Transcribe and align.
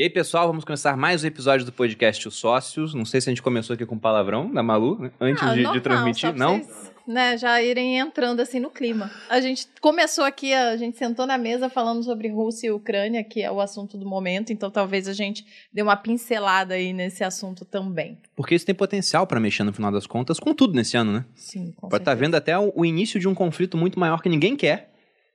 E 0.00 0.04
aí, 0.04 0.08
pessoal, 0.08 0.46
vamos 0.46 0.64
começar 0.64 0.96
mais 0.96 1.22
um 1.22 1.26
episódio 1.26 1.66
do 1.66 1.72
podcast 1.72 2.26
Os 2.26 2.34
Sócios. 2.34 2.94
Não 2.94 3.04
sei 3.04 3.20
se 3.20 3.28
a 3.28 3.32
gente 3.32 3.42
começou 3.42 3.74
aqui 3.74 3.84
com 3.84 3.98
palavrão 3.98 4.50
da 4.50 4.62
Malu, 4.62 4.98
né? 4.98 5.10
antes 5.20 5.42
Ah, 5.42 5.52
de, 5.52 5.56
normal, 5.56 5.72
de 5.74 5.80
transmitir. 5.82 6.34
Não? 6.34 6.56
Vocês, 6.56 6.90
né, 7.06 7.36
já 7.36 7.62
irem 7.62 7.98
entrando 7.98 8.40
assim 8.40 8.58
no 8.58 8.70
clima. 8.70 9.10
A 9.28 9.42
gente 9.42 9.68
começou 9.78 10.24
aqui, 10.24 10.54
a 10.54 10.74
gente 10.78 10.96
sentou 10.96 11.26
na 11.26 11.36
mesa 11.36 11.68
falando 11.68 12.02
sobre 12.02 12.28
Rússia 12.28 12.68
e 12.68 12.70
Ucrânia, 12.70 13.22
que 13.22 13.42
é 13.42 13.52
o 13.52 13.60
assunto 13.60 13.98
do 13.98 14.06
momento, 14.06 14.54
então 14.54 14.70
talvez 14.70 15.06
a 15.06 15.12
gente 15.12 15.44
dê 15.70 15.82
uma 15.82 15.96
pincelada 15.98 16.72
aí 16.72 16.94
nesse 16.94 17.22
assunto 17.22 17.66
também. 17.66 18.16
Porque 18.34 18.54
isso 18.54 18.64
tem 18.64 18.74
potencial 18.74 19.26
para 19.26 19.38
mexer 19.38 19.64
no 19.64 19.72
final 19.74 19.92
das 19.92 20.06
contas 20.06 20.40
com 20.40 20.54
tudo 20.54 20.72
nesse 20.72 20.96
ano, 20.96 21.12
né? 21.12 21.26
Sim, 21.34 21.74
com 21.76 21.90
Pode 21.90 22.00
estar 22.00 22.12
certeza. 22.12 22.26
vendo 22.26 22.34
até 22.36 22.58
o 22.58 22.86
início 22.86 23.20
de 23.20 23.28
um 23.28 23.34
conflito 23.34 23.76
muito 23.76 24.00
maior 24.00 24.22
que 24.22 24.30
ninguém 24.30 24.56
quer. 24.56 24.89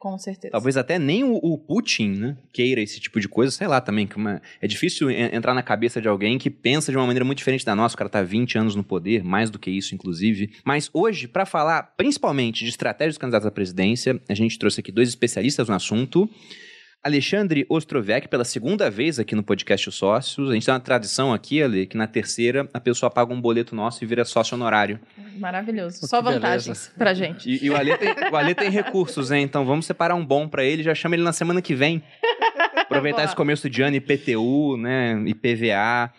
Com 0.05 0.19
certeza. 0.19 0.51
Talvez 0.51 0.77
até 0.77 0.99
nem 0.99 1.23
o, 1.23 1.33
o 1.41 1.57
Putin 1.57 2.09
né, 2.09 2.37
queira 2.53 2.79
esse 2.79 2.99
tipo 2.99 3.19
de 3.19 3.27
coisa, 3.27 3.51
sei 3.51 3.65
lá 3.65 3.81
também. 3.81 4.05
Que 4.05 4.15
uma- 4.17 4.39
é 4.61 4.67
difícil 4.67 5.09
en- 5.09 5.33
entrar 5.35 5.55
na 5.55 5.63
cabeça 5.63 5.99
de 5.99 6.07
alguém 6.07 6.37
que 6.37 6.47
pensa 6.47 6.91
de 6.91 6.97
uma 6.97 7.07
maneira 7.07 7.25
muito 7.25 7.39
diferente 7.39 7.65
da 7.65 7.75
nossa. 7.75 7.95
O 7.95 7.97
cara 7.97 8.07
tá 8.07 8.21
20 8.21 8.55
anos 8.55 8.75
no 8.75 8.83
poder, 8.83 9.23
mais 9.23 9.49
do 9.49 9.57
que 9.57 9.71
isso, 9.71 9.95
inclusive. 9.95 10.51
Mas 10.63 10.91
hoje, 10.93 11.27
para 11.27 11.43
falar 11.43 11.81
principalmente 11.97 12.63
de 12.63 12.69
estratégias 12.69 13.15
dos 13.15 13.17
candidatos 13.17 13.47
à 13.47 13.51
presidência, 13.51 14.21
a 14.29 14.35
gente 14.35 14.59
trouxe 14.59 14.79
aqui 14.79 14.91
dois 14.91 15.09
especialistas 15.09 15.67
no 15.67 15.73
assunto. 15.73 16.29
Alexandre 17.05 17.67
Ostrovec, 17.69 18.27
pela 18.27 18.43
segunda 18.43 18.89
vez 18.89 19.19
aqui 19.19 19.35
no 19.35 19.43
podcast 19.43 19.87
Os 19.89 19.93
Sócios. 19.93 20.49
A 20.49 20.55
gente 20.55 20.65
tem 20.65 20.73
uma 20.73 20.79
tradição 20.79 21.31
aqui, 21.31 21.61
Ale, 21.61 21.85
que 21.85 21.95
na 21.95 22.07
terceira 22.07 22.67
a 22.73 22.79
pessoa 22.79 23.11
paga 23.11 23.31
um 23.31 23.39
boleto 23.39 23.75
nosso 23.75 24.03
e 24.03 24.07
vira 24.07 24.25
sócio 24.25 24.55
honorário. 24.55 24.99
Maravilhoso. 25.37 25.99
Que 25.99 26.07
Só 26.07 26.19
beleza. 26.19 26.39
vantagens 26.39 26.91
pra 26.97 27.13
gente. 27.13 27.47
E, 27.47 27.65
e 27.65 27.69
o, 27.69 27.75
Ale 27.75 27.95
tem, 27.95 28.09
o 28.31 28.35
Ale 28.35 28.55
tem 28.55 28.71
recursos, 28.71 29.31
hein? 29.31 29.43
Então 29.43 29.63
vamos 29.67 29.85
separar 29.85 30.15
um 30.15 30.25
bom 30.25 30.47
pra 30.47 30.63
ele, 30.63 30.81
já 30.81 30.95
chama 30.95 31.13
ele 31.13 31.21
na 31.21 31.31
semana 31.31 31.61
que 31.61 31.75
vem. 31.75 32.01
Aproveitar 32.75 33.17
Boa. 33.17 33.25
esse 33.25 33.35
começo 33.35 33.69
de 33.69 33.83
ano 33.83 33.97
IPTU, 33.97 34.75
né? 34.75 35.21
IPVA. 35.27 36.11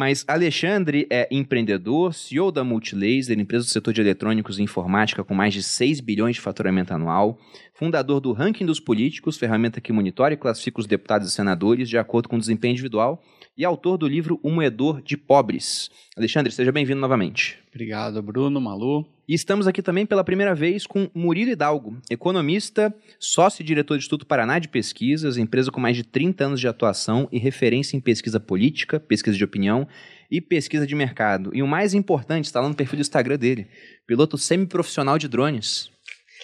Mas 0.00 0.24
Alexandre 0.26 1.06
é 1.10 1.28
empreendedor, 1.30 2.14
CEO 2.14 2.50
da 2.50 2.64
Multilaser, 2.64 3.38
empresa 3.38 3.66
do 3.66 3.70
setor 3.70 3.92
de 3.92 4.00
eletrônicos 4.00 4.58
e 4.58 4.62
informática 4.62 5.22
com 5.22 5.34
mais 5.34 5.52
de 5.52 5.62
6 5.62 6.00
bilhões 6.00 6.36
de 6.36 6.40
faturamento 6.40 6.94
anual, 6.94 7.38
fundador 7.74 8.18
do 8.18 8.32
Ranking 8.32 8.64
dos 8.64 8.80
Políticos, 8.80 9.36
ferramenta 9.36 9.78
que 9.78 9.92
monitora 9.92 10.32
e 10.32 10.38
classifica 10.38 10.80
os 10.80 10.86
deputados 10.86 11.28
e 11.28 11.30
senadores 11.30 11.86
de 11.86 11.98
acordo 11.98 12.30
com 12.30 12.36
o 12.36 12.40
desempenho 12.40 12.72
individual, 12.72 13.22
e 13.60 13.64
autor 13.66 13.98
do 13.98 14.08
livro 14.08 14.40
O 14.42 14.50
Moedor 14.50 15.02
de 15.02 15.18
Pobres. 15.18 15.90
Alexandre, 16.16 16.50
seja 16.50 16.72
bem-vindo 16.72 16.98
novamente. 16.98 17.58
Obrigado, 17.68 18.22
Bruno, 18.22 18.58
Malu. 18.58 19.06
E 19.28 19.34
estamos 19.34 19.66
aqui 19.66 19.82
também 19.82 20.06
pela 20.06 20.24
primeira 20.24 20.54
vez 20.54 20.86
com 20.86 21.10
Murilo 21.14 21.50
Hidalgo, 21.50 21.98
economista, 22.10 22.92
sócio 23.18 23.62
e 23.62 23.66
diretor 23.66 23.96
do 23.96 23.98
Instituto 23.98 24.24
Paraná 24.24 24.58
de 24.58 24.66
Pesquisas, 24.66 25.36
empresa 25.36 25.70
com 25.70 25.78
mais 25.78 25.94
de 25.94 26.04
30 26.04 26.42
anos 26.42 26.58
de 26.58 26.66
atuação 26.66 27.28
e 27.30 27.38
referência 27.38 27.98
em 27.98 28.00
pesquisa 28.00 28.40
política, 28.40 28.98
pesquisa 28.98 29.36
de 29.36 29.44
opinião 29.44 29.86
e 30.30 30.40
pesquisa 30.40 30.86
de 30.86 30.94
mercado. 30.94 31.50
E 31.52 31.62
o 31.62 31.66
mais 31.66 31.92
importante, 31.92 32.46
está 32.46 32.62
lá 32.62 32.68
no 32.68 32.74
perfil 32.74 32.96
do 32.96 33.02
Instagram 33.02 33.36
dele, 33.36 33.68
piloto 34.06 34.38
semiprofissional 34.38 35.18
de 35.18 35.28
drones. 35.28 35.90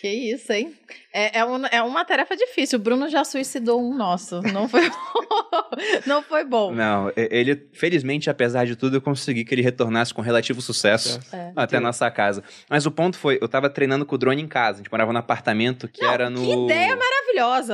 Que 0.00 0.08
isso, 0.08 0.52
hein? 0.52 0.74
É, 1.12 1.38
é, 1.38 1.44
um- 1.44 1.66
é 1.66 1.82
uma 1.82 2.04
tarefa 2.04 2.36
difícil. 2.36 2.78
O 2.78 2.82
Bruno 2.82 3.08
já 3.08 3.24
suicidou 3.24 3.80
um 3.82 3.94
nosso. 3.96 4.42
Não 4.52 4.68
foi, 4.68 4.82
não 6.06 6.22
foi 6.22 6.44
bom. 6.44 6.72
Não, 6.72 7.10
ele, 7.16 7.66
felizmente, 7.72 8.28
apesar 8.28 8.66
de 8.66 8.76
tudo, 8.76 8.96
eu 8.98 9.00
consegui 9.00 9.44
que 9.44 9.54
ele 9.54 9.62
retornasse 9.62 10.12
com 10.12 10.20
relativo 10.20 10.60
sucesso. 10.60 11.18
É. 11.32 11.52
Até 11.56 11.78
a 11.78 11.80
nossa 11.80 12.10
casa. 12.10 12.42
Mas 12.68 12.84
o 12.84 12.90
ponto 12.90 13.16
foi, 13.16 13.38
eu 13.40 13.48
tava 13.48 13.70
treinando 13.70 14.04
com 14.04 14.14
o 14.14 14.18
drone 14.18 14.42
em 14.42 14.46
casa. 14.48 14.74
A 14.74 14.82
gente 14.82 14.90
morava 14.92 15.12
num 15.12 15.18
apartamento 15.18 15.88
que 15.88 16.02
Não, 16.02 16.12
era 16.12 16.28
no. 16.28 16.40
Que 16.44 16.52
ideia 16.52 16.94
maravilhosa! 16.96 17.25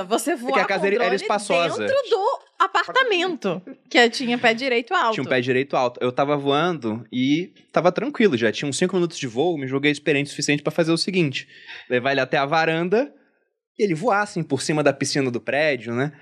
Você 0.05 0.35
voar 0.35 0.51
É 0.51 0.55
que 0.55 0.61
a 0.61 0.65
casa 0.65 0.81
com 0.81 0.87
era- 0.87 0.95
era 0.97 1.05
drone 1.05 1.17
espaçosa. 1.17 1.87
dentro 1.87 1.97
do 2.11 2.39
apartamento, 2.59 3.63
que 3.91 4.11
tinha 4.11 4.39
pé 4.39 4.55
direito 4.55 4.95
alto. 4.95 5.15
Tinha 5.15 5.25
um 5.25 5.28
pé 5.28 5.41
direito 5.41 5.77
alto. 5.77 5.99
Eu 6.03 6.12
tava 6.12 6.37
voando 6.37 7.05
e 7.12 7.53
tava 7.72 7.91
tranquilo, 7.93 8.37
já 8.37 8.51
tinha 8.53 8.69
uns 8.69 8.77
5 8.78 8.95
minutos 8.97 9.19
de 9.19 9.27
voo, 9.27 9.59
me 9.59 9.67
joguei 9.67 9.91
experiente 9.91 10.28
o 10.28 10.31
suficiente 10.31 10.62
pra 10.62 10.71
fazer 10.72 10.93
o 10.93 10.97
seguinte: 10.99 11.49
levar 11.89 12.12
ele 12.12 12.21
até 12.21 12.37
a 12.39 12.47
varanda 12.47 13.12
e 13.78 13.83
ele 13.84 13.95
voar 13.95 14.22
assim 14.22 14.43
por 14.43 14.62
cima 14.62 14.83
da 14.83 14.93
piscina 14.93 15.31
do 15.31 15.41
prédio, 15.41 15.93
né? 15.95 16.12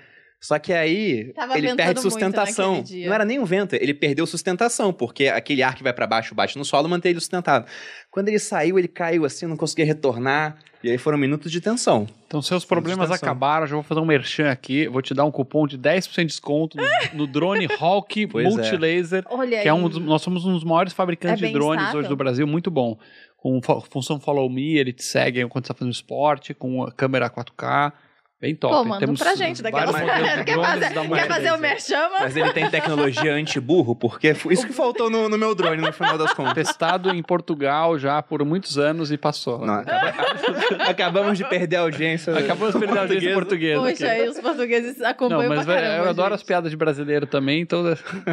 Só 0.41 0.57
que 0.57 0.73
aí 0.73 1.31
Tava 1.33 1.55
ele 1.55 1.75
perde 1.75 2.01
sustentação. 2.01 2.83
Não 3.05 3.13
era 3.13 3.23
nem 3.23 3.37
um 3.37 3.45
vento, 3.45 3.75
ele 3.75 3.93
perdeu 3.93 4.25
sustentação, 4.25 4.91
porque 4.91 5.27
aquele 5.27 5.61
ar 5.61 5.75
que 5.75 5.83
vai 5.83 5.93
pra 5.93 6.07
baixo 6.07 6.33
bate 6.33 6.57
no 6.57 6.65
solo 6.65 6.89
mantém 6.89 7.11
ele 7.11 7.19
sustentado. 7.19 7.67
Quando 8.09 8.27
ele 8.27 8.39
saiu, 8.39 8.79
ele 8.79 8.87
caiu 8.87 9.23
assim, 9.23 9.45
não 9.45 9.55
conseguia 9.55 9.85
retornar, 9.85 10.57
e 10.83 10.89
aí 10.89 10.97
foram 10.97 11.15
minutos 11.15 11.51
de 11.51 11.61
tensão. 11.61 12.07
Então, 12.25 12.41
seus 12.41 12.65
problemas 12.65 13.11
acabaram. 13.11 13.67
Já 13.67 13.75
vou 13.75 13.83
fazer 13.83 14.01
um 14.01 14.05
merchan 14.05 14.49
aqui. 14.49 14.87
Vou 14.87 15.01
te 15.01 15.13
dar 15.13 15.25
um 15.25 15.31
cupom 15.31 15.67
de 15.67 15.77
10% 15.77 16.15
de 16.15 16.25
desconto 16.25 16.75
no, 16.75 16.83
no 17.13 17.27
drone 17.27 17.67
Hawk 17.79 18.23
é. 18.23 18.43
Multilaser. 18.43 19.23
Olha 19.29 19.61
Que 19.61 19.67
é 19.67 19.73
um 19.73 19.85
aí. 19.85 19.89
dos, 19.89 19.99
nós 19.99 20.23
somos 20.23 20.43
um 20.43 20.53
dos 20.53 20.63
maiores 20.63 20.91
fabricantes 20.91 21.43
É 21.43 21.47
de 21.47 21.53
drones 21.53 21.81
estável. 21.81 21.99
hoje 21.99 22.09
do 22.09 22.15
Brasil, 22.15 22.47
muito 22.47 22.71
bom. 22.71 22.97
Com 23.37 23.61
função 23.91 24.19
Follow 24.19 24.49
Me, 24.49 24.75
ele 24.77 24.91
te 24.91 25.03
segue 25.03 25.39
enquanto 25.41 25.65
está 25.65 25.73
fazendo 25.75 25.93
esporte, 25.93 26.53
com 26.53 26.83
a 26.83 26.91
câmera 26.91 27.29
4K. 27.29 27.93
Bem 28.41 28.55
top. 28.55 28.73
Pô, 28.73 28.83
manda 28.83 29.05
pra 29.13 29.35
gente 29.35 29.61
daqui 29.61 29.77
a 29.77 29.85
vários 29.85 30.01
pouco. 30.01 30.15
modelos 30.17 30.39
de 30.39 30.43
Quer 30.45 30.53
drones 30.53 30.69
fazer, 30.83 31.09
quer 31.09 31.27
fazer 31.27 31.51
o 31.51 31.57
merchan? 31.59 31.99
mano? 32.09 32.15
Mas 32.21 32.35
ele 32.35 32.53
tem 32.53 32.67
tecnologia 32.71 33.33
anti-burro, 33.35 33.95
porque 33.95 34.33
foi 34.33 34.55
isso 34.55 34.65
que 34.65 34.73
faltou 34.73 35.11
no, 35.11 35.29
no 35.29 35.37
meu 35.37 35.53
drone 35.53 35.79
no 35.79 35.93
final 35.93 36.17
das 36.17 36.33
contas. 36.33 36.55
Testado 36.55 37.11
em 37.13 37.21
Portugal 37.21 37.99
já 37.99 38.19
por 38.23 38.43
muitos 38.43 38.79
anos 38.79 39.11
e 39.11 39.17
passou. 39.17 39.63
Não, 39.63 39.75
acaba- 39.75 40.13
Acabamos 40.89 41.37
de 41.37 41.47
perder 41.47 41.75
a 41.75 41.81
audiência. 41.81 42.35
Acabamos 42.35 42.73
de 42.73 42.79
perder 42.79 42.97
a 42.97 43.01
audiência 43.03 43.33
portuguesa. 43.35 43.79
Poxa, 43.81 43.91
aqui. 43.93 44.21
aí 44.21 44.27
os 44.27 44.39
portugueses 44.39 44.97
Não, 44.97 45.07
acompanham 45.07 45.49
mas 45.55 45.63
pra 45.65 45.75
caramba, 45.75 46.03
eu 46.05 46.09
adoro 46.09 46.33
as 46.33 46.41
piadas 46.41 46.71
de 46.71 46.77
brasileiro 46.77 47.27
também, 47.27 47.61
então 47.61 47.83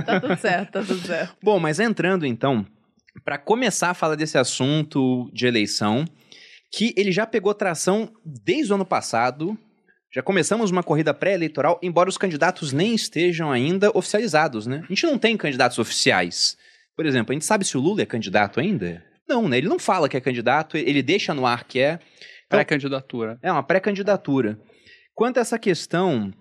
Tá 0.07 0.21
tudo 0.21 0.37
certo, 0.39 0.73
tá 0.73 0.81
tudo 0.81 1.07
certo. 1.07 1.37
Bom, 1.45 1.59
mas 1.61 1.79
entrando 1.79 2.25
então, 2.25 2.65
para 3.25 3.37
começar 3.37 3.91
a 3.91 3.95
falar 3.95 4.15
desse 4.15 4.39
assunto 4.39 5.29
de 5.35 5.47
eleição, 5.47 6.07
que 6.73 6.95
ele 6.97 7.13
já 7.13 7.27
pegou 7.27 7.53
tração 7.53 8.11
desde 8.25 8.73
o 8.73 8.77
ano 8.77 8.87
passado. 8.87 9.55
Já 10.11 10.23
começamos 10.23 10.71
uma 10.71 10.83
corrida 10.83 11.13
pré-eleitoral, 11.13 11.79
embora 11.83 12.09
os 12.09 12.17
candidatos 12.17 12.73
nem 12.73 12.95
estejam 12.95 13.53
ainda 13.53 13.91
oficializados, 13.93 14.67
né? 14.67 14.83
A 14.85 14.89
gente 14.89 15.05
não 15.05 15.19
tem 15.19 15.37
candidatos 15.37 15.79
oficiais. 15.79 16.57
Por 16.97 17.05
exemplo, 17.05 17.33
a 17.33 17.35
gente 17.35 17.45
sabe 17.45 17.65
se 17.65 17.77
o 17.77 17.81
Lula 17.81 18.03
é 18.03 18.07
candidato 18.07 18.59
ainda? 18.59 19.05
Não, 19.29 19.47
né? 19.47 19.59
Ele 19.59 19.69
não 19.69 19.79
fala 19.79 20.09
que 20.09 20.17
é 20.17 20.21
candidato, 20.21 20.79
ele 20.79 21.03
deixa 21.03 21.35
no 21.35 21.45
ar 21.45 21.65
que 21.65 21.79
é. 21.79 22.01
pré-candidatura. 22.49 23.39
É 23.43 23.53
uma 23.53 23.63
pré-candidatura. 23.63 24.59
Quanto 25.15 25.37
a 25.37 25.41
essa 25.43 25.59
questão 25.59 26.33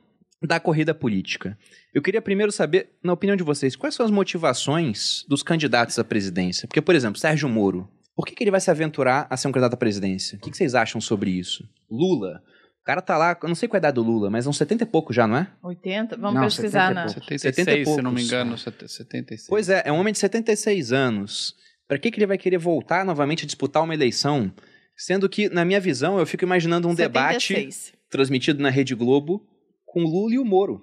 da 0.42 0.60
corrida 0.60 0.94
política, 0.96 1.58
eu 1.94 2.02
queria 2.02 2.22
primeiro 2.22 2.52
saber, 2.54 2.92
na 3.04 3.12
opinião 3.12 3.36
de 3.36 3.44
vocês, 3.44 3.76
quais 3.76 3.96
são 3.96 4.06
as 4.06 4.12
motivações 4.12 5.26
dos 5.28 5.44
candidatos 5.44 6.00
à 6.00 6.06
presidência? 6.06 6.68
Porque, 6.68 6.82
por 6.82 6.96
exemplo, 6.96 7.20
Sérgio 7.20 7.50
Moro, 7.50 7.90
por 8.16 8.26
que, 8.26 8.34
que 8.34 8.44
ele 8.44 8.52
vai 8.52 8.62
se 8.62 8.72
aventurar 8.72 9.28
a 9.30 9.36
ser 9.36 9.50
um 9.50 9.52
candidato 9.52 9.74
à 9.74 9.78
presidência? 9.78 10.38
O 10.38 10.42
que, 10.42 10.52
que 10.52 10.58
vocês 10.58 10.74
acham 10.74 11.02
sobre 11.02 11.32
isso? 11.32 11.68
Lula, 11.92 12.42
cara 12.88 13.02
tá 13.02 13.18
lá, 13.18 13.38
eu 13.42 13.48
não 13.50 13.56
sei 13.56 13.68
qual 13.68 13.76
é 13.76 13.80
a 13.80 13.82
idade 13.82 13.96
do 13.96 14.04
Lula, 14.04 14.30
mas 14.30 14.46
é 14.46 14.50
uns 14.50 14.58
70 14.58 14.84
e 14.84 14.88
pouco 14.88 15.12
já, 15.14 15.28
não 15.28 15.38
é? 15.38 15.48
80? 15.64 16.18
Vamos 16.18 16.36
Não, 16.36 16.44
pesquisar 16.44 16.88
70 16.88 16.92
e 16.92 16.94
na. 16.96 17.04
pouco. 17.06 17.20
76, 17.30 17.56
70 17.56 17.78
e 17.80 17.86
se 17.96 18.02
não 18.02 18.12
me 18.12 18.24
engano, 18.24 18.58
set- 18.58 18.88
76. 18.88 19.48
Pois 19.50 19.70
é, 19.70 19.84
é 19.86 19.92
um 19.92 20.00
homem 20.00 20.14
de 20.14 20.20
76 20.20 20.92
anos. 20.94 21.54
Pra 21.88 21.98
que, 21.98 22.10
que 22.12 22.18
ele 22.20 22.26
vai 22.28 22.38
querer 22.38 22.58
voltar 22.58 23.06
novamente 23.06 23.44
a 23.44 23.46
disputar 23.46 23.84
uma 23.84 23.94
eleição? 23.94 24.52
Sendo 24.96 25.30
que, 25.30 25.48
na 25.50 25.64
minha 25.64 25.80
visão, 25.80 26.18
eu 26.20 26.26
fico 26.26 26.44
imaginando 26.44 26.88
um 26.88 26.96
debate 26.96 27.48
76. 27.54 27.94
transmitido 28.10 28.62
na 28.64 28.70
Rede 28.70 28.96
Globo 28.96 29.46
com 29.86 30.04
o 30.04 30.08
Lula 30.08 30.34
e 30.34 30.40
o 30.40 30.46
Moro. 30.46 30.82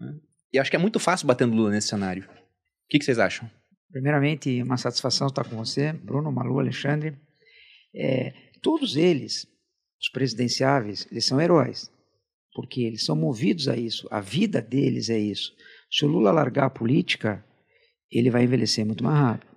né? 0.00 0.14
E 0.52 0.58
acho 0.58 0.70
que 0.70 0.76
é 0.76 0.78
muito 0.78 0.98
fácil 1.00 1.26
bater 1.26 1.46
no 1.46 1.54
Lula 1.56 1.70
nesse 1.70 1.88
cenário. 1.88 2.22
O 2.24 2.88
que, 2.88 2.98
que 2.98 3.04
vocês 3.04 3.18
acham? 3.18 3.50
Primeiramente, 3.90 4.62
uma 4.62 4.76
satisfação 4.76 5.26
estar 5.26 5.44
com 5.44 5.56
você, 5.56 5.92
Bruno, 5.92 6.30
Malu, 6.30 6.58
Alexandre. 6.60 7.16
É, 7.94 8.32
todos 8.62 8.96
eles, 8.96 9.46
os 10.00 10.08
presidenciáveis, 10.10 11.06
eles 11.10 11.24
são 11.24 11.40
heróis, 11.40 11.90
porque 12.54 12.82
eles 12.82 13.04
são 13.04 13.16
movidos 13.16 13.68
a 13.68 13.76
isso, 13.76 14.06
a 14.10 14.20
vida 14.20 14.60
deles 14.60 15.08
é 15.10 15.18
isso. 15.18 15.52
Se 15.90 16.04
o 16.04 16.08
Lula 16.08 16.30
largar 16.32 16.66
a 16.66 16.70
política, 16.70 17.44
ele 18.10 18.30
vai 18.30 18.44
envelhecer 18.44 18.84
muito 18.84 19.02
mais 19.04 19.16
rápido, 19.18 19.50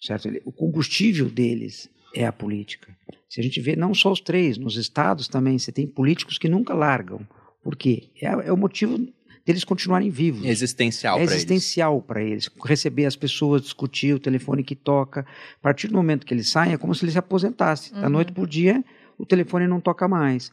certo? 0.00 0.28
Ele- 0.28 0.42
o 0.44 0.52
combustível 0.52 1.28
deles 1.28 1.88
é 2.14 2.24
a 2.26 2.32
política. 2.32 2.94
Se 3.28 3.40
a 3.40 3.42
gente 3.44 3.60
vê 3.60 3.76
não 3.76 3.92
só 3.94 4.10
os 4.12 4.20
três, 4.20 4.56
nos 4.56 4.76
estados 4.76 5.28
também, 5.28 5.58
você 5.58 5.70
tem 5.70 5.86
políticos 5.86 6.38
que 6.38 6.48
nunca 6.48 6.74
largam. 6.74 7.20
Por 7.62 7.76
quê? 7.76 8.08
É, 8.20 8.26
é 8.26 8.52
o 8.52 8.56
motivo 8.56 8.98
deles 9.44 9.64
continuarem 9.64 10.10
vivos. 10.10 10.44
Existencial 10.44 11.16
É 11.16 11.18
pra 11.18 11.24
eles. 11.24 11.34
existencial 11.36 12.00
para 12.02 12.22
eles. 12.22 12.48
Receber 12.64 13.04
as 13.06 13.16
pessoas, 13.16 13.62
discutir 13.62 14.14
o 14.14 14.18
telefone 14.20 14.62
que 14.64 14.74
toca. 14.76 15.20
A 15.58 15.60
partir 15.62 15.88
do 15.88 15.94
momento 15.94 16.24
que 16.26 16.32
ele 16.32 16.44
sai, 16.44 16.72
é 16.72 16.78
como 16.78 16.94
se 16.94 17.04
ele 17.04 17.12
se 17.12 17.18
aposentasse. 17.18 17.92
Da 17.92 18.04
Uhum. 18.04 18.10
noite 18.10 18.32
por 18.32 18.46
dia, 18.46 18.82
o 19.18 19.26
telefone 19.26 19.66
não 19.66 19.80
toca 19.80 20.06
mais. 20.06 20.52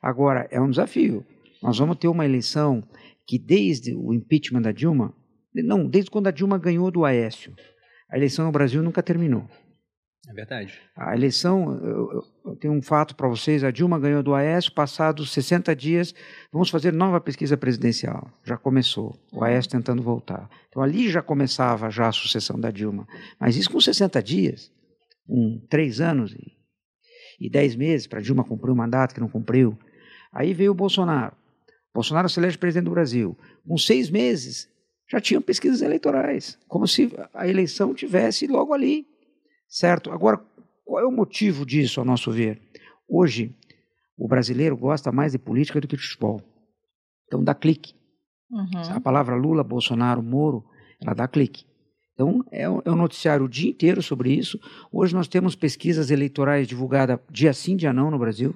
Agora, 0.00 0.48
é 0.50 0.60
um 0.60 0.70
desafio. 0.70 1.24
Nós 1.62 1.78
vamos 1.78 1.96
ter 1.96 2.08
uma 2.08 2.24
eleição 2.24 2.82
que, 3.26 3.38
desde 3.38 3.94
o 3.94 4.12
impeachment 4.12 4.62
da 4.62 4.72
Dilma, 4.72 5.14
não, 5.54 5.86
desde 5.86 6.10
quando 6.10 6.26
a 6.26 6.32
Dilma 6.32 6.58
ganhou 6.58 6.90
do 6.90 7.04
Aécio, 7.04 7.54
a 8.10 8.16
eleição 8.16 8.46
no 8.46 8.52
Brasil 8.52 8.82
nunca 8.82 9.02
terminou. 9.02 9.48
É 10.28 10.32
verdade. 10.32 10.78
A 10.96 11.14
eleição, 11.14 11.74
eu, 11.84 12.22
eu 12.46 12.56
tenho 12.56 12.72
um 12.72 12.82
fato 12.82 13.14
para 13.14 13.28
vocês: 13.28 13.64
a 13.64 13.70
Dilma 13.70 13.98
ganhou 13.98 14.22
do 14.22 14.34
Aécio, 14.34 14.72
passados 14.72 15.32
60 15.32 15.74
dias, 15.74 16.14
vamos 16.52 16.70
fazer 16.70 16.92
nova 16.92 17.20
pesquisa 17.20 17.56
presidencial. 17.56 18.30
Já 18.44 18.56
começou, 18.56 19.18
o 19.32 19.42
Aécio 19.42 19.70
tentando 19.70 20.02
voltar. 20.02 20.48
Então 20.68 20.82
ali 20.82 21.10
já 21.10 21.22
começava 21.22 21.90
já 21.90 22.08
a 22.08 22.12
sucessão 22.12 22.58
da 22.58 22.70
Dilma. 22.70 23.06
Mas 23.38 23.56
isso 23.56 23.70
com 23.70 23.80
60 23.80 24.22
dias, 24.22 24.70
um, 25.28 25.60
três 25.68 26.00
anos 26.00 26.32
e, 26.32 26.52
e 27.42 27.50
dez 27.50 27.74
meses 27.74 28.06
para 28.06 28.20
Dilma 28.20 28.44
cumprir 28.44 28.70
o 28.70 28.76
mandato 28.76 29.12
que 29.12 29.20
não 29.20 29.28
cumpriu. 29.28 29.76
Aí 30.32 30.54
veio 30.54 30.70
o 30.70 30.74
Bolsonaro. 30.74 31.34
Bolsonaro 31.92 32.28
se 32.28 32.38
elege 32.38 32.56
presidente 32.56 32.84
do 32.84 32.92
Brasil. 32.92 33.36
Com 33.66 33.76
seis 33.76 34.08
meses, 34.08 34.70
já 35.10 35.20
tinham 35.20 35.42
pesquisas 35.42 35.82
eleitorais, 35.82 36.56
como 36.68 36.86
se 36.86 37.12
a 37.34 37.48
eleição 37.48 37.92
tivesse 37.94 38.46
logo 38.46 38.72
ali. 38.72 39.04
Certo? 39.68 40.12
Agora, 40.12 40.40
qual 40.84 41.02
é 41.02 41.06
o 41.06 41.10
motivo 41.10 41.66
disso, 41.66 41.98
ao 41.98 42.06
nosso 42.06 42.30
ver? 42.30 42.62
Hoje, 43.08 43.52
o 44.16 44.28
brasileiro 44.28 44.76
gosta 44.76 45.10
mais 45.10 45.32
de 45.32 45.38
política 45.38 45.80
do 45.80 45.88
que 45.88 45.96
de 45.96 46.02
futebol. 46.02 46.40
Então, 47.26 47.42
dá 47.42 47.56
clique. 47.56 47.92
Uhum. 48.48 48.94
A 48.94 49.00
palavra 49.00 49.34
Lula, 49.34 49.64
Bolsonaro, 49.64 50.22
Moro, 50.22 50.64
ela 51.00 51.12
dá 51.12 51.26
clique. 51.26 51.64
Então, 52.22 52.44
é 52.52 52.68
o, 52.68 52.80
é 52.84 52.90
o 52.90 52.94
noticiário 52.94 53.46
o 53.46 53.48
dia 53.48 53.68
inteiro 53.68 54.00
sobre 54.00 54.32
isso. 54.32 54.60
Hoje 54.92 55.12
nós 55.12 55.26
temos 55.26 55.56
pesquisas 55.56 56.08
eleitorais 56.08 56.68
divulgadas 56.68 57.18
dia 57.28 57.52
sim, 57.52 57.76
dia 57.76 57.92
não 57.92 58.12
no 58.12 58.18
Brasil. 58.18 58.54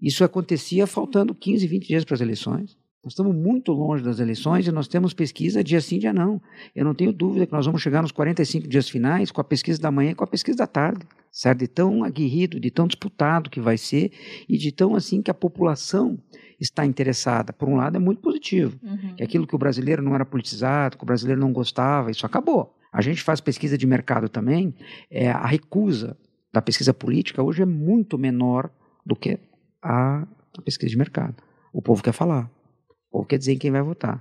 Isso 0.00 0.22
acontecia 0.22 0.86
faltando 0.86 1.34
15, 1.34 1.66
20 1.66 1.86
dias 1.86 2.04
para 2.04 2.14
as 2.14 2.20
eleições. 2.20 2.76
Nós 3.04 3.12
estamos 3.12 3.36
muito 3.36 3.70
longe 3.70 4.02
das 4.02 4.18
eleições 4.18 4.66
e 4.66 4.72
nós 4.72 4.88
temos 4.88 5.12
pesquisa 5.12 5.62
dia 5.62 5.78
sim, 5.78 5.98
dia 5.98 6.12
não. 6.12 6.40
Eu 6.74 6.86
não 6.86 6.94
tenho 6.94 7.12
dúvida 7.12 7.46
que 7.46 7.52
nós 7.52 7.66
vamos 7.66 7.82
chegar 7.82 8.00
nos 8.00 8.10
45 8.10 8.66
dias 8.66 8.88
finais 8.88 9.30
com 9.30 9.42
a 9.42 9.44
pesquisa 9.44 9.78
da 9.78 9.90
manhã 9.90 10.12
e 10.12 10.14
com 10.14 10.24
a 10.24 10.26
pesquisa 10.26 10.56
da 10.56 10.66
tarde. 10.66 11.06
Certo? 11.30 11.58
De 11.58 11.68
tão 11.68 12.02
aguerrido, 12.02 12.58
de 12.58 12.70
tão 12.70 12.86
disputado 12.86 13.50
que 13.50 13.60
vai 13.60 13.76
ser 13.76 14.10
e 14.48 14.56
de 14.56 14.72
tão 14.72 14.94
assim 14.94 15.20
que 15.20 15.30
a 15.30 15.34
população 15.34 16.18
está 16.58 16.86
interessada. 16.86 17.52
Por 17.52 17.68
um 17.68 17.76
lado, 17.76 17.96
é 17.96 18.00
muito 18.00 18.22
positivo. 18.22 18.78
Uhum. 18.82 19.16
Que 19.16 19.22
aquilo 19.22 19.46
que 19.46 19.54
o 19.54 19.58
brasileiro 19.58 20.02
não 20.02 20.14
era 20.14 20.24
politizado, 20.24 20.96
que 20.96 21.02
o 21.02 21.06
brasileiro 21.06 21.40
não 21.40 21.52
gostava, 21.52 22.10
isso 22.10 22.24
acabou. 22.24 22.74
A 22.90 23.02
gente 23.02 23.22
faz 23.22 23.40
pesquisa 23.40 23.76
de 23.76 23.86
mercado 23.86 24.28
também, 24.30 24.72
é, 25.10 25.28
a 25.28 25.44
recusa 25.44 26.16
da 26.52 26.62
pesquisa 26.62 26.94
política 26.94 27.42
hoje 27.42 27.60
é 27.60 27.66
muito 27.66 28.16
menor 28.16 28.70
do 29.04 29.16
que 29.16 29.38
a, 29.82 30.24
a 30.56 30.62
pesquisa 30.62 30.90
de 30.90 30.96
mercado. 30.96 31.34
O 31.72 31.82
povo 31.82 32.02
quer 32.02 32.12
falar. 32.12 32.48
Ou 33.14 33.24
quer 33.24 33.38
dizer 33.38 33.52
em 33.52 33.58
quem 33.58 33.70
vai 33.70 33.80
votar. 33.80 34.20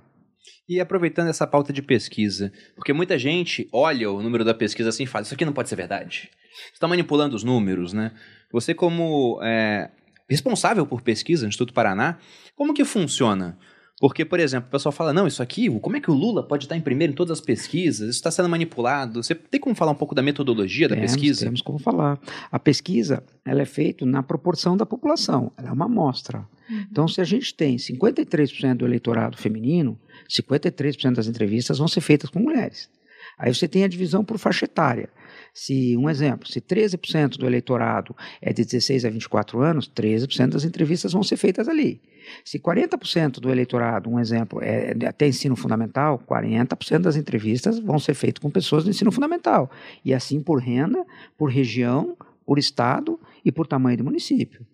E 0.70 0.80
aproveitando 0.80 1.28
essa 1.28 1.48
pauta 1.48 1.74
de 1.74 1.82
pesquisa, 1.82 2.54
porque 2.76 2.94
muita 2.94 3.18
gente 3.18 3.68
olha 3.74 4.12
o 4.12 4.22
número 4.22 4.46
da 4.46 4.54
pesquisa 4.54 4.90
assim 4.90 5.04
e 5.04 5.08
fala: 5.08 5.24
Isso 5.24 5.34
aqui 5.34 5.44
não 5.44 5.52
pode 5.52 5.68
ser 5.68 5.76
verdade. 5.76 6.30
Você 6.68 6.74
está 6.74 6.88
manipulando 6.88 7.36
os 7.36 7.44
números, 7.44 7.92
né? 7.92 8.12
Você, 8.52 8.76
como 8.76 9.40
é, 9.42 9.90
responsável 10.30 10.86
por 10.86 11.02
pesquisa 11.02 11.42
no 11.42 11.50
Instituto 11.50 11.74
Paraná, 11.74 12.20
como 12.56 12.72
que 12.72 12.86
funciona? 12.86 13.58
Porque, 14.00 14.26
por 14.26 14.40
exemplo, 14.40 14.68
o 14.68 14.72
pessoal 14.72 14.92
fala: 14.92 15.14
não, 15.14 15.28
isso 15.28 15.42
aqui, 15.42 15.70
como 15.80 15.96
é 15.96 16.02
que 16.02 16.12
o 16.12 16.14
Lula 16.14 16.46
pode 16.46 16.66
estar 16.66 16.76
em 16.76 16.82
primeiro 16.82 17.14
em 17.14 17.16
todas 17.16 17.40
as 17.40 17.42
pesquisas? 17.42 18.10
Isso 18.10 18.18
está 18.18 18.32
sendo 18.32 18.50
manipulado. 18.50 19.24
Você 19.24 19.36
tem 19.36 19.60
como 19.62 19.76
falar 19.76 19.92
um 19.92 19.96
pouco 19.96 20.16
da 20.16 20.22
metodologia 20.22 20.88
da 20.88 20.96
temos, 20.96 21.12
pesquisa? 21.12 21.46
Temos 21.46 21.62
como 21.62 21.80
falar. 21.80 22.20
A 22.52 22.60
pesquisa 22.60 23.24
ela 23.46 23.62
é 23.62 23.66
feita 23.66 24.06
na 24.06 24.24
proporção 24.24 24.76
da 24.76 24.86
população, 24.86 25.52
ela 25.58 25.70
é 25.70 25.72
uma 25.72 25.86
amostra. 25.86 26.46
Uhum. 26.70 26.86
Então, 26.92 27.08
se 27.08 27.22
a 27.22 27.24
gente 27.24 27.54
tem 27.54 27.76
53% 27.76 28.78
do 28.78 28.86
eleitorado 28.86 29.38
feminino, 29.38 30.00
53% 30.30 31.16
das 31.16 31.28
entrevistas 31.28 31.78
vão 31.78 31.88
ser 31.88 32.02
feitas 32.02 32.30
com 32.30 32.40
mulheres. 32.40 32.90
Aí 33.38 33.54
você 33.54 33.68
tem 33.68 33.84
a 33.84 33.88
divisão 33.88 34.24
por 34.24 34.38
faixa 34.38 34.66
etária. 34.66 35.10
Se, 35.54 35.96
um 35.98 36.10
exemplo, 36.10 36.48
se 36.48 36.60
13% 36.60 37.38
do 37.38 37.46
eleitorado 37.46 38.16
é 38.42 38.52
de 38.52 38.66
16 38.66 39.06
a 39.06 39.10
24 39.10 39.62
anos, 39.62 39.88
13% 39.88 40.50
das 40.50 40.64
entrevistas 40.64 41.14
vão 41.14 41.22
ser 41.22 41.38
feitas 41.38 41.70
ali. 41.70 42.02
Se 42.44 42.58
40% 42.58 43.40
do 43.40 43.52
eleitorado, 43.52 44.10
um 44.10 44.20
exemplo, 44.20 44.60
é 44.64 44.96
até 45.06 45.28
ensino 45.28 45.56
fundamental, 45.56 46.20
40% 46.28 47.02
das 47.02 47.16
entrevistas 47.16 47.78
vão 47.78 48.00
ser 48.00 48.16
feitas 48.16 48.42
com 48.42 48.50
pessoas 48.50 48.84
do 48.84 48.90
ensino 48.90 49.12
fundamental. 49.12 49.70
E 50.04 50.12
assim 50.12 50.42
por 50.42 50.60
renda, 50.60 51.06
por 51.38 51.52
região, 51.52 52.18
por 52.46 52.58
estado 52.58 53.20
e 53.46 53.52
por 53.52 53.68
tamanho 53.68 53.98
do 53.98 54.04
município. 54.04 54.66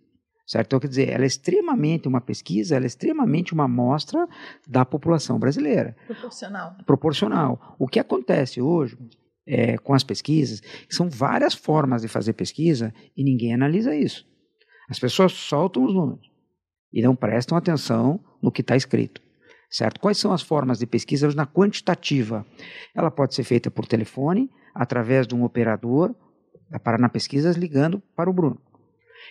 Certo? 0.48 0.68
Então, 0.68 0.80
quer 0.80 0.88
dizer, 0.88 1.10
ela 1.10 1.26
é 1.26 1.28
extremamente 1.28 2.08
uma 2.08 2.20
pesquisa, 2.20 2.76
ela 2.76 2.86
é 2.86 2.88
extremamente 2.88 3.54
uma 3.54 3.66
amostra 3.66 4.28
da 4.68 4.84
população 4.84 5.38
brasileira. 5.38 5.96
Proporcional. 6.08 6.76
Proporcional. 6.88 7.76
O 7.78 7.88
que 7.88 8.00
acontece 8.00 8.60
hoje 8.60 8.98
é, 9.50 9.78
com 9.80 9.96
as 9.96 10.04
pesquisas, 10.04 10.62
são 10.88 11.10
várias 11.10 11.56
formas 11.56 12.04
de 12.04 12.08
fazer 12.08 12.34
pesquisa 12.34 12.94
e 13.18 13.24
ninguém 13.24 13.54
analisa 13.54 13.96
isso. 13.96 14.28
As 14.88 15.00
pessoas 15.00 15.34
soltam 15.34 15.84
os 15.84 15.94
números 15.94 16.30
e 16.94 17.02
não 17.02 17.16
prestam 17.16 17.58
atenção 17.58 18.24
no 18.42 18.52
que 18.52 18.62
está 18.62 18.76
escrito. 18.76 19.22
Certo? 19.72 20.00
Quais 20.00 20.18
são 20.18 20.32
as 20.32 20.42
formas 20.42 20.80
de 20.80 20.88
pesquisa 20.88 21.28
na 21.34 21.46
quantitativa? 21.46 22.46
Ela 22.96 23.12
pode 23.12 23.36
ser 23.36 23.44
feita 23.44 23.70
por 23.70 23.86
telefone, 23.86 24.50
através 24.74 25.28
de 25.28 25.36
um 25.36 25.44
operador 25.44 26.16
da 26.70 26.80
Paraná 26.80 27.10
Pesquisas 27.10 27.56
ligando 27.56 28.02
para 28.16 28.30
o 28.30 28.34
Bruno. 28.34 28.60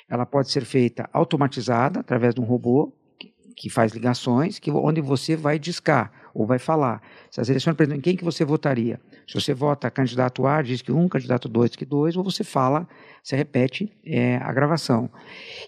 Ela 0.09 0.27
pode 0.27 0.51
ser 0.51 0.65
feita 0.65 1.09
automatizada, 1.13 2.01
através 2.01 2.35
de 2.35 2.41
um 2.41 2.45
robô 2.45 2.93
que, 3.19 3.33
que 3.57 3.71
faz 3.71 3.93
ligações, 3.93 4.59
que, 4.59 4.71
onde 4.71 5.01
você 5.01 5.35
vai 5.35 5.59
discar 5.59 6.13
ou 6.39 6.47
vai 6.47 6.59
falar. 6.59 7.03
Se 7.33 7.41
as 7.41 7.49
eleições, 7.49 7.77
em 7.93 8.01
quem 8.01 8.17
que 8.17 8.25
você 8.25 8.45
votaria? 8.45 9.01
Se 9.27 9.35
você 9.35 9.53
vota 9.53 9.91
candidato 9.91 10.47
A, 10.47 10.63
diz 10.63 10.81
que 10.81 10.93
um, 10.93 11.09
candidato 11.09 11.49
2, 11.49 11.75
que 11.75 11.85
dois, 11.85 12.17
ou 12.17 12.23
você 12.23 12.45
fala, 12.45 12.89
você 13.21 13.35
repete 13.35 13.93
é, 14.07 14.37
a 14.37 14.53
gravação. 14.53 15.11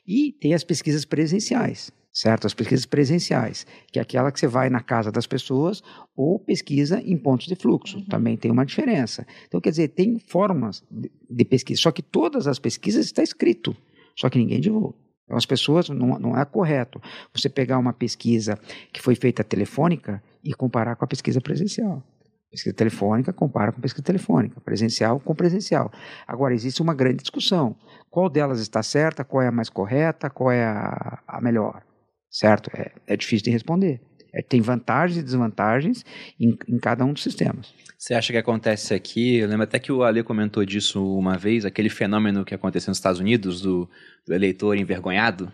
E 0.07 0.33
tem 0.41 0.55
as 0.55 0.63
pesquisas 0.63 1.05
presenciais, 1.05 1.91
certo? 2.13 2.47
As 2.47 2.55
pesquisas 2.55 2.87
presenciais, 2.87 3.67
que 3.91 3.99
é 3.99 4.03
aquela 4.03 4.31
que 4.31 4.39
você 4.39 4.47
vai 4.47 4.71
na 4.71 4.81
casa 4.81 5.11
das 5.11 5.27
pessoas 5.27 5.83
ou 6.15 6.39
pesquisa 6.39 7.03
em 7.05 7.19
pontos 7.19 7.49
de 7.49 7.57
fluxo. 7.57 7.99
Uhum. 7.99 8.05
Também 8.05 8.37
tem 8.37 8.49
uma 8.49 8.65
diferença. 8.65 9.27
Então, 9.49 9.61
quer 9.61 9.71
dizer, 9.71 9.89
tem 9.89 10.21
formas 10.21 10.85
de, 10.89 11.11
de 11.29 11.45
pesquisa, 11.45 11.81
só 11.81 11.91
que 11.91 12.03
todas 12.03 12.47
as 12.47 12.61
pesquisas 12.61 13.07
está 13.07 13.25
escrito, 13.25 13.77
só 14.17 14.31
que 14.31 14.39
ninguém 14.39 14.61
divulga. 14.61 14.95
Então, 15.25 15.37
as 15.37 15.47
pessoas, 15.47 15.89
não, 15.89 16.19
não 16.19 16.37
é 16.37 16.45
correto 16.45 17.01
você 17.35 17.49
pegar 17.49 17.79
uma 17.79 17.93
pesquisa 17.93 18.57
que 18.93 19.03
foi 19.03 19.17
feita 19.17 19.43
telefônica 19.43 20.23
e 20.45 20.55
comparar 20.55 20.97
com 20.97 21.05
a 21.05 21.09
pesquisa 21.09 21.41
presencial. 21.41 22.03
Pesquisa 22.51 22.75
telefônica 22.75 23.33
compara 23.33 23.71
com 23.71 23.81
pesquisa 23.81 24.05
telefônica, 24.05 24.61
presencial 24.61 25.21
com 25.21 25.35
presencial. 25.35 25.93
Agora, 26.27 26.53
existe 26.53 26.83
uma 26.83 26.95
grande 26.95 27.19
discussão. 27.19 27.77
Qual 28.11 28.29
delas 28.29 28.61
está 28.61 28.83
certa, 28.83 29.25
qual 29.25 29.43
é 29.43 29.47
a 29.47 29.53
mais 29.53 29.71
correta, 29.71 30.29
qual 30.29 30.51
é 30.51 30.65
a, 30.65 31.23
a 31.29 31.41
melhor? 31.41 31.83
Certo? 32.29 32.69
É, 32.75 32.91
é 33.07 33.17
difícil 33.17 33.45
de 33.45 33.51
responder. 33.51 34.01
É, 34.33 34.43
tem 34.43 34.61
vantagens 34.61 35.19
e 35.19 35.23
desvantagens 35.23 36.05
em, 36.39 36.57
em, 36.69 36.79
cada 36.79 37.05
um 37.05 37.13
dos 37.13 37.23
sistemas. 37.23 37.73
Você 37.99 38.15
acha 38.15 38.33
que 38.33 38.39
acontece 38.39 38.95
aqui? 38.95 39.37
Eu 39.37 39.49
lembro 39.49 39.65
até 39.65 39.79
que 39.79 39.93
o 39.93 40.03
Ale 40.03 40.23
comentou 40.23 40.65
disso 40.65 41.05
uma 41.17 41.37
vez, 41.37 41.65
aquele 41.65 41.89
fenômeno 41.89 42.45
que 42.45 42.55
aconteceu 42.55 42.91
nos 42.91 42.99
Estados 42.99 43.21
Unidos, 43.21 43.61
do, 43.61 43.89
do 44.27 44.35
eleitor 44.35 44.77
envergonhado. 44.77 45.51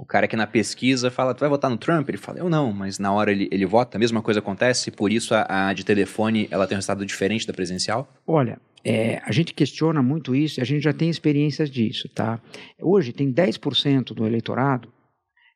O 0.00 0.06
cara 0.06 0.26
que 0.26 0.34
na 0.34 0.46
pesquisa 0.46 1.10
fala, 1.10 1.34
tu 1.34 1.40
vai 1.40 1.48
votar 1.50 1.70
no 1.70 1.76
Trump? 1.76 2.08
Ele 2.08 2.16
fala, 2.16 2.38
eu 2.38 2.48
não, 2.48 2.72
mas 2.72 2.98
na 2.98 3.12
hora 3.12 3.30
ele, 3.30 3.50
ele 3.52 3.66
vota, 3.66 3.98
a 3.98 4.00
mesma 4.00 4.22
coisa 4.22 4.40
acontece, 4.40 4.90
por 4.90 5.12
isso 5.12 5.34
a, 5.34 5.68
a 5.68 5.74
de 5.74 5.84
telefone 5.84 6.48
ela 6.50 6.66
tem 6.66 6.74
um 6.74 6.78
resultado 6.78 7.04
diferente 7.04 7.46
da 7.46 7.52
presencial? 7.52 8.10
Olha, 8.26 8.58
é, 8.82 9.20
a 9.22 9.30
gente 9.30 9.52
questiona 9.52 10.02
muito 10.02 10.34
isso 10.34 10.58
e 10.58 10.62
a 10.62 10.64
gente 10.64 10.82
já 10.82 10.94
tem 10.94 11.10
experiências 11.10 11.70
disso, 11.70 12.08
tá? 12.08 12.40
Hoje 12.80 13.12
tem 13.12 13.30
10% 13.30 14.14
do 14.14 14.26
eleitorado 14.26 14.90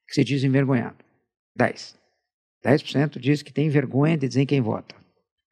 que 0.06 0.14
se 0.14 0.22
diz 0.22 0.44
envergonhado. 0.44 0.98
10%. 1.58 1.94
10% 2.62 3.18
diz 3.18 3.40
que 3.40 3.50
tem 3.52 3.70
vergonha 3.70 4.18
de 4.18 4.28
dizer 4.28 4.44
quem 4.44 4.60
vota. 4.60 4.94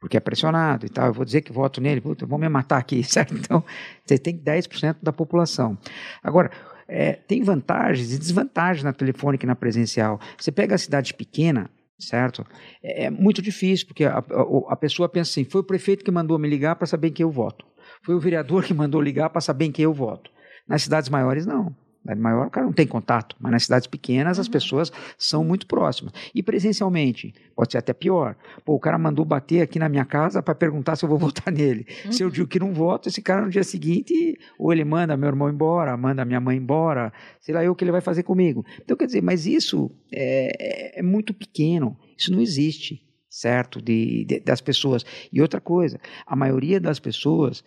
Porque 0.01 0.19
é 0.19 0.21
pressionado 0.21 0.85
e 0.85 0.91
tal. 0.91 1.07
Eu 1.07 1.15
vou 1.15 1.25
dizer 1.25 1.41
que 1.41 1.53
voto 1.53 1.81
nele, 1.81 2.01
puta, 2.03 2.27
me 2.27 2.49
matar 2.51 2.77
aqui, 2.77 3.03
certo? 3.05 3.33
Então, 3.35 3.65
você 4.05 4.19
tem 4.19 4.37
10% 4.37 4.97
da 5.03 5.13
população. 5.13 5.79
Agora, 6.23 6.51
é, 6.93 7.15
tem 7.15 7.43
vantagens 7.43 8.13
e 8.13 8.19
desvantagens 8.19 8.85
na 8.85 8.93
telefônica 8.93 9.45
e 9.45 9.49
na 9.49 9.57
presencial. 9.57 10.21
Você 10.39 10.53
pega 10.53 10.75
a 10.75 10.79
cidade 10.79 11.15
pequena, 11.15 11.71
certo? 11.99 12.47
É, 12.83 13.05
é 13.05 13.11
muito 13.11 13.41
difícil, 13.41 13.87
porque 13.87 14.05
a, 14.05 14.19
a, 14.19 14.73
a, 14.73 14.77
pessoa 14.77 15.09
pensa 15.09 15.31
assim: 15.31 15.45
foi 15.45 15.63
o 15.63 15.65
prefeito 15.65 16.05
que 16.05 16.11
mandou 16.11 16.39
me 16.39 16.49
ligar 16.49 16.77
para 16.77 16.87
saber 16.87 17.09
em 17.09 17.13
quem 17.13 17.25
eu 17.25 17.31
voto. 17.31 17.65
Foi 18.05 18.15
o 18.15 18.21
vereador 18.21 18.65
que 18.65 18.75
mandou 18.75 19.01
ligar 19.01 19.31
para 19.31 19.41
saber 19.41 19.65
em 19.65 19.73
quem 19.73 19.85
eu 19.85 19.95
voto. 19.95 20.31
Nas 20.69 20.83
cidades 20.83 21.09
maiores, 21.09 21.47
não 21.47 21.75
cidade 22.03 22.21
maior 22.21 22.49
o 22.49 22.51
cara 22.51 22.67
não 22.67 22.73
tem 22.73 22.87
contato, 22.87 23.37
mas 23.41 23.53
nas 23.53 23.63
cidades 23.65 23.87
pequenas 23.87 24.39
as 24.39 24.49
pessoas 24.49 24.93
são 25.17 25.45
muito 25.45 25.67
próximas. 25.67 26.13
E 26.35 26.43
presencialmente, 26.43 27.33
pode 27.55 27.73
ser 27.73 27.79
até 27.79 27.93
pior. 27.93 28.37
Pô, 28.65 28.75
o 28.75 28.81
cara 28.81 28.99
mandou 28.99 29.25
bater 29.25 29.63
aqui 29.63 29.79
na 29.79 29.89
minha 29.89 30.05
casa 30.05 30.43
para 30.43 30.55
perguntar 30.55 30.97
se 30.97 31.05
eu 31.05 31.09
vou 31.09 31.19
votar 31.19 31.53
nele. 31.53 31.87
Uhum. 32.05 32.13
Se 32.13 32.23
eu 32.23 32.31
digo 32.31 32.47
que 32.47 32.59
não 32.59 32.73
voto, 32.73 33.09
esse 33.09 33.23
cara 33.23 33.43
no 33.43 33.51
dia 33.51 33.65
seguinte, 33.65 34.39
ou 34.59 34.73
ele 34.73 34.85
manda 34.85 35.17
meu 35.17 35.29
irmão 35.29 35.49
embora, 35.49 35.97
manda 35.97 36.25
minha 36.25 36.41
mãe 36.41 36.57
embora, 36.57 37.13
sei 37.41 37.55
lá 37.55 37.65
eu 37.65 37.73
o 37.73 37.75
que 37.75 37.85
ele 37.85 37.93
vai 37.93 38.01
fazer 38.01 38.23
comigo. 38.23 38.65
Então, 38.83 38.97
quer 38.97 39.07
dizer, 39.07 39.23
mas 39.23 39.47
isso 39.47 39.91
é, 40.13 40.99
é 40.99 41.03
muito 41.03 41.33
pequeno, 41.33 41.97
isso 42.19 42.33
não 42.33 42.41
existe, 42.41 43.01
certo? 43.31 43.81
De, 43.81 44.25
de, 44.25 44.41
das 44.41 44.61
pessoas. 44.61 45.05
E 45.33 45.41
outra 45.41 45.61
coisa, 45.61 46.01
a 46.27 46.37
maioria 46.37 46.81
das 46.81 46.99
pessoas 46.99 47.65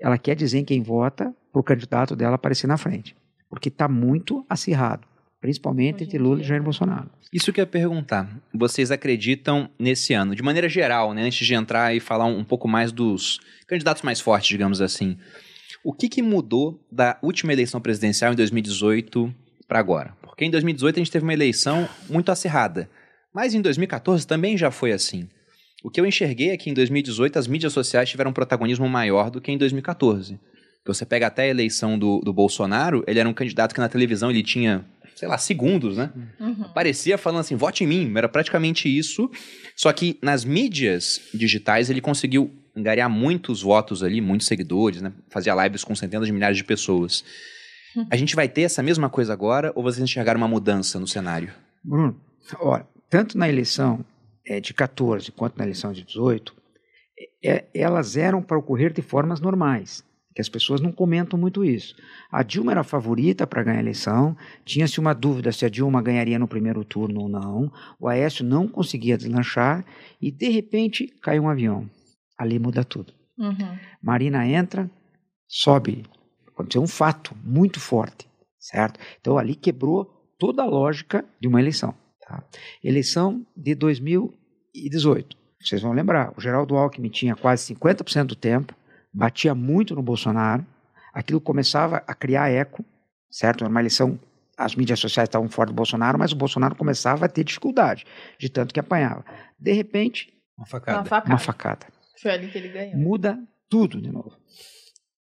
ela 0.00 0.18
quer 0.18 0.34
dizer 0.34 0.58
em 0.58 0.64
quem 0.64 0.82
vota 0.82 1.32
para 1.52 1.60
o 1.60 1.62
candidato 1.62 2.16
dela 2.16 2.34
aparecer 2.34 2.66
na 2.66 2.76
frente. 2.76 3.14
Porque 3.52 3.68
está 3.68 3.86
muito 3.86 4.46
acirrado, 4.48 5.06
principalmente 5.38 6.04
entre 6.04 6.16
Lula 6.16 6.40
e 6.40 6.42
Jair? 6.42 6.62
Bolsonaro. 6.62 7.10
Isso 7.30 7.52
que 7.52 7.60
eu 7.60 7.64
ia 7.64 7.66
perguntar. 7.66 8.40
Vocês 8.54 8.90
acreditam 8.90 9.68
nesse 9.78 10.14
ano, 10.14 10.34
de 10.34 10.42
maneira 10.42 10.70
geral, 10.70 11.12
né, 11.12 11.24
antes 11.24 11.46
de 11.46 11.52
entrar 11.52 11.94
e 11.94 12.00
falar 12.00 12.24
um, 12.24 12.38
um 12.38 12.44
pouco 12.44 12.66
mais 12.66 12.90
dos 12.90 13.40
candidatos 13.66 14.02
mais 14.02 14.22
fortes, 14.22 14.48
digamos 14.48 14.80
assim. 14.80 15.18
O 15.84 15.92
que, 15.92 16.08
que 16.08 16.22
mudou 16.22 16.82
da 16.90 17.18
última 17.20 17.52
eleição 17.52 17.78
presidencial 17.78 18.32
em 18.32 18.36
2018 18.36 19.34
para 19.68 19.78
agora? 19.78 20.16
Porque 20.22 20.46
em 20.46 20.50
2018 20.50 20.96
a 20.96 21.00
gente 21.00 21.12
teve 21.12 21.24
uma 21.24 21.34
eleição 21.34 21.86
muito 22.08 22.32
acirrada. 22.32 22.88
Mas 23.34 23.52
em 23.52 23.60
2014 23.60 24.26
também 24.26 24.56
já 24.56 24.70
foi 24.70 24.92
assim. 24.92 25.28
O 25.84 25.90
que 25.90 26.00
eu 26.00 26.06
enxerguei 26.06 26.52
é 26.52 26.56
que 26.56 26.70
em 26.70 26.74
2018 26.74 27.38
as 27.38 27.46
mídias 27.46 27.74
sociais 27.74 28.08
tiveram 28.08 28.30
um 28.30 28.34
protagonismo 28.34 28.88
maior 28.88 29.30
do 29.30 29.42
que 29.42 29.52
em 29.52 29.58
2014. 29.58 30.40
Porque 30.82 30.96
você 30.96 31.06
pega 31.06 31.28
até 31.28 31.42
a 31.44 31.48
eleição 31.48 31.96
do, 31.96 32.20
do 32.20 32.32
Bolsonaro, 32.32 33.04
ele 33.06 33.20
era 33.20 33.28
um 33.28 33.34
candidato 33.34 33.72
que 33.72 33.80
na 33.80 33.88
televisão 33.88 34.30
ele 34.30 34.42
tinha, 34.42 34.84
sei 35.14 35.28
lá, 35.28 35.38
segundos, 35.38 35.96
né? 35.96 36.10
Uhum. 36.40 36.68
Parecia 36.74 37.16
falando 37.16 37.40
assim, 37.40 37.54
vote 37.54 37.84
em 37.84 37.86
mim, 37.86 38.12
era 38.16 38.28
praticamente 38.28 38.88
isso. 38.88 39.30
Só 39.76 39.92
que 39.92 40.18
nas 40.20 40.44
mídias 40.44 41.20
digitais 41.32 41.88
ele 41.88 42.00
conseguiu 42.00 42.50
angariar 42.76 43.08
muitos 43.08 43.62
votos 43.62 44.02
ali, 44.02 44.20
muitos 44.20 44.46
seguidores, 44.46 45.00
né? 45.00 45.12
Fazia 45.30 45.54
lives 45.62 45.84
com 45.84 45.94
centenas 45.94 46.26
de 46.26 46.32
milhares 46.32 46.56
de 46.56 46.64
pessoas. 46.64 47.24
A 48.10 48.16
gente 48.16 48.34
vai 48.34 48.48
ter 48.48 48.62
essa 48.62 48.82
mesma 48.82 49.08
coisa 49.08 49.32
agora 49.32 49.70
ou 49.74 49.82
vocês 49.82 50.02
enxergaram 50.02 50.38
uma 50.38 50.48
mudança 50.48 50.98
no 50.98 51.06
cenário? 51.06 51.52
Bruno, 51.84 52.18
olha, 52.58 52.86
tanto 53.08 53.36
na 53.36 53.48
eleição 53.48 54.04
eh, 54.46 54.60
de 54.60 54.72
14 54.72 55.30
quanto 55.30 55.58
na 55.58 55.64
eleição 55.64 55.92
de 55.92 56.02
18, 56.02 56.54
eh, 57.44 57.66
elas 57.74 58.16
eram 58.16 58.42
para 58.42 58.58
ocorrer 58.58 58.92
de 58.92 59.02
formas 59.02 59.40
normais, 59.40 60.02
que 60.34 60.40
as 60.40 60.48
pessoas 60.48 60.80
não 60.80 60.92
comentam 60.92 61.38
muito 61.38 61.64
isso. 61.64 61.94
A 62.30 62.42
Dilma 62.42 62.72
era 62.72 62.80
a 62.80 62.84
favorita 62.84 63.46
para 63.46 63.62
ganhar 63.62 63.78
a 63.78 63.82
eleição, 63.82 64.36
tinha-se 64.64 64.98
uma 64.98 65.14
dúvida 65.14 65.52
se 65.52 65.64
a 65.64 65.68
Dilma 65.68 66.02
ganharia 66.02 66.38
no 66.38 66.48
primeiro 66.48 66.84
turno 66.84 67.22
ou 67.22 67.28
não, 67.28 67.70
o 67.98 68.08
Aécio 68.08 68.44
não 68.44 68.66
conseguia 68.66 69.16
deslanchar 69.16 69.84
e, 70.20 70.30
de 70.30 70.48
repente, 70.48 71.06
caiu 71.22 71.44
um 71.44 71.48
avião. 71.48 71.88
Ali 72.38 72.58
muda 72.58 72.84
tudo. 72.84 73.12
Uhum. 73.38 73.78
Marina 74.02 74.46
entra, 74.46 74.90
sobe. 75.48 76.04
Aconteceu 76.48 76.82
um 76.82 76.86
fato 76.86 77.36
muito 77.44 77.80
forte, 77.80 78.28
certo? 78.58 78.98
Então 79.20 79.38
ali 79.38 79.54
quebrou 79.54 80.04
toda 80.38 80.62
a 80.62 80.66
lógica 80.66 81.24
de 81.40 81.48
uma 81.48 81.60
eleição. 81.60 81.94
Tá? 82.20 82.44
Eleição 82.82 83.44
de 83.56 83.74
2018. 83.74 85.36
Vocês 85.60 85.80
vão 85.80 85.92
lembrar, 85.92 86.32
o 86.36 86.40
Geraldo 86.40 86.76
Alckmin 86.76 87.08
tinha 87.08 87.36
quase 87.36 87.72
50% 87.74 88.24
do 88.24 88.34
tempo, 88.34 88.74
batia 89.12 89.54
muito 89.54 89.94
no 89.94 90.02
Bolsonaro, 90.02 90.64
aquilo 91.12 91.40
começava 91.40 92.02
a 92.06 92.14
criar 92.14 92.48
eco, 92.50 92.84
certo? 93.30 93.62
Era 93.64 93.70
uma 93.70 93.80
eleição, 93.80 94.18
as 94.56 94.74
mídias 94.74 94.98
sociais 95.00 95.28
estavam 95.28 95.48
fora 95.48 95.68
do 95.68 95.74
Bolsonaro, 95.74 96.18
mas 96.18 96.32
o 96.32 96.36
Bolsonaro 96.36 96.74
começava 96.76 97.26
a 97.26 97.28
ter 97.28 97.44
dificuldade, 97.44 98.04
de 98.38 98.48
tanto 98.48 98.72
que 98.72 98.80
apanhava. 98.80 99.24
De 99.58 99.72
repente, 99.72 100.32
Uma 100.56 100.62
Uma 100.62 100.66
facada. 100.66 101.04
facada. 101.04 101.28
uma 101.32 101.38
facada 101.38 101.86
Foi 102.20 102.30
ali 102.30 102.48
que 102.48 102.58
ele 102.58 102.68
ganhou. 102.68 102.96
muda 102.96 103.38
tudo 103.68 104.00
de 104.00 104.10
novo. 104.10 104.36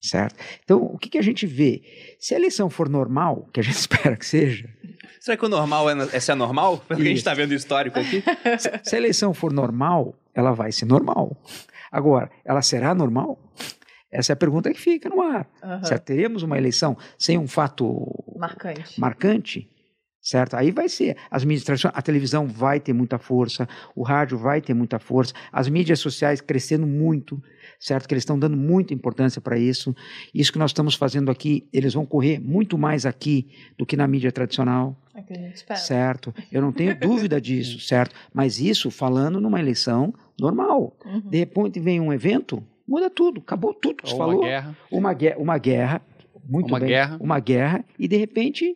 Certo? 0.02 0.36
Então, 0.63 0.84
o 0.84 0.98
que, 0.98 1.10
que 1.10 1.18
a 1.18 1.22
gente 1.22 1.48
vê? 1.48 1.82
Se 2.20 2.34
a 2.34 2.38
eleição 2.38 2.70
for 2.70 2.90
normal, 2.90 3.48
que 3.54 3.62
a 3.62 3.63
gente 3.63 3.75
espera 3.80 4.16
que 4.18 4.25
seja, 4.25 4.68
Será 5.22 5.38
que 5.38 5.46
o 5.46 5.50
normal 5.50 5.90
é, 5.90 5.94
é 6.12 6.20
ser 6.20 6.34
anormal? 6.34 6.80
Pelo 6.80 7.00
que 7.00 7.06
a 7.06 7.10
gente 7.10 7.16
Isso. 7.16 7.22
está 7.22 7.34
vendo 7.34 7.52
o 7.52 7.54
histórico 7.54 7.98
aqui. 7.98 8.22
se 8.84 8.94
a 8.96 8.98
eleição 8.98 9.34
for 9.34 9.54
normal, 9.54 10.13
ela 10.34 10.52
vai 10.52 10.72
ser 10.72 10.86
normal. 10.86 11.36
Agora, 11.92 12.30
ela 12.44 12.62
será 12.62 12.94
normal? 12.96 13.38
Essa 14.12 14.32
é 14.32 14.36
a 14.36 14.38
pergunta 14.38 14.72
que 14.72 14.80
fica 14.80 15.10
no 15.10 15.22
ar. 15.22 15.48
Aham. 15.63 15.84
Certo? 15.84 16.04
Teremos 16.04 16.44
uma 16.44 16.58
eleição 16.58 16.96
sem 17.18 17.38
um 17.38 17.48
fato 17.48 18.24
Marcante. 18.38 19.00
marcante, 19.00 19.70
certo? 20.24 20.56
Aí 20.56 20.72
vai 20.72 20.88
ser. 20.89 21.18
As 21.30 21.44
mídias 21.44 21.63
tradicionais, 21.65 22.00
a 22.00 22.01
televisão 22.01 22.48
vai 22.48 22.80
ter 22.80 22.94
muita 22.94 23.20
força, 23.20 23.68
o 23.96 24.01
rádio 24.01 24.38
vai 24.38 24.62
ter 24.62 24.74
muita 24.74 24.98
força, 24.98 25.34
as 25.51 25.68
mídias 25.68 26.00
sociais 26.00 26.39
crescendo 26.42 26.88
muito, 26.88 27.44
certo? 27.77 28.08
Que 28.08 28.13
eles 28.13 28.22
estão 28.22 28.39
dando 28.39 28.56
muita 28.58 28.94
importância 28.94 29.42
para 29.42 29.60
isso. 29.60 29.94
Isso 30.34 30.51
que 30.51 30.58
nós 30.58 30.72
estamos 30.72 30.96
fazendo 30.96 31.30
aqui, 31.30 31.68
eles 31.74 31.94
vão 31.94 32.06
correr 32.06 32.39
muito 32.39 32.77
mais 32.77 33.06
aqui 33.06 33.50
do 33.77 33.86
que 33.86 33.98
na 33.98 34.08
mídia 34.08 34.32
tradicional, 34.32 34.98
É 35.13 35.20
o 35.20 35.24
que 35.24 35.34
a 35.34 35.36
gente 35.36 35.56
espera. 35.58 35.80
certo? 35.80 36.34
Eu 36.51 36.62
não 36.62 36.72
tenho 36.72 36.96
dúvida 36.98 37.39
disso, 37.42 37.80
certo? 37.82 38.15
Mas 38.34 38.60
isso 38.60 38.89
falando 38.89 39.42
numa 39.42 39.60
eleição 39.60 40.13
normal. 40.39 40.96
Uhum. 41.06 41.20
De 41.20 41.38
repente 41.39 41.80
vem 41.82 42.00
um 42.00 42.13
evento, 42.13 42.63
muda 42.88 43.10
tudo, 43.10 43.42
acabou 43.42 43.74
tudo 43.74 43.98
que 44.03 44.08
se 44.08 44.13
Ou 44.13 44.20
falou 44.20 44.38
uma 44.39 44.46
guerra. 44.48 44.77
uma 44.89 45.13
guerra, 45.13 45.38
uma 45.38 45.58
guerra 45.58 46.01
muito 46.48 46.68
Uma 46.70 46.80
bem, 46.80 46.89
guerra. 46.89 47.18
uma 47.22 47.39
guerra 47.39 47.86
e 48.00 48.08
de 48.08 48.18
repente 48.18 48.75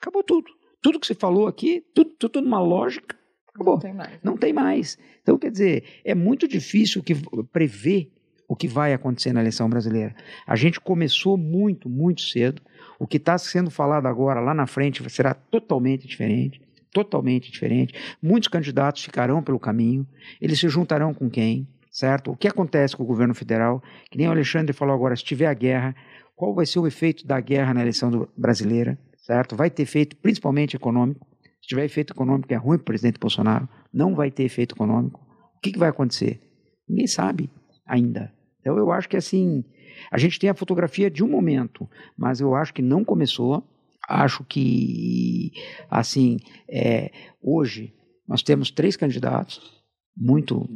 acabou 0.00 0.22
tudo. 0.22 0.50
Tudo 0.88 1.00
que 1.00 1.06
você 1.06 1.14
falou 1.14 1.46
aqui, 1.46 1.84
tudo, 1.94 2.10
tudo 2.18 2.40
numa 2.40 2.58
lógica, 2.60 3.14
acabou. 3.54 3.74
Não 3.74 3.78
tem 3.80 3.92
mais. 3.92 4.18
Não 4.22 4.36
tem 4.38 4.52
mais. 4.54 4.98
Então, 5.22 5.36
quer 5.36 5.50
dizer, 5.50 5.84
é 6.02 6.14
muito 6.14 6.48
difícil 6.48 7.02
que 7.02 7.14
prever 7.52 8.10
o 8.48 8.56
que 8.56 8.66
vai 8.66 8.94
acontecer 8.94 9.34
na 9.34 9.40
eleição 9.40 9.68
brasileira. 9.68 10.16
A 10.46 10.56
gente 10.56 10.80
começou 10.80 11.36
muito, 11.36 11.90
muito 11.90 12.22
cedo. 12.22 12.62
O 12.98 13.06
que 13.06 13.18
está 13.18 13.36
sendo 13.36 13.70
falado 13.70 14.06
agora 14.06 14.40
lá 14.40 14.54
na 14.54 14.66
frente 14.66 15.06
será 15.10 15.34
totalmente 15.34 16.08
diferente. 16.08 16.58
Totalmente 16.90 17.52
diferente. 17.52 17.92
Muitos 18.22 18.48
candidatos 18.48 19.04
ficarão 19.04 19.42
pelo 19.42 19.58
caminho. 19.58 20.06
Eles 20.40 20.58
se 20.58 20.70
juntarão 20.70 21.12
com 21.12 21.28
quem? 21.28 21.68
Certo? 21.90 22.30
O 22.30 22.36
que 22.36 22.48
acontece 22.48 22.96
com 22.96 23.02
o 23.02 23.06
governo 23.06 23.34
federal? 23.34 23.82
Que 24.10 24.16
nem 24.16 24.26
o 24.26 24.30
Alexandre 24.30 24.72
falou 24.72 24.94
agora, 24.94 25.14
se 25.14 25.22
tiver 25.22 25.48
a 25.48 25.52
guerra, 25.52 25.94
qual 26.34 26.54
vai 26.54 26.64
ser 26.64 26.78
o 26.78 26.86
efeito 26.86 27.26
da 27.26 27.38
guerra 27.40 27.74
na 27.74 27.82
eleição 27.82 28.10
do- 28.10 28.28
brasileira? 28.34 28.98
Certo? 29.28 29.54
Vai 29.54 29.68
ter 29.68 29.82
efeito 29.82 30.16
principalmente 30.16 30.74
econômico. 30.74 31.26
Se 31.60 31.68
tiver 31.68 31.84
efeito 31.84 32.14
econômico, 32.14 32.50
é 32.50 32.56
ruim 32.56 32.78
para 32.78 32.82
o 32.82 32.86
presidente 32.86 33.20
Bolsonaro. 33.20 33.68
Não 33.92 34.14
vai 34.14 34.30
ter 34.30 34.44
efeito 34.44 34.74
econômico. 34.74 35.20
O 35.54 35.60
que, 35.60 35.70
que 35.70 35.78
vai 35.78 35.90
acontecer? 35.90 36.40
Ninguém 36.88 37.06
sabe 37.06 37.50
ainda. 37.86 38.32
Então, 38.58 38.78
eu 38.78 38.90
acho 38.90 39.06
que 39.06 39.18
assim, 39.18 39.62
a 40.10 40.16
gente 40.16 40.38
tem 40.38 40.48
a 40.48 40.54
fotografia 40.54 41.10
de 41.10 41.22
um 41.22 41.28
momento, 41.28 41.86
mas 42.16 42.40
eu 42.40 42.54
acho 42.54 42.72
que 42.72 42.80
não 42.80 43.04
começou. 43.04 43.62
Acho 44.08 44.42
que, 44.44 45.52
assim, 45.90 46.38
é, 46.66 47.12
hoje 47.42 47.92
nós 48.26 48.42
temos 48.42 48.70
três 48.70 48.96
candidatos 48.96 49.60
muito 50.16 50.66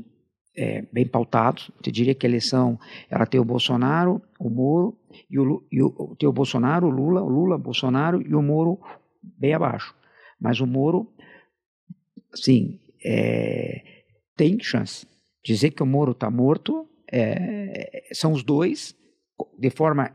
é, 0.54 0.82
bem 0.92 1.06
pautados. 1.06 1.71
Eu 1.82 1.90
diria 1.90 2.14
que 2.14 2.26
a 2.26 2.28
eleição 2.28 2.78
ela 3.09 3.25
tem 3.25 3.40
o 3.40 3.44
Bolsonaro, 3.47 4.21
o 4.38 4.50
Moro 4.50 4.99
e 5.31 5.38
o, 5.38 5.62
e 5.71 5.83
o 5.83 6.16
tem 6.19 6.28
o 6.28 6.33
Bolsonaro, 6.33 6.87
o 6.87 6.90
Lula, 6.90 7.23
o 7.23 7.28
Lula, 7.28 7.59
Bolsonaro 7.59 8.23
e 8.23 8.35
o 8.35 8.42
Moro 8.42 8.78
bem 9.23 9.54
abaixo. 9.54 9.95
Mas 10.40 10.61
o 10.61 10.66
Moro, 10.66 11.12
sim, 12.35 12.81
é, 13.04 13.83
tem 14.37 14.59
chance. 14.61 15.07
Dizer 15.45 15.71
que 15.71 15.83
o 15.83 15.87
Moro 15.87 16.12
está 16.12 16.31
morto 16.31 16.88
é, 17.11 18.09
são 18.12 18.33
os 18.33 18.42
dois 18.42 18.97
de 19.59 19.71
forma 19.71 20.11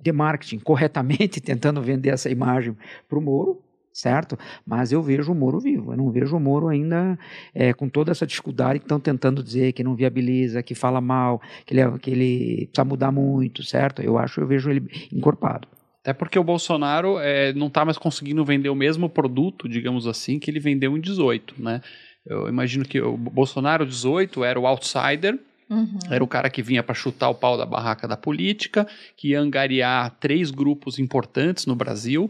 de 0.00 0.12
marketing 0.12 0.58
corretamente 0.58 1.40
tentando 1.42 1.82
vender 1.82 2.10
essa 2.10 2.30
imagem 2.30 2.76
para 3.08 3.18
o 3.18 3.22
Moro, 3.22 3.62
certo? 3.92 4.38
Mas 4.66 4.92
eu 4.92 5.02
vejo 5.02 5.32
o 5.32 5.34
Moro 5.34 5.60
vivo, 5.60 5.92
eu 5.92 5.96
não 5.96 6.10
vejo 6.10 6.36
o 6.36 6.40
Moro 6.40 6.68
ainda 6.68 7.18
é, 7.54 7.72
com 7.72 7.88
toda 7.88 8.10
essa 8.10 8.26
dificuldade 8.26 8.78
que 8.78 8.84
estão 8.84 9.00
tentando 9.00 9.42
dizer 9.42 9.72
que 9.72 9.84
não 9.84 9.94
viabiliza, 9.94 10.62
que 10.62 10.74
fala 10.74 11.00
mal, 11.00 11.40
que 11.66 11.74
ele, 11.74 11.80
é- 11.80 11.98
que 11.98 12.10
ele 12.10 12.66
precisa 12.66 12.84
mudar 12.84 13.12
muito, 13.12 13.62
certo? 13.62 14.02
Eu 14.02 14.18
acho, 14.18 14.40
eu 14.40 14.46
vejo 14.46 14.70
ele 14.70 14.86
encorpado. 15.12 15.66
Até 16.02 16.14
porque 16.14 16.38
o 16.38 16.44
Bolsonaro 16.44 17.18
é, 17.18 17.52
não 17.52 17.66
está 17.66 17.84
mais 17.84 17.98
conseguindo 17.98 18.44
vender 18.44 18.70
o 18.70 18.74
mesmo 18.74 19.08
produto, 19.08 19.68
digamos 19.68 20.06
assim, 20.06 20.38
que 20.38 20.50
ele 20.50 20.58
vendeu 20.58 20.96
em 20.96 21.00
18, 21.00 21.62
né? 21.62 21.82
Eu 22.24 22.48
imagino 22.48 22.84
que 22.84 23.00
o 23.00 23.16
Bolsonaro 23.16 23.84
18 23.84 24.44
era 24.44 24.58
o 24.58 24.66
outsider, 24.66 25.38
Uhum. 25.70 25.98
era 26.10 26.22
o 26.24 26.26
cara 26.26 26.50
que 26.50 26.62
vinha 26.62 26.82
para 26.82 26.94
chutar 26.96 27.28
o 27.28 27.34
pau 27.34 27.56
da 27.56 27.64
barraca 27.64 28.08
da 28.08 28.16
política, 28.16 28.84
que 29.16 29.28
ia 29.28 29.40
angariar 29.40 30.10
três 30.18 30.50
grupos 30.50 30.98
importantes 30.98 31.64
no 31.64 31.76
Brasil, 31.76 32.28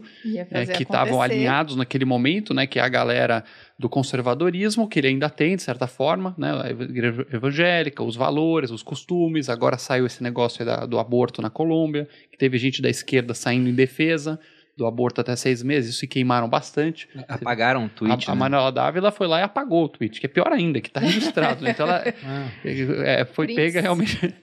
é, 0.51 0.65
que 0.77 0.83
estavam 0.83 1.15
alinhados 1.23 1.75
naquele 1.75 2.05
momento, 2.05 2.53
né, 2.53 2.67
que 2.67 2.77
é 2.77 2.83
a 2.83 2.87
galera 2.87 3.43
do 3.79 3.89
conservadorismo, 3.89 4.87
que 4.87 4.99
ele 4.99 5.07
ainda 5.07 5.27
tem, 5.27 5.55
de 5.55 5.63
certa 5.63 5.87
forma, 5.87 6.35
né, 6.37 6.51
a 6.63 6.69
igreja 6.69 7.25
evangélica, 7.33 8.03
os 8.03 8.15
valores, 8.15 8.69
os 8.69 8.83
costumes, 8.83 9.49
agora 9.49 9.77
saiu 9.77 10.05
esse 10.05 10.21
negócio 10.21 10.63
da- 10.63 10.85
do 10.85 10.99
aborto 10.99 11.41
na 11.41 11.49
Colômbia, 11.49 12.07
que 12.31 12.37
teve 12.37 12.59
gente 12.59 12.79
da 12.79 12.89
esquerda 12.89 13.33
saindo 13.33 13.67
em 13.67 13.73
defesa 13.73 14.39
do 14.77 14.85
aborto 14.87 15.21
até 15.21 15.35
seis 15.35 15.61
meses, 15.61 15.91
isso 15.91 15.99
se 15.99 16.07
queimaram 16.07 16.47
bastante. 16.49 17.07
Apagaram 17.27 17.85
o 17.85 17.89
tweet. 17.89 18.27
a, 18.27 18.31
a 18.31 18.35
né? 18.35 18.39
Manuela 18.39 18.71
Dávila 18.71 19.11
foi 19.11 19.27
lá 19.27 19.39
e 19.39 19.43
apagou 19.43 19.83
o 19.83 19.89
tweet, 19.89 20.19
que 20.19 20.25
é 20.25 20.29
pior 20.29 20.51
ainda, 20.51 20.79
que 20.81 20.87
está 20.87 20.99
registrado. 21.01 21.63
né? 21.63 21.71
Então 21.71 21.85
ela 21.87 22.03
Ah. 22.25 22.47
é, 23.05 23.25
foi 23.25 23.47
Prince. 23.47 23.61
pega 23.61 23.81
realmente 23.81 24.33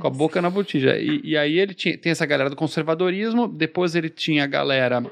com 0.00 0.06
a 0.06 0.10
boca 0.10 0.40
na 0.42 0.50
botija. 0.50 0.96
E, 0.98 1.20
e 1.22 1.36
aí 1.36 1.58
ele 1.58 1.74
tinha, 1.74 1.96
tem 1.96 2.10
essa 2.10 2.26
galera 2.26 2.50
do 2.50 2.56
conservadorismo, 2.56 3.46
depois 3.46 3.94
ele 3.94 4.08
tinha 4.08 4.44
a 4.44 4.46
galera 4.46 5.04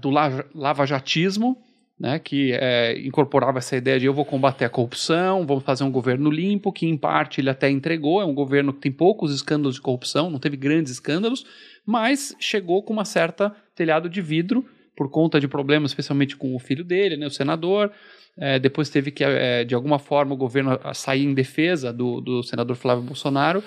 do 0.00 0.08
lava- 0.10 0.46
lavajatismo, 0.54 1.56
né, 1.98 2.18
que 2.18 2.52
é, 2.54 2.98
incorporava 3.04 3.58
essa 3.58 3.76
ideia 3.76 4.00
de 4.00 4.06
eu 4.06 4.14
vou 4.14 4.24
combater 4.24 4.64
a 4.64 4.70
corrupção, 4.70 5.46
vamos 5.46 5.64
fazer 5.64 5.84
um 5.84 5.90
governo 5.90 6.30
limpo, 6.30 6.72
que 6.72 6.86
em 6.86 6.96
parte 6.96 7.42
ele 7.42 7.50
até 7.50 7.68
entregou, 7.68 8.22
é 8.22 8.24
um 8.24 8.32
governo 8.34 8.72
que 8.72 8.80
tem 8.80 8.90
poucos 8.92 9.34
escândalos 9.34 9.74
de 9.74 9.82
corrupção, 9.82 10.30
não 10.30 10.38
teve 10.38 10.56
grandes 10.56 10.92
escândalos, 10.92 11.44
mas 11.84 12.34
chegou 12.40 12.82
com 12.82 12.94
uma 12.94 13.04
certa 13.04 13.54
telhado 13.80 14.10
de 14.10 14.20
vidro 14.20 14.62
por 14.94 15.08
conta 15.08 15.40
de 15.40 15.48
problemas, 15.48 15.92
especialmente 15.92 16.36
com 16.36 16.54
o 16.54 16.58
filho 16.58 16.84
dele, 16.84 17.16
né, 17.16 17.26
o 17.26 17.30
senador. 17.30 17.90
É, 18.38 18.58
depois 18.58 18.90
teve 18.90 19.10
que, 19.10 19.24
é, 19.24 19.64
de 19.64 19.74
alguma 19.74 19.98
forma, 19.98 20.34
o 20.34 20.36
governo 20.36 20.78
sair 20.92 21.24
em 21.24 21.32
defesa 21.32 21.90
do, 21.90 22.20
do 22.20 22.42
senador 22.42 22.76
Flávio 22.76 23.02
Bolsonaro. 23.02 23.64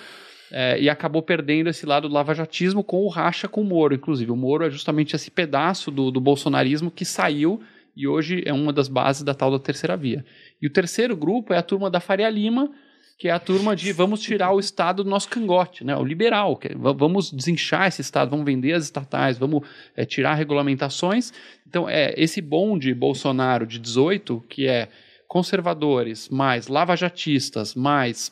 É, 0.51 0.79
e 0.79 0.87
acabou 0.87 1.23
perdendo 1.23 1.67
esse 1.71 1.83
lado 1.83 2.07
do 2.07 2.13
lavajatismo 2.13 2.83
com 2.83 2.97
o 3.03 3.07
racha 3.07 3.47
com 3.47 3.61
o 3.61 3.65
Moro. 3.65 3.95
Inclusive, 3.95 4.29
o 4.29 4.35
Moro 4.35 4.63
é 4.63 4.69
justamente 4.69 5.15
esse 5.15 5.31
pedaço 5.31 5.89
do, 5.89 6.11
do 6.11 6.21
bolsonarismo 6.21 6.91
que 6.91 7.03
saiu 7.03 7.59
e 7.95 8.07
hoje 8.07 8.43
é 8.45 8.53
uma 8.53 8.71
das 8.71 8.87
bases 8.87 9.23
da 9.23 9.33
tal 9.33 9.49
da 9.49 9.57
terceira 9.57 9.97
via. 9.97 10.23
E 10.61 10.67
o 10.67 10.69
terceiro 10.69 11.17
grupo 11.17 11.53
é 11.53 11.57
a 11.57 11.63
turma 11.63 11.89
da 11.89 11.99
Faria 11.99 12.29
Lima, 12.29 12.69
que 13.17 13.27
é 13.27 13.31
a 13.31 13.39
turma 13.39 13.75
de 13.75 13.91
vamos 13.91 14.21
tirar 14.21 14.51
o 14.51 14.59
Estado 14.59 15.03
do 15.03 15.09
nosso 15.09 15.29
cangote, 15.29 15.83
né? 15.83 15.95
o 15.95 16.03
liberal, 16.03 16.57
que 16.57 16.69
é, 16.69 16.75
vamos 16.75 17.31
desinchar 17.31 17.87
esse 17.87 18.01
Estado, 18.01 18.31
vamos 18.31 18.45
vender 18.45 18.73
as 18.73 18.83
estatais, 18.83 19.37
vamos 19.37 19.67
é, 19.95 20.05
tirar 20.05 20.33
regulamentações. 20.33 21.31
Então, 21.67 21.89
é 21.89 22.13
esse 22.17 22.41
bonde 22.41 22.93
Bolsonaro 22.93 23.65
de 23.65 23.79
18, 23.79 24.43
que 24.49 24.67
é 24.67 24.89
conservadores, 25.27 26.29
mais 26.29 26.67
lavajatistas, 26.67 27.75
mais 27.75 28.31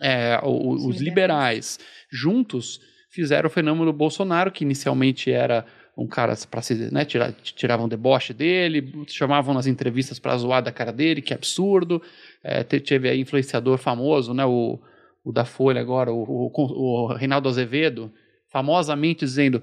é, 0.00 0.40
os, 0.42 0.84
os 0.84 1.00
liberais, 1.00 1.78
juntos, 2.10 2.80
fizeram 3.10 3.48
o 3.48 3.52
fenômeno 3.52 3.92
Bolsonaro, 3.92 4.50
que 4.50 4.64
inicialmente 4.64 5.30
era 5.30 5.66
um 5.96 6.06
cara 6.06 6.34
para 6.50 6.62
se, 6.62 6.74
né, 6.90 7.04
tirar, 7.04 7.32
tiravam 7.32 7.88
deboche 7.88 8.32
dele, 8.32 9.04
chamavam 9.08 9.52
nas 9.52 9.66
entrevistas 9.66 10.18
para 10.18 10.36
zoar 10.38 10.62
da 10.62 10.72
cara 10.72 10.92
dele, 10.92 11.20
que 11.20 11.34
absurdo. 11.34 12.00
É, 12.42 12.62
teve 12.62 13.08
aí 13.08 13.20
influenciador 13.20 13.76
famoso, 13.78 14.32
né, 14.32 14.44
o, 14.44 14.78
o 15.24 15.32
da 15.32 15.44
Folha 15.44 15.80
agora, 15.80 16.12
o, 16.12 16.22
o, 16.22 16.50
o 16.54 17.06
Reinaldo 17.14 17.48
Azevedo, 17.48 18.10
famosamente 18.48 19.24
dizendo, 19.24 19.62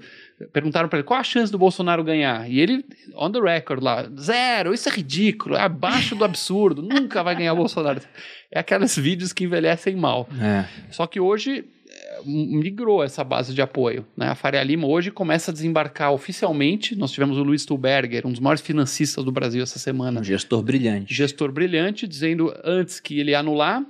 perguntaram 0.52 0.88
para 0.88 1.00
ele 1.00 1.06
qual 1.06 1.20
a 1.20 1.24
chance 1.24 1.52
do 1.52 1.58
Bolsonaro 1.58 2.02
ganhar, 2.02 2.48
e 2.50 2.58
ele, 2.58 2.84
on 3.14 3.30
the 3.30 3.40
record 3.40 3.82
lá, 3.82 4.08
zero, 4.18 4.72
isso 4.72 4.88
é 4.88 4.92
ridículo, 4.92 5.56
é 5.56 5.60
abaixo 5.60 6.14
do 6.14 6.24
absurdo, 6.24 6.82
nunca 6.82 7.22
vai 7.22 7.36
ganhar 7.36 7.52
o 7.52 7.56
Bolsonaro. 7.56 8.00
É 8.50 8.60
aqueles 8.60 8.96
vídeos 8.96 9.32
que 9.32 9.44
envelhecem 9.44 9.94
mal. 9.94 10.26
É. 10.40 10.64
Só 10.90 11.06
que 11.06 11.20
hoje 11.20 11.66
migrou 12.24 13.02
essa 13.02 13.22
base 13.22 13.54
de 13.54 13.62
apoio. 13.62 14.04
Né? 14.16 14.28
A 14.28 14.34
Faria 14.34 14.62
Lima 14.62 14.86
hoje 14.86 15.10
começa 15.10 15.50
a 15.50 15.54
desembarcar 15.54 16.12
oficialmente. 16.12 16.96
Nós 16.96 17.10
tivemos 17.10 17.38
o 17.38 17.42
Luiz 17.42 17.62
Stuberger, 17.62 18.26
um 18.26 18.30
dos 18.30 18.40
maiores 18.40 18.62
financistas 18.62 19.24
do 19.24 19.32
Brasil 19.32 19.62
essa 19.62 19.78
semana. 19.78 20.20
Um 20.20 20.24
gestor 20.24 20.62
brilhante. 20.62 21.14
Gestor 21.14 21.52
brilhante, 21.52 22.06
dizendo 22.06 22.54
antes 22.64 23.00
que 23.00 23.18
ele 23.18 23.32
ia 23.32 23.40
anular 23.40 23.84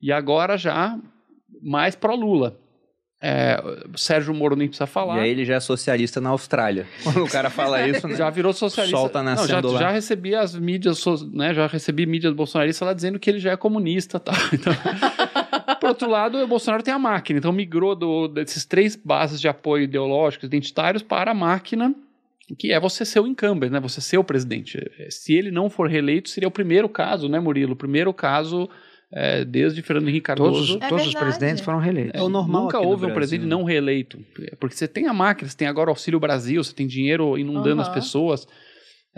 e 0.00 0.12
agora 0.12 0.56
já 0.56 0.98
mais 1.62 1.94
pró-Lula. 1.94 2.58
É, 3.24 3.62
Sérgio 3.94 4.34
Moro 4.34 4.56
nem 4.56 4.66
precisa 4.66 4.84
falar. 4.84 5.18
E 5.18 5.20
aí 5.20 5.30
ele 5.30 5.44
já 5.44 5.54
é 5.54 5.60
socialista 5.60 6.20
na 6.20 6.30
Austrália. 6.30 6.88
Quando 7.04 7.22
o 7.22 7.28
cara 7.28 7.50
fala 7.50 7.86
isso, 7.86 8.08
né? 8.08 8.16
Já 8.16 8.28
virou 8.28 8.52
socialista. 8.52 8.98
Solta 8.98 9.22
na 9.22 9.36
Não, 9.36 9.46
já, 9.46 9.60
já 9.60 9.90
recebi 9.92 10.34
as 10.34 10.56
mídias, 10.56 11.04
né? 11.32 11.54
Já 11.54 11.68
recebi 11.68 12.04
mídias 12.04 12.34
bolsonaristas 12.34 12.84
lá 12.84 12.92
dizendo 12.92 13.20
que 13.20 13.30
ele 13.30 13.38
já 13.38 13.52
é 13.52 13.56
comunista 13.56 14.18
tal. 14.18 14.34
Então, 14.52 14.72
por 15.80 15.90
outro 15.90 16.08
lado, 16.08 16.38
o 16.38 16.46
Bolsonaro 16.46 16.82
tem 16.82 16.92
a 16.92 16.98
máquina, 16.98 17.38
então 17.38 17.52
migrou 17.52 17.94
do, 17.94 18.28
desses 18.28 18.64
três 18.64 18.96
bases 18.96 19.40
de 19.40 19.48
apoio 19.48 19.84
ideológicos, 19.84 20.46
identitários, 20.46 21.02
para 21.02 21.30
a 21.30 21.34
máquina 21.34 21.94
que 22.58 22.72
é 22.72 22.78
você 22.78 23.04
ser 23.04 23.20
o 23.20 23.26
incumbent, 23.26 23.70
né? 23.70 23.80
Você 23.80 24.00
ser 24.00 24.18
o 24.18 24.24
presidente. 24.24 24.78
Se 25.08 25.32
ele 25.32 25.50
não 25.50 25.70
for 25.70 25.88
reeleito, 25.88 26.28
seria 26.28 26.48
o 26.48 26.50
primeiro 26.50 26.88
caso, 26.88 27.28
né, 27.28 27.40
Murilo? 27.40 27.72
O 27.72 27.76
primeiro 27.76 28.12
caso 28.12 28.68
é, 29.12 29.44
desde 29.44 29.82
Fernando 29.82 30.08
Henrique 30.08 30.24
Cardoso. 30.24 30.74
Todos, 30.74 30.82
é 30.82 30.88
todos 30.88 31.06
os 31.06 31.14
presidentes 31.14 31.62
foram 31.62 31.78
reeleitos. 31.78 32.18
É 32.18 32.22
o 32.22 32.28
normal. 32.28 32.62
Nunca 32.62 32.80
houve 32.80 33.06
um 33.06 33.12
presidente 33.12 33.46
não 33.46 33.62
reeleito. 33.62 34.18
Porque 34.58 34.74
você 34.74 34.88
tem 34.88 35.06
a 35.06 35.12
máquina, 35.12 35.48
você 35.48 35.56
tem 35.56 35.68
agora 35.68 35.90
o 35.90 35.92
Auxílio 35.92 36.18
Brasil, 36.18 36.64
você 36.64 36.74
tem 36.74 36.86
dinheiro 36.86 37.36
inundando 37.36 37.76
uhum. 37.76 37.82
as 37.82 37.88
pessoas. 37.90 38.48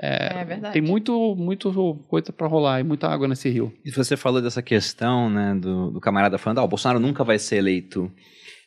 É, 0.01 0.41
é, 0.41 0.45
verdade. 0.45 0.73
Tem 0.73 0.83
muito, 0.83 1.37
muito 1.37 1.73
coisa 2.09 2.33
para 2.33 2.47
rolar 2.47 2.81
e 2.81 2.83
muita 2.83 3.09
água 3.09 3.29
nesse 3.29 3.49
rio. 3.49 3.73
E 3.85 3.91
você 3.91 4.17
falou 4.17 4.43
dessa 4.43 4.63
questão, 4.63 5.31
né, 5.31 5.55
do, 5.55 5.91
do 5.93 6.01
camarada 6.01 6.37
falando, 6.37 6.59
ah, 6.59 6.65
o 6.65 6.69
Bolsonaro 6.69 6.99
nunca 6.99 7.23
vai 7.23 7.39
ser 7.39 7.57
eleito. 7.57 8.11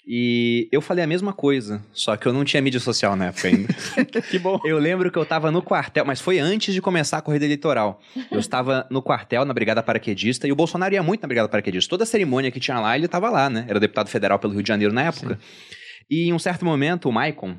E 0.10 0.70
eu 0.72 0.80
falei 0.80 1.04
a 1.04 1.08
mesma 1.08 1.34
coisa, 1.34 1.84
só 1.92 2.16
que 2.16 2.26
eu 2.26 2.32
não 2.32 2.46
tinha 2.46 2.62
mídia 2.62 2.80
social 2.80 3.14
na 3.18 3.26
época 3.26 3.50
ainda. 3.50 3.74
que 4.32 4.40
bom. 4.40 4.58
Eu 4.64 4.78
lembro 4.78 5.12
que 5.12 5.18
eu 5.18 5.24
estava 5.24 5.52
no 5.52 5.62
quartel, 5.62 6.06
mas 6.06 6.22
foi 6.22 6.40
antes 6.40 6.74
de 6.74 6.82
começar 6.82 7.18
a 7.18 7.22
corrida 7.22 7.44
eleitoral. 7.44 8.00
Eu 8.32 8.40
estava 8.40 8.88
no 8.90 9.02
quartel, 9.02 9.44
na 9.44 9.54
Brigada 9.54 9.84
Paraquedista, 9.84 10.48
e 10.48 10.52
o 10.52 10.56
Bolsonaro 10.56 10.94
ia 10.94 11.04
muito 11.04 11.22
na 11.22 11.28
Brigada 11.28 11.50
Paraquedista. 11.50 11.90
Toda 11.90 12.06
a 12.06 12.08
cerimônia 12.08 12.50
que 12.52 12.60
tinha 12.60 12.80
lá, 12.80 12.96
ele 12.96 13.06
estava 13.06 13.30
lá, 13.30 13.50
né? 13.50 13.66
Era 13.68 13.82
deputado 13.82 14.08
federal 14.08 14.40
pelo 14.40 14.54
Rio 14.54 14.64
de 14.64 14.68
Janeiro 14.70 14.94
na 14.94 15.04
época. 15.04 15.36
Sim. 15.36 15.76
E 16.10 16.30
em 16.30 16.34
um 16.34 16.40
certo 16.40 16.64
momento, 16.64 17.10
o 17.10 17.12
Maicon, 17.12 17.58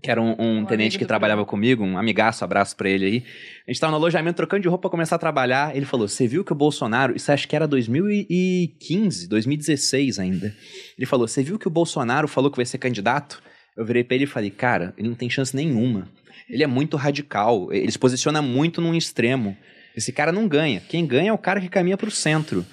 que 0.00 0.10
era 0.10 0.20
um, 0.20 0.34
um, 0.38 0.64
tenente 0.64 0.98
que 0.98 1.04
trabalhava 1.04 1.44
comigo, 1.44 1.84
um 1.84 1.98
amigaço, 1.98 2.42
abraço 2.44 2.76
para 2.76 2.88
ele 2.88 3.04
aí. 3.04 3.16
A 3.16 3.70
gente 3.70 3.76
estava 3.76 3.90
no 3.90 3.96
alojamento 3.96 4.36
trocando 4.36 4.62
de 4.62 4.68
roupa 4.68 4.82
para 4.82 4.90
começar 4.90 5.16
a 5.16 5.18
trabalhar. 5.18 5.76
Ele 5.76 5.84
falou: 5.86 6.08
Você 6.08 6.26
viu 6.26 6.44
que 6.44 6.52
o 6.52 6.54
Bolsonaro, 6.54 7.14
isso 7.14 7.30
acho 7.30 7.46
que 7.46 7.54
era 7.54 7.66
2015, 7.66 9.28
2016 9.28 10.18
ainda. 10.18 10.54
Ele 10.96 11.06
falou: 11.06 11.28
Você 11.28 11.42
viu 11.42 11.58
que 11.58 11.68
o 11.68 11.70
Bolsonaro 11.70 12.26
falou 12.26 12.50
que 12.50 12.56
vai 12.56 12.66
ser 12.66 12.78
candidato? 12.78 13.42
Eu 13.76 13.84
virei 13.84 14.02
para 14.02 14.14
ele 14.14 14.24
e 14.24 14.26
falei: 14.26 14.50
Cara, 14.50 14.94
ele 14.96 15.08
não 15.08 15.16
tem 15.16 15.28
chance 15.28 15.54
nenhuma. 15.54 16.08
Ele 16.48 16.64
é 16.64 16.66
muito 16.66 16.96
radical, 16.96 17.72
ele 17.72 17.90
se 17.90 17.98
posiciona 17.98 18.42
muito 18.42 18.80
num 18.80 18.94
extremo. 18.94 19.56
Esse 19.96 20.12
cara 20.12 20.32
não 20.32 20.48
ganha. 20.48 20.80
Quem 20.80 21.06
ganha 21.06 21.30
é 21.30 21.32
o 21.32 21.38
cara 21.38 21.60
que 21.60 21.68
caminha 21.68 21.96
para 21.96 22.08
o 22.08 22.12
centro. 22.12 22.64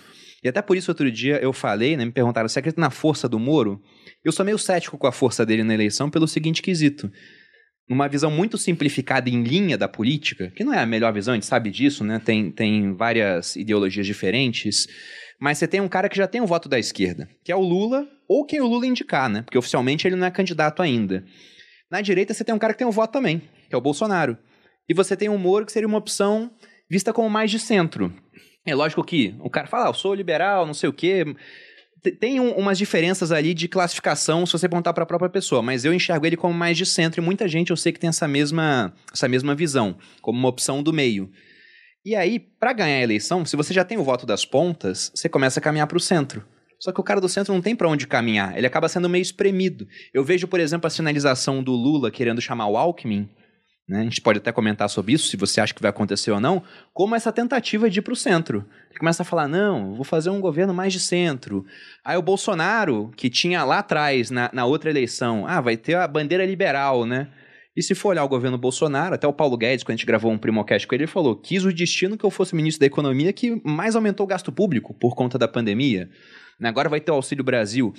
E 0.43 0.47
até 0.47 0.61
por 0.61 0.77
isso, 0.77 0.91
outro 0.91 1.11
dia, 1.11 1.37
eu 1.41 1.51
falei, 1.51 1.97
né? 1.97 2.05
Me 2.05 2.11
perguntaram: 2.11 2.47
Você 2.47 2.59
acredita 2.59 2.81
na 2.81 2.89
força 2.89 3.27
do 3.27 3.39
Moro? 3.39 3.81
Eu 4.23 4.31
sou 4.31 4.45
meio 4.45 4.57
cético 4.57 4.97
com 4.97 5.07
a 5.07 5.11
força 5.11 5.45
dele 5.45 5.63
na 5.63 5.73
eleição 5.73 6.09
pelo 6.09 6.27
seguinte 6.27 6.61
quesito. 6.61 7.11
Numa 7.89 8.07
visão 8.09 8.29
muito 8.29 8.57
simplificada 8.57 9.29
em 9.29 9.43
linha 9.43 9.77
da 9.77 9.87
política, 9.87 10.51
que 10.55 10.63
não 10.63 10.73
é 10.73 10.79
a 10.79 10.85
melhor 10.85 11.13
visão, 11.13 11.33
a 11.33 11.35
gente 11.37 11.45
sabe 11.45 11.71
disso, 11.71 12.03
né? 12.03 12.19
Tem, 12.19 12.51
tem 12.51 12.93
várias 12.93 13.55
ideologias 13.55 14.05
diferentes. 14.05 14.87
Mas 15.39 15.57
você 15.57 15.67
tem 15.67 15.79
um 15.79 15.87
cara 15.87 16.09
que 16.09 16.17
já 16.17 16.27
tem 16.27 16.41
o 16.41 16.47
voto 16.47 16.67
da 16.67 16.77
esquerda, 16.77 17.29
que 17.43 17.51
é 17.51 17.55
o 17.55 17.61
Lula, 17.61 18.07
ou 18.27 18.45
quem 18.45 18.59
o 18.59 18.67
Lula 18.67 18.85
indicar, 18.85 19.29
né? 19.29 19.43
Porque 19.43 19.57
oficialmente 19.57 20.07
ele 20.07 20.15
não 20.15 20.27
é 20.27 20.31
candidato 20.31 20.81
ainda. 20.81 21.23
Na 21.89 22.01
direita 22.01 22.33
você 22.33 22.43
tem 22.43 22.53
um 22.53 22.59
cara 22.59 22.73
que 22.73 22.79
tem 22.79 22.87
um 22.87 22.91
voto 22.91 23.11
também, 23.13 23.41
que 23.69 23.75
é 23.75 23.77
o 23.77 23.81
Bolsonaro. 23.81 24.37
E 24.89 24.93
você 24.93 25.15
tem 25.15 25.29
o 25.29 25.37
Moro, 25.37 25.65
que 25.65 25.71
seria 25.71 25.87
uma 25.87 25.97
opção 25.97 26.51
vista 26.89 27.13
como 27.13 27.29
mais 27.29 27.51
de 27.51 27.59
centro. 27.59 28.13
É 28.67 28.75
lógico 28.75 29.03
que 29.03 29.33
o 29.39 29.49
cara 29.49 29.65
fala, 29.65 29.85
ah, 29.85 29.89
eu 29.89 29.93
sou 29.93 30.13
liberal, 30.13 30.65
não 30.65 30.73
sei 30.73 30.89
o 30.89 30.93
quê 30.93 31.25
tem 32.11 32.39
um, 32.39 32.51
umas 32.51 32.77
diferenças 32.77 33.31
ali 33.31 33.53
de 33.53 33.67
classificação 33.67 34.45
se 34.45 34.53
você 34.53 34.65
apontar 34.65 34.93
para 34.93 35.03
a 35.03 35.07
própria 35.07 35.29
pessoa, 35.29 35.61
mas 35.61 35.85
eu 35.85 35.93
enxergo 35.93 36.25
ele 36.25 36.37
como 36.37 36.53
mais 36.53 36.77
de 36.77 36.85
centro 36.85 37.21
e 37.21 37.23
muita 37.23 37.47
gente 37.47 37.71
eu 37.71 37.77
sei 37.77 37.91
que 37.91 37.99
tem 37.99 38.09
essa 38.09 38.27
mesma, 38.27 38.93
essa 39.13 39.27
mesma 39.27 39.55
visão, 39.55 39.97
como 40.21 40.37
uma 40.37 40.49
opção 40.49 40.83
do 40.83 40.93
meio. 40.93 41.29
E 42.05 42.15
aí, 42.15 42.39
para 42.39 42.73
ganhar 42.73 42.97
a 42.97 43.03
eleição, 43.03 43.43
se 43.45 43.55
você 43.55 43.73
já 43.73 43.83
tem 43.83 43.97
o 43.97 44.03
voto 44.03 44.25
das 44.25 44.45
pontas, 44.45 45.11
você 45.13 45.27
começa 45.27 45.59
a 45.59 45.63
caminhar 45.63 45.87
para 45.87 45.97
o 45.97 46.01
centro. 46.01 46.45
Só 46.79 46.91
que 46.91 47.01
o 47.01 47.03
cara 47.03 47.19
do 47.19 47.27
centro 47.27 47.53
não 47.53 47.61
tem 47.61 47.75
para 47.75 47.89
onde 47.89 48.07
caminhar, 48.07 48.55
ele 48.55 48.67
acaba 48.67 48.87
sendo 48.87 49.09
meio 49.09 49.21
espremido. 49.21 49.87
Eu 50.13 50.23
vejo, 50.23 50.47
por 50.47 50.59
exemplo, 50.59 50.87
a 50.87 50.91
sinalização 50.91 51.63
do 51.63 51.71
Lula 51.71 52.11
querendo 52.11 52.39
chamar 52.39 52.67
o 52.67 52.77
Alckmin 52.77 53.27
né? 53.87 54.01
A 54.01 54.03
gente 54.03 54.19
pode 54.19 54.39
até 54.39 54.51
comentar 54.51 54.89
sobre 54.89 55.13
isso, 55.13 55.27
se 55.27 55.37
você 55.37 55.61
acha 55.61 55.73
que 55.73 55.81
vai 55.81 55.89
acontecer 55.89 56.31
ou 56.31 56.39
não, 56.39 56.61
como 56.93 57.15
essa 57.15 57.31
tentativa 57.31 57.89
de 57.89 57.99
ir 57.99 58.01
para 58.01 58.13
o 58.13 58.17
centro. 58.17 58.65
Ele 58.89 58.99
começa 58.99 59.21
a 59.21 59.25
falar: 59.25 59.47
não, 59.47 59.95
vou 59.95 60.03
fazer 60.03 60.29
um 60.29 60.41
governo 60.41 60.73
mais 60.73 60.91
de 60.91 60.99
centro. 60.99 61.65
Aí 62.03 62.17
o 62.17 62.21
Bolsonaro, 62.21 63.11
que 63.15 63.29
tinha 63.29 63.63
lá 63.63 63.79
atrás, 63.79 64.29
na, 64.29 64.49
na 64.51 64.65
outra 64.65 64.89
eleição, 64.89 65.45
ah, 65.47 65.61
vai 65.61 65.77
ter 65.77 65.95
a 65.95 66.07
bandeira 66.07 66.45
liberal, 66.45 67.05
né? 67.05 67.29
E 67.77 67.83
se 67.83 67.93
for 67.93 68.09
olhar 68.09 68.23
o 68.23 68.27
governo 68.27 68.57
Bolsonaro, 68.57 69.13
até 69.13 69.27
o 69.27 69.31
Paulo 69.31 69.55
Guedes, 69.55 69.83
quando 69.83 69.93
a 69.93 69.97
gente 69.97 70.05
gravou 70.05 70.31
um 70.31 70.37
Primocast 70.37 70.87
com 70.87 70.95
ele, 70.95 71.03
ele 71.03 71.11
falou: 71.11 71.35
quis 71.35 71.63
o 71.63 71.71
destino 71.71 72.17
que 72.17 72.25
eu 72.25 72.31
fosse 72.31 72.55
ministro 72.55 72.81
da 72.81 72.87
Economia 72.87 73.31
que 73.31 73.61
mais 73.63 73.95
aumentou 73.95 74.25
o 74.25 74.27
gasto 74.27 74.51
público 74.51 74.93
por 74.93 75.15
conta 75.15 75.37
da 75.37 75.47
pandemia. 75.47 76.09
Né? 76.59 76.69
Agora 76.69 76.89
vai 76.89 76.99
ter 76.99 77.11
o 77.11 77.15
Auxílio 77.15 77.43
Brasil. 77.43 77.93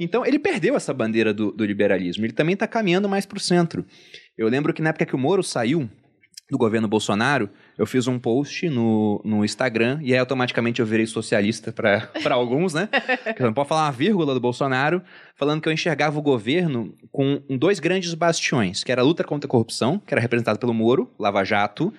Então, 0.00 0.24
ele 0.26 0.38
perdeu 0.38 0.76
essa 0.76 0.92
bandeira 0.92 1.32
do, 1.32 1.50
do 1.50 1.64
liberalismo. 1.64 2.24
Ele 2.24 2.32
também 2.32 2.54
está 2.54 2.66
caminhando 2.66 3.08
mais 3.08 3.24
para 3.26 3.38
o 3.38 3.40
centro. 3.40 3.84
Eu 4.36 4.48
lembro 4.48 4.72
que 4.72 4.82
na 4.82 4.90
época 4.90 5.06
que 5.06 5.14
o 5.14 5.18
Moro 5.18 5.42
saiu 5.42 5.88
do 6.52 6.58
governo 6.58 6.86
Bolsonaro, 6.86 7.48
eu 7.78 7.86
fiz 7.86 8.06
um 8.06 8.18
post 8.18 8.68
no, 8.68 9.22
no 9.24 9.42
Instagram 9.42 9.98
e 10.02 10.12
aí 10.12 10.18
automaticamente 10.18 10.80
eu 10.80 10.86
virei 10.86 11.06
socialista 11.06 11.72
para 11.72 12.10
alguns, 12.30 12.74
né? 12.74 12.90
Que 13.34 13.42
não 13.42 13.54
pode 13.54 13.70
falar 13.70 13.86
uma 13.86 13.92
vírgula 13.92 14.34
do 14.34 14.40
Bolsonaro, 14.40 15.02
falando 15.34 15.62
que 15.62 15.68
eu 15.68 15.72
enxergava 15.72 16.18
o 16.18 16.22
governo 16.22 16.94
com 17.10 17.40
dois 17.48 17.80
grandes 17.80 18.12
bastiões, 18.12 18.84
que 18.84 18.92
era 18.92 19.00
a 19.00 19.04
luta 19.04 19.24
contra 19.24 19.48
a 19.48 19.50
corrupção, 19.50 19.98
que 19.98 20.12
era 20.12 20.20
representado 20.20 20.58
pelo 20.58 20.74
Moro, 20.74 21.10
Lava 21.18 21.42
Jato, 21.42 21.90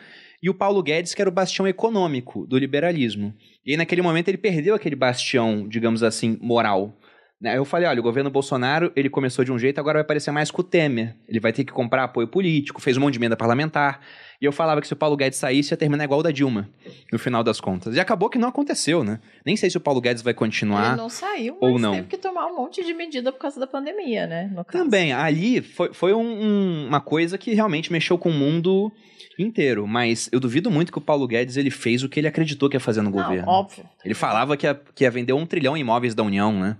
e 0.43 0.49
o 0.49 0.53
Paulo 0.53 0.83
Guedes, 0.83 1.13
que 1.13 1.21
era 1.21 1.29
o 1.29 1.33
bastião 1.33 1.65
econômico 1.65 2.45
do 2.45 2.57
liberalismo. 2.57 3.33
E 3.65 3.71
aí, 3.71 3.77
naquele 3.77 4.01
momento 4.01 4.27
ele 4.27 4.37
perdeu 4.37 4.75
aquele 4.75 4.93
bastião, 4.93 5.65
digamos 5.69 6.03
assim, 6.03 6.37
moral. 6.41 6.99
Né, 7.39 7.57
Eu 7.57 7.63
falei, 7.63 7.87
olha, 7.87 8.01
o 8.01 8.03
governo 8.03 8.29
Bolsonaro, 8.29 8.91
ele 8.93 9.09
começou 9.09 9.45
de 9.45 9.53
um 9.53 9.57
jeito, 9.57 9.79
agora 9.79 9.99
vai 9.99 10.03
parecer 10.03 10.31
mais 10.31 10.51
com 10.51 10.59
o 10.59 10.63
Temer. 10.63 11.15
Ele 11.29 11.39
vai 11.39 11.53
ter 11.53 11.63
que 11.63 11.71
comprar 11.71 12.03
apoio 12.03 12.27
político, 12.27 12.81
fez 12.81 12.97
um 12.97 12.99
monte 12.99 13.13
de 13.13 13.19
emenda 13.19 13.37
parlamentar. 13.37 14.01
E 14.43 14.45
eu 14.45 14.51
falava 14.51 14.81
que 14.81 14.87
se 14.87 14.91
o 14.91 14.95
Paulo 14.97 15.15
Guedes 15.15 15.39
saísse, 15.39 15.71
ia 15.73 15.77
terminar 15.77 16.03
igual 16.03 16.19
o 16.19 16.23
da 16.23 16.29
Dilma, 16.29 16.67
no 17.09 17.17
final 17.17 17.41
das 17.45 17.61
contas. 17.61 17.95
E 17.95 17.99
acabou 18.01 18.29
que 18.29 18.37
não 18.37 18.49
aconteceu, 18.49 19.01
né? 19.01 19.21
Nem 19.45 19.55
sei 19.55 19.69
se 19.69 19.77
o 19.77 19.79
Paulo 19.79 20.01
Guedes 20.01 20.21
vai 20.21 20.33
continuar. 20.33 20.87
Ele 20.87 20.97
não 20.97 21.07
saiu, 21.07 21.55
ou 21.61 21.79
não. 21.79 21.93
teve 21.93 22.07
que 22.07 22.17
tomar 22.17 22.47
um 22.47 22.57
monte 22.57 22.83
de 22.83 22.93
medida 22.93 23.31
por 23.31 23.39
causa 23.39 23.57
da 23.57 23.65
pandemia, 23.65 24.27
né? 24.27 24.51
Também, 24.69 25.13
ali 25.13 25.61
foi, 25.61 25.93
foi 25.93 26.13
um- 26.13 26.19
um- 26.43 26.87
uma 26.89 26.99
coisa 26.99 27.37
que 27.37 27.53
realmente 27.53 27.89
mexeu 27.89 28.17
com 28.17 28.27
o 28.27 28.33
mundo 28.33 28.91
inteiro. 29.39 29.87
Mas 29.87 30.27
eu 30.29 30.41
duvido 30.41 30.69
muito 30.69 30.91
que 30.91 30.97
o 30.97 31.01
Paulo 31.01 31.25
Guedes 31.25 31.55
ele 31.55 31.71
fez 31.71 32.03
o 32.03 32.09
que 32.09 32.19
ele 32.19 32.27
acreditou 32.27 32.67
que 32.69 32.75
ia 32.75 32.81
fazer 32.81 33.01
no 33.01 33.09
Não, 33.11 33.23
governo. 33.23 33.47
óbvio. 33.49 33.85
Ele 34.03 34.13
falava 34.13 34.57
que 34.57 34.67
ia, 34.67 34.75
que 34.93 35.05
ia 35.05 35.09
vender 35.09 35.31
um 35.31 35.45
trilhão 35.45 35.77
em 35.77 35.79
imóveis 35.79 36.13
da 36.13 36.21
União, 36.21 36.51
né? 36.59 36.75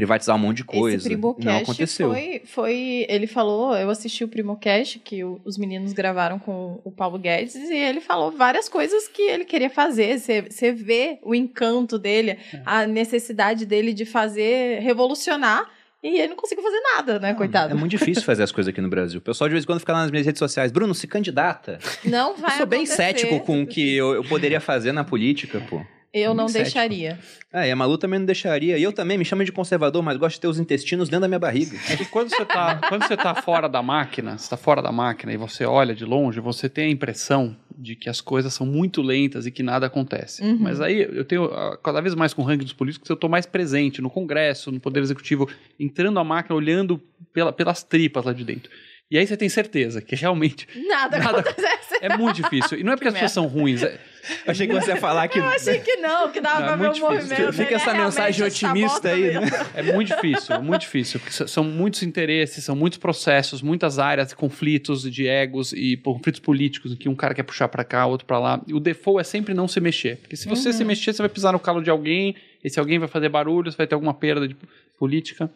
Privatizar 0.00 0.34
um 0.36 0.38
monte 0.38 0.58
de 0.58 0.64
coisa. 0.64 0.96
Esse 0.96 1.08
Primocast 1.08 1.44
não 1.46 1.56
aconteceu. 1.58 2.10
Foi, 2.10 2.42
foi. 2.44 3.06
Ele 3.08 3.26
falou, 3.26 3.74
eu 3.76 3.90
assisti 3.90 4.24
o 4.24 4.28
Primocast 4.28 4.98
que 5.00 5.22
o- 5.22 5.40
os 5.44 5.56
meninos 5.58 5.92
gravaram 5.92 6.38
com 6.38 6.80
o 6.84 6.90
Paulo 6.90 7.18
Guedes 7.18 7.54
e 7.54 7.74
ele 7.74 8.00
falou 8.00 8.30
várias 8.30 8.68
coisas 8.68 9.06
que 9.08 9.22
ele 9.22 9.44
queria 9.44 9.70
fazer. 9.70 10.18
Você 10.18 10.42
você 10.42 10.72
vê 10.72 11.18
o 11.22 11.34
encanto 11.34 11.98
dele, 11.98 12.38
a 12.64 12.86
necessidade 12.86 13.64
dele 13.66 13.92
de 13.92 14.04
fazer, 14.04 14.80
revolucionar. 14.80 15.68
E 16.02 16.18
ele 16.18 16.28
não 16.28 16.36
conseguiu 16.36 16.64
fazer 16.64 16.80
nada, 16.96 17.18
né, 17.18 17.34
coitado? 17.34 17.72
É 17.74 17.76
muito 17.76 17.90
difícil 17.90 18.22
fazer 18.24 18.42
as 18.42 18.50
coisas 18.50 18.70
aqui 18.72 18.80
no 18.80 18.88
Brasil. 18.88 19.18
O 19.18 19.22
pessoal 19.22 19.48
de 19.48 19.52
vez 19.52 19.64
em 19.64 19.66
quando 19.66 19.80
fica 19.80 19.92
lá 19.92 20.00
nas 20.00 20.10
minhas 20.10 20.24
redes 20.24 20.38
sociais. 20.38 20.72
Bruno, 20.72 20.94
se 20.94 21.06
candidata. 21.06 21.78
Não 22.02 22.34
vai 22.36 22.52
eu 22.54 22.56
sou 22.56 22.66
bem 22.66 22.78
acontecer. 22.84 22.96
cético 22.96 23.40
com 23.40 23.60
o 23.62 23.66
que 23.66 23.96
eu, 23.96 24.14
eu 24.14 24.24
poderia 24.24 24.60
fazer 24.62 24.92
na 24.92 25.04
política, 25.04 25.60
pô. 25.68 25.82
Eu 26.12 26.34
não 26.34 26.46
deixaria. 26.46 27.18
Ah, 27.52 27.66
e 27.66 27.70
a 27.70 27.76
Malu 27.76 27.96
também 27.96 28.18
não 28.18 28.26
deixaria. 28.26 28.76
E 28.76 28.82
eu 28.82 28.92
também, 28.92 29.16
me 29.16 29.24
chama 29.24 29.44
de 29.44 29.52
conservador, 29.52 30.02
mas 30.02 30.16
gosto 30.16 30.34
de 30.36 30.40
ter 30.40 30.48
os 30.48 30.58
intestinos 30.58 31.08
dentro 31.08 31.22
da 31.22 31.28
minha 31.28 31.38
barriga. 31.38 31.78
É 31.88 31.94
que 31.96 32.04
quando 32.04 32.30
você 32.30 32.44
tá, 32.44 32.80
quando 32.88 33.06
você 33.06 33.16
tá 33.16 33.34
fora 33.36 33.68
da 33.68 33.80
máquina, 33.82 34.36
você 34.36 34.50
tá 34.50 34.56
fora 34.56 34.82
da 34.82 34.90
máquina 34.90 35.32
e 35.32 35.36
você 35.36 35.64
olha 35.64 35.94
de 35.94 36.04
longe, 36.04 36.40
você 36.40 36.68
tem 36.68 36.86
a 36.86 36.90
impressão 36.90 37.56
de 37.78 37.94
que 37.96 38.10
as 38.10 38.20
coisas 38.20 38.52
são 38.52 38.66
muito 38.66 39.00
lentas 39.00 39.46
e 39.46 39.50
que 39.50 39.62
nada 39.62 39.86
acontece. 39.86 40.42
Uhum. 40.42 40.58
Mas 40.60 40.80
aí 40.80 41.00
eu 41.00 41.24
tenho, 41.24 41.44
ah, 41.44 41.78
cada 41.82 42.00
vez 42.00 42.14
mais 42.14 42.34
com 42.34 42.42
o 42.42 42.44
ranking 42.44 42.64
dos 42.64 42.72
políticos, 42.72 43.08
eu 43.08 43.16
tô 43.16 43.28
mais 43.28 43.46
presente 43.46 44.02
no 44.02 44.10
Congresso, 44.10 44.70
no 44.72 44.80
Poder 44.80 45.00
Executivo, 45.00 45.48
entrando 45.78 46.18
a 46.18 46.24
máquina, 46.24 46.54
olhando 46.56 47.00
pela- 47.32 47.52
pelas 47.52 47.82
tripas 47.82 48.24
lá 48.24 48.32
de 48.32 48.44
dentro. 48.44 48.70
E 49.10 49.18
aí 49.18 49.26
você 49.26 49.36
tem 49.36 49.48
certeza 49.48 50.00
que 50.00 50.14
realmente 50.14 50.68
Nada, 50.86 51.18
Nada- 51.18 51.40
acontece. 51.40 51.96
é 52.00 52.16
muito 52.16 52.36
difícil. 52.40 52.78
E 52.78 52.84
não 52.84 52.92
é 52.92 52.96
porque 52.96 53.08
as 53.08 53.14
pessoas 53.14 53.32
são 53.32 53.46
ruins. 53.46 53.82
é- 53.82 53.98
Achei 54.46 54.66
que 54.68 54.72
você 54.74 54.90
ia 54.90 54.96
falar 54.96 55.26
que. 55.28 55.38
Eu 55.38 55.44
achei 55.46 55.80
que 55.80 55.96
não, 55.96 56.30
que 56.30 56.40
dava 56.40 56.60
Não, 56.60 56.64
é 56.64 56.68
pra 56.68 56.76
ver 56.76 56.82
o 56.82 56.84
muito 56.84 56.94
difícil. 56.94 57.16
movimento. 57.36 57.52
Fica 57.54 57.64
Ele 57.68 57.74
essa 57.74 57.90
é 57.90 57.94
mensagem 57.98 58.46
otimista 58.46 59.08
aí, 59.08 59.32
né? 59.32 59.40
É 59.74 59.82
muito 59.82 60.14
difícil, 60.14 60.54
é 60.54 60.58
muito 60.60 60.80
difícil, 60.82 61.18
porque 61.18 61.48
são 61.48 61.64
muitos 61.64 62.02
interesses, 62.04 62.62
são 62.62 62.76
muitos 62.76 62.98
processos, 62.98 63.62
muitas 63.62 63.98
áreas, 63.98 64.32
conflitos 64.34 65.02
de 65.10 65.26
egos 65.26 65.72
e 65.72 65.96
conflitos 65.96 66.38
políticos, 66.38 66.92
em 66.92 66.96
que 66.96 67.08
um 67.08 67.14
cara 67.16 67.34
quer 67.34 67.42
puxar 67.42 67.66
pra 67.66 67.82
cá, 67.82 68.06
outro 68.06 68.26
pra 68.26 68.38
lá. 68.38 68.60
E 68.66 68.74
o 68.74 68.78
default 68.78 69.20
é 69.20 69.24
sempre 69.24 69.54
não 69.54 69.66
se 69.66 69.80
mexer, 69.80 70.18
porque 70.18 70.36
se 70.36 70.46
você 70.46 70.68
Uhum. 70.68 70.74
se 70.74 70.84
mexer, 70.84 71.12
você 71.14 71.22
vai 71.22 71.28
pisar 71.30 71.52
no 71.52 71.58
calo 71.58 71.82
de 71.82 71.90
alguém, 71.90 72.36
esse 72.62 72.78
alguém 72.78 72.98
vai 72.98 73.08
fazer 73.08 73.28
barulho, 73.30 73.72
você 73.72 73.76
vai 73.78 73.86
ter 73.88 73.94
alguma 73.94 74.14
perda 74.14 74.46
de 74.46 74.54
política. 74.98 75.50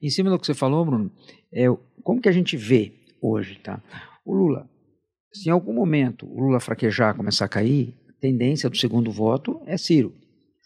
Em 0.00 0.10
cima 0.10 0.30
do 0.30 0.38
que 0.38 0.46
você 0.46 0.54
falou, 0.54 0.84
Bruno, 0.84 1.10
é, 1.52 1.66
como 2.02 2.20
que 2.20 2.28
a 2.28 2.32
gente 2.32 2.56
vê 2.56 2.92
hoje, 3.20 3.58
tá? 3.62 3.82
O 4.24 4.34
Lula, 4.34 4.68
se 5.32 5.48
em 5.48 5.52
algum 5.52 5.72
momento 5.72 6.26
o 6.26 6.40
Lula 6.40 6.60
fraquejar, 6.60 7.16
começar 7.16 7.44
a 7.44 7.48
cair, 7.48 7.94
a 8.08 8.12
tendência 8.20 8.68
do 8.68 8.76
segundo 8.76 9.10
voto 9.10 9.60
é 9.66 9.76
Ciro. 9.76 10.14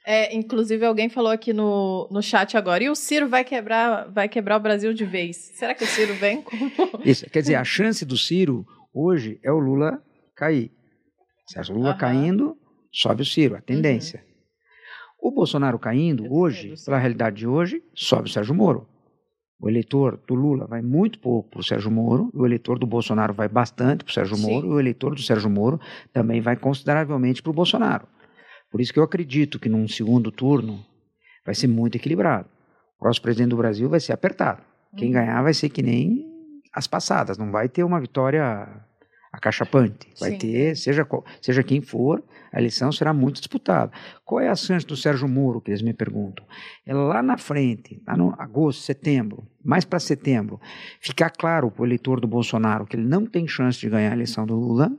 É, 0.08 0.32
inclusive, 0.36 0.84
alguém 0.84 1.08
falou 1.08 1.32
aqui 1.32 1.52
no, 1.52 2.08
no 2.12 2.22
chat 2.22 2.56
agora, 2.56 2.84
e 2.84 2.88
o 2.88 2.94
Ciro 2.94 3.28
vai 3.28 3.42
quebrar, 3.42 4.08
vai 4.08 4.28
quebrar 4.28 4.56
o 4.56 4.60
Brasil 4.60 4.94
de 4.94 5.04
vez. 5.04 5.36
Será 5.36 5.74
que 5.74 5.82
o 5.82 5.86
Ciro 5.86 6.14
vem? 6.14 6.44
Isso, 7.04 7.28
quer 7.28 7.40
dizer, 7.40 7.56
a 7.56 7.64
chance 7.64 8.04
do 8.04 8.16
Ciro 8.16 8.64
hoje 8.94 9.40
é 9.42 9.50
o 9.50 9.58
Lula 9.58 10.00
cair. 10.36 10.70
Certo? 11.48 11.72
O 11.72 11.74
Lula 11.74 11.90
Aham. 11.90 11.98
caindo, 11.98 12.56
sobe 12.92 13.22
o 13.22 13.24
Ciro, 13.24 13.56
a 13.56 13.60
tendência. 13.60 14.24
O 15.18 15.30
Bolsonaro 15.30 15.78
caindo 15.78 16.32
hoje, 16.32 16.76
sim. 16.76 16.84
pela 16.84 16.98
realidade 16.98 17.36
de 17.36 17.46
hoje, 17.46 17.82
sobe 17.94 18.28
o 18.28 18.32
Sérgio 18.32 18.54
Moro. 18.54 18.86
O 19.58 19.68
eleitor 19.68 20.20
do 20.28 20.34
Lula 20.34 20.66
vai 20.66 20.82
muito 20.82 21.18
pouco 21.18 21.48
para 21.50 21.60
o 21.60 21.64
Sérgio 21.64 21.90
Moro, 21.90 22.30
o 22.34 22.44
eleitor 22.44 22.78
do 22.78 22.86
Bolsonaro 22.86 23.32
vai 23.32 23.48
bastante 23.48 24.04
para 24.04 24.10
o 24.10 24.14
Sérgio 24.14 24.36
Sim. 24.36 24.42
Moro, 24.52 24.66
e 24.66 24.70
o 24.70 24.80
eleitor 24.80 25.14
do 25.14 25.22
Sérgio 25.22 25.48
Moro 25.48 25.80
também 26.12 26.40
vai 26.40 26.56
consideravelmente 26.56 27.42
para 27.42 27.50
o 27.50 27.54
Bolsonaro. 27.54 28.06
Por 28.70 28.80
isso 28.80 28.92
que 28.92 28.98
eu 28.98 29.04
acredito 29.04 29.58
que 29.58 29.68
num 29.68 29.88
segundo 29.88 30.30
turno 30.30 30.84
vai 31.44 31.54
ser 31.54 31.68
muito 31.68 31.96
equilibrado. 31.96 32.48
O 32.96 33.00
próximo 33.00 33.22
presidente 33.22 33.50
do 33.50 33.56
Brasil 33.56 33.88
vai 33.88 34.00
ser 34.00 34.12
apertado. 34.12 34.62
Quem 34.96 35.08
Uhum. 35.08 35.14
ganhar 35.14 35.42
vai 35.42 35.54
ser 35.54 35.70
que 35.70 35.82
nem 35.82 36.26
as 36.72 36.86
passadas, 36.86 37.38
não 37.38 37.50
vai 37.50 37.68
ter 37.68 37.82
uma 37.84 37.98
vitória 37.98 38.68
acachapante. 39.36 40.08
Vai 40.18 40.32
Sim. 40.32 40.38
ter, 40.38 40.76
seja, 40.76 41.06
seja 41.40 41.62
quem 41.62 41.80
for, 41.80 42.22
a 42.52 42.58
eleição 42.58 42.90
será 42.90 43.12
muito 43.12 43.36
disputada. 43.36 43.92
Qual 44.24 44.40
é 44.40 44.48
a 44.48 44.54
chance 44.54 44.86
do 44.86 44.96
Sérgio 44.96 45.28
Moro, 45.28 45.60
que 45.60 45.70
eles 45.70 45.82
me 45.82 45.92
perguntam? 45.92 46.44
É 46.84 46.94
lá 46.94 47.22
na 47.22 47.36
frente, 47.36 48.02
lá 48.06 48.16
no 48.16 48.34
agosto, 48.38 48.82
setembro, 48.82 49.46
mais 49.62 49.84
para 49.84 49.98
setembro, 49.98 50.60
ficar 51.00 51.30
claro 51.30 51.70
para 51.70 51.82
o 51.82 51.86
eleitor 51.86 52.20
do 52.20 52.26
Bolsonaro 52.26 52.86
que 52.86 52.96
ele 52.96 53.06
não 53.06 53.26
tem 53.26 53.46
chance 53.46 53.78
de 53.78 53.88
ganhar 53.88 54.10
a 54.10 54.14
eleição 54.14 54.46
do 54.46 54.54
Lula, 54.54 54.90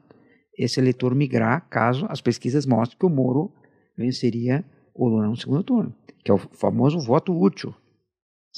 esse 0.57 0.79
eleitor 0.79 1.13
migrar 1.13 1.67
caso 1.69 2.05
as 2.09 2.21
pesquisas 2.21 2.65
mostrem 2.65 2.97
que 2.97 3.05
o 3.05 3.09
Moro 3.09 3.51
venceria 3.97 4.63
o 4.93 5.07
Lula 5.07 5.27
no 5.27 5.35
segundo 5.35 5.63
turno, 5.63 5.93
que 6.23 6.31
é 6.31 6.33
o 6.33 6.37
famoso 6.37 6.99
voto 6.99 7.35
útil. 7.35 7.73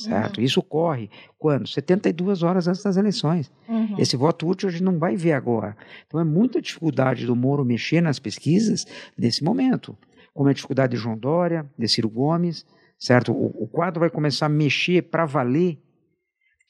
Certo? 0.04 0.40
Isso 0.40 0.60
ocorre 0.60 1.10
quando? 1.38 1.68
72 1.68 2.42
horas 2.42 2.68
antes 2.68 2.82
das 2.82 2.96
eleições. 2.96 3.52
Uhum. 3.68 3.96
Esse 3.98 4.16
voto 4.16 4.48
útil 4.48 4.70
a 4.70 4.72
gente 4.72 4.84
não 4.84 4.98
vai 4.98 5.16
ver 5.16 5.34
agora. 5.34 5.76
Então 6.08 6.20
é 6.20 6.24
muita 6.24 6.62
dificuldade 6.62 7.26
do 7.26 7.36
Moro 7.36 7.66
mexer 7.66 8.02
nas 8.02 8.18
pesquisas 8.18 8.86
nesse 9.18 9.44
momento. 9.44 9.98
Como 10.34 10.48
é 10.48 10.52
a 10.52 10.56
dificuldade 10.56 10.96
de 10.96 11.02
João 11.02 11.18
Dória, 11.18 11.66
de 11.78 11.88
Ciro 11.88 12.10
Gomes, 12.10 12.66
certo? 12.98 13.34
O, 13.34 13.64
o 13.64 13.68
quadro 13.68 14.00
vai 14.00 14.10
começar 14.10 14.46
a 14.46 14.50
mexer 14.50 15.04
para 15.04 15.26
valer 15.26 15.78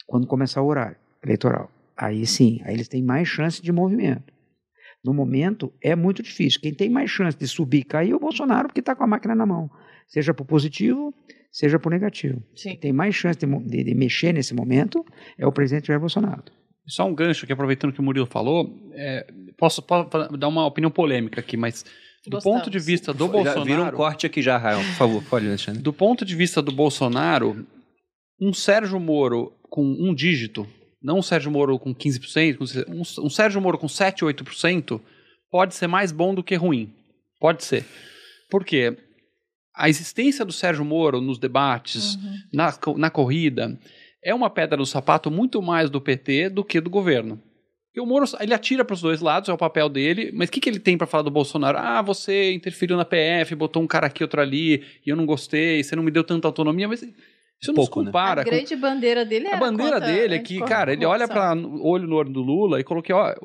quando 0.08 0.26
começar 0.26 0.62
o 0.62 0.68
horário 0.68 0.98
eleitoral. 1.24 1.70
Aí 1.96 2.26
sim, 2.26 2.62
aí 2.64 2.74
eles 2.74 2.88
têm 2.88 3.04
mais 3.04 3.28
chance 3.28 3.62
de 3.62 3.72
movimento. 3.72 4.34
No 5.04 5.14
momento 5.14 5.72
é 5.82 5.96
muito 5.96 6.22
difícil. 6.22 6.60
Quem 6.62 6.74
tem 6.74 6.90
mais 6.90 7.10
chance 7.10 7.38
de 7.38 7.48
subir 7.48 7.80
e 7.80 7.84
cair 7.84 8.12
é 8.12 8.16
o 8.16 8.20
Bolsonaro, 8.20 8.68
porque 8.68 8.82
está 8.82 8.96
com 8.96 9.04
a 9.04 9.08
máquina 9.08 9.34
na 9.36 9.46
mão. 9.46 9.70
Seja 10.08 10.34
para 10.34 10.44
o 10.44 10.46
positivo, 10.46 11.14
seja 11.52 11.80
para 11.80 11.88
o 11.88 11.92
negativo. 11.92 12.42
Sim. 12.56 12.70
Quem 12.72 12.80
tem 12.80 12.94
mais 12.94 13.16
chance 13.16 13.40
de, 13.40 13.46
de- 13.46 13.84
de 13.84 13.96
mexer 13.96 14.34
nesse 14.34 14.54
momento 14.54 15.06
é 15.38 15.46
o 15.48 15.52
presidente 15.52 15.88
Jair 15.88 16.00
Bolsonaro. 16.00 16.44
Só 16.88 17.08
um 17.08 17.14
gancho 17.16 17.46
que, 17.46 17.54
aproveitando 17.54 17.94
que 17.94 18.00
o 18.00 18.04
Murilo 18.04 18.26
falou, 18.26 18.76
é, 18.94 19.26
posso, 19.58 19.82
posso 19.82 20.10
dar 20.38 20.48
uma 20.48 20.66
opinião 20.66 20.90
polêmica 20.92 21.40
aqui, 21.40 21.56
mas 21.56 21.84
do 22.26 22.32
Gostamos. 22.32 22.58
ponto 22.60 22.70
de 22.72 22.80
vista 22.80 23.14
do 23.14 23.26
Já 23.28 23.32
Bolsonaro... 23.32 23.64
vira 23.66 23.84
um 23.84 23.92
corte 23.92 24.26
aqui 24.26 24.42
já, 24.42 24.58
Rael. 24.58 24.80
Por 24.80 24.96
favor, 24.96 25.24
pode, 25.30 25.48
Alexandre. 25.48 25.82
Do 25.82 25.94
ponto 25.94 26.26
de 26.26 26.36
vista 26.36 26.62
do 26.62 26.72
Bolsonaro, 26.72 27.66
um 28.42 28.52
Sérgio 28.52 29.00
Moro 29.00 29.54
com 29.70 29.84
um 29.86 30.14
dígito, 30.16 30.68
não 31.02 31.20
um 31.20 31.22
Sérgio 31.22 31.52
Moro 31.52 31.78
com 31.80 31.94
15%, 31.94 32.58
com 32.58 32.66
se- 32.66 32.86
um, 32.88 33.02
um 33.26 33.30
Sérgio 33.30 33.62
Moro 33.62 33.78
com 33.78 33.88
7, 33.88 34.24
8%, 34.26 35.02
pode 35.52 35.76
ser 35.76 35.88
mais 35.88 36.12
bom 36.12 36.34
do 36.36 36.44
que 36.44 36.56
ruim. 36.56 36.94
Pode 37.40 37.64
ser. 37.64 37.86
Por 38.50 38.66
quê? 38.66 38.98
A 39.76 39.88
existência 39.88 40.44
do 40.44 40.52
Sérgio 40.52 40.84
Moro 40.84 41.22
nos 41.22 41.38
debates, 41.40 42.16
Uhum. 42.16 42.36
na, 42.54 42.74
na 42.98 43.10
corrida, 43.10 43.80
é 44.24 44.34
uma 44.36 44.50
pedra 44.50 44.76
no 44.78 44.86
sapato 44.86 45.32
muito 45.32 45.62
mais 45.62 45.90
do 45.90 46.02
PT 46.02 46.50
do 46.50 46.64
que 46.64 46.82
do 46.82 46.90
governo. 46.90 47.42
Porque 47.88 48.02
o 48.02 48.06
Moro, 48.06 48.26
ele 48.40 48.54
atira 48.54 48.84
para 48.86 48.94
os 48.94 49.02
dois 49.02 49.22
lados, 49.22 49.50
é 49.50 49.54
o 49.54 49.58
papel 49.58 49.88
dele, 49.90 50.32
mas 50.34 50.50
o 50.50 50.52
que, 50.52 50.60
que 50.60 50.70
ele 50.70 50.80
tem 50.80 50.98
para 50.98 51.08
falar 51.08 51.24
do 51.24 51.32
Bolsonaro? 51.32 51.78
Ah, 51.78 52.02
você 52.02 52.52
interferiu 52.54 52.98
na 52.98 53.06
PF, 53.06 53.56
botou 53.56 53.82
um 53.82 53.88
cara 53.88 54.08
aqui, 54.08 54.22
outro 54.24 54.42
ali, 54.42 54.84
e 55.06 55.10
eu 55.10 55.16
não 55.16 55.26
gostei, 55.26 55.82
você 55.82 55.96
não 55.96 56.04
me 56.04 56.12
deu 56.12 56.24
tanta 56.24 56.48
autonomia, 56.48 56.88
mas 56.88 57.04
isso 57.62 57.74
não 57.74 57.84
né? 57.84 57.90
compara 57.90 58.42
a 58.42 58.44
com 58.46 58.50
grande 58.50 58.76
bandeira 58.76 59.26
dele 59.26 59.48
é 59.48 59.54
a 59.54 59.58
bandeira 59.58 60.00
dele 60.00 60.36
é 60.36 60.40
que, 60.40 60.60
cara, 60.60 60.94
ele 60.94 61.06
olha 61.06 61.28
para 61.28 61.54
o 61.58 61.86
olho 61.86 62.08
no 62.08 62.16
olho 62.16 62.30
do 62.30 62.42
Lula 62.42 62.80
e 62.80 62.84
coloquei, 62.86 63.14
ó, 63.14 63.36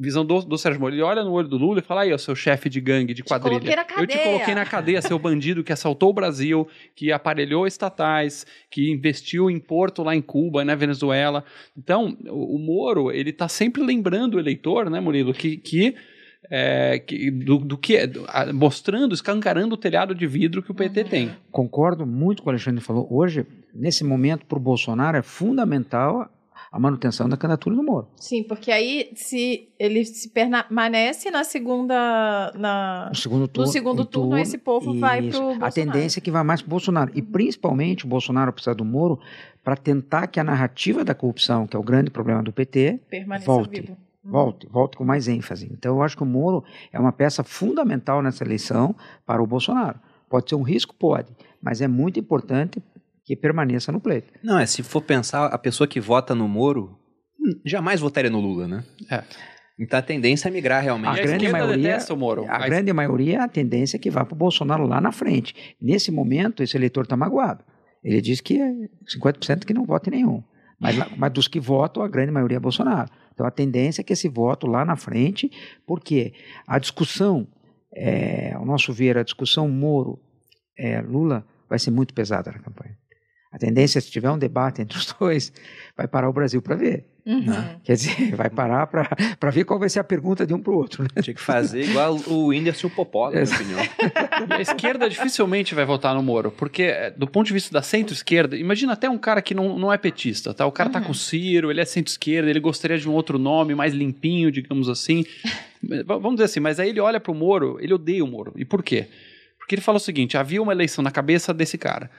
visão 0.00 0.24
do, 0.24 0.40
do 0.40 0.56
Sérgio 0.56 0.80
Moro, 0.80 0.94
ele 0.94 1.02
olha 1.02 1.22
no 1.22 1.32
olho 1.32 1.48
do 1.48 1.58
Lula 1.58 1.80
e 1.80 1.82
fala, 1.82 2.02
aí, 2.02 2.12
ó, 2.12 2.16
seu 2.16 2.34
chefe 2.34 2.70
de 2.70 2.80
gangue, 2.80 3.12
de 3.12 3.22
quadrilha. 3.22 3.60
coloquei 3.60 3.76
na 3.76 3.82
Eu 3.82 4.06
te 4.06 4.14
cadeia." 4.14 4.24
coloquei 4.24 4.54
na 4.54 4.64
cadeia, 4.64 5.02
seu 5.02 5.18
bandido 5.18 5.62
que 5.62 5.72
assaltou 5.72 6.10
o 6.10 6.14
Brasil, 6.14 6.66
que 6.94 7.12
aparelhou 7.12 7.66
estatais, 7.66 8.46
que 8.70 8.90
investiu 8.90 9.50
em 9.50 9.58
porto 9.58 10.02
lá 10.02 10.16
em 10.16 10.22
Cuba, 10.22 10.64
na 10.64 10.74
Venezuela. 10.74 11.44
Então, 11.76 12.16
o, 12.26 12.56
o 12.56 12.58
Moro, 12.58 13.12
ele 13.12 13.32
tá 13.32 13.48
sempre 13.48 13.82
lembrando 13.82 14.34
o 14.34 14.40
eleitor, 14.40 14.88
né, 14.88 14.98
Murilo, 14.98 15.34
que... 15.34 15.58
que 15.58 15.94
é, 16.50 16.98
que- 16.98 17.30
do, 17.30 17.58
do 17.58 17.76
que 17.78 17.96
é, 17.96 18.06
do- 18.06 18.24
a- 18.28 18.52
mostrando, 18.52 19.14
escancarando 19.14 19.74
o 19.74 19.78
telhado 19.78 20.14
de 20.14 20.26
vidro 20.26 20.62
que 20.62 20.70
o 20.70 20.74
PT 20.74 21.02
Uhum. 21.02 21.08
tem. 21.08 21.30
Concordo 21.50 22.06
muito 22.06 22.42
com 22.42 22.42
o 22.42 22.44
que 22.44 22.48
o 22.48 22.52
Alexandre 22.52 22.80
falou. 22.82 23.06
Hoje, 23.10 23.46
nesse 23.74 24.02
momento, 24.04 24.46
para 24.46 24.56
o 24.58 24.60
Bolsonaro 24.60 25.16
é 25.16 25.22
fundamental 25.22 26.30
a 26.70 26.78
manutenção 26.78 27.26
da 27.28 27.36
candidatura 27.36 27.74
do 27.76 27.82
Moro. 27.82 28.08
Sim, 28.16 28.42
porque 28.42 28.70
aí 28.70 29.10
se 29.14 29.68
ele 29.78 30.04
se 30.04 30.28
permanece 30.28 31.30
na 31.30 31.42
segunda 31.42 32.52
na 32.56 33.06
No 33.08 33.14
segundo 33.14 33.48
turno, 33.48 33.66
no 33.66 33.72
segundo 33.72 34.02
em 34.02 34.06
turno, 34.06 34.38
esse 34.38 34.58
povo 34.58 34.92
vai 34.98 35.20
isso. 35.26 35.40
pro 35.56 35.64
A 35.64 35.70
tendência 35.70 36.18
é 36.18 36.22
que 36.22 36.30
vai 36.30 36.42
mais 36.44 36.60
pro 36.60 36.68
Bolsonaro. 36.70 37.10
E 37.14 37.22
principalmente 37.22 38.04
o 38.04 38.08
Bolsonaro 38.08 38.52
precisa 38.52 38.74
do 38.74 38.84
Moro 38.84 39.18
para 39.64 39.76
tentar 39.76 40.26
que 40.26 40.38
a 40.38 40.44
narrativa 40.44 41.04
da 41.04 41.14
corrupção, 41.14 41.66
que 41.66 41.74
é 41.74 41.78
o 41.78 41.82
grande 41.82 42.10
problema 42.10 42.42
do 42.42 42.52
PT, 42.52 43.00
permaneça 43.08 43.46
volte. 43.46 43.80
vivo. 43.80 43.96
Volte, 44.30 44.66
volte 44.68 44.96
com 44.96 45.04
mais 45.04 45.26
ênfase. 45.28 45.68
Então 45.72 45.96
eu 45.96 46.02
acho 46.02 46.16
que 46.16 46.22
o 46.22 46.26
Moro 46.26 46.62
é 46.92 46.98
uma 46.98 47.12
peça 47.12 47.42
fundamental 47.42 48.22
nessa 48.22 48.44
eleição 48.44 48.94
para 49.26 49.42
o 49.42 49.46
Bolsonaro. 49.46 49.98
Pode 50.28 50.48
ser 50.48 50.54
um 50.56 50.62
risco? 50.62 50.94
Pode, 50.94 51.34
mas 51.62 51.80
é 51.80 51.88
muito 51.88 52.20
importante 52.20 52.82
que 53.24 53.34
permaneça 53.36 53.90
no 53.92 54.00
pleito. 54.00 54.32
Não, 54.42 54.58
é, 54.58 54.66
se 54.66 54.82
for 54.82 55.02
pensar, 55.02 55.46
a 55.46 55.58
pessoa 55.58 55.86
que 55.86 56.00
vota 56.00 56.34
no 56.34 56.46
Moro 56.48 56.98
hum, 57.40 57.52
jamais 57.64 58.00
votaria 58.00 58.30
no 58.30 58.40
Lula, 58.40 58.66
né? 58.68 58.84
É. 59.10 59.22
Então 59.80 59.98
a 59.98 60.02
tendência 60.02 60.48
é 60.48 60.50
migrar 60.50 60.78
A 60.78 60.82
realmente. 60.82 61.16
E 61.16 61.20
a 61.20 61.22
grande 61.22 61.48
maioria- 61.48 61.76
detesta 61.76 62.12
o 62.12 62.16
Moro. 62.16 62.44
A 62.44 62.58
Mas- 62.58 62.66
grande 62.66 62.92
maioria, 62.92 63.44
a 63.44 63.48
tendência 63.48 63.96
é 63.96 64.00
que 64.00 64.10
vá 64.10 64.24
para 64.24 64.34
o 64.34 64.38
Bolsonaro 64.38 64.86
lá 64.86 65.00
na 65.00 65.12
frente. 65.12 65.54
Nesse 65.80 66.10
momento, 66.10 66.62
esse 66.62 66.76
eleitor 66.76 67.04
está 67.04 67.16
magoado. 67.16 67.64
Ele 68.02 68.20
diz 68.20 68.40
que 68.40 68.60
é 68.60 68.72
50% 69.06 69.64
que 69.64 69.72
não 69.74 69.84
vota 69.84 70.08
em 70.10 70.12
nenhum. 70.16 70.42
Mas, 70.78 70.96
mas 71.16 71.32
dos 71.32 71.48
que 71.48 71.58
votam, 71.58 72.02
a 72.02 72.08
grande 72.08 72.30
maioria 72.30 72.56
é 72.56 72.60
Bolsonaro. 72.60 73.10
Então 73.34 73.46
a 73.46 73.50
tendência 73.50 74.00
é 74.00 74.04
que 74.04 74.12
esse 74.12 74.28
voto 74.28 74.66
lá 74.66 74.84
na 74.84 74.96
frente, 74.96 75.50
porque 75.86 76.32
a 76.66 76.78
discussão, 76.78 77.46
é, 77.92 78.52
ao 78.52 78.64
nosso 78.64 78.92
ver, 78.92 79.18
a 79.18 79.22
discussão 79.22 79.68
Moro-Lula 79.68 81.44
vai 81.68 81.78
ser 81.78 81.90
muito 81.90 82.14
pesada 82.14 82.50
na 82.52 82.58
campanha. 82.58 82.96
A 83.50 83.58
tendência, 83.58 84.00
se 84.00 84.10
tiver 84.10 84.30
um 84.30 84.38
debate 84.38 84.82
entre 84.82 84.98
os 84.98 85.06
dois, 85.18 85.52
vai 85.96 86.06
parar 86.06 86.28
o 86.28 86.32
Brasil 86.32 86.60
para 86.60 86.76
ver. 86.76 87.04
Uhum. 87.24 87.44
Quer 87.84 87.92
dizer, 87.94 88.32
vai 88.36 88.48
parar 88.48 88.86
para 88.86 89.50
ver 89.50 89.64
qual 89.64 89.78
vai 89.78 89.88
ser 89.90 90.00
a 90.00 90.04
pergunta 90.04 90.46
de 90.46 90.54
um 90.54 90.60
para 90.60 90.72
o 90.72 90.76
outro. 90.76 91.02
né? 91.02 91.08
Tinha 91.22 91.34
que 91.34 91.40
fazer 91.40 91.82
igual 91.82 92.16
o 92.26 92.46
Whindersson 92.46 92.86
e 92.86 92.90
o 92.90 92.94
Popó, 92.94 93.30
na 93.30 93.40
minha 93.42 93.54
opinião. 93.54 93.80
E 94.48 94.52
a 94.54 94.60
esquerda 94.60 95.08
dificilmente 95.10 95.74
vai 95.74 95.84
votar 95.84 96.14
no 96.14 96.22
Moro, 96.22 96.50
porque 96.50 96.84
eh, 96.84 97.10
do 97.10 97.26
ponto 97.26 97.46
de 97.48 97.52
vista 97.52 97.70
da 97.72 97.82
centro-esquerda, 97.82 98.56
imagina 98.56 98.92
até 98.94 99.10
um 99.10 99.18
cara 99.18 99.42
que 99.42 99.54
não, 99.54 99.78
não 99.78 99.92
é 99.92 99.98
petista, 99.98 100.54
tá? 100.54 100.64
O 100.64 100.72
cara 100.72 100.88
tá 100.88 100.98
Uhum. 101.00 101.06
com 101.06 101.12
o 101.12 101.14
Ciro, 101.14 101.70
ele 101.70 101.80
é 101.80 101.84
centro-esquerda, 101.84 102.48
ele 102.48 102.60
gostaria 102.60 102.96
de 102.96 103.08
um 103.08 103.12
outro 103.12 103.38
nome, 103.38 103.74
mais 103.74 103.92
limpinho, 103.92 104.50
digamos 104.50 104.88
assim. 104.88 105.24
Vamos 106.06 106.34
dizer 106.34 106.44
assim, 106.44 106.60
mas 106.60 106.80
aí 106.80 106.88
ele 106.88 107.00
olha 107.00 107.20
pro 107.20 107.34
Moro, 107.34 107.78
ele 107.80 107.92
odeia 107.92 108.24
o 108.24 108.26
Moro. 108.26 108.52
E 108.56 108.64
por 108.64 108.82
quê? 108.82 109.06
Porque 109.58 109.74
ele 109.74 109.82
fala 109.82 109.96
o 109.98 110.00
seguinte, 110.00 110.36
havia 110.38 110.62
uma 110.62 110.72
eleição 110.72 111.02
na 111.04 111.10
cabeça 111.10 111.52
desse 111.52 111.76
cara. 111.76 112.10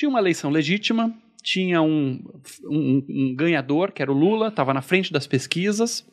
Tinha 0.00 0.08
uma 0.08 0.18
eleição 0.18 0.48
legítima, 0.50 1.12
tinha 1.42 1.82
um, 1.82 2.18
um- 2.64 3.04
um 3.06 3.34
ganhador, 3.36 3.92
que 3.92 4.00
era 4.00 4.10
o 4.10 4.14
Lula, 4.14 4.48
estava 4.48 4.72
na 4.72 4.80
frente 4.80 5.12
das 5.12 5.26
pesquisas, 5.26 6.06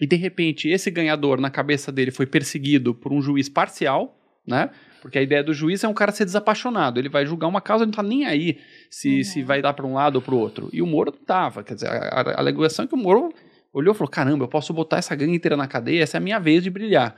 e 0.00 0.06
de 0.06 0.16
repente 0.16 0.66
esse 0.66 0.90
ganhador 0.90 1.38
na 1.38 1.50
cabeça 1.50 1.92
dele 1.92 2.10
foi 2.10 2.24
perseguido 2.24 2.94
por 2.94 3.12
um 3.12 3.20
juiz 3.20 3.46
parcial, 3.46 4.16
né? 4.46 4.70
Porque 5.02 5.18
a 5.18 5.22
ideia 5.22 5.44
do 5.44 5.52
juiz 5.52 5.84
é 5.84 5.88
um 5.88 5.92
cara 5.92 6.10
ser 6.10 6.24
desapaixonado. 6.24 6.98
Ele 6.98 7.10
vai 7.10 7.26
julgar 7.26 7.48
uma 7.48 7.60
causa, 7.60 7.84
ele 7.84 7.90
não 7.90 7.96
tá 7.96 8.02
nem 8.02 8.24
aí 8.24 8.58
se, 8.90 9.18
Uhum. 9.18 9.24
se 9.24 9.42
vai 9.42 9.60
dar 9.60 9.74
para 9.74 9.86
um 9.86 9.92
lado 9.92 10.16
ou 10.16 10.22
para 10.22 10.34
o 10.34 10.38
outro. 10.38 10.70
E 10.72 10.80
o 10.80 10.86
Moro 10.86 11.12
tava. 11.12 11.62
Quer 11.62 11.74
dizer, 11.74 11.88
a, 11.88 11.98
a- 11.98 12.30
a 12.32 12.40
alegação 12.40 12.86
é 12.86 12.88
que 12.88 12.94
o 12.94 12.98
Moro 12.98 13.28
olhou 13.74 13.92
e 13.94 13.96
falou: 13.96 14.10
caramba, 14.10 14.44
eu 14.44 14.48
posso 14.48 14.72
botar 14.72 14.96
essa 14.96 15.14
gangue 15.14 15.34
inteira 15.36 15.54
na 15.54 15.66
cadeia, 15.68 16.02
essa 16.02 16.16
é 16.16 16.18
a 16.18 16.22
minha 16.22 16.38
vez 16.40 16.62
de 16.62 16.70
brilhar. 16.70 17.14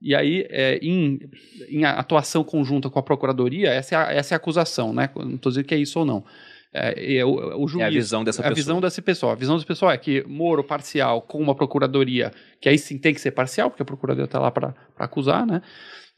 E 0.00 0.14
aí, 0.14 0.46
é, 0.48 0.78
em, 0.80 1.18
em 1.68 1.84
atuação 1.84 2.44
conjunta 2.44 2.88
com 2.88 2.98
a 2.98 3.02
procuradoria, 3.02 3.70
essa 3.70 3.94
é 3.94 3.98
a, 3.98 4.12
essa 4.12 4.34
é 4.34 4.36
a 4.36 4.38
acusação, 4.38 4.92
né? 4.92 5.10
Não 5.16 5.34
estou 5.34 5.50
dizendo 5.50 5.66
que 5.66 5.74
é 5.74 5.78
isso 5.78 5.98
ou 5.98 6.04
não. 6.04 6.24
É, 6.72 7.16
é 7.16 7.24
o, 7.24 7.62
o 7.62 7.66
juiz, 7.66 7.82
É 7.84 7.86
a 7.86 7.90
visão 7.90 8.22
dessa 8.22 8.42
é 8.42 8.46
a 8.46 8.48
pessoa. 8.48 8.54
visão 8.54 8.80
desse 8.80 9.02
pessoal. 9.02 9.32
A 9.32 9.34
visão 9.34 9.56
desse 9.56 9.66
pessoal 9.66 9.90
é 9.90 9.98
que 9.98 10.22
Moro 10.26 10.62
parcial 10.62 11.22
com 11.22 11.38
uma 11.38 11.54
procuradoria, 11.54 12.30
que 12.60 12.68
aí 12.68 12.78
sim 12.78 12.98
tem 12.98 13.12
que 13.12 13.20
ser 13.20 13.32
parcial, 13.32 13.70
porque 13.70 13.82
a 13.82 13.86
procuradoria 13.86 14.26
está 14.26 14.38
lá 14.38 14.50
para 14.50 14.74
acusar, 14.96 15.46
né? 15.46 15.62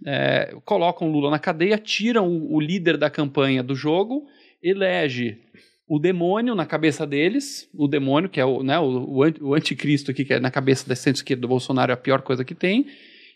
É, 0.05 0.55
colocam 0.65 1.11
Lula 1.11 1.31
na 1.31 1.39
cadeia, 1.39 1.77
tiram 1.77 2.27
o, 2.29 2.57
o 2.57 2.61
líder 2.61 2.97
da 2.97 3.11
campanha 3.11 3.63
do 3.63 3.75
jogo, 3.75 4.27
elege 4.63 5.39
o 5.87 5.99
demônio 5.99 6.55
na 6.55 6.65
cabeça 6.65 7.07
deles, 7.07 7.69
o 7.75 7.89
demônio, 7.89 8.31
que 8.31 8.41
é 8.41 8.45
o, 8.45 8.63
né, 8.63 8.79
o, 8.79 9.19
o 9.41 9.55
anticristo 9.55 10.11
aqui, 10.11 10.25
que 10.25 10.35
é 10.35 10.41
na 10.41 10.51
cabeça 10.51 10.89
da 10.89 10.95
centro-esquerda 10.95 11.43
do 11.43 11.49
Bolsonaro, 11.49 11.91
é 11.91 11.95
a 11.95 11.97
pior 11.97 12.23
coisa 12.23 12.45
que 12.45 12.55
tem, 12.55 12.87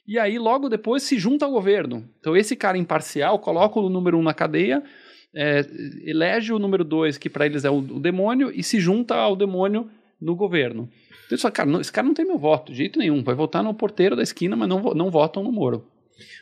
e 0.07 0.19
aí 0.19 0.39
logo 0.39 0.69
depois 0.69 1.03
se 1.03 1.19
junta 1.19 1.45
ao 1.45 1.53
governo. 1.53 2.09
Então 2.21 2.37
esse 2.37 2.55
cara 2.57 2.77
imparcial 2.79 3.39
coloca 3.39 3.79
o 3.81 3.89
número 3.89 4.19
um 4.19 4.23
na 4.23 4.35
cadeia, 4.35 4.83
é, 5.35 5.65
elege 6.05 6.53
o 6.53 6.59
número 6.59 6.85
dois, 6.85 7.19
que 7.19 7.29
para 7.29 7.47
eles 7.47 7.65
é 7.65 7.71
o, 7.71 7.79
o 7.79 8.01
demônio, 8.01 8.53
e 8.55 8.63
se 8.63 8.79
junta 8.79 9.15
ao 9.15 9.35
demônio 9.35 9.89
no 10.21 10.37
governo. 10.37 10.89
Então 11.27 11.39
falam, 11.39 11.53
cara, 11.55 11.71
não- 11.71 11.81
esse 11.81 11.93
cara 11.93 12.07
não 12.07 12.15
tem 12.15 12.25
meu 12.25 12.39
voto, 12.39 12.71
de 12.73 12.79
jeito 12.79 12.99
nenhum, 12.99 13.23
vai 13.23 13.35
votar 13.35 13.63
no 13.65 13.75
porteiro 13.75 14.15
da 14.15 14.23
esquina, 14.23 14.55
mas 14.55 14.69
não, 14.69 14.81
não 14.95 15.11
votam 15.11 15.43
no 15.43 15.51
Moro. 15.51 15.87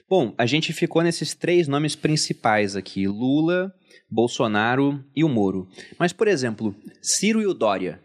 Bom, 0.09 0.35
a 0.37 0.45
gente 0.45 0.73
ficou 0.73 1.03
nesses 1.03 1.35
três 1.35 1.67
nomes 1.67 1.97
principais 1.97 2.77
aqui: 2.77 3.07
Lula, 3.09 3.73
Bolsonaro 4.11 5.03
e 5.17 5.25
o 5.25 5.29
Moro. 5.29 5.67
Mas, 5.99 6.13
por 6.13 6.29
exemplo, 6.29 6.75
Ciro 7.01 7.41
e 7.41 7.47
o 7.47 7.55
Dória. 7.55 7.99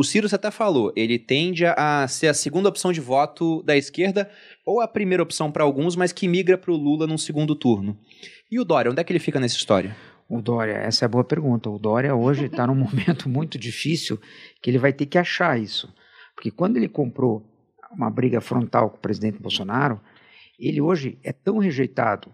O 0.00 0.02
Ciro, 0.02 0.26
você 0.26 0.34
até 0.36 0.50
falou, 0.50 0.90
ele 0.96 1.18
tende 1.18 1.66
a 1.66 2.08
ser 2.08 2.28
a 2.28 2.32
segunda 2.32 2.70
opção 2.70 2.90
de 2.90 3.02
voto 3.02 3.62
da 3.64 3.76
esquerda, 3.76 4.30
ou 4.64 4.80
a 4.80 4.88
primeira 4.88 5.22
opção 5.22 5.52
para 5.52 5.62
alguns, 5.62 5.94
mas 5.94 6.10
que 6.10 6.26
migra 6.26 6.56
para 6.56 6.72
o 6.72 6.74
Lula 6.74 7.06
num 7.06 7.18
segundo 7.18 7.54
turno. 7.54 7.98
E 8.50 8.58
o 8.58 8.64
Dória, 8.64 8.90
onde 8.90 8.98
é 8.98 9.04
que 9.04 9.12
ele 9.12 9.18
fica 9.18 9.38
nessa 9.38 9.56
história? 9.56 9.94
O 10.26 10.40
Dória, 10.40 10.72
essa 10.72 11.04
é 11.04 11.06
a 11.06 11.08
boa 11.10 11.22
pergunta. 11.22 11.68
O 11.68 11.78
Dória 11.78 12.14
hoje 12.14 12.46
está 12.46 12.66
num 12.66 12.72
momento 12.82 13.28
muito 13.28 13.58
difícil 13.58 14.18
que 14.62 14.70
ele 14.70 14.78
vai 14.78 14.90
ter 14.90 15.04
que 15.04 15.18
achar 15.18 15.60
isso. 15.60 15.94
Porque 16.34 16.50
quando 16.50 16.78
ele 16.78 16.88
comprou 16.88 17.44
uma 17.92 18.08
briga 18.08 18.40
frontal 18.40 18.88
com 18.88 18.96
o 18.96 19.00
presidente 19.00 19.38
Bolsonaro, 19.38 20.00
ele 20.58 20.80
hoje 20.80 21.18
é 21.22 21.30
tão 21.30 21.58
rejeitado 21.58 22.32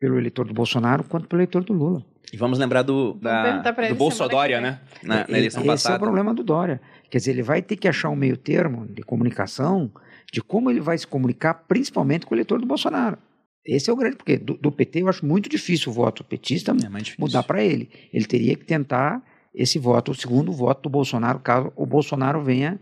pelo 0.00 0.16
eleitor 0.16 0.46
do 0.46 0.54
Bolsonaro 0.54 1.04
quanto 1.04 1.28
pelo 1.28 1.42
eleitor 1.42 1.62
do 1.64 1.74
Lula. 1.74 2.02
E 2.32 2.36
vamos 2.36 2.58
lembrar 2.58 2.82
do, 2.82 3.14
da, 3.14 3.42
do 3.88 3.96
semana 4.10 4.60
né? 4.60 4.80
Na, 5.02 5.26
na 5.28 5.38
eleição 5.38 5.60
Esse 5.60 5.68
é 5.68 5.72
o 5.72 5.74
passada. 5.74 5.98
problema 5.98 6.34
do 6.34 6.42
Dória. 6.42 6.80
Quer 7.10 7.18
dizer, 7.18 7.30
ele 7.32 7.42
vai 7.42 7.62
ter 7.62 7.76
que 7.76 7.88
achar 7.88 8.10
um 8.10 8.16
meio 8.16 8.36
termo 8.36 8.86
de 8.86 9.02
comunicação 9.02 9.90
de 10.32 10.42
como 10.42 10.70
ele 10.70 10.80
vai 10.80 10.98
se 10.98 11.06
comunicar, 11.06 11.54
principalmente 11.54 12.26
com 12.26 12.34
o 12.34 12.36
eleitor 12.36 12.60
do 12.60 12.66
Bolsonaro. 12.66 13.16
Esse 13.64 13.90
é 13.90 13.92
o 13.92 13.96
grande, 13.96 14.16
porque 14.16 14.38
do, 14.38 14.54
do 14.54 14.72
PT 14.72 15.02
eu 15.02 15.08
acho 15.08 15.24
muito 15.26 15.48
difícil 15.48 15.90
o 15.90 15.94
voto 15.94 16.24
petista 16.24 16.72
É 16.72 16.88
mudar 17.18 17.42
para 17.42 17.62
ele. 17.62 17.90
Ele 18.12 18.24
teria 18.24 18.56
que 18.56 18.64
tentar 18.64 19.22
esse 19.54 19.78
voto, 19.78 20.12
o 20.12 20.14
segundo 20.14 20.52
voto 20.52 20.82
do 20.82 20.88
Bolsonaro, 20.88 21.38
caso 21.40 21.72
o 21.76 21.84
Bolsonaro 21.84 22.42
venha 22.42 22.78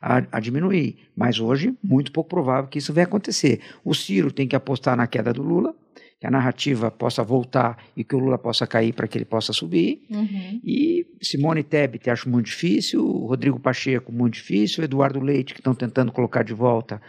a, 0.00 0.22
a 0.30 0.40
diminuir. 0.40 0.96
Mas 1.16 1.40
hoje, 1.40 1.76
muito 1.82 2.12
pouco 2.12 2.30
provável 2.30 2.68
que 2.68 2.78
isso 2.78 2.92
venha 2.92 3.06
acontecer. 3.06 3.60
O 3.84 3.94
Ciro 3.94 4.30
tem 4.30 4.46
que 4.46 4.54
apostar 4.54 4.96
na 4.96 5.06
queda 5.06 5.32
do 5.32 5.42
Lula, 5.42 5.74
que 6.20 6.26
a 6.26 6.30
narrativa 6.30 6.90
possa 6.90 7.22
voltar 7.22 7.78
e 7.96 8.02
que 8.02 8.14
o 8.14 8.18
Lula 8.18 8.36
possa 8.38 8.66
cair 8.66 8.92
para 8.92 9.06
que 9.06 9.16
ele 9.16 9.24
possa 9.24 9.52
subir. 9.52 10.02
Uhum. 10.10 10.60
E 10.64 11.06
Simone 11.22 11.62
Tebet 11.62 12.10
acho 12.10 12.28
muito 12.28 12.46
difícil, 12.46 13.06
Rodrigo 13.06 13.60
Pacheco 13.60 14.10
muito 14.12 14.34
difícil, 14.34 14.82
Eduardo 14.82 15.20
Leite, 15.20 15.54
que 15.54 15.60
estão 15.60 15.74
tentando 15.74 16.10
colocar 16.10 16.42
de 16.42 16.52
volta, 16.52 17.00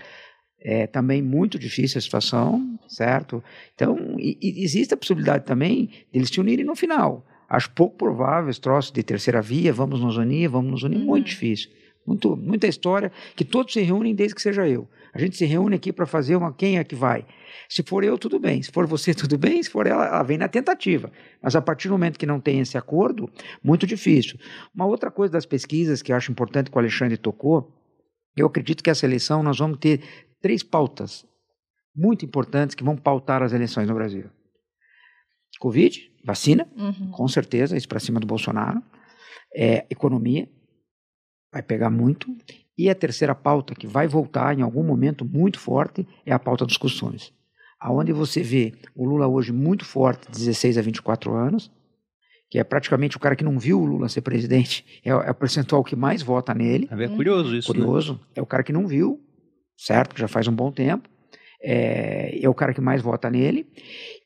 é 0.62 0.86
também 0.86 1.22
muito 1.24 1.58
difícil 1.58 1.98
a 1.98 2.02
situação, 2.02 2.78
certo? 2.88 3.43
Então, 3.74 3.98
e- 4.19 4.38
e 4.41 4.63
existe 4.63 4.93
a 4.93 4.98
possibilidade 4.98 5.45
também 5.45 5.89
deles 6.13 6.30
se 6.30 6.39
unirem 6.39 6.65
no 6.65 6.76
final. 6.76 7.26
Acho 7.50 7.72
pouco 7.72 7.98
provável 7.98 8.50
esse 8.52 8.62
troço 8.62 8.93
de 8.93 9.02
terceira 9.02 9.41
via, 9.41 9.74
vamos 9.74 10.02
nos 10.02 10.17
unir, 10.17 10.48
vamos 10.50 10.69
nos 10.69 10.84
unir, 10.84 10.98
Uhum. 11.00 11.06
muito 11.06 11.28
difícil. 11.28 11.72
Muito, 12.06 12.36
muita 12.36 12.68
história, 12.68 13.12
que 13.36 13.46
todos 13.46 13.74
se 13.74 13.82
reúnem 13.82 14.16
desde 14.16 14.34
que 14.36 14.42
seja 14.42 14.68
eu. 14.68 14.88
A 15.14 15.20
gente 15.20 15.36
se 15.38 15.46
reúne 15.46 15.76
aqui 15.76 15.92
para 15.94 16.06
fazer 16.06 16.36
uma 16.36 16.54
quem 16.54 16.78
é 16.78 16.84
que 16.84 16.96
vai. 16.96 17.26
Se 17.68 17.84
for 17.84 18.04
eu, 18.04 18.18
tudo 18.18 18.40
bem. 18.40 18.62
Se 18.64 18.72
for 18.72 18.86
você, 18.88 19.14
tudo 19.16 19.38
bem. 19.38 19.62
Se 19.62 19.70
for 19.70 19.86
ela, 19.88 20.06
ela 20.06 20.24
vem 20.24 20.38
na 20.38 20.48
tentativa. 20.48 21.12
Mas 21.42 21.56
a 21.56 21.62
partir 21.62 21.88
do 21.88 21.92
momento 21.92 22.18
que 22.18 22.26
não 22.26 22.40
tem 22.40 22.60
esse 22.60 22.78
acordo, 22.78 23.30
muito 23.64 23.86
difícil. 23.86 24.40
Uma 24.74 24.86
outra 24.86 25.12
coisa 25.12 25.34
das 25.34 25.46
pesquisas 25.46 26.02
que 26.02 26.12
eu 26.12 26.16
acho 26.16 26.32
importante 26.32 26.70
que 26.72 26.76
o 26.78 26.80
Alexandre 26.80 27.18
tocou, 27.18 27.72
eu 28.36 28.48
acredito 28.48 28.84
que 28.84 28.90
essa 28.90 29.06
eleição 29.06 29.44
nós 29.44 29.58
vamos 29.58 29.78
ter 29.80 30.02
três 30.42 30.64
pautas 30.64 31.26
muito 31.96 32.24
importantes 32.26 32.76
que 32.76 32.84
vão 32.84 32.96
pautar 32.96 33.44
as 33.44 33.52
eleições 33.52 33.88
no 33.88 33.94
Brasil. 33.96 34.30
Covid, 35.60 36.00
vacina, 36.24 36.68
Uhum. 36.78 37.12
com 37.12 37.28
certeza, 37.28 37.76
isso 37.76 37.88
para 37.88 38.00
cima 38.00 38.20
do 38.20 38.28
Bolsonaro. 38.28 38.82
É, 39.56 39.86
economia, 39.90 40.48
vai 41.52 41.62
pegar 41.62 41.90
muito. 41.90 42.28
E 42.78 42.90
a 42.90 42.96
terceira 42.96 43.36
pauta, 43.36 43.76
que 43.76 43.86
vai 43.88 44.08
voltar 44.08 44.58
em 44.58 44.62
algum 44.62 44.84
momento 44.84 45.26
muito 45.26 45.60
forte, 45.60 46.08
é 46.26 46.32
a 46.32 46.40
pauta 46.40 46.66
dos 46.66 46.78
costumes. 46.78 47.34
Aonde 47.80 48.12
você 48.14 48.42
vê 48.42 48.74
o 48.96 49.06
Lula 49.06 49.28
hoje 49.28 49.52
muito 49.52 49.86
forte, 49.86 50.30
16 50.32 50.78
a 50.78 50.82
24 50.82 51.34
anos, 51.34 51.72
que 52.50 52.58
é 52.58 52.64
praticamente 52.64 53.16
o 53.16 53.20
cara 53.20 53.36
que 53.36 53.44
não 53.44 53.60
viu 53.60 53.80
o 53.82 53.86
Lula 53.86 54.10
ser 54.10 54.22
presidente, 54.22 54.86
é, 55.04 55.14
o- 55.16 55.22
é 55.22 55.30
o 55.32 55.36
percentual 55.36 55.84
que 55.84 55.96
mais 55.96 56.22
vota 56.22 56.54
nele. 56.54 56.88
É 56.92 57.16
curioso 57.16 57.56
isso, 57.56 57.72
né? 57.74 57.80
Curioso, 57.80 58.20
é 58.36 58.42
o 58.42 58.46
cara 58.46 58.64
que 58.64 58.74
não 58.74 58.88
viu, 58.88 59.22
certo? 59.78 60.14
Que 60.16 60.22
já 60.22 60.28
faz 60.28 60.48
um 60.48 60.54
bom 60.56 60.72
tempo. 60.72 61.08
É, 61.62 62.40
é 62.42 62.48
o 62.50 62.54
cara 62.54 62.74
que 62.74 62.80
mais 62.82 63.02
vota 63.02 63.30
nele. 63.30 63.68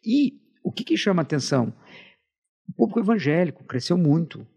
E 0.06 0.34
o 0.64 0.72
que, 0.72 0.84
que 0.84 0.96
chama 0.96 1.22
atenção? 1.24 1.74
O 2.70 2.74
público 2.74 3.00
evangélico 3.00 3.64
cresceu 3.64 3.98
muito. 3.98 4.48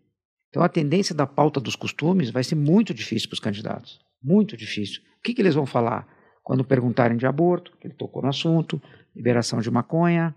Então 0.56 0.64
a 0.64 0.70
tendência 0.70 1.14
da 1.14 1.26
pauta 1.26 1.60
dos 1.60 1.76
costumes 1.76 2.30
vai 2.30 2.42
ser 2.42 2.54
muito 2.54 2.94
difícil 2.94 3.28
para 3.28 3.34
os 3.34 3.40
candidatos. 3.40 4.00
Muito 4.24 4.56
difícil. 4.56 5.02
O 5.18 5.22
que, 5.22 5.34
que 5.34 5.42
eles 5.42 5.54
vão 5.54 5.66
falar? 5.66 6.08
Quando 6.42 6.64
perguntarem 6.64 7.18
de 7.18 7.26
aborto, 7.26 7.76
que 7.78 7.86
ele 7.86 7.92
tocou 7.92 8.22
no 8.22 8.30
assunto, 8.30 8.80
liberação 9.14 9.60
de 9.60 9.70
maconha, 9.70 10.34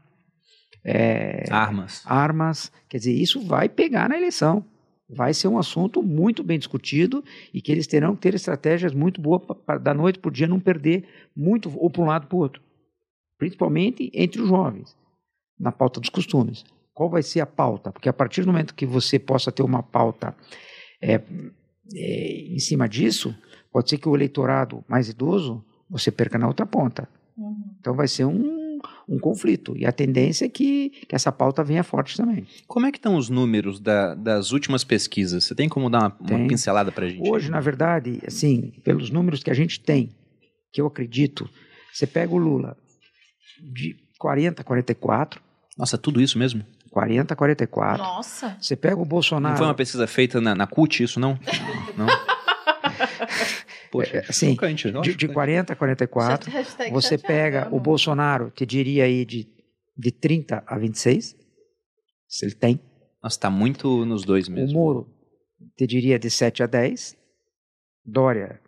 é, 0.84 1.46
Armas. 1.50 2.04
armas. 2.06 2.70
Quer 2.90 2.98
dizer, 2.98 3.14
isso 3.14 3.40
vai 3.40 3.70
pegar 3.70 4.10
na 4.10 4.18
eleição. 4.18 4.66
Vai 5.10 5.34
ser 5.34 5.48
um 5.48 5.58
assunto 5.58 6.04
muito 6.04 6.44
bem 6.44 6.60
discutido 6.60 7.24
e 7.54 7.62
que 7.62 7.72
eles 7.72 7.88
terão 7.88 8.14
que 8.14 8.22
ter 8.24 8.36
estratégias 8.36 8.94
muito 8.94 9.22
boas 9.22 9.42
para 9.66 9.80
da 9.80 9.94
noite 9.94 10.20
para 10.20 10.28
o 10.28 10.34
dia 10.34 10.48
não 10.48 10.60
perder 10.60 11.08
muito 11.34 11.72
ou 11.80 11.90
para 11.90 12.02
um 12.02 12.06
lado 12.08 12.28
para 12.28 12.36
o 12.36 12.40
outro. 12.40 12.62
Principalmente 13.38 14.12
entre 14.14 14.42
os 14.42 14.50
jovens, 14.50 14.98
na 15.58 15.72
pauta 15.72 16.02
dos 16.02 16.10
costumes. 16.10 16.66
Qual 17.00 17.10
vai 17.10 17.24
ser 17.24 17.40
a 17.40 17.46
pauta? 17.46 17.94
Porque 17.94 18.10
a 18.10 18.14
partir 18.14 18.42
do 18.42 18.48
momento 18.48 18.76
que 18.76 18.86
você 18.86 19.18
possa 19.18 19.54
ter 19.54 19.64
uma 19.64 19.82
pauta 19.82 20.36
é, 21.02 21.22
é, 21.96 22.32
em 22.54 22.60
cima 22.60 22.90
disso, 22.90 23.34
pode 23.72 23.90
ser 23.90 23.98
que 23.98 24.10
o 24.10 24.18
eleitorado 24.18 24.84
mais 24.86 25.08
idoso 25.08 25.64
você 25.90 26.12
perca 26.12 26.38
na 26.38 26.46
outra 26.46 26.66
ponta. 26.66 27.08
Uhum. 27.38 27.56
Então 27.80 27.94
vai 27.96 28.06
ser 28.06 28.26
um, 28.26 28.82
um 29.08 29.18
conflito. 29.18 29.78
E 29.78 29.86
a 29.86 29.94
tendência 29.94 30.44
é 30.44 30.50
que, 30.50 30.90
que 31.08 31.16
essa 31.16 31.32
pauta 31.32 31.64
venha 31.64 31.86
forte 31.86 32.18
também. 32.18 32.46
Como 32.68 32.86
é 32.86 32.92
que 32.92 32.98
estão 32.98 33.16
os 33.16 33.30
números 33.30 33.80
da- 33.80 34.14
das 34.14 34.52
últimas 34.52 34.84
pesquisas? 34.84 35.46
Você 35.46 35.56
tem 35.56 35.70
como 35.70 35.90
dar 35.90 36.00
uma, 36.20 36.38
uma 36.38 36.48
pincelada 36.50 36.92
pra 36.92 37.08
gente? 37.08 37.30
Hoje, 37.30 37.50
na 37.50 37.62
verdade, 37.62 38.20
assim, 38.28 38.74
pelos 38.84 39.10
números 39.10 39.42
que 39.42 39.50
a 39.50 39.54
gente 39.54 39.80
tem, 39.80 40.10
que 40.74 40.82
eu 40.82 40.86
acredito, 40.88 41.50
você 41.94 42.06
pega 42.06 42.34
o 42.34 42.38
Lula 42.38 42.76
de 43.74 43.96
40 44.18 44.64
a 44.64 44.66
44, 44.66 45.42
Nossa, 45.78 45.98
tudo 45.98 46.20
isso 46.20 46.38
mesmo? 46.38 46.62
40 46.92 47.34
a 47.34 47.38
44. 47.38 48.04
Nossa. 48.04 48.58
Você 48.60 48.76
pega 48.76 48.98
o 49.00 49.06
Bolsonaro. 49.06 49.52
Não 49.54 49.58
foi 49.58 49.68
uma 49.68 49.76
pesquisa 49.76 50.08
feita 50.08 50.40
na, 50.42 50.56
na 50.56 50.66
CUT, 50.68 51.04
isso 51.04 51.20
não? 51.20 51.40
Não? 51.98 52.08
Poxa, 53.92 54.18
É, 54.18 54.26
assim, 54.30 54.52
chocante, 54.52 54.88
eu 54.88 55.02
de, 55.02 55.16
de 55.16 55.28
que- 55.28 55.34
40 55.34 55.74
a 55.74 55.76
44. 55.76 56.52
Hashtag 56.52 56.92
Você 56.92 57.18
chateada, 57.18 57.28
pega 57.28 57.64
o 57.66 57.68
amor. 57.70 57.80
Bolsonaro, 57.82 58.52
te 58.52 58.66
diria 58.66 59.04
aí 59.06 59.26
de, 59.26 59.48
de 59.98 60.12
30 60.12 60.64
a 60.66 60.78
26, 60.78 61.36
se 62.28 62.46
ele 62.46 62.54
tem. 62.56 62.80
Nossa, 63.22 63.40
tá 63.40 63.50
muito 63.50 64.06
nos 64.06 64.24
dois 64.24 64.48
O 64.48 64.52
mesmo. 64.52 64.78
Moro, 64.80 65.08
te 65.76 65.88
diria 65.88 66.20
de 66.20 66.30
7 66.30 66.64
a 66.64 66.68
10. 66.68 67.18
Dória, 68.06 68.60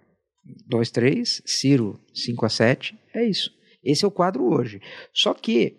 2, 0.67 0.89
3. 0.91 1.41
Ciro, 1.45 1.99
5 2.13 2.45
a 2.45 2.49
7. 2.49 2.97
É 3.13 3.23
isso. 3.23 3.51
Esse 3.84 4.03
é 4.03 4.07
o 4.07 4.12
quadro 4.12 4.43
hoje. 4.51 4.81
Só 5.13 5.34
que 5.34 5.77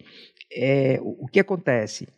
é, 0.52 0.98
o, 1.02 1.24
o 1.24 1.28
que 1.28 1.40
acontece? 1.40 2.08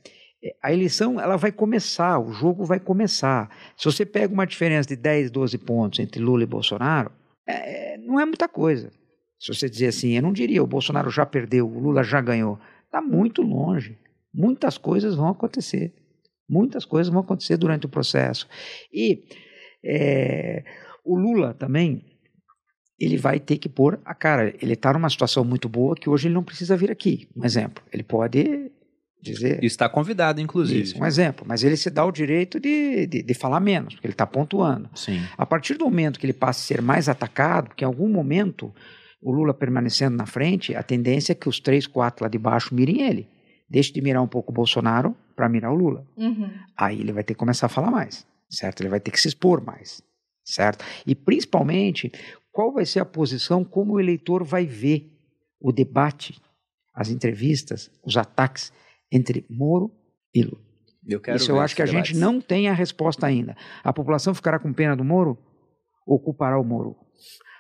A 0.63 0.73
eleição 0.73 1.21
ela 1.21 1.37
vai 1.37 1.51
começar, 1.51 2.19
o 2.19 2.33
jogo 2.33 2.65
vai 2.65 2.79
começar. 2.79 3.51
Se 3.77 3.85
você 3.87 4.05
pega 4.05 4.33
uma 4.33 4.47
diferença 4.47 4.89
de 4.89 4.97
10, 4.97 5.31
12 5.31 5.59
pontos 5.59 5.99
entre 6.01 6.21
Lula 6.21 6.43
e 6.43 6.47
Bolsonaro, 6.47 7.11
é, 7.47 7.97
não 7.99 8.21
é 8.21 8.25
muita 8.25 8.49
coisa. 8.49 8.91
Se 9.39 9.53
você 9.53 9.69
dizer 9.69 9.89
assim, 9.89 10.13
eu 10.13 10.23
não 10.23 10.33
diria 10.33 10.63
o 10.63 10.67
Bolsonaro 10.67 11.11
já 11.11 11.25
perdeu, 11.25 11.69
o 11.69 11.79
Lula 11.79 12.03
já 12.03 12.21
ganhou. 12.21 12.59
Está 12.85 13.01
muito 13.01 13.43
longe. 13.43 13.99
Muitas 14.33 14.79
coisas 14.79 15.15
vão 15.15 15.29
acontecer. 15.29 15.95
Muitas 16.49 16.85
coisas 16.85 17.13
vão 17.13 17.23
acontecer 17.23 17.57
durante 17.57 17.87
o 17.87 17.89
processo. 17.89 18.49
E 18.93 19.25
é, 19.85 20.65
o 21.05 21.19
Lula 21.19 21.55
também, 21.55 22.05
ele 22.99 23.17
vai 23.17 23.41
ter 23.41 23.59
que 23.59 23.69
pôr 23.69 24.01
a 24.05 24.15
cara. 24.15 24.55
Ele 24.61 24.75
está 24.75 24.93
numa 24.93 25.11
situação 25.11 25.45
muito 25.45 25.69
boa 25.69 25.95
que 25.95 26.09
hoje 26.09 26.29
ele 26.29 26.35
não 26.35 26.45
precisa 26.45 26.77
vir 26.77 26.91
aqui. 26.91 27.29
Um 27.37 27.45
exemplo. 27.45 27.83
Ele 27.93 28.03
pode 28.03 28.71
dizer. 29.33 29.65
Está 29.65 29.89
convidado, 29.89 30.41
inclusive. 30.41 30.83
Isso, 30.83 30.99
um 30.99 31.07
exemplo. 31.07 31.45
Mas 31.49 31.65
ele 31.65 31.77
se 31.77 31.91
dá 31.91 32.05
o 32.05 32.13
direito 32.13 32.61
de, 32.61 33.07
de, 33.07 33.23
de 33.23 33.35
falar 33.35 33.61
menos, 33.61 33.95
porque 33.95 34.07
ele 34.07 34.15
está 34.15 34.27
pontuando. 34.27 34.89
Sim. 34.95 35.23
A 35.37 35.45
partir 35.47 35.75
do 35.75 35.85
momento 35.85 36.19
que 36.19 36.27
ele 36.27 36.33
passa 36.33 36.61
a 36.61 36.77
ser 36.77 36.83
mais 36.83 37.09
atacado, 37.09 37.69
porque 37.69 37.85
em 37.85 37.87
algum 37.87 38.09
momento 38.09 38.73
o 39.21 39.33
Lula 39.33 39.55
permanecendo 39.55 40.17
na 40.17 40.27
frente, 40.27 40.75
a 40.77 40.83
tendência 40.83 41.33
é 41.33 41.35
que 41.35 41.49
os 41.49 41.59
três, 41.59 41.87
quatro 41.87 42.25
lá 42.25 42.29
de 42.29 42.39
baixo 42.39 42.75
mirem 42.75 43.03
ele. 43.03 43.27
Deixe 43.69 43.93
de 43.93 44.03
mirar 44.03 44.23
um 44.23 44.29
pouco 44.29 44.53
o 44.53 44.55
Bolsonaro 44.55 45.17
para 45.35 45.49
mirar 45.49 45.73
o 45.73 45.75
Lula. 45.75 46.07
Uhum. 46.17 46.51
Aí 46.77 47.01
ele 47.01 47.13
vai 47.13 47.25
ter 47.25 47.33
que 47.35 47.39
começar 47.39 47.67
a 47.67 47.71
falar 47.71 47.91
mais, 47.91 48.27
certo? 48.51 48.83
Ele 48.83 48.91
vai 48.91 49.01
ter 49.01 49.11
que 49.11 49.21
se 49.21 49.29
expor 49.29 49.65
mais, 49.65 50.03
certo? 50.45 50.85
E 51.07 51.15
principalmente, 51.15 52.13
qual 52.53 52.73
vai 52.73 52.85
ser 52.85 53.01
a 53.01 53.05
posição, 53.05 53.65
como 53.65 53.95
o 53.95 54.01
eleitor 54.01 54.45
vai 54.45 54.67
ver 54.67 55.11
o 55.59 55.73
debate, 55.73 56.39
as 56.95 57.09
entrevistas, 57.09 57.91
os 58.05 58.17
ataques 58.17 58.71
entre 59.15 59.47
Moro 59.49 59.91
e 60.35 60.43
Lula. 60.43 60.63
Eu 61.07 61.21
quero 61.21 61.37
Isso 61.37 61.51
eu 61.51 61.61
acho 61.61 61.77
que 61.77 61.83
a 61.83 61.87
gente 61.87 62.17
não 62.17 62.41
tem 62.41 62.69
a 62.69 62.73
resposta 62.73 63.27
ainda. 63.27 63.57
A 63.83 63.93
população 63.93 64.35
ficará 64.35 64.59
com 64.59 64.73
pena 64.73 64.97
do 64.97 65.05
Moro 65.05 65.39
ou 66.07 66.19
culpará 66.19 66.59
o 66.59 66.65
Moro? 66.65 66.97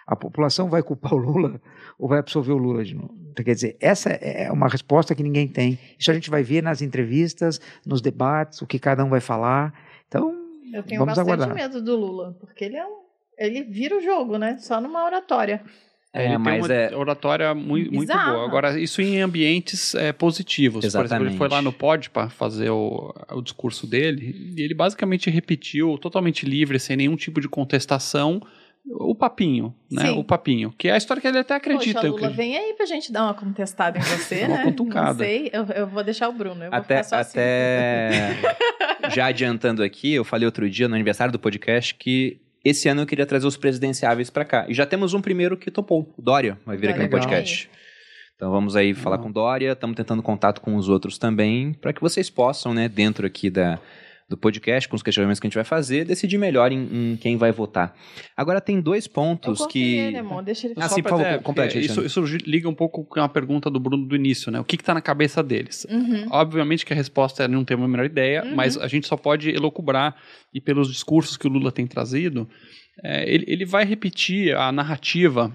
A 0.07 0.17
população 0.17 0.69
vai 0.69 0.83
culpar 0.83 1.15
o 1.15 1.19
Lula 1.19 1.61
ou 1.99 2.09
vai 2.09 2.19
absolver 2.19 2.53
o 2.53 2.59
Lula 2.59 2.85
de 2.85 2.95
novo? 2.95 3.15
Então, 3.31 3.45
quer 3.45 3.55
dizer, 3.55 3.77
essa 3.81 4.11
é 4.11 4.51
uma 4.51 4.69
resposta 4.69 5.15
que 5.15 5.23
ninguém 5.23 5.49
tem. 5.49 5.79
Isso 5.99 6.11
a 6.11 6.15
gente 6.15 6.31
vai 6.31 6.43
ver 6.43 6.63
nas 6.63 6.83
entrevistas, 6.83 7.61
nos 7.87 8.01
debates, 8.01 8.61
o 8.63 8.67
que 8.67 8.79
cada 8.79 9.05
um 9.05 9.09
vai 9.09 9.21
falar. 9.21 9.73
Então, 10.09 10.35
Eu 10.73 10.83
tenho 10.83 11.01
Vamos 11.01 11.17
bastante 11.17 11.35
aguardar. 11.35 11.55
medo 11.55 11.83
do 11.83 11.97
Lula, 11.97 12.37
porque 12.41 12.65
ele 12.65 12.77
é 12.77 12.87
um. 12.87 13.05
Ele 13.39 13.63
vira 13.65 13.97
o 13.97 14.01
jogo, 14.01 14.39
né? 14.39 14.57
Só 14.59 14.81
numa 14.81 15.05
oratória. 15.05 15.65
É, 16.15 16.27
ele 16.27 16.39
mas 16.39 16.67
tem 16.67 16.77
uma 16.77 16.83
é- 16.83 16.97
oratória 16.97 17.53
muito, 17.55 17.93
muito 17.93 18.13
boa. 18.13 18.45
Agora, 18.47 18.79
isso 18.79 19.03
em 19.03 19.21
ambientes 19.21 19.95
é, 19.97 20.13
positivos. 20.13 20.81
Por 20.83 20.87
exemplo, 20.87 21.07
Exatamente. 21.07 21.31
ele 21.33 21.39
foi 21.39 21.49
lá 21.49 21.61
no 21.61 21.73
Pod 21.73 22.09
para 22.11 22.31
fazer 22.31 22.71
o, 22.71 23.13
o 23.33 23.43
discurso 23.43 23.85
dele 23.85 24.55
e 24.57 24.63
ele 24.63 24.75
basicamente 24.75 25.29
repetiu, 25.29 25.99
totalmente 25.99 26.47
livre, 26.47 26.79
sem 26.79 26.97
nenhum 26.97 27.17
tipo 27.17 27.41
de 27.41 27.49
contestação, 27.49 28.41
o 28.87 29.15
papinho, 29.15 29.75
né? 29.91 30.09
Sim. 30.09 30.19
O 30.19 30.23
papinho. 30.23 30.73
Que 30.77 30.89
é 30.89 30.93
a 30.93 30.97
história 30.97 31.21
que 31.21 31.27
ele 31.27 31.39
até 31.39 31.55
acredita. 31.55 31.95
Poxa, 31.95 32.07
eu 32.07 32.13
Lula, 32.13 32.27
acredito. 32.29 32.37
vem 32.37 32.57
aí 32.57 32.75
pra 32.75 32.87
gente 32.87 33.11
dar 33.11 33.25
uma 33.25 33.35
contestada 33.35 33.99
em 33.99 34.03
você, 34.03 34.45
Uma 34.45 34.59
né? 34.59 34.63
cutucada. 34.65 35.09
Não 35.09 35.17
sei, 35.19 35.51
eu, 35.53 35.65
eu 35.75 35.87
vou 35.87 36.05
deixar 36.05 36.29
o 36.29 36.33
Bruno. 36.33 36.63
Eu 36.63 36.71
vou 36.71 36.79
Até, 36.79 37.03
ficar 37.03 37.09
só 37.09 37.17
assim. 37.17 37.39
até 37.39 38.37
já 39.11 39.27
adiantando 39.27 39.83
aqui, 39.83 40.13
eu 40.13 40.23
falei 40.25 40.47
outro 40.47 40.69
dia 40.69 40.87
no 40.87 40.95
aniversário 40.95 41.33
do 41.33 41.39
podcast 41.39 41.95
que 41.95 42.39
esse 42.65 42.89
ano 42.89 43.03
eu 43.03 43.07
queria 43.07 43.27
trazer 43.27 43.47
os 43.47 43.57
presidenciáveis 43.57 44.31
pra 44.31 44.45
cá. 44.45 44.65
E 44.69 44.75
já 44.75 44.87
temos 44.87 45.13
um 45.15 45.21
primeiro 45.21 45.57
que 45.57 45.71
topou, 45.71 46.13
o 46.17 46.23
Dória, 46.23 46.59
vai 46.65 46.77
vir 46.77 46.91
aqui 46.91 47.01
no 47.01 47.09
Dória, 47.09 47.27
podcast. 47.27 47.71
Então 48.35 48.51
vamos 48.51 48.75
aí 48.75 48.95
falar 48.95 49.17
Legal. 49.17 49.25
com 49.25 49.31
o 49.31 49.33
Dória, 49.33 49.73
estamos 49.73 49.97
tentando 49.97 50.23
contato 50.23 50.61
com 50.61 50.75
os 50.77 50.89
outros 50.89 51.19
também, 51.19 51.73
para 51.75 51.93
que 51.93 52.01
vocês 52.01 52.29
possam, 52.31 52.75
né, 52.75 52.89
dentro 52.89 53.27
aqui 53.27 53.51
da, 53.51 53.79
do 54.29 54.37
podcast, 54.39 54.89
com 54.89 54.97
os 54.97 55.03
questionamentos 55.03 55.39
que 55.39 55.47
a 55.47 55.49
gente 55.49 55.55
vai 55.55 55.65
fazer, 55.65 56.05
decidir 56.05 56.39
melhor 56.39 56.73
em, 56.73 57.13
em 57.13 57.17
quem 57.17 57.37
vai 57.37 57.53
votar. 57.53 57.95
Agora 58.37 58.61
tem 58.61 58.81
dois 58.81 59.07
Eu 59.07 59.13
pontos 59.13 59.59
cortei 59.59 59.83
que... 59.83 59.97
ele, 59.99 60.17
amor, 60.17 60.43
deixa 60.43 60.67
ele 60.67 60.75
Ah, 60.79 60.89
Só 60.89 60.95
sim, 60.95 61.03
pra 61.03 61.13
por 61.13 61.23
favor, 61.23 61.43
complete, 61.43 61.73
porque 61.75 61.87
isso, 61.87 62.03
isso 62.05 62.25
liga 62.47 62.69
um 62.69 62.75
pouco 62.75 63.05
com 63.05 63.21
a 63.21 63.29
pergunta 63.29 63.69
do 63.71 63.79
Bruno 63.79 64.07
do 64.07 64.17
início, 64.17 64.51
né? 64.51 64.59
O 64.59 64.65
que 64.65 64.77
está 64.77 64.95
na 64.95 65.03
cabeça 65.03 65.43
deles? 65.43 65.87
Uhum. 65.91 66.27
Obviamente 66.31 66.87
que 66.87 66.93
a 66.93 66.97
resposta 66.97 67.45
é 67.45 67.49
não 67.49 67.65
ter 67.65 67.75
uma 67.75 67.87
menor 67.89 68.07
ideia, 68.07 68.43
Uhum. 68.45 68.55
mas 68.55 68.79
a 68.79 68.89
gente 68.89 69.07
só 69.07 69.17
pode 69.17 69.51
elocubrar, 69.51 70.17
e 70.53 70.61
pelos 70.61 70.91
discursos 70.91 71.37
que 71.37 71.47
o 71.47 71.51
Lula 71.51 71.71
tem 71.71 71.87
trazido, 71.87 72.49
é, 73.03 73.31
ele, 73.31 73.45
ele 73.47 73.65
vai 73.67 73.85
repetir 73.85 74.57
a 74.57 74.73
narrativa 74.73 75.53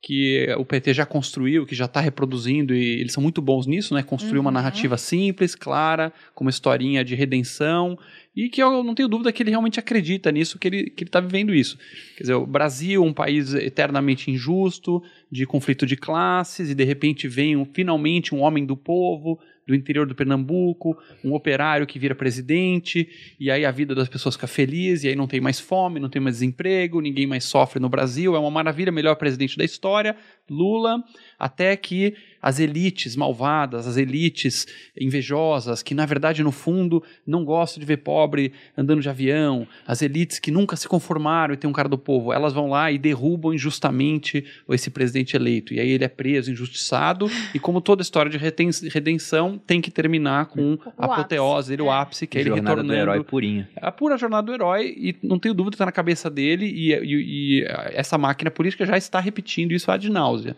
que 0.00 0.46
o 0.56 0.64
PT 0.64 0.94
já 0.94 1.04
construiu, 1.04 1.66
que 1.66 1.74
já 1.74 1.86
está 1.86 2.00
reproduzindo, 2.00 2.72
e 2.72 3.00
eles 3.00 3.12
são 3.12 3.22
muito 3.22 3.42
bons 3.42 3.66
nisso, 3.66 3.94
né? 3.94 4.02
Construir 4.02 4.38
uma 4.38 4.50
Uhum. 4.50 4.54
narrativa 4.54 4.96
simples, 4.96 5.56
clara, 5.56 6.12
com 6.34 6.44
uma 6.44 6.50
historinha 6.50 7.04
de 7.04 7.16
redenção, 7.16 7.98
e 8.36 8.48
que 8.48 8.62
eu 8.62 8.84
não 8.84 8.94
tenho 8.94 9.08
dúvida 9.08 9.32
que 9.32 9.42
ele 9.42 9.50
realmente 9.50 9.80
acredita 9.80 10.30
nisso, 10.30 10.56
que 10.58 10.68
ele 10.68 10.90
que 10.90 11.02
está 11.02 11.18
vivendo 11.20 11.52
isso. 11.52 11.76
Quer 12.16 12.22
dizer, 12.22 12.34
o 12.34 12.46
Brasil, 12.46 13.02
um 13.02 13.12
país 13.12 13.52
eternamente 13.54 14.30
injusto, 14.30 15.02
de 15.32 15.44
conflito 15.44 15.84
de 15.84 15.96
classes, 15.96 16.70
e 16.70 16.74
de 16.76 16.84
repente 16.84 17.26
vem 17.26 17.56
um- 17.56 17.64
finalmente 17.66 18.32
um 18.32 18.40
homem 18.40 18.64
do 18.64 18.76
povo, 18.76 19.40
do 19.68 19.74
interior 19.74 20.06
do 20.06 20.14
Pernambuco, 20.14 20.96
um 21.22 21.34
operário 21.34 21.86
que 21.86 21.98
vira 21.98 22.14
presidente, 22.14 23.06
e 23.38 23.50
aí 23.50 23.66
a 23.66 23.70
vida 23.70 23.94
das 23.94 24.08
pessoas 24.08 24.34
fica 24.34 24.46
feliz, 24.46 25.04
e 25.04 25.08
aí 25.08 25.14
não 25.14 25.26
tem 25.26 25.42
mais 25.42 25.60
fome, 25.60 26.00
não 26.00 26.08
tem 26.08 26.22
mais 26.22 26.36
desemprego, 26.36 27.02
ninguém 27.02 27.26
mais 27.26 27.44
sofre 27.44 27.78
no 27.78 27.88
Brasil, 27.90 28.34
é 28.34 28.38
uma 28.38 28.50
maravilha, 28.50 28.90
melhor 28.90 29.14
presidente 29.16 29.58
da 29.58 29.64
história, 29.64 30.16
Lula, 30.48 31.04
até 31.38 31.76
que 31.76 32.16
as 32.40 32.60
elites 32.60 33.16
malvadas, 33.16 33.86
as 33.86 33.96
elites 33.96 34.66
invejosas, 34.98 35.82
que 35.82 35.94
na 35.94 36.06
verdade 36.06 36.42
no 36.42 36.52
fundo 36.52 37.02
não 37.26 37.44
gostam 37.44 37.80
de 37.80 37.86
ver 37.86 37.98
pobre 37.98 38.52
andando 38.76 39.00
de 39.00 39.08
avião, 39.08 39.66
as 39.86 40.02
elites 40.02 40.38
que 40.38 40.50
nunca 40.50 40.76
se 40.76 40.86
conformaram 40.88 41.54
e 41.54 41.56
tem 41.56 41.68
um 41.68 41.72
cara 41.72 41.88
do 41.88 41.98
povo, 41.98 42.32
elas 42.32 42.52
vão 42.52 42.68
lá 42.68 42.90
e 42.92 42.98
derrubam 42.98 43.52
injustamente 43.54 44.44
esse 44.70 44.90
presidente 44.90 45.34
eleito. 45.36 45.72
E 45.74 45.80
aí 45.80 45.88
ele 45.90 46.04
é 46.04 46.08
preso, 46.08 46.50
injustiçado, 46.52 47.30
e 47.54 47.58
como 47.58 47.80
toda 47.80 48.02
história 48.02 48.30
de 48.30 48.38
redenção 48.88 49.58
tem 49.66 49.80
que 49.80 49.90
terminar 49.90 50.46
com 50.46 50.78
a 50.96 51.06
apoteose 51.06 51.70
dele, 51.70 51.82
o 51.82 51.90
ápice, 51.90 52.26
que 52.26 52.38
é 52.38 52.40
ele 52.42 52.50
Jornada 52.50 52.82
do 52.82 52.88
retornando 52.88 53.00
herói 53.12 53.24
purinha. 53.24 53.68
é 53.76 53.86
a 53.86 53.92
pura 53.92 54.16
jornada 54.16 54.46
do 54.46 54.52
herói 54.54 54.94
e 54.96 55.16
não 55.22 55.38
tenho 55.38 55.54
dúvida 55.54 55.72
que 55.72 55.74
está 55.76 55.86
na 55.86 55.92
cabeça 55.92 56.30
dele 56.30 56.66
e, 56.66 56.92
e- 56.92 57.60
e 57.60 57.64
essa 57.92 58.16
máquina 58.18 58.50
política 58.50 58.84
já 58.86 58.96
está 58.96 59.20
repetindo 59.20 59.72
isso 59.72 59.90
ad 59.90 60.08
náusea. 60.10 60.56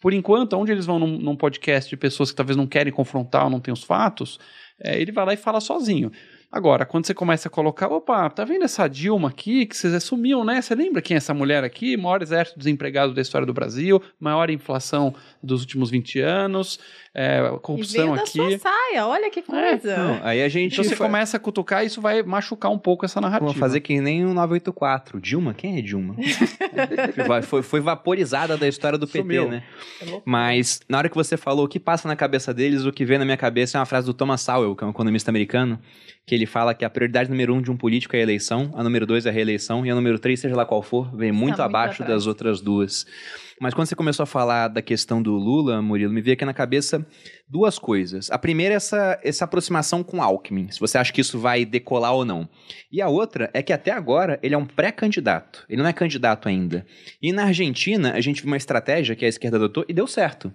Por 0.00 0.12
enquanto, 0.12 0.54
onde 0.54 0.72
eles 0.72 0.86
vão 0.86 0.98
num, 0.98 1.18
num 1.18 1.36
podcast 1.36 1.90
de 1.90 1.96
pessoas 1.96 2.30
que 2.30 2.36
talvez 2.36 2.56
não 2.56 2.66
querem 2.66 2.92
confrontar 2.92 3.44
ou 3.44 3.50
não 3.50 3.60
têm 3.60 3.72
os 3.72 3.82
fatos, 3.82 4.38
é, 4.80 5.00
ele 5.00 5.10
vai 5.12 5.26
lá 5.26 5.34
e 5.34 5.36
fala 5.36 5.60
sozinho. 5.60 6.10
Agora, 6.50 6.86
quando 6.86 7.04
você 7.06 7.12
começa 7.12 7.46
a 7.46 7.50
colocar, 7.50 7.88
opa, 7.88 8.30
tá 8.30 8.42
vendo 8.42 8.64
essa 8.64 8.88
Dilma 8.88 9.28
aqui, 9.28 9.66
que 9.66 9.76
vocês 9.76 9.92
assumiam, 9.92 10.42
né? 10.46 10.62
Você 10.62 10.74
lembra 10.74 11.02
quem 11.02 11.14
é 11.14 11.18
essa 11.18 11.34
mulher 11.34 11.62
aqui? 11.62 11.94
Maior 11.94 12.22
exército 12.22 12.58
desempregado 12.58 13.12
da 13.12 13.20
história 13.20 13.46
do 13.46 13.52
Brasil, 13.52 14.02
maior 14.18 14.48
inflação 14.48 15.14
dos 15.42 15.60
últimos 15.60 15.90
20 15.90 16.20
anos, 16.20 16.80
é, 17.14 17.40
corrupção 17.60 18.00
e 18.00 18.08
veio 18.08 18.14
aqui. 18.14 18.38
Da 18.38 18.48
sua 18.48 18.58
saia, 18.60 19.06
olha 19.06 19.30
que 19.30 19.42
coisa. 19.42 19.96
Não, 19.98 20.20
aí 20.22 20.42
a 20.42 20.48
gente 20.48 20.72
Então 20.72 20.84
você 20.84 20.96
fa- 20.96 21.04
começa 21.04 21.36
a 21.36 21.40
cutucar, 21.40 21.84
isso 21.84 22.00
vai 22.00 22.22
machucar 22.22 22.70
um 22.72 22.78
pouco 22.78 23.04
essa 23.04 23.20
narrativa. 23.20 23.44
Vamos 23.48 23.60
fazer 23.60 23.80
que 23.80 24.00
nem 24.00 24.24
o 24.24 24.32
984. 24.32 25.20
Dilma? 25.20 25.52
Quem 25.52 25.78
é 25.78 25.82
Dilma? 25.82 26.16
Foi, 27.44 27.62
foi 27.62 27.80
vaporizada 27.80 28.56
da 28.56 28.66
história 28.66 28.96
do 28.98 29.06
PT, 29.06 29.18
Sumiu. 29.18 29.48
né? 29.50 29.62
É. 30.00 30.20
Mas 30.24 30.80
na 30.88 30.98
hora 30.98 31.08
que 31.08 31.14
você 31.14 31.36
falou 31.36 31.64
o 31.66 31.68
que 31.68 31.78
passa 31.78 32.08
na 32.08 32.16
cabeça 32.16 32.52
deles, 32.54 32.84
o 32.84 32.92
que 32.92 33.04
vem 33.04 33.18
na 33.18 33.24
minha 33.24 33.36
cabeça 33.36 33.76
é 33.76 33.80
uma 33.80 33.86
frase 33.86 34.06
do 34.06 34.14
Thomas 34.14 34.40
Sowell, 34.40 34.74
que 34.74 34.82
é 34.84 34.86
um 34.86 34.90
economista 34.90 35.30
americano, 35.30 35.78
que 36.28 36.34
ele 36.34 36.46
fala 36.46 36.74
que 36.74 36.84
a 36.84 36.90
prioridade 36.90 37.28
número 37.28 37.54
um 37.54 37.60
de 37.60 37.70
um 37.70 37.76
político 37.76 38.14
é 38.14 38.20
a 38.20 38.22
eleição, 38.22 38.70
a 38.74 38.84
número 38.84 39.06
dois 39.06 39.26
é 39.26 39.30
a 39.30 39.32
reeleição, 39.32 39.84
e 39.84 39.90
a 39.90 39.94
número 39.94 40.18
três, 40.18 40.38
seja 40.38 40.54
lá 40.54 40.64
qual 40.64 40.82
for, 40.82 41.14
vem 41.16 41.32
muito 41.32 41.48
muito 41.48 41.62
abaixo 41.62 42.04
das 42.04 42.26
outras 42.26 42.60
duas. 42.60 43.06
Mas 43.60 43.74
quando 43.74 43.88
você 43.88 43.96
começou 43.96 44.22
a 44.22 44.26
falar 44.26 44.68
da 44.68 44.80
questão 44.80 45.20
do 45.20 45.32
Lula, 45.32 45.82
Murilo, 45.82 46.12
me 46.12 46.20
veio 46.20 46.34
aqui 46.34 46.44
na 46.44 46.54
cabeça 46.54 47.04
duas 47.48 47.76
coisas. 47.78 48.30
A 48.30 48.38
primeira 48.38 48.74
é 48.74 48.76
essa, 48.76 49.18
essa 49.22 49.44
aproximação 49.44 50.04
com 50.04 50.22
Alckmin, 50.22 50.70
se 50.70 50.78
você 50.78 50.96
acha 50.96 51.12
que 51.12 51.20
isso 51.20 51.38
vai 51.38 51.64
decolar 51.64 52.12
ou 52.12 52.24
não. 52.24 52.48
E 52.92 53.02
a 53.02 53.08
outra 53.08 53.50
é 53.52 53.62
que 53.62 53.72
até 53.72 53.90
agora 53.90 54.38
ele 54.42 54.54
é 54.54 54.58
um 54.58 54.66
pré-candidato, 54.66 55.64
ele 55.68 55.82
não 55.82 55.88
é 55.88 55.92
candidato 55.92 56.48
ainda. 56.48 56.86
E 57.20 57.32
na 57.32 57.44
Argentina, 57.44 58.12
a 58.12 58.20
gente 58.20 58.42
viu 58.42 58.50
uma 58.50 58.56
estratégia 58.56 59.16
que 59.16 59.24
a 59.24 59.28
esquerda 59.28 59.56
adotou 59.56 59.84
e 59.88 59.92
deu 59.92 60.06
certo. 60.06 60.52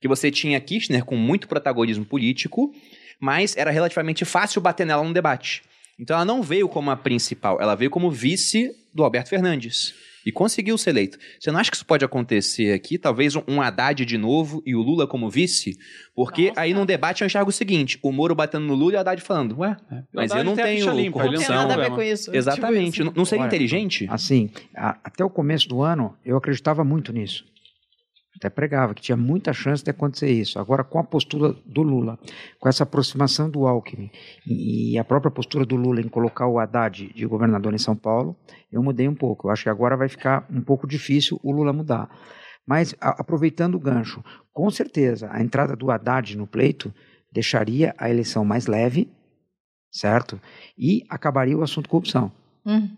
Que 0.00 0.06
você 0.06 0.30
tinha 0.30 0.60
Kirchner 0.60 1.04
com 1.04 1.16
muito 1.16 1.48
protagonismo 1.48 2.04
político, 2.04 2.72
mas 3.20 3.56
era 3.56 3.70
relativamente 3.70 4.24
fácil 4.24 4.60
bater 4.60 4.86
nela 4.86 5.02
no 5.04 5.12
debate. 5.12 5.62
Então 5.98 6.16
ela 6.16 6.24
não 6.24 6.42
veio 6.42 6.68
como 6.68 6.90
a 6.90 6.96
principal, 6.96 7.60
ela 7.60 7.74
veio 7.74 7.90
como 7.90 8.10
vice 8.10 8.70
do 8.92 9.04
Alberto 9.04 9.30
Fernandes. 9.30 9.94
E 10.26 10.32
conseguiu 10.32 10.78
ser 10.78 10.88
eleito. 10.88 11.18
Você 11.38 11.52
não 11.52 11.60
acha 11.60 11.70
que 11.70 11.76
isso 11.76 11.84
pode 11.84 12.02
acontecer 12.02 12.72
aqui? 12.72 12.96
Talvez 12.96 13.36
um, 13.36 13.60
Haddad 13.60 14.06
de 14.06 14.16
novo 14.16 14.62
e 14.64 14.74
o 14.74 14.80
Lula 14.80 15.06
como 15.06 15.28
vice? 15.28 15.76
Porque 16.14 16.48
Nossa. 16.48 16.60
aí 16.62 16.72
num 16.72 16.86
debate 16.86 17.20
eu 17.20 17.26
enxergo 17.26 17.50
o 17.50 17.52
seguinte: 17.52 17.98
o 18.02 18.10
Moro 18.10 18.34
batendo 18.34 18.64
no 18.64 18.74
Lula 18.74 18.94
e 18.94 18.96
o 18.96 19.00
Haddad 19.00 19.20
falando, 19.20 19.58
ué, 19.58 19.76
mas 20.14 20.30
eu 20.32 20.42
não 20.42 20.56
tenho 20.56 20.90
limpa, 20.92 20.94
ele 20.94 21.02
não 21.02 21.04
tem 21.04 21.46
corrupção. 21.46 21.54
nada 21.54 21.74
a 21.74 21.76
ver 21.76 21.90
com 21.90 22.00
isso. 22.02 22.34
Exatamente. 22.34 22.92
Tipo 22.92 23.04
não, 23.04 23.10
isso. 23.10 23.18
não 23.18 23.24
seria 23.26 23.42
Olha, 23.42 23.48
inteligente? 23.48 24.06
Assim, 24.08 24.48
a- 24.74 24.96
até 25.04 25.22
o 25.22 25.28
começo 25.28 25.68
do 25.68 25.82
ano, 25.82 26.16
eu 26.24 26.38
acreditava 26.38 26.82
muito 26.82 27.12
nisso. 27.12 27.44
Até 28.36 28.50
pregava 28.50 28.94
que 28.94 29.00
tinha 29.02 29.16
muita 29.16 29.52
chance 29.52 29.82
de 29.84 29.90
acontecer 29.90 30.30
isso. 30.30 30.58
Agora, 30.58 30.82
com 30.82 30.98
a 30.98 31.04
postura 31.04 31.52
do 31.64 31.82
Lula, 31.82 32.18
com 32.58 32.68
essa 32.68 32.82
aproximação 32.82 33.48
do 33.48 33.66
Alckmin 33.66 34.10
e, 34.46 34.98
a 34.98 35.04
própria 35.04 35.30
postura 35.30 35.64
do 35.64 35.76
Lula 35.76 36.00
em 36.00 36.08
colocar 36.08 36.46
o 36.48 36.58
Haddad 36.58 37.12
de 37.14 37.26
governador 37.26 37.72
em 37.72 37.78
São 37.78 37.94
Paulo, 37.94 38.36
eu 38.72 38.82
mudei 38.82 39.06
um 39.08 39.14
pouco. 39.14 39.46
Eu 39.46 39.52
acho 39.52 39.62
que 39.62 39.68
agora 39.68 39.96
vai 39.96 40.08
ficar 40.08 40.46
um 40.50 40.60
pouco 40.60 40.86
difícil 40.86 41.38
o 41.44 41.52
Lula 41.52 41.72
mudar. 41.72 42.10
Mas, 42.66 42.94
a- 43.00 43.20
aproveitando 43.20 43.76
o 43.76 43.80
gancho, 43.80 44.24
com 44.52 44.68
certeza, 44.70 45.28
a 45.30 45.40
entrada 45.40 45.76
do 45.76 45.90
Haddad 45.90 46.36
no 46.36 46.46
pleito 46.46 46.92
deixaria 47.30 47.94
a 47.98 48.10
eleição 48.10 48.44
mais 48.44 48.66
leve, 48.66 49.08
certo? 49.92 50.40
E 50.76 51.04
acabaria 51.08 51.56
o 51.56 51.62
assunto 51.62 51.88
corrupção 51.88 52.32
Hum. 52.66 52.88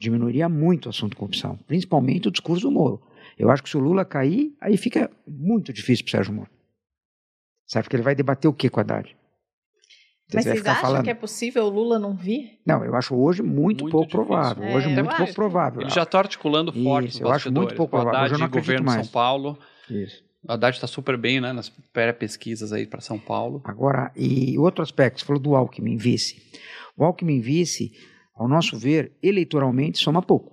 diminuiria 0.00 0.48
muito 0.48 0.86
o 0.86 0.88
assunto 0.90 1.16
corrupção, 1.16 1.58
principalmente 1.66 2.28
o 2.28 2.30
discurso 2.30 2.62
do 2.68 2.70
Moro. 2.70 3.00
Eu 3.38 3.50
acho 3.50 3.62
que 3.62 3.68
se 3.68 3.76
o 3.76 3.80
Lula 3.80 4.04
cair, 4.04 4.54
aí 4.60 4.76
fica 4.76 5.10
muito 5.26 5.72
difícil 5.72 6.04
para 6.04 6.08
o 6.08 6.12
Sérgio 6.12 6.34
Moro. 6.34 6.50
Sabe, 7.66 7.84
porque 7.84 7.96
ele 7.96 8.02
vai 8.02 8.14
debater 8.14 8.48
o 8.48 8.52
que 8.52 8.68
com 8.68 8.80
a 8.80 8.82
Haddad? 8.82 9.16
Mas 10.34 10.44
vocês 10.44 10.64
acham 10.66 10.82
falando- 10.82 11.04
que 11.04 11.10
é 11.10 11.14
possível 11.14 11.64
o 11.64 11.68
Lula 11.68 11.98
não 11.98 12.14
vir? 12.16 12.58
Não, 12.64 12.82
eu 12.84 12.94
acho 12.94 13.14
hoje 13.14 13.42
muito, 13.42 13.82
Muito 13.84 13.90
pouco 13.92 14.06
difícil. 14.06 14.24
provável. 14.26 14.64
É, 14.64 14.74
Hoje 14.76 14.88
muito 14.88 15.08
acho. 15.08 15.16
pouco 15.18 15.34
provável. 15.34 15.80
Ele 15.82 15.90
já 15.90 16.02
está 16.04 16.18
articulando 16.20 16.72
forte 16.72 17.08
Isso, 17.08 17.22
eu 17.22 17.30
acho 17.30 17.52
muito 17.52 17.74
pouco 17.74 17.90
provável. 17.90 18.10
Haddad 18.18 18.24
Hoje 18.24 18.34
eu 18.34 18.38
não 18.38 18.46
de 18.46 18.52
governo 18.52 18.72
acredito 18.80 18.90
de 18.90 18.96
mais. 18.96 19.06
São 19.06 19.12
Paulo. 19.12 19.58
Isso. 19.90 20.24
O 20.48 20.52
Haddad 20.52 20.74
está 20.76 20.86
super 20.86 21.16
bem, 21.18 21.40
né? 21.40 21.52
Nas 21.52 21.68
pré-pesquisas 21.68 22.72
aí 22.72 22.86
para 22.86 23.00
São 23.00 23.18
Paulo. 23.18 23.60
Agora, 23.64 24.10
e 24.16 24.58
outro 24.58 24.82
aspecto, 24.82 25.20
você 25.20 25.26
falou 25.26 25.40
do 25.40 25.54
Alckmin 25.54 25.96
vice. 25.96 26.42
O 26.96 27.04
Alckmin 27.04 27.40
vice, 27.40 27.92
ao 28.34 28.48
nosso 28.48 28.76
ver, 28.78 29.12
eleitoralmente 29.22 29.98
soma 29.98 30.22
pouco. 30.22 30.51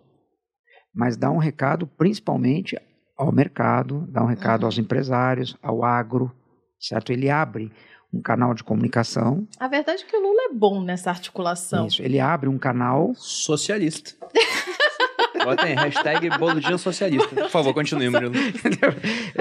Mas 0.94 1.16
dá 1.18 1.30
um 1.32 1.38
recado 1.38 1.86
principalmente 1.88 2.78
ao 3.18 3.32
mercado, 3.32 4.06
dá 4.10 4.24
um 4.24 4.28
recado 4.28 4.62
Uhum. 4.62 4.68
aos 4.68 4.78
empresários, 4.78 5.56
ao 5.62 5.84
agro, 5.84 6.32
certo? 6.80 7.12
Ele 7.12 7.30
abre 7.30 7.72
um 8.12 8.22
canal 8.22 8.54
de 8.56 8.64
comunicação, 8.64 9.48
A 9.60 9.68
verdade 9.68 10.04
é 10.04 10.06
que 10.10 10.16
o 10.16 10.22
Lula 10.22 10.50
é 10.50 10.54
bom 10.54 10.82
nessa 10.82 11.10
articulação. 11.12 11.86
isso, 11.86 12.02
ele 12.02 12.20
abre 12.20 12.50
um 12.50 12.58
canal, 12.58 13.14
Socialista. 13.16 14.12
Bota 15.44 15.66
aí, 15.66 15.74
hashtag 15.74 16.30
boludinho 16.38 16.78
socialista. 16.78 17.34
Por 17.34 17.50
favor, 17.50 17.74
continue, 17.74 18.10
Murilo. 18.10 18.34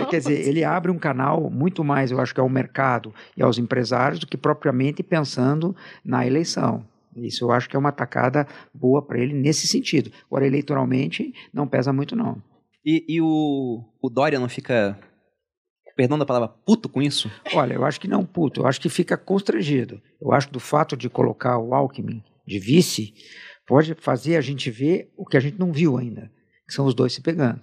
quer 0.09 0.18
dizer, 0.18 0.46
ele 0.46 0.62
abre 0.64 0.90
um 0.92 0.99
canal 0.99 1.51
muito 1.51 1.82
mais, 1.82 2.11
eu 2.11 2.20
acho 2.20 2.32
que 2.34 2.40
ao 2.40 2.49
mercado 2.49 3.12
e 3.36 3.42
aos 3.42 3.59
empresários 3.59 4.20
do 4.20 4.26
que 4.26 4.36
propriamente 4.36 5.03
pensando 5.03 5.74
na 6.05 6.24
eleição. 6.26 6.84
Isso 7.26 7.44
eu 7.44 7.50
acho 7.50 7.68
que 7.68 7.76
é 7.76 7.78
uma 7.78 7.92
tacada 7.92 8.46
boa 8.72 9.04
para 9.04 9.18
ele 9.18 9.34
nesse 9.34 9.66
sentido. 9.66 10.10
Agora, 10.26 10.46
eleitoralmente, 10.46 11.32
não 11.52 11.66
pesa 11.66 11.92
muito, 11.92 12.14
não. 12.14 12.42
E, 12.84 13.04
e 13.08 13.20
o, 13.20 13.84
o 14.00 14.08
Dória 14.08 14.38
não 14.38 14.48
fica, 14.48 14.98
perdão 15.96 16.18
da 16.18 16.24
palavra, 16.24 16.48
puto 16.48 16.88
com 16.88 17.02
isso? 17.02 17.30
Olha, 17.54 17.74
eu 17.74 17.84
acho 17.84 18.00
que 18.00 18.08
não, 18.08 18.24
puto, 18.24 18.60
eu 18.60 18.66
acho 18.66 18.80
que 18.80 18.88
fica 18.88 19.16
constrangido. 19.16 20.00
Eu 20.20 20.32
acho 20.32 20.46
que 20.46 20.52
do 20.52 20.60
fato 20.60 20.96
de 20.96 21.08
colocar 21.08 21.58
o 21.58 21.74
Alckmin 21.74 22.22
de 22.48 22.58
vice, 22.58 23.12
pode 23.66 23.94
fazer 23.94 24.36
a 24.36 24.40
gente 24.40 24.70
ver 24.70 25.12
o 25.16 25.26
que 25.26 25.36
a 25.36 25.40
gente 25.40 25.58
não 25.58 25.70
viu 25.70 25.98
ainda, 25.98 26.32
que 26.66 26.72
são 26.72 26.86
os 26.86 26.94
dois 26.94 27.12
se 27.12 27.20
pegando. 27.20 27.60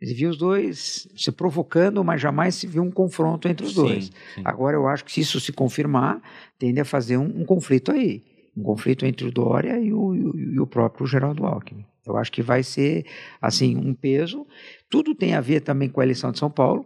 Ele 0.00 0.14
viu 0.14 0.30
os 0.30 0.38
dois 0.38 1.08
se 1.16 1.32
provocando, 1.32 2.04
mas 2.04 2.20
jamais 2.20 2.54
se 2.54 2.68
viu 2.68 2.84
um 2.84 2.90
confronto 2.90 3.48
entre 3.48 3.66
os 3.66 3.74
dois. 3.74 4.12
sim. 4.34 4.42
Agora, 4.44 4.76
eu 4.76 4.86
acho 4.86 5.04
que 5.04 5.10
se 5.10 5.20
isso 5.20 5.40
se 5.40 5.52
confirmar, 5.52 6.22
tende 6.56 6.80
a 6.80 6.84
fazer 6.84 7.16
um, 7.16 7.40
um 7.40 7.44
conflito 7.44 7.90
aí. 7.90 8.22
Um 8.58 8.62
conflito 8.62 9.06
entre 9.06 9.26
o 9.26 9.30
Dória 9.30 9.78
e 9.78 9.92
o, 9.92 10.14
e 10.14 10.58
o- 10.58 10.66
próprio 10.66 11.06
Geraldo 11.06 11.46
Alckmin. 11.46 11.86
Eu 12.04 12.16
acho 12.16 12.32
que 12.32 12.42
vai 12.42 12.62
ser, 12.62 13.06
assim, 13.40 13.76
um 13.76 13.94
peso. 13.94 14.46
Tudo 14.90 15.14
tem 15.14 15.34
a 15.34 15.40
ver 15.40 15.60
também 15.60 15.88
com 15.88 16.00
a 16.00 16.04
eleição 16.04 16.32
de 16.32 16.38
São 16.38 16.50
Paulo. 16.50 16.84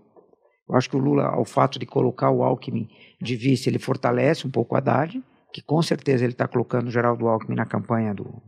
Eu 0.69 0.75
acho 0.75 0.91
que 0.91 0.97
o 0.97 0.99
Lula, 0.99 1.25
ao 1.27 1.45
fato 1.45 1.79
de 1.79 1.87
colocar 1.87 2.31
o 2.31 2.43
Alckmin 2.43 2.89
de 3.21 3.37
vice, 3.37 3.71
ele 3.71 3.79
fortalece 3.79 4.47
um 4.47 4.51
pouco 4.51 4.75
o 4.75 4.79
Haddad, 4.79 5.23
que 5.53 5.63
com 5.63 5.81
certeza 5.81 6.25
ele 6.25 6.33
está 6.33 6.47
colocando 6.47 6.89
o 6.89 6.91
Geraldo 6.91 7.27
Alckmin 7.27 7.57
na 7.57 7.67
campanha 7.67 8.13
do, 8.15 8.43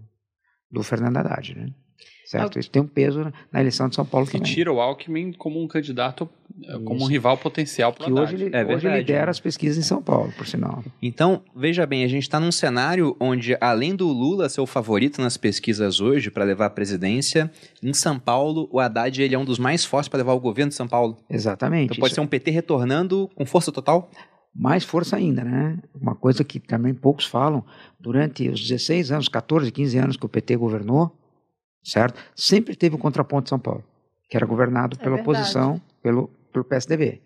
do 0.70 0.82
Fernando 0.82 1.16
Haddad, 1.18 1.54
né? 1.54 1.72
Certo? 2.24 2.58
Isso 2.58 2.70
tem 2.70 2.80
um 2.80 2.86
peso 2.86 3.30
na 3.52 3.60
eleição 3.60 3.88
de 3.88 3.94
São 3.94 4.04
Paulo 4.04 4.26
Que 4.26 4.32
também. 4.38 4.50
tira 4.52 4.72
o 4.72 4.80
Alckmin 4.80 5.32
como 5.32 5.62
um 5.62 5.68
candidato, 5.68 6.28
eh, 6.64 6.72
como 6.78 6.94
um 6.94 6.96
Isso. 7.02 7.06
rival 7.08 7.36
potencial 7.36 7.92
para 7.92 8.08
o 8.08 8.12
hoje, 8.14 8.34
Haddad. 8.34 8.42
ele, 8.44 8.56
É 8.56 8.60
hoje 8.64 8.68
verdade, 8.82 8.98
lidera 8.98 9.24
né? 9.26 9.30
as 9.30 9.40
pesquisas 9.40 9.76
em 9.76 9.82
São 9.86 10.02
Paulo, 10.02 10.32
por 10.36 10.46
sinal. 10.46 10.82
Então, 11.02 11.42
veja 11.54 11.84
bem, 11.84 12.02
a 12.02 12.08
gente 12.08 12.22
está 12.22 12.40
num 12.40 12.50
cenário 12.50 13.14
onde, 13.20 13.56
além 13.60 13.94
do 13.94 14.08
Lula 14.08 14.48
ser 14.48 14.60
o 14.62 14.66
favorito 14.66 15.20
nas 15.20 15.36
pesquisas 15.36 16.00
hoje 16.00 16.30
para 16.30 16.44
levar 16.44 16.66
a 16.66 16.70
presidência, 16.70 17.50
em 17.82 17.92
São 17.92 18.18
Paulo, 18.18 18.68
o 18.72 18.80
Haddad 18.80 19.22
ele 19.22 19.34
é 19.34 19.38
um 19.38 19.44
dos 19.44 19.58
mais 19.58 19.84
fortes 19.84 20.08
para 20.08 20.18
levar 20.18 20.32
o 20.32 20.40
governo 20.40 20.70
de 20.70 20.76
São 20.76 20.88
Paulo. 20.88 21.18
Exatamente. 21.28 21.84
Então 21.86 21.96
pode 21.96 22.06
Isso- 22.08 22.14
ser 22.14 22.20
um 22.22 22.26
PT 22.26 22.50
retornando 22.50 23.28
com 23.34 23.44
força 23.44 23.70
total? 23.70 24.10
mais 24.56 24.84
força 24.84 25.16
ainda, 25.16 25.42
né? 25.42 25.76
Uma 26.00 26.14
coisa 26.14 26.44
que 26.44 26.60
também 26.60 26.94
poucos 26.94 27.26
falam, 27.26 27.64
durante 27.98 28.48
os 28.48 28.60
16 28.60 29.10
anos, 29.10 29.26
14, 29.28 29.72
15 29.72 29.98
anos 29.98 30.16
que 30.16 30.24
o 30.24 30.28
PT 30.28 30.54
governou, 30.54 31.10
certo? 31.84 32.18
Sempre 32.34 32.74
teve 32.74 32.96
o 32.96 32.98
contraponto 32.98 33.44
de 33.44 33.48
São 33.50 33.58
Paulo, 33.58 33.84
que 34.28 34.36
era 34.36 34.46
governado 34.46 34.96
É 34.98 35.02
pela 35.04 35.16
verdade. 35.16 35.30
oposição, 35.38 35.80
pelo, 36.02 36.28
pelo 36.52 36.64
PSDB. 36.64 37.20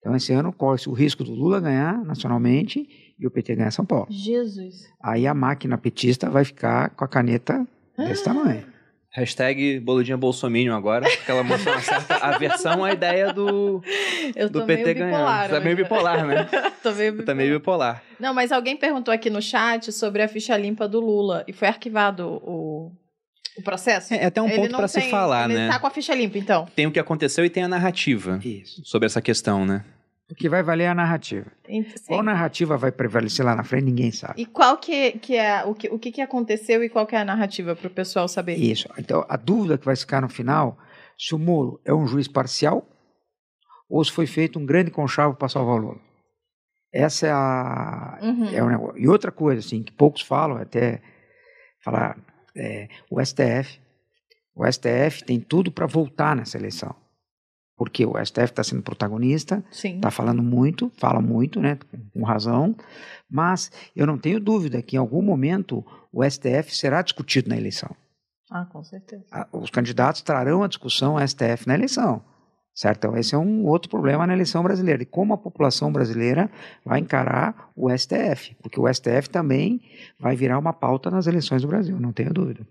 Então, 0.00 0.14
esse 0.14 0.32
ano 0.32 0.52
corre-se 0.52 0.88
o 0.88 0.92
risco 0.92 1.24
do 1.24 1.32
Lula 1.34 1.60
ganhar 1.60 2.02
nacionalmente 2.04 2.88
e 3.18 3.26
o 3.26 3.30
PT 3.30 3.56
ganhar 3.56 3.72
São 3.72 3.84
Paulo. 3.84 4.06
Jesus. 4.08 4.86
Aí 5.02 5.26
a 5.26 5.34
máquina 5.34 5.76
petista 5.76 6.30
vai 6.30 6.44
ficar 6.44 6.90
com 6.90 7.04
a 7.04 7.08
caneta 7.08 7.66
desse 7.96 8.22
tamanho. 8.24 8.64
Hashtag 9.10 9.80
boludinha 9.80 10.16
bolsominion 10.16 10.76
agora, 10.76 11.08
porque 11.08 11.30
ela 11.30 11.42
mostra 11.42 11.72
uma 11.72 11.80
certa 11.80 12.14
aversão 12.18 12.84
à 12.84 12.92
ideia 12.92 13.32
do, 13.32 13.82
Eu 14.36 14.48
do 14.48 14.64
PT 14.64 14.94
ganhando. 14.94 15.10
bipolar. 15.12 15.48
Você 15.48 15.54
tá 15.54 15.60
meio 15.60 15.76
bipolar, 15.76 16.26
né? 16.26 16.44
tô 16.82 16.92
meio 16.92 17.12
bipolar. 17.12 17.26
tá 17.26 17.34
meio 17.34 17.58
bipolar. 17.58 18.02
Não, 18.20 18.32
mas 18.34 18.52
alguém 18.52 18.76
perguntou 18.76 19.12
aqui 19.12 19.30
no 19.30 19.42
chat 19.42 19.90
sobre 19.90 20.22
a 20.22 20.28
ficha 20.28 20.56
limpa 20.56 20.86
do 20.86 21.00
Lula 21.00 21.42
e 21.48 21.52
foi 21.52 21.66
arquivado 21.66 22.28
o, 22.44 22.92
o 23.58 23.62
processo? 23.62 24.14
É, 24.14 24.18
é 24.18 24.26
até 24.26 24.40
um 24.40 24.48
Ele 24.48 24.56
ponto 24.56 24.76
para 24.76 24.88
se 24.88 25.00
falar, 25.02 25.50
ele 25.50 25.58
né? 25.58 25.68
tá 25.68 25.78
com 25.78 25.86
a 25.86 25.90
ficha 25.90 26.14
limpa, 26.14 26.38
então. 26.38 26.66
Tem 26.74 26.86
o 26.86 26.92
que 26.92 26.98
aconteceu 26.98 27.44
e 27.44 27.50
tem 27.50 27.64
a 27.64 27.68
narrativa 27.68 28.40
Isso. 28.44 28.82
sobre 28.84 29.06
essa 29.06 29.20
questão, 29.20 29.66
né? 29.66 29.84
O 30.30 30.34
que 30.34 30.48
vai 30.48 30.62
valer 30.62 30.84
é 30.84 30.88
a 30.88 30.94
narrativa. 30.94 31.46
Sim. 31.66 31.84
Qual 32.06 32.22
narrativa 32.22 32.76
vai 32.76 32.92
prevalecer 32.92 33.44
lá 33.44 33.56
na 33.56 33.64
frente, 33.64 33.84
ninguém 33.84 34.10
sabe. 34.10 34.42
E 34.42 34.44
qual 34.44 34.76
que, 34.76 35.12
que 35.12 35.34
é 35.34 35.64
o 35.64 35.74
que, 35.74 35.88
o 35.88 35.98
que, 35.98 36.12
que 36.12 36.20
aconteceu 36.20 36.84
e 36.84 36.88
qual 36.90 37.06
que 37.06 37.16
é 37.16 37.20
a 37.20 37.24
narrativa 37.24 37.74
para 37.74 37.86
o 37.86 37.90
pessoal 37.90 38.28
saber? 38.28 38.56
Isso. 38.56 38.88
Então, 38.98 39.24
a 39.26 39.36
dúvida 39.38 39.78
que 39.78 39.86
vai 39.86 39.96
ficar 39.96 40.20
no 40.20 40.28
final, 40.28 40.76
se 41.18 41.34
o 41.34 41.38
Moro 41.38 41.80
é 41.82 41.94
um 41.94 42.06
juiz 42.06 42.28
parcial 42.28 42.86
ou 43.88 44.04
se 44.04 44.12
foi 44.12 44.26
feito 44.26 44.58
um 44.58 44.66
grande 44.66 44.90
conchavo 44.90 45.34
para 45.34 45.48
salvar 45.48 45.76
o 45.76 45.78
Lula. 45.78 46.00
Essa 46.92 47.26
é 47.26 47.30
a. 47.30 48.18
Uhum. 48.22 48.54
É 48.54 48.62
um 48.62 48.68
negócio. 48.68 48.98
E 48.98 49.08
outra 49.08 49.32
coisa, 49.32 49.60
assim, 49.60 49.82
que 49.82 49.92
poucos 49.92 50.22
falam, 50.22 50.58
até 50.58 51.00
falar, 51.82 52.18
é, 52.58 52.88
o 53.10 53.24
STF. 53.24 53.80
O 54.54 54.66
STF 54.66 55.24
tem 55.24 55.40
tudo 55.40 55.70
para 55.70 55.86
voltar 55.86 56.34
nessa 56.34 56.58
eleição. 56.58 56.94
Porque 57.76 58.04
o 58.04 58.14
STF 58.22 58.44
está 58.46 58.64
sendo 58.64 58.82
protagonista, 58.82 59.64
está 59.70 60.10
falando 60.10 60.42
muito, 60.42 60.90
fala 60.96 61.20
muito, 61.20 61.60
né, 61.60 61.78
com 62.12 62.24
razão, 62.24 62.74
mas 63.30 63.70
eu 63.94 64.04
não 64.04 64.18
tenho 64.18 64.40
dúvida 64.40 64.82
que 64.82 64.96
em 64.96 64.98
algum 64.98 65.22
momento 65.22 65.86
o 66.12 66.28
STF 66.28 66.74
será 66.74 67.02
discutido 67.02 67.48
na 67.48 67.56
eleição. 67.56 67.94
Ah, 68.50 68.64
com 68.64 68.82
certeza. 68.82 69.24
Os 69.52 69.70
candidatos 69.70 70.22
trarão 70.22 70.64
a 70.64 70.68
discussão 70.68 71.16
STF 71.24 71.68
na 71.68 71.74
eleição, 71.74 72.20
certo? 72.78 72.98
Então 72.98 73.16
esse 73.16 73.34
é 73.34 73.38
um 73.38 73.66
outro 73.66 73.90
problema 73.90 74.24
na 74.24 74.32
eleição 74.32 74.62
brasileira. 74.62 75.02
E 75.02 75.06
como 75.06 75.34
a 75.34 75.38
população 75.38 75.92
brasileira 75.92 76.48
vai 76.84 77.00
encarar 77.00 77.72
o 77.74 77.90
STF, 77.90 78.54
porque 78.62 78.78
o 78.78 78.86
STF 78.92 79.28
também 79.28 79.80
vai 80.18 80.36
virar 80.36 80.58
uma 80.58 80.72
pauta 80.72 81.10
nas 81.10 81.26
eleições 81.26 81.62
do 81.62 81.68
Brasil, 81.68 81.98
não 81.98 82.12
tenho 82.12 82.32
dúvida. 82.32 82.64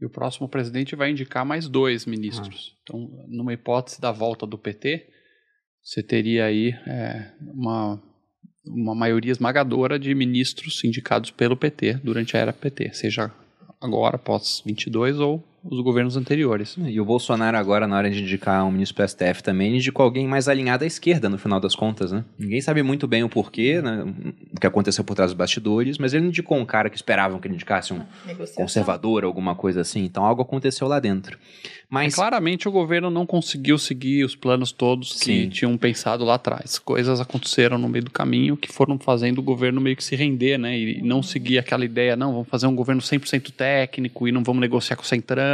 E 0.00 0.06
o 0.06 0.10
próximo 0.10 0.48
presidente 0.48 0.94
vai 0.94 1.10
indicar 1.10 1.44
mais 1.44 1.68
dois 1.68 2.06
ministros. 2.06 2.76
Então, 2.82 3.10
numa 3.26 3.52
hipótese 3.52 4.00
da 4.00 4.12
volta 4.12 4.46
do 4.46 4.56
PT, 4.56 5.08
você 5.82 6.00
teria 6.00 6.44
aí 6.44 6.68
é, 6.86 7.32
uma, 7.52 8.00
uma 8.64 8.94
maioria 8.94 9.32
esmagadora 9.32 9.98
de 9.98 10.14
ministros 10.14 10.82
indicados 10.84 11.32
pelo 11.32 11.56
PT 11.56 11.94
durante 12.04 12.36
a 12.36 12.40
era 12.40 12.52
PT, 12.52 12.94
seja 12.94 13.32
agora, 13.80 14.14
após 14.14 14.62
22, 14.64 15.18
ou 15.18 15.44
os 15.62 15.80
governos 15.82 16.16
anteriores. 16.16 16.76
E 16.86 17.00
o 17.00 17.04
Bolsonaro 17.04 17.56
agora, 17.56 17.86
na 17.86 17.96
hora 17.96 18.10
de 18.10 18.22
indicar 18.22 18.64
um 18.64 18.70
ministro 18.70 18.96
pro 18.96 19.06
STF 19.08 19.42
também, 19.42 19.76
indicou 19.76 20.04
alguém 20.04 20.26
mais 20.26 20.48
alinhado 20.48 20.84
à 20.84 20.86
esquerda, 20.86 21.28
no 21.28 21.38
final 21.38 21.60
das 21.60 21.74
contas, 21.74 22.12
né? 22.12 22.24
Ninguém 22.38 22.60
sabe 22.60 22.82
muito 22.82 23.06
bem 23.06 23.22
o 23.22 23.28
porquê, 23.28 23.82
né, 23.82 24.04
o 24.54 24.58
que 24.60 24.66
aconteceu 24.66 25.04
por 25.04 25.14
trás 25.14 25.30
dos 25.30 25.36
bastidores, 25.38 25.98
mas 25.98 26.14
ele 26.14 26.26
indicou 26.26 26.56
um 26.58 26.64
cara 26.64 26.88
que 26.88 26.96
esperavam 26.96 27.38
que 27.38 27.46
ele 27.46 27.54
indicasse 27.54 27.92
um 27.92 28.00
Negociação. 28.26 28.62
conservador, 28.62 29.24
alguma 29.24 29.54
coisa 29.54 29.82
assim. 29.82 30.04
Então 30.04 30.24
algo 30.24 30.42
aconteceu 30.42 30.88
lá 30.88 30.98
dentro. 30.98 31.38
Mas 31.90 32.12
É, 32.14 32.16
claramente 32.16 32.68
o 32.68 32.72
governo 32.72 33.10
não 33.10 33.26
conseguiu 33.26 33.76
seguir 33.76 34.24
os 34.24 34.36
planos 34.36 34.70
todos 34.70 35.14
que 35.14 35.24
Sim. 35.42 35.48
tinham 35.48 35.76
pensado 35.76 36.24
lá 36.24 36.34
atrás. 36.34 36.78
Coisas 36.78 37.20
aconteceram 37.20 37.76
no 37.78 37.88
meio 37.88 38.04
do 38.04 38.10
caminho 38.12 38.56
que 38.56 38.72
foram 38.72 38.96
fazendo 38.96 39.38
o 39.40 39.42
governo 39.42 39.80
meio 39.80 39.96
que 39.96 40.04
se 40.04 40.14
render, 40.14 40.56
né? 40.56 40.78
E 40.78 41.02
não 41.02 41.20
seguir 41.20 41.58
aquela 41.58 41.84
ideia, 41.84 42.14
não, 42.14 42.32
vamos 42.32 42.48
fazer 42.48 42.68
um 42.68 42.76
governo 42.76 43.02
100% 43.02 43.50
técnico 43.50 44.28
e 44.28 44.32
não 44.32 44.44
vamos 44.44 44.60
negociar 44.60 44.96
com 44.96 45.02
o 45.02 45.06
Centrão, 45.06 45.49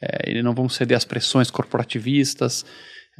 é, 0.00 0.30
e 0.32 0.42
não 0.42 0.54
vamos 0.54 0.74
ceder 0.74 0.96
às 0.96 1.04
pressões 1.04 1.50
corporativistas. 1.50 2.64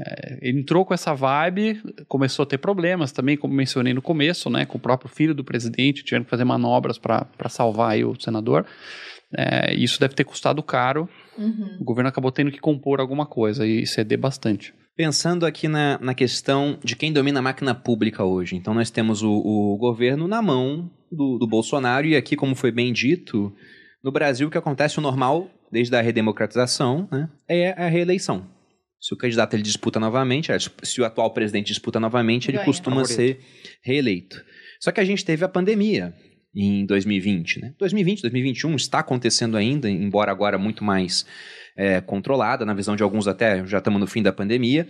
É, 0.00 0.38
ele 0.48 0.60
entrou 0.60 0.84
com 0.84 0.94
essa 0.94 1.14
vibe, 1.14 1.82
começou 2.06 2.44
a 2.44 2.46
ter 2.46 2.58
problemas 2.58 3.10
também, 3.10 3.36
como 3.36 3.52
mencionei 3.52 3.92
no 3.92 4.02
começo, 4.02 4.48
né? 4.48 4.64
Com 4.64 4.78
o 4.78 4.80
próprio 4.80 5.10
filho 5.10 5.34
do 5.34 5.44
presidente, 5.44 6.04
tiveram 6.04 6.24
que 6.24 6.30
fazer 6.30 6.44
manobras 6.44 6.98
para 6.98 7.48
salvar 7.48 7.92
aí 7.92 8.04
o 8.04 8.14
senador. 8.20 8.64
É, 9.36 9.74
isso 9.74 10.00
deve 10.00 10.14
ter 10.14 10.24
custado 10.24 10.62
caro 10.62 11.08
Uhum. 11.38 11.76
o 11.80 11.84
governo 11.84 12.08
acabou 12.08 12.32
tendo 12.32 12.50
que 12.50 12.58
compor 12.58 13.00
alguma 13.00 13.24
coisa 13.24 13.64
e 13.64 13.86
ceder 13.86 14.18
bastante. 14.18 14.74
Pensando 14.96 15.46
aqui 15.46 15.68
na, 15.68 15.96
na 16.00 16.12
questão 16.12 16.76
de 16.82 16.96
quem 16.96 17.12
domina 17.12 17.38
a 17.38 17.42
máquina 17.42 17.72
pública 17.72 18.24
hoje. 18.24 18.56
Então, 18.56 18.74
nós 18.74 18.90
temos 18.90 19.22
o, 19.22 19.30
o 19.30 19.76
governo 19.78 20.26
na 20.26 20.42
mão 20.42 20.90
do, 21.10 21.38
do 21.38 21.46
Bolsonaro, 21.46 22.04
e 22.08 22.16
aqui, 22.16 22.34
como 22.34 22.56
foi 22.56 22.72
bem 22.72 22.92
dito, 22.92 23.52
no 24.02 24.10
Brasil, 24.10 24.48
o 24.48 24.50
que 24.50 24.58
acontece 24.58 24.98
o 24.98 25.00
normal, 25.00 25.48
desde 25.70 25.94
a 25.96 26.00
redemocratização, 26.00 27.08
né, 27.10 27.28
é 27.48 27.70
a 27.72 27.88
reeleição. 27.88 28.46
Se 29.00 29.14
o 29.14 29.16
candidato 29.16 29.54
ele 29.54 29.62
disputa 29.62 30.00
novamente, 30.00 30.50
aliás, 30.50 30.68
se 30.82 31.00
o 31.00 31.04
atual 31.04 31.32
presidente 31.32 31.68
disputa 31.68 32.00
novamente, 32.00 32.50
ele 32.50 32.56
Ganha. 32.56 32.66
costuma 32.66 32.96
Favorito. 32.96 33.16
ser 33.16 33.40
reeleito. 33.82 34.42
Só 34.80 34.90
que 34.90 35.00
a 35.00 35.04
gente 35.04 35.24
teve 35.24 35.44
a 35.44 35.48
pandemia 35.48 36.14
em 36.54 36.84
2020, 36.84 37.60
né? 37.60 37.74
2020, 37.78 38.22
2021 38.22 38.74
está 38.74 38.98
acontecendo 38.98 39.56
ainda, 39.56 39.88
embora 39.88 40.32
agora 40.32 40.58
muito 40.58 40.82
mais 40.82 41.24
é, 41.76 42.00
controlada, 42.00 42.64
na 42.64 42.74
visão 42.74 42.96
de 42.96 43.02
alguns 43.04 43.28
até 43.28 43.64
já 43.64 43.78
estamos 43.78 44.00
no 44.00 44.06
fim 44.06 44.22
da 44.22 44.32
pandemia. 44.32 44.88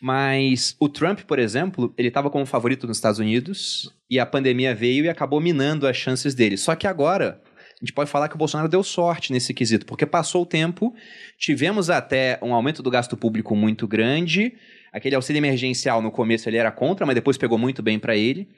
Mas 0.00 0.74
o 0.80 0.88
Trump, 0.88 1.20
por 1.20 1.38
exemplo, 1.38 1.94
ele 1.96 2.08
estava 2.08 2.28
como 2.28 2.44
favorito 2.44 2.88
nos 2.88 2.96
Estados 2.96 3.20
Unidos 3.20 3.88
e 4.10 4.18
a 4.18 4.26
pandemia 4.26 4.74
veio 4.74 5.04
e 5.04 5.08
acabou 5.08 5.40
minando 5.40 5.86
as 5.86 5.96
chances 5.96 6.34
dele. 6.34 6.56
Só 6.56 6.74
que 6.74 6.88
agora 6.88 7.40
gente 7.84 7.92
pode 7.92 8.10
falar 8.10 8.28
que 8.28 8.34
o 8.34 8.38
Bolsonaro 8.38 8.68
deu 8.68 8.82
sorte 8.82 9.30
nesse 9.30 9.52
quesito, 9.52 9.84
porque 9.84 10.06
passou 10.06 10.42
o 10.42 10.46
tempo, 10.46 10.94
tivemos 11.38 11.90
até 11.90 12.38
um 12.42 12.54
aumento 12.54 12.82
do 12.82 12.90
gasto 12.90 13.16
público 13.16 13.54
muito 13.54 13.86
grande. 13.86 14.54
Aquele 14.92 15.14
auxílio 15.14 15.38
emergencial 15.38 16.00
no 16.00 16.10
começo 16.10 16.48
ele 16.48 16.56
era 16.56 16.72
contra, 16.72 17.04
mas 17.04 17.14
depois 17.14 17.36
pegou 17.36 17.58
muito 17.58 17.82
bem 17.82 17.98
para 17.98 18.16
ele. 18.16 18.48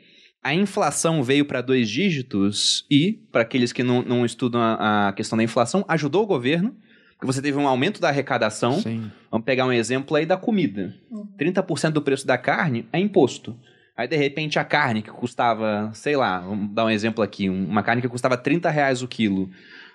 A 0.42 0.54
inflação 0.54 1.24
veio 1.24 1.44
para 1.44 1.60
dois 1.60 1.90
dígitos 1.90 2.86
e, 2.88 3.14
para 3.32 3.42
aqueles 3.42 3.72
que 3.72 3.82
não, 3.82 4.02
não 4.02 4.24
estudam 4.24 4.60
a, 4.60 5.08
a 5.08 5.12
questão 5.12 5.36
da 5.36 5.42
inflação, 5.42 5.84
ajudou 5.88 6.22
o 6.22 6.26
governo, 6.26 6.76
porque 7.14 7.26
você 7.26 7.42
teve 7.42 7.58
um 7.58 7.66
aumento 7.66 8.00
da 8.00 8.08
arrecadação. 8.08 8.80
Sim. 8.80 9.10
Vamos 9.30 9.44
pegar 9.44 9.66
um 9.66 9.72
exemplo 9.72 10.16
aí 10.16 10.24
da 10.24 10.36
comida. 10.36 10.94
30% 11.36 11.90
do 11.90 12.02
preço 12.02 12.26
da 12.26 12.38
carne 12.38 12.86
é 12.92 13.00
imposto. 13.00 13.58
Aí, 13.96 14.06
de 14.06 14.16
repente, 14.16 14.58
a 14.58 14.64
carne 14.64 15.00
que 15.02 15.10
custava, 15.10 15.90
sei 15.94 16.16
lá, 16.16 16.40
vamos 16.40 16.74
dar 16.74 16.84
um 16.84 16.90
exemplo 16.90 17.24
aqui, 17.24 17.48
um- 17.48 17.66
uma 17.66 17.82
carne 17.82 18.02
que 18.02 18.08
custava 18.08 18.36
30 18.36 18.68
reais 18.68 19.02
o 19.02 19.08
quilo, 19.08 19.48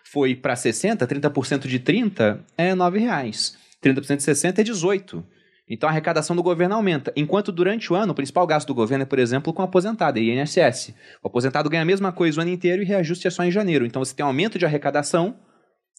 foi 0.04 0.36
para 0.36 0.56
60, 0.56 1.06
30% 1.06 1.68
de 1.68 1.78
30 1.80 2.44
é 2.58 2.74
9 2.74 3.00
reais. 3.00 3.56
30% 3.80 4.18
de 4.18 4.24
60 4.24 4.62
é 4.62 4.64
18. 4.64 5.24
Então 5.70 5.88
a 5.88 5.92
arrecadação 5.92 6.36
do 6.36 6.44
governo 6.44 6.76
aumenta. 6.76 7.14
Enquanto 7.16 7.52
durante 7.52 7.94
o 7.94 7.96
ano, 7.96 8.12
o 8.12 8.16
principal 8.16 8.46
gasto 8.46 8.68
do 8.68 8.74
governo 8.76 9.04
é, 9.04 9.06
por 9.06 9.20
exemplo, 9.20 9.54
com 9.54 9.62
aposentado, 9.62 10.20
é 10.20 10.22
INSS. 10.22 10.94
O 11.24 11.28
aposentado 11.28 11.70
ganha 11.70 11.84
a 11.84 11.86
mesma 11.86 12.12
coisa 12.12 12.40
o 12.40 12.42
ano 12.42 12.52
inteiro 12.52 12.82
e 12.82 12.86
reajuste 12.86 13.28
é 13.28 13.30
só 13.30 13.44
em 13.44 13.52
janeiro. 13.52 13.86
Então 13.86 14.04
você 14.04 14.14
tem 14.14 14.26
um 14.26 14.28
aumento 14.28 14.60
de 14.60 14.66
arrecadação, 14.66 15.40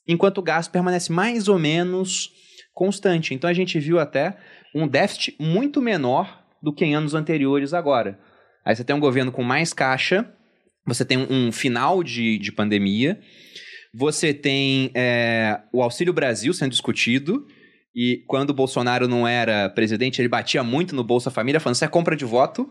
enquanto 0.07 0.39
o 0.39 0.43
gasto 0.43 0.71
permanece 0.71 1.11
mais 1.11 1.49
ou 1.49 1.59
menos 1.59 2.31
constante. 2.75 3.33
Então 3.33 3.49
a 3.49 3.55
gente 3.55 3.79
viu 3.79 3.99
até 3.99 4.37
um 4.75 4.87
déficit 4.87 5.37
muito 5.41 5.81
menor 5.81 6.42
do 6.63 6.73
que 6.73 6.85
em 6.85 6.95
anos 6.95 7.15
anteriores 7.15 7.75
agora. 7.75 8.19
Aí 8.65 8.77
você 8.77 8.85
tem 8.85 8.95
um 8.95 9.01
governo 9.01 9.33
com 9.33 9.43
mais 9.43 9.73
caixa, 9.73 10.33
você 10.87 11.05
tem 11.05 11.19
um, 11.19 11.51
final 11.51 12.03
de, 12.03 12.39
de 12.39 12.53
pandemia, 12.53 13.21
você 13.93 14.33
tem 14.33 14.91
é, 14.95 15.61
o 15.73 15.83
Auxílio 15.83 16.13
Brasil 16.13 16.53
sendo 16.55 16.71
discutido, 16.71 17.47
e 17.95 18.23
quando 18.27 18.51
o 18.51 18.55
Bolsonaro 18.55 19.07
não 19.07 19.27
era 19.29 19.69
presidente, 19.69 20.21
ele 20.21 20.29
batia 20.29 20.63
muito 20.63 20.95
no 20.95 21.05
Bolsa 21.05 21.31
Família, 21.31 21.61
falando 21.61 21.75
isso 21.77 21.85
é 21.85 21.89
compra 21.89 22.17
de 22.17 22.25
voto, 22.25 22.69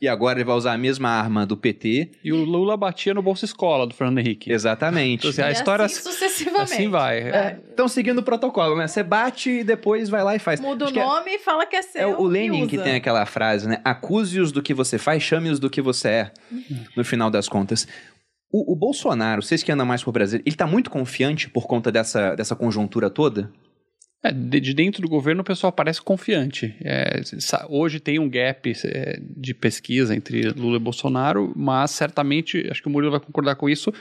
e 0.00 0.08
agora 0.08 0.38
ele 0.38 0.44
vai 0.44 0.56
usar 0.56 0.72
a 0.72 0.78
mesma 0.78 1.08
arma 1.10 1.44
do 1.44 1.56
PT. 1.56 2.10
E 2.24 2.32
o 2.32 2.42
Lula 2.44 2.76
batia 2.76 3.12
no 3.12 3.20
Bolsa 3.22 3.44
Escola 3.44 3.86
do 3.86 3.94
Fernando 3.94 4.18
Henrique. 4.18 4.50
Exatamente. 4.50 5.20
Então, 5.20 5.30
assim, 5.30 5.42
a 5.42 5.50
E 5.50 5.52
história 5.52 5.84
assim 5.84 6.00
sucessivamente. 6.02 6.72
assim 6.72 6.88
vai. 6.88 7.18
É. 7.20 7.60
Estão 7.68 7.86
seguindo 7.88 8.18
o 8.18 8.22
protocolo, 8.22 8.76
né? 8.78 8.86
Você 8.86 9.02
bate 9.02 9.50
e 9.50 9.64
depois 9.64 10.08
vai 10.08 10.22
lá 10.24 10.34
e 10.34 10.38
faz. 10.38 10.58
Muda 10.60 10.84
o 10.84 10.88
Acho 10.88 10.94
que 10.94 11.00
é- 11.00 11.04
nome 11.04 11.30
e 11.34 11.38
fala 11.38 11.66
que 11.66 11.76
é 11.76 11.82
seu. 11.82 12.00
É 12.02 12.06
o 12.06 12.24
Lenin 12.24 12.66
que 12.66 12.78
tem 12.78 12.94
aquela 12.94 13.24
frase, 13.26 13.68
né? 13.68 13.80
Acuse-os 13.84 14.52
do 14.52 14.62
que 14.62 14.72
você 14.72 14.96
faz, 14.98 15.22
chame-os 15.22 15.58
do 15.60 15.68
que 15.68 15.82
você 15.82 16.08
é. 16.08 16.32
No 16.96 17.04
final 17.04 17.30
das 17.30 17.46
contas. 17.48 17.86
O, 18.50 18.72
o 18.72 18.74
Bolsonaro, 18.76 19.42
vocês 19.42 19.62
que 19.62 19.70
andam 19.70 19.84
mais 19.84 20.02
por 20.02 20.12
Brasil, 20.12 20.40
ele 20.46 20.56
tá 20.56 20.66
muito 20.66 20.88
confiante 20.90 21.50
por 21.50 21.66
conta 21.66 21.92
dessa, 21.92 22.34
dessa 22.34 22.56
conjuntura 22.56 23.10
toda? 23.10 23.50
É, 24.22 24.32
de, 24.32 24.58
de 24.58 24.74
dentro 24.74 25.00
do 25.00 25.08
governo 25.08 25.42
o 25.42 25.44
pessoal 25.44 25.72
parece 25.72 26.02
confiante. 26.02 26.74
É, 26.84 27.20
hoje 27.68 28.00
tem 28.00 28.18
um 28.18 28.28
gap 28.28 28.72
é, 28.84 29.20
de 29.20 29.54
pesquisa 29.54 30.14
entre 30.14 30.50
Lula 30.50 30.76
e 30.76 30.80
Bolsonaro, 30.80 31.52
mas 31.54 31.92
certamente, 31.92 32.66
acho 32.68 32.82
que 32.82 32.88
o 32.88 32.90
Murilo 32.90 33.12
vai 33.12 33.20
concordar 33.20 33.54
com 33.54 33.68
isso, 33.68 33.92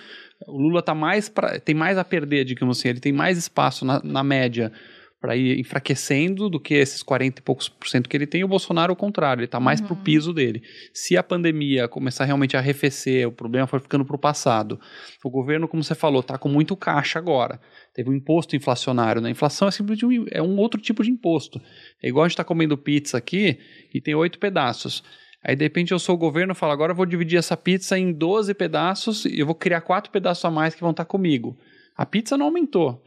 o 0.48 0.58
Lula 0.58 0.82
tá 0.82 0.96
mais 0.96 1.30
pra, 1.30 1.60
tem 1.60 1.76
mais 1.76 2.00
a 2.00 2.04
perder, 2.04 2.46
digamos 2.46 2.80
assim, 2.80 2.90
ele 2.90 3.00
tem 3.00 3.14
mais 3.14 3.38
espaço 3.38 3.86
na, 3.86 4.02
na 4.04 4.24
média 4.24 4.72
para 5.20 5.36
ir 5.36 5.60
enfraquecendo 5.60 6.50
do 6.50 6.60
que 6.60 6.76
esses 6.76 7.02
40 7.02 7.40
e 7.40 7.44
poucos 7.44 7.68
por 7.68 7.88
cento 7.88 8.08
que 8.08 8.16
ele 8.16 8.28
tem, 8.28 8.44
o 8.44 8.48
Bolsonaro 8.48 8.92
ao 8.92 8.96
contrário, 8.96 9.42
ele 9.42 9.48
tá 9.48 9.60
mais 9.60 9.82
pro 9.82 9.96
piso 9.96 10.32
dele. 10.32 10.62
Se 10.94 11.18
a 11.18 11.24
pandemia 11.24 11.88
começar 11.88 12.26
realmente 12.26 12.56
a 12.56 12.60
arrefecer, 12.60 13.28
o 13.28 13.32
problema 13.32 13.66
for 13.66 13.82
ficando 13.82 14.06
pro 14.06 14.18
passado, 14.18 14.80
o 15.24 15.30
governo, 15.30 15.68
como 15.68 15.84
você 15.84 15.96
falou, 15.96 16.22
tá 16.22 16.38
com 16.38 16.50
muito 16.50 16.76
caixa 16.76 17.18
agora. 17.18 17.60
Teve 17.94 18.10
um 18.10 18.14
imposto 18.14 18.56
inflacionário, 18.56 19.22
né? 19.22 19.30
Inflação 19.32 19.68
é 19.68 19.72
simplesmente 19.72 20.06
um, 20.06 20.26
é 20.30 20.42
um 20.42 20.58
outro 20.58 20.80
tipo 20.80 21.04
de 21.04 21.10
imposto. 21.10 21.60
É 22.02 22.08
igual 22.08 22.24
a 22.24 22.28
gente 22.28 22.34
está 22.34 22.44
comendo 22.44 22.78
pizza 22.78 23.18
aqui 23.18 23.58
e 23.94 24.00
tem 24.00 24.14
oito 24.14 24.38
pedaços. 24.38 25.04
Aí, 25.44 25.56
de 25.56 25.64
repente, 25.64 25.92
eu 25.92 26.00
sou 26.00 26.16
o 26.16 26.18
governo 26.18 26.54
e 26.54 26.56
falo, 26.56 26.74
agora 26.74 26.92
eu 26.92 26.96
vou 26.96 27.06
dividir 27.06 27.38
essa 27.38 27.56
pizza 27.56 27.98
em 27.98 28.12
12 28.12 28.54
pedaços 28.54 29.26
e 29.26 29.40
eu 29.40 29.46
vou 29.46 29.56
criar 29.56 29.82
quatro 29.82 30.12
pedaços 30.12 30.44
a 30.46 30.52
mais 30.52 30.76
que 30.76 30.82
vão 30.82 30.92
estar 30.92 31.06
comigo. 31.06 31.58
A 31.96 32.06
pizza 32.06 32.38
não 32.38 32.48
aumentou, 32.48 33.02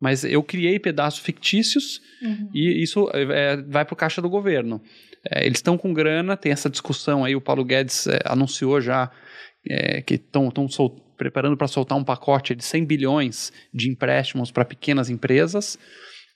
mas 0.00 0.24
eu 0.24 0.42
criei 0.42 0.78
pedaços 0.78 1.20
fictícios 1.20 2.00
Uhum. 2.22 2.48
e 2.54 2.82
isso 2.82 3.10
é, 3.12 3.56
vai 3.62 3.84
para 3.84 3.92
o 3.92 3.96
caixa 3.96 4.22
do 4.22 4.28
governo. 4.28 4.80
É, 5.30 5.44
eles 5.44 5.58
estão 5.58 5.76
com 5.76 5.92
grana, 5.92 6.36
tem 6.36 6.50
essa 6.52 6.70
discussão 6.70 7.24
aí, 7.24 7.34
o 7.36 7.40
Paulo 7.40 7.64
Guedes 7.64 8.06
é, 8.06 8.18
anunciou 8.24 8.80
já 8.80 9.10
é, 9.68 10.00
que 10.02 10.14
estão 10.14 10.48
preparando 11.16 11.56
para 11.56 11.66
soltar 11.66 11.96
um 11.98 12.04
pacote 12.04 12.54
de 12.54 12.64
100 12.64 12.84
bilhões 12.84 13.52
de 13.72 13.90
empréstimos 13.90 14.50
para 14.50 14.64
pequenas 14.64 15.10
empresas. 15.10 15.78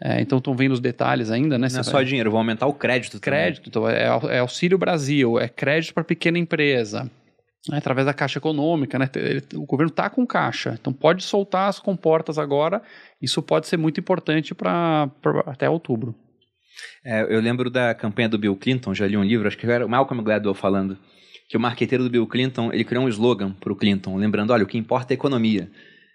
É, 0.03 0.21
então 0.21 0.39
estão 0.39 0.55
vendo 0.57 0.73
os 0.73 0.81
detalhes 0.81 1.31
ainda, 1.31 1.59
né? 1.59 1.69
Não 1.71 1.81
é 1.81 1.83
só 1.83 1.93
vai- 1.93 2.05
dinheiro, 2.07 2.31
vão 2.31 2.41
aumentar 2.41 2.67
o 2.67 2.73
crédito. 2.73 3.21
também. 3.21 3.39
crédito, 3.41 3.69
então 3.69 3.89
é, 3.89 4.05
é 4.31 4.39
Auxílio 4.39 4.79
Brasil, 4.79 5.39
é 5.39 5.47
crédito 5.49 5.93
para 5.95 6.03
pequena 6.05 6.39
empresa. 6.39 7.11
Né, 7.69 7.79
através 7.79 8.07
da 8.07 8.15
Caixa 8.15 8.39
Econômica, 8.39 8.99
né? 8.99 9.09
Ele- 9.17 9.43
o 9.55 9.67
governo 9.67 9.91
está 9.91 10.09
com 10.09 10.27
caixa, 10.27 10.77
então 10.81 10.93
pode 10.93 11.23
soltar 11.23 11.69
as 11.69 11.79
comportas 11.79 12.39
agora. 12.39 12.83
Isso 13.21 13.43
pode 13.43 13.67
ser 13.67 13.77
muito 13.77 14.01
importante 14.01 14.55
para 14.55 15.11
até 15.47 15.69
outubro. 15.69 16.15
É, 17.05 17.23
eu 17.23 17.41
lembro 17.41 17.69
da 17.71 17.95
campanha 17.95 18.29
do 18.29 18.39
Bill 18.39 18.57
Clinton, 18.57 18.95
já 18.95 19.07
li 19.07 19.17
um 19.17 19.25
livro, 19.25 19.47
acho 19.49 19.59
que 19.59 19.67
era 19.67 19.85
o 19.85 19.89
Malcolm 19.89 20.23
Gladwell 20.23 20.55
falando, 20.55 20.97
que 21.49 21.57
o 21.57 21.61
marqueteiro 21.61 22.05
do 22.05 22.11
Bill 22.11 22.27
Clinton, 22.27 22.73
ele 22.73 22.85
criou 22.85 23.05
um 23.05 23.09
slogan 23.09 23.53
para 23.53 23.73
o 23.73 23.77
Clinton, 23.77 24.17
lembrando, 24.17 24.53
olha, 24.53 24.65
o 24.65 24.67
que 24.67 24.79
importa 24.79 25.13
é 25.13 25.15
a 25.15 25.19
economia. 25.19 25.71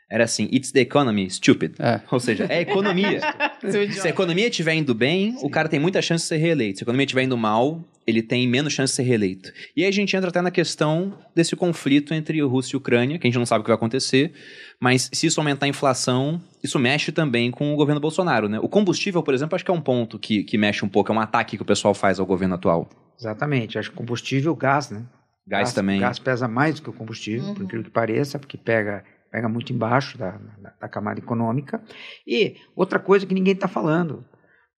Era 0.09 0.23
assim, 0.23 0.47
it's 0.51 0.71
the 0.71 0.81
economy, 0.81 1.29
stupid. 1.29 1.73
É. 1.79 1.99
Ou 2.11 2.19
seja, 2.19 2.45
é 2.45 2.57
a 2.59 2.61
economia. 2.61 3.19
Se 3.91 4.07
a 4.07 4.09
economia 4.09 4.47
estiver 4.47 4.75
indo 4.75 4.93
bem, 4.93 5.35
o 5.41 5.49
cara 5.49 5.67
tem 5.67 5.79
muita 5.79 6.01
chance 6.01 6.23
de 6.23 6.27
ser 6.29 6.37
reeleito. 6.37 6.77
Se 6.79 6.83
a 6.83 6.85
economia 6.85 7.05
estiver 7.05 7.23
indo 7.23 7.35
mal, 7.37 7.83
ele 8.07 8.21
tem 8.21 8.47
menos 8.47 8.73
chance 8.73 8.91
de 8.91 8.97
ser 8.97 9.03
reeleito. 9.03 9.51
E 9.75 9.81
aí 9.83 9.89
a 9.89 9.91
gente 9.91 10.15
entra 10.15 10.29
até 10.29 10.41
na 10.41 10.51
questão 10.51 11.17
desse 11.33 11.55
conflito 11.55 12.13
entre 12.13 12.39
Rússia 12.41 12.75
e 12.75 12.77
Ucrânia, 12.77 13.17
que 13.17 13.25
a 13.25 13.29
gente 13.29 13.39
não 13.39 13.45
sabe 13.45 13.61
o 13.61 13.63
que 13.63 13.69
vai 13.69 13.75
acontecer, 13.75 14.33
mas 14.79 15.09
se 15.11 15.27
isso 15.27 15.39
aumentar 15.39 15.65
a 15.65 15.69
inflação, 15.69 16.41
isso 16.63 16.77
mexe 16.77 17.11
também 17.11 17.49
com 17.49 17.73
o 17.73 17.75
governo 17.75 17.99
Bolsonaro, 17.99 18.47
né? 18.47 18.59
O 18.59 18.69
combustível, 18.69 19.23
por 19.23 19.33
exemplo, 19.33 19.55
acho 19.55 19.65
que 19.65 19.71
é 19.71 19.73
um 19.73 19.81
ponto 19.81 20.19
que, 20.19 20.43
que 20.43 20.57
mexe 20.57 20.85
um 20.85 20.89
pouco, 20.89 21.11
é 21.11 21.15
um 21.15 21.19
ataque 21.19 21.57
que 21.57 21.63
o 21.63 21.65
pessoal 21.65 21.93
faz 21.93 22.19
ao 22.19 22.25
governo 22.25 22.55
atual. 22.55 22.89
Exatamente. 23.19 23.79
Acho 23.79 23.89
que 23.89 23.95
combustível, 23.95 24.55
gás, 24.55 24.89
né? 24.91 25.03
Gás, 25.47 25.73
também. 25.73 25.99
Gás 25.99 26.19
pesa 26.19 26.47
mais 26.47 26.75
do 26.75 26.81
que 26.81 26.89
o 26.89 26.93
combustível, 26.93 27.53
por 27.53 27.59
Uhum. 27.59 27.63
incrível 27.65 27.85
que 27.85 27.91
pareça, 27.91 28.37
porque 28.39 28.57
pega, 28.57 29.03
pega 29.31 29.47
muito 29.47 29.71
embaixo 29.71 30.17
da, 30.17 30.31
da, 30.61 30.73
da 30.81 30.87
camada 30.89 31.19
econômica. 31.19 31.81
E 32.27 32.55
outra 32.75 32.99
coisa 32.99 33.25
que 33.25 33.33
ninguém 33.33 33.53
está 33.53 33.67
falando. 33.67 34.25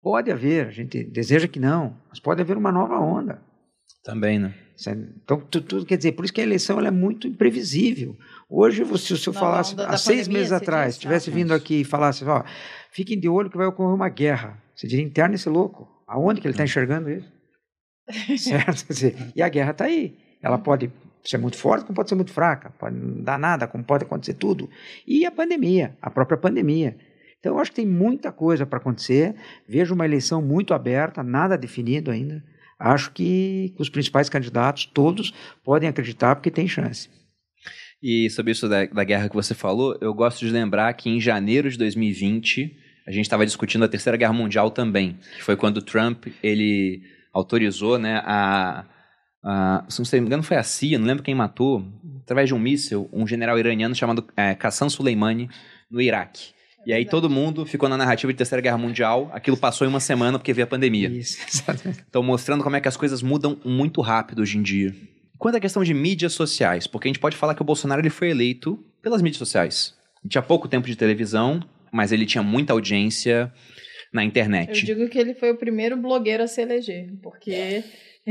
Pode 0.02 0.32
haver, 0.32 0.68
a 0.68 0.72
gente 0.72 1.04
deseja 1.04 1.48
que 1.48 1.60
não, 1.60 1.98
mas 2.10 2.20
pode 2.20 2.41
haver 2.41 2.58
uma 2.58 2.72
nova 2.72 3.00
onda. 3.00 3.41
Também, 4.04 4.39
né? 4.39 4.54
Então, 5.24 5.39
tu- 5.41 5.62
tudo 5.62 5.86
quer 5.86 5.98
dizer, 5.98 6.12
por 6.12 6.24
isso 6.24 6.34
que 6.34 6.39
a 6.39 6.43
eleição 6.43 6.78
ela 6.78 6.88
é 6.88 6.91
muito 6.91 7.28
imprevisível. 7.28 8.16
Hoje, 8.50 8.86
se 8.98 9.12
eu 9.14 9.34
Nova 9.34 9.39
falasse, 9.39 9.76
há 9.80 9.98
seis 9.98 10.22
pandemia, 10.22 10.39
meses 10.39 10.52
atrás, 10.54 10.93
diz, 10.93 11.02
tivesse 11.02 11.30
ah, 11.30 11.34
vindo 11.34 11.54
aqui 11.54 11.82
e 11.82 11.84
falasse, 11.84 12.24
ó, 12.24 12.43
fiquem 12.91 13.20
de 13.20 13.28
olho 13.28 13.50
que 13.50 13.58
vai 13.58 13.66
ocorrer 13.66 13.93
uma 13.95 14.08
guerra. 14.08 14.62
Você 14.76 14.88
diria, 14.88 15.04
interna 15.04 15.36
esse 15.36 15.50
louco. 15.50 15.89
Aonde 16.08 16.39
que 16.39 16.48
ele 16.48 16.54
está 16.54 16.64
enxergando 16.64 17.10
isso? 17.10 17.30
certo? 18.38 18.86
E 19.36 19.41
a 19.41 19.50
guerra 19.50 19.72
está 19.72 19.86
aí. 19.86 20.18
Ela 20.41 20.58
pode 20.58 20.91
ser 21.24 21.38
muito 21.38 21.58
forte, 21.58 21.84
como 21.84 21.95
pode 21.95 22.08
ser 22.08 22.16
muito 22.16 22.32
fraca. 22.32 22.70
Pode 22.80 22.95
não 22.95 23.22
dar 23.24 23.38
nada, 23.38 23.68
como 23.68 23.84
pode 23.84 24.06
acontecer 24.06 24.36
tudo. 24.36 24.70
E 25.06 25.26
a 25.26 25.32
pandemia, 25.32 25.98
a 26.02 26.10
própria 26.10 26.38
pandemia. 26.38 26.95
Então, 27.40 27.54
eu 27.54 27.60
acho 27.60 27.72
que 27.72 27.78
tem 27.78 27.86
muita 27.86 28.32
coisa 28.32 28.66
para 28.66 28.80
acontecer. 28.80 29.36
Vejo 29.68 29.94
uma 29.94 30.06
eleição 30.06 30.42
muito 30.42 30.74
aberta, 30.74 31.24
nada 31.24 31.58
definido 31.58 32.12
ainda. 32.12 32.44
Acho 32.80 33.12
que 33.12 33.74
os 33.80 33.90
principais 33.90 34.30
candidatos, 34.30 34.86
todos, 34.86 35.34
podem 35.64 35.90
acreditar 35.90 36.36
porque 36.36 36.52
tem 36.52 36.68
chance. 36.68 37.10
E 38.02 38.30
sobre 38.30 38.52
isso 38.52 38.70
da, 38.70 38.86
da 38.86 39.04
guerra 39.04 39.30
que 39.30 39.36
você 39.36 39.56
falou, 39.56 39.98
eu 40.00 40.14
gosto 40.14 40.46
de 40.46 40.52
lembrar 40.52 40.94
que 40.94 41.10
em 41.10 41.20
janeiro 41.20 41.70
de 41.70 41.78
2020 41.78 42.72
a 43.08 43.12
gente 43.12 43.26
estava 43.26 43.46
discutindo 43.46 43.86
a 43.86 43.88
Terceira 43.88 44.18
Guerra 44.18 44.34
Mundial 44.34 44.70
também, 44.70 45.18
que 45.36 45.44
foi 45.44 45.56
quando 45.56 45.82
Trump 45.82 46.28
ele 46.44 47.02
autorizou, 47.34 47.98
né, 47.98 48.22
a, 48.26 48.86
a 49.44 49.86
se 49.88 50.02
não 50.02 50.22
me 50.22 50.28
engano 50.28 50.44
foi 50.44 50.58
a 50.58 50.64
CIA, 50.64 51.00
não 51.00 51.08
lembro 51.08 51.24
quem 51.24 51.34
matou, 51.34 51.88
através 52.22 52.50
de 52.50 52.54
um 52.54 52.60
míssil, 52.60 53.10
um 53.14 53.26
general 53.26 53.58
iraniano 53.58 53.96
chamado 53.96 54.28
é, 54.36 54.56
Soleimani 54.90 55.50
no 55.90 56.02
Iraque. 56.02 56.57
E 56.86 56.93
aí 56.93 57.05
todo 57.05 57.30
mundo 57.30 57.65
ficou 57.65 57.89
na 57.89 57.97
narrativa 57.97 58.32
de 58.32 58.38
Terceira 58.38 58.61
Guerra 58.61 58.78
Mundial, 58.78 59.30
aquilo 59.34 59.57
passou 59.57 59.86
em 59.86 59.89
uma 59.89 59.99
semana 59.99 60.38
porque 60.39 60.53
veio 60.53 60.63
a 60.65 60.69
pandemia. 60.69 61.09
Isso, 61.09 61.38
exatamente. 61.47 62.03
Então, 62.07 62.23
mostrando 62.23 62.63
como 62.63 62.75
é 62.75 62.82
que 62.82 62.88
as 62.88 62.95
coisas 62.95 63.21
mudam 63.21 63.59
muito 63.65 63.99
rápido 64.01 64.41
hoje 64.41 64.57
em 64.57 64.61
dia. 64.61 64.95
Quanto 65.38 65.55
à 65.55 65.59
questão 65.59 65.84
de 65.84 65.93
mídias 65.93 66.34
sociais, 66.34 66.88
porque 66.88 67.07
a 67.07 67.09
gente 67.09 67.19
pode 67.19 67.36
falar 67.36 67.53
que 67.55 67.61
o 67.61 67.65
Bolsonaro 67.65 68.01
ele 68.01 68.09
foi 68.09 68.30
eleito 68.30 68.84
pelas 69.01 69.21
mídias 69.21 69.38
sociais. 69.38 69.93
Ele 70.23 70.30
tinha 70.30 70.41
pouco 70.41 70.67
tempo 70.67 70.88
de 70.88 70.95
televisão, 70.95 71.59
mas 71.91 72.11
ele 72.11 72.25
tinha 72.25 72.41
muita 72.41 72.73
audiência 72.73 73.51
na 74.13 74.23
Eu 74.23 74.28
internet. 74.28 74.86
digo 74.86 75.07
que 75.09 75.17
ele 75.19 75.34
foi 75.34 75.51
o 75.51 75.57
primeiro 75.57 75.97
blogueiro 75.97 76.41
a 76.43 76.47
se 76.47 76.61
eleger, 76.61 77.11
porque 77.21 77.84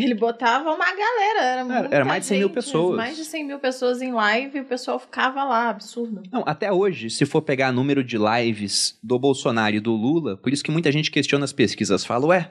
ele 0.05 0.15
botava 0.15 0.71
uma 0.71 0.85
galera, 0.85 1.41
era, 1.41 1.89
era 1.91 2.05
mais 2.05 2.23
de 2.23 2.29
100 2.29 2.39
mil 2.39 2.49
gente, 2.49 2.55
pessoas. 2.55 2.97
Mais 2.97 3.17
de 3.17 3.25
100 3.25 3.45
mil 3.45 3.59
pessoas 3.59 4.03
em 4.03 4.13
live 4.13 4.59
e 4.59 4.61
o 4.61 4.65
pessoal 4.65 4.99
ficava 4.99 5.43
lá, 5.43 5.71
absurdo. 5.71 6.23
Não, 6.31 6.45
até 6.47 6.71
hoje, 6.71 7.09
se 7.09 7.25
for 7.25 7.41
pegar 7.41 7.73
número 7.73 8.05
de 8.05 8.19
lives 8.19 8.99
do 9.03 9.19
Bolsonaro 9.19 9.75
e 9.75 9.81
do 9.81 9.93
Lula, 9.93 10.37
por 10.37 10.53
isso 10.53 10.63
que 10.63 10.71
muita 10.71 10.93
gente 10.93 11.11
questiona 11.11 11.47
as 11.47 11.53
pesquisas, 11.53 12.05
fala, 12.05 12.27
ué, 12.27 12.51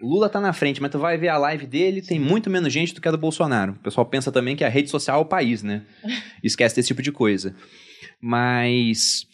o 0.00 0.08
Lula 0.08 0.30
tá 0.30 0.40
na 0.40 0.54
frente, 0.54 0.80
mas 0.80 0.90
tu 0.90 0.98
vai 0.98 1.18
ver 1.18 1.28
a 1.28 1.36
live 1.36 1.66
dele, 1.66 2.00
tem 2.00 2.18
muito 2.18 2.48
menos 2.48 2.72
gente 2.72 2.94
do 2.94 3.00
que 3.02 3.08
a 3.08 3.10
do 3.10 3.18
Bolsonaro. 3.18 3.72
O 3.72 3.82
pessoal 3.82 4.06
pensa 4.06 4.32
também 4.32 4.56
que 4.56 4.64
a 4.64 4.68
rede 4.68 4.88
social 4.88 5.18
é 5.18 5.22
o 5.22 5.26
país, 5.26 5.62
né? 5.62 5.84
Esquece 6.42 6.76
desse 6.76 6.88
tipo 6.88 7.02
de 7.02 7.12
coisa. 7.12 7.54
Mas 8.18 9.26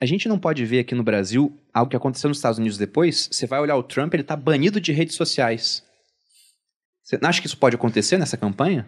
a 0.00 0.06
gente 0.06 0.26
não 0.26 0.38
pode 0.38 0.64
ver 0.64 0.78
aqui 0.78 0.94
no 0.94 1.02
Brasil 1.02 1.54
algo 1.72 1.90
que 1.90 1.96
aconteceu 1.96 2.28
nos 2.28 2.38
Estados 2.38 2.58
Unidos 2.58 2.78
depois. 2.78 3.28
Você 3.30 3.46
vai 3.46 3.60
olhar 3.60 3.76
o 3.76 3.82
Trump, 3.82 4.14
ele 4.14 4.22
tá 4.22 4.34
banido 4.34 4.80
de 4.80 4.90
redes 4.90 5.16
sociais. 5.16 5.84
Você 7.04 7.18
acha 7.22 7.40
que 7.40 7.46
isso 7.46 7.58
pode 7.58 7.76
acontecer 7.76 8.16
nessa 8.16 8.36
campanha? 8.36 8.86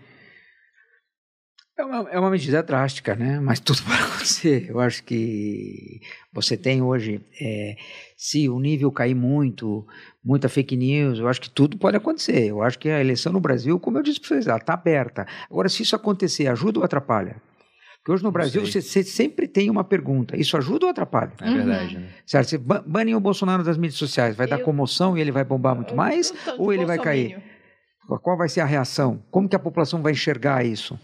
É 1.79 1.85
uma, 1.85 2.11
é 2.11 2.19
uma 2.19 2.31
medida 2.31 2.63
drástica, 2.63 3.15
né? 3.15 3.39
Mas 3.39 3.61
tudo 3.61 3.83
pode 3.85 4.01
acontecer. 4.03 4.71
Eu 4.71 4.81
acho 4.81 5.05
que 5.05 6.01
você 6.33 6.57
tem 6.57 6.81
hoje, 6.81 7.21
é, 7.39 7.77
se 8.17 8.49
o 8.49 8.59
nível 8.59 8.91
cair 8.91 9.15
muito, 9.15 9.87
muita 10.25 10.49
fake 10.49 10.75
news, 10.75 11.19
eu 11.19 11.29
acho 11.29 11.41
que 11.43 11.51
tudo 11.51 11.77
pode 11.77 11.97
acontecer. 11.99 12.47
Eu 12.47 12.63
acho 12.63 12.79
que 12.79 12.89
a 12.89 12.99
eleição 13.01 13.31
no 13.31 13.41
Brasil, 13.41 13.79
como 13.79 13.99
eu 13.99 14.03
disse 14.03 14.19
para 14.19 14.29
vocês, 14.31 14.47
ela 14.47 14.57
está 14.57 14.73
aberta. 14.73 15.27
Agora, 15.51 15.69
se 15.69 15.83
isso 15.83 15.95
acontecer, 15.95 16.47
ajuda 16.47 16.79
ou 16.79 16.85
atrapalha? 16.85 17.37
Porque 17.99 18.13
hoje 18.13 18.23
no 18.23 18.31
Brasil 18.33 18.65
você, 18.65 18.81
você 18.81 19.03
sempre 19.03 19.47
tem 19.49 19.69
uma 19.69 19.83
pergunta: 19.85 20.37
isso 20.37 20.57
ajuda 20.57 20.87
ou 20.87 20.91
atrapalha? 20.91 21.33
É 21.43 21.49
Uhum. 21.49 21.55
verdade, 21.55 21.99
né? 21.99 22.09
Certo? 22.25 22.57
Ba- 22.59 22.83
banem 22.87 23.15
o 23.17 23.21
Bolsonaro 23.21 23.63
das 23.65 23.77
mídias 23.77 23.99
sociais, 23.99 24.35
vai 24.37 24.47
dar 24.47 24.61
Eu- 24.61 24.65
comoção 24.65 25.19
e 25.19 25.21
ele 25.21 25.33
vai 25.33 25.45
bombar 25.45 25.75
muito 25.75 25.95
mais? 25.95 26.33
Eu 26.47 26.55
ou 26.61 26.73
ele 26.73 26.87
vai 26.87 26.99
cair? 27.01 27.37
Qual 28.23 28.37
vai 28.37 28.49
ser 28.49 28.61
a 28.61 28.65
reação? 28.65 29.23
Como 29.31 29.49
que 29.49 29.57
a 29.57 29.59
população 29.59 30.03
vai 30.03 30.13
enxergar 30.13 30.65
isso? 30.65 30.99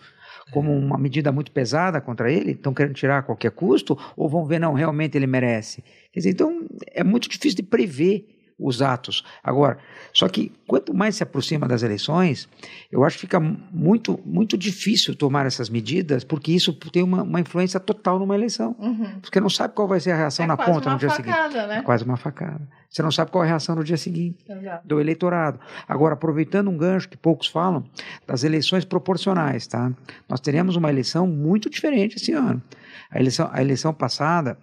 Como 0.52 0.72
uma 0.72 0.98
medida 0.98 1.32
muito 1.32 1.50
pesada 1.50 2.00
contra 2.00 2.30
ele? 2.30 2.52
Estão 2.52 2.74
querendo 2.74 2.94
tirar 2.94 3.18
a 3.18 3.22
qualquer 3.22 3.50
custo? 3.50 3.98
Ou 4.16 4.28
vão 4.28 4.44
ver, 4.44 4.58
não, 4.58 4.74
realmente 4.74 5.16
ele 5.16 5.26
merece? 5.26 5.82
Quer 6.12 6.20
dizer, 6.20 6.30
então 6.30 6.66
é 6.88 7.02
muito 7.02 7.28
difícil 7.28 7.56
de 7.56 7.62
prever 7.62 8.31
os 8.58 8.80
atos. 8.82 9.24
Agora, 9.42 9.78
só 10.12 10.28
que 10.28 10.52
quanto 10.66 10.94
mais 10.94 11.16
se 11.16 11.22
aproxima 11.22 11.66
das 11.66 11.82
eleições, 11.82 12.48
eu 12.90 13.04
acho 13.04 13.16
que 13.16 13.22
fica 13.22 13.40
muito, 13.40 14.18
muito 14.24 14.56
difícil 14.56 15.14
tomar 15.16 15.46
essas 15.46 15.68
medidas, 15.68 16.24
porque 16.24 16.52
isso 16.52 16.72
tem 16.92 17.02
uma, 17.02 17.22
uma 17.22 17.40
influência 17.40 17.80
total 17.80 18.18
numa 18.18 18.34
eleição. 18.34 18.76
Uhum. 18.78 19.20
Porque 19.20 19.40
não 19.40 19.50
sabe 19.50 19.74
qual 19.74 19.88
vai 19.88 20.00
ser 20.00 20.12
a 20.12 20.16
reação 20.16 20.44
É 20.44 20.48
na 20.48 20.56
ponta 20.56 20.90
no 20.90 20.98
dia 20.98 21.10
seguinte. 21.10 21.34
facada, 21.34 21.58
É 21.58 21.66
né? 21.66 21.82
quase 21.82 22.04
uma 22.04 22.16
facada. 22.16 22.66
Você 22.88 23.02
não 23.02 23.10
sabe 23.10 23.30
qual 23.30 23.42
é 23.42 23.46
a 23.46 23.50
reação 23.50 23.74
no 23.74 23.82
dia 23.82 23.96
seguinte 23.96 24.44
Exato. 24.46 24.86
do 24.86 25.00
eleitorado. 25.00 25.58
Agora, 25.88 26.12
aproveitando 26.14 26.68
um 26.68 26.76
gancho 26.76 27.08
que 27.08 27.16
poucos 27.16 27.46
falam, 27.46 27.84
das 28.26 28.44
eleições 28.44 28.84
proporcionais, 28.84 29.66
tá? 29.66 29.90
Nós 30.28 30.40
teremos 30.40 30.76
uma 30.76 30.90
eleição 30.90 31.26
muito 31.26 31.70
diferente 31.70 32.16
esse 32.16 32.32
ano. 32.32 32.62
A 33.10 33.18
eleição, 33.18 33.48
a 33.50 33.62
eleição 33.62 33.94
passada, 33.94 34.58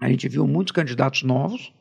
a 0.00 0.08
gente 0.08 0.28
viu 0.28 0.46
muitos 0.46 0.72
candidatos 0.72 1.22
novos 1.24 1.72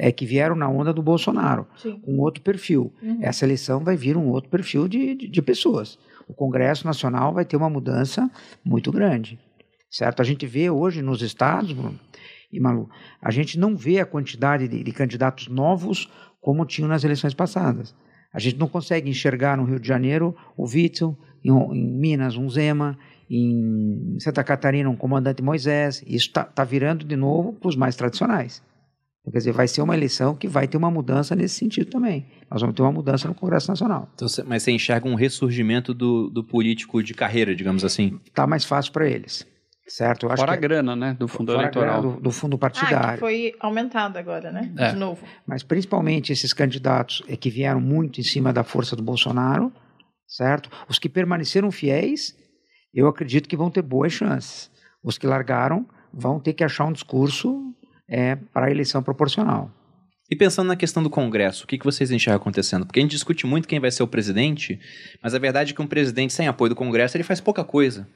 é, 0.00 0.10
que 0.10 0.24
vieram 0.24 0.56
na 0.56 0.66
onda 0.66 0.94
do 0.94 1.02
Bolsonaro, 1.02 1.66
Sim. 1.76 2.00
com 2.00 2.18
outro 2.18 2.42
perfil. 2.42 2.90
Uhum. 3.02 3.18
Essa 3.20 3.44
eleição 3.44 3.84
vai 3.84 3.96
vir 3.96 4.16
um 4.16 4.28
outro 4.28 4.48
perfil 4.48 4.88
de, 4.88 5.14
de, 5.14 5.28
de 5.28 5.42
pessoas. 5.42 5.98
O 6.26 6.32
Congresso 6.32 6.86
Nacional 6.86 7.34
vai 7.34 7.44
ter 7.44 7.54
uma 7.54 7.68
mudança 7.68 8.30
muito 8.64 8.90
grande, 8.90 9.38
certo? 9.90 10.22
A 10.22 10.24
gente 10.24 10.46
vê 10.46 10.70
hoje 10.70 11.02
nos 11.02 11.20
estados, 11.20 11.72
Bruno 11.72 12.00
e 12.50 12.58
Malu, 12.58 12.88
a 13.20 13.30
gente 13.30 13.58
não 13.58 13.76
vê 13.76 14.00
a 14.00 14.06
quantidade 14.06 14.66
de, 14.66 14.82
de 14.82 14.92
candidatos 14.92 15.48
novos 15.48 16.10
como 16.40 16.64
tinham 16.64 16.88
nas 16.88 17.04
eleições 17.04 17.34
passadas. 17.34 17.94
A 18.32 18.40
gente 18.40 18.58
não 18.58 18.68
consegue 18.68 19.10
enxergar 19.10 19.56
no 19.58 19.64
Rio 19.64 19.78
de 19.78 19.86
Janeiro 19.86 20.34
o 20.56 20.64
Witzel, 20.64 21.14
em, 21.44 21.50
em 21.50 21.92
Minas 21.92 22.36
um 22.36 22.48
Zema, 22.48 22.98
em 23.28 24.16
Santa 24.18 24.42
Catarina 24.42 24.88
um 24.88 24.96
comandante 24.96 25.42
Moisés. 25.42 26.02
Isso 26.06 26.28
está 26.28 26.42
tá 26.42 26.64
virando 26.64 27.04
de 27.04 27.16
novo 27.16 27.52
para 27.52 27.68
os 27.68 27.76
mais 27.76 27.94
tradicionais. 27.94 28.62
Quer 29.30 29.38
dizer, 29.38 29.52
vai 29.52 29.68
ser 29.68 29.82
uma 29.82 29.94
eleição 29.94 30.34
que 30.34 30.48
vai 30.48 30.66
ter 30.66 30.76
uma 30.76 30.90
mudança 30.90 31.36
nesse 31.36 31.54
sentido 31.56 31.90
também. 31.90 32.26
Nós 32.50 32.60
vamos 32.62 32.74
ter 32.74 32.82
uma 32.82 32.90
mudança 32.90 33.28
no 33.28 33.34
Congresso 33.34 33.70
Nacional. 33.70 34.08
Então, 34.14 34.26
mas 34.46 34.62
você 34.62 34.72
enxerga 34.72 35.06
um 35.08 35.14
ressurgimento 35.14 35.92
do, 35.94 36.30
do 36.30 36.42
político 36.42 37.02
de 37.02 37.14
carreira, 37.14 37.54
digamos 37.54 37.84
assim. 37.84 38.18
Está 38.26 38.46
mais 38.46 38.64
fácil 38.64 38.92
para 38.92 39.06
eles, 39.08 39.46
certo? 39.86 40.24
Eu 40.26 40.32
acho 40.32 40.40
Fora 40.40 40.52
a 40.52 40.56
que 40.56 40.62
grana, 40.62 40.96
né? 40.96 41.14
Do 41.18 41.28
fundo 41.28 41.52
fora 41.52 41.58
a 41.58 41.62
eleitoral. 41.64 42.00
grana 42.02 42.16
do, 42.16 42.20
do 42.22 42.30
fundo 42.32 42.56
Ah, 42.56 42.58
partidário. 42.58 43.14
que 43.14 43.20
foi 43.20 43.54
aumentado 43.60 44.16
agora, 44.16 44.50
né? 44.50 44.72
É. 44.76 44.92
De 44.92 44.96
novo. 44.96 45.22
mas 45.46 45.62
principalmente 45.62 46.32
esses 46.32 46.52
candidatos 46.52 47.22
é 47.28 47.36
que 47.36 47.50
vieram 47.50 47.80
muito 47.80 48.20
em 48.20 48.24
cima 48.24 48.52
da 48.52 48.64
força 48.64 48.96
do 48.96 49.02
Bolsonaro, 49.02 49.70
certo? 50.26 50.70
Os 50.88 50.98
que 50.98 51.08
permaneceram 51.10 51.70
fiéis, 51.70 52.34
eu 52.92 53.06
acredito 53.06 53.48
que 53.48 53.56
vão 53.56 53.70
ter 53.70 53.82
boas 53.82 54.12
chances. 54.12 54.70
Os 55.04 55.18
que 55.18 55.26
largaram 55.26 55.86
vão 56.12 56.40
ter 56.40 56.54
que 56.54 56.64
achar 56.64 56.86
um 56.86 56.92
discurso 56.92 57.72
é, 58.10 58.36
para 58.36 58.66
a 58.66 58.70
eleição 58.70 59.02
proporcional. 59.02 59.70
E 60.30 60.36
pensando 60.36 60.68
na 60.68 60.76
questão 60.76 61.02
do 61.02 61.10
Congresso, 61.10 61.64
o 61.64 61.66
que, 61.66 61.78
que 61.78 61.84
vocês 61.84 62.10
enxergam 62.10 62.40
acontecendo? 62.40 62.86
Porque 62.86 63.00
a 63.00 63.02
gente 63.02 63.10
discute 63.12 63.46
muito 63.46 63.66
quem 63.66 63.80
vai 63.80 63.90
ser 63.90 64.02
o 64.02 64.08
presidente, 64.08 64.78
mas 65.22 65.34
a 65.34 65.38
verdade 65.38 65.72
é 65.72 65.74
que 65.74 65.82
um 65.82 65.86
presidente 65.86 66.32
sem 66.32 66.46
apoio 66.46 66.68
do 66.68 66.76
Congresso 66.76 67.16
ele 67.16 67.24
faz 67.24 67.40
pouca 67.40 67.64
coisa. 67.64 68.06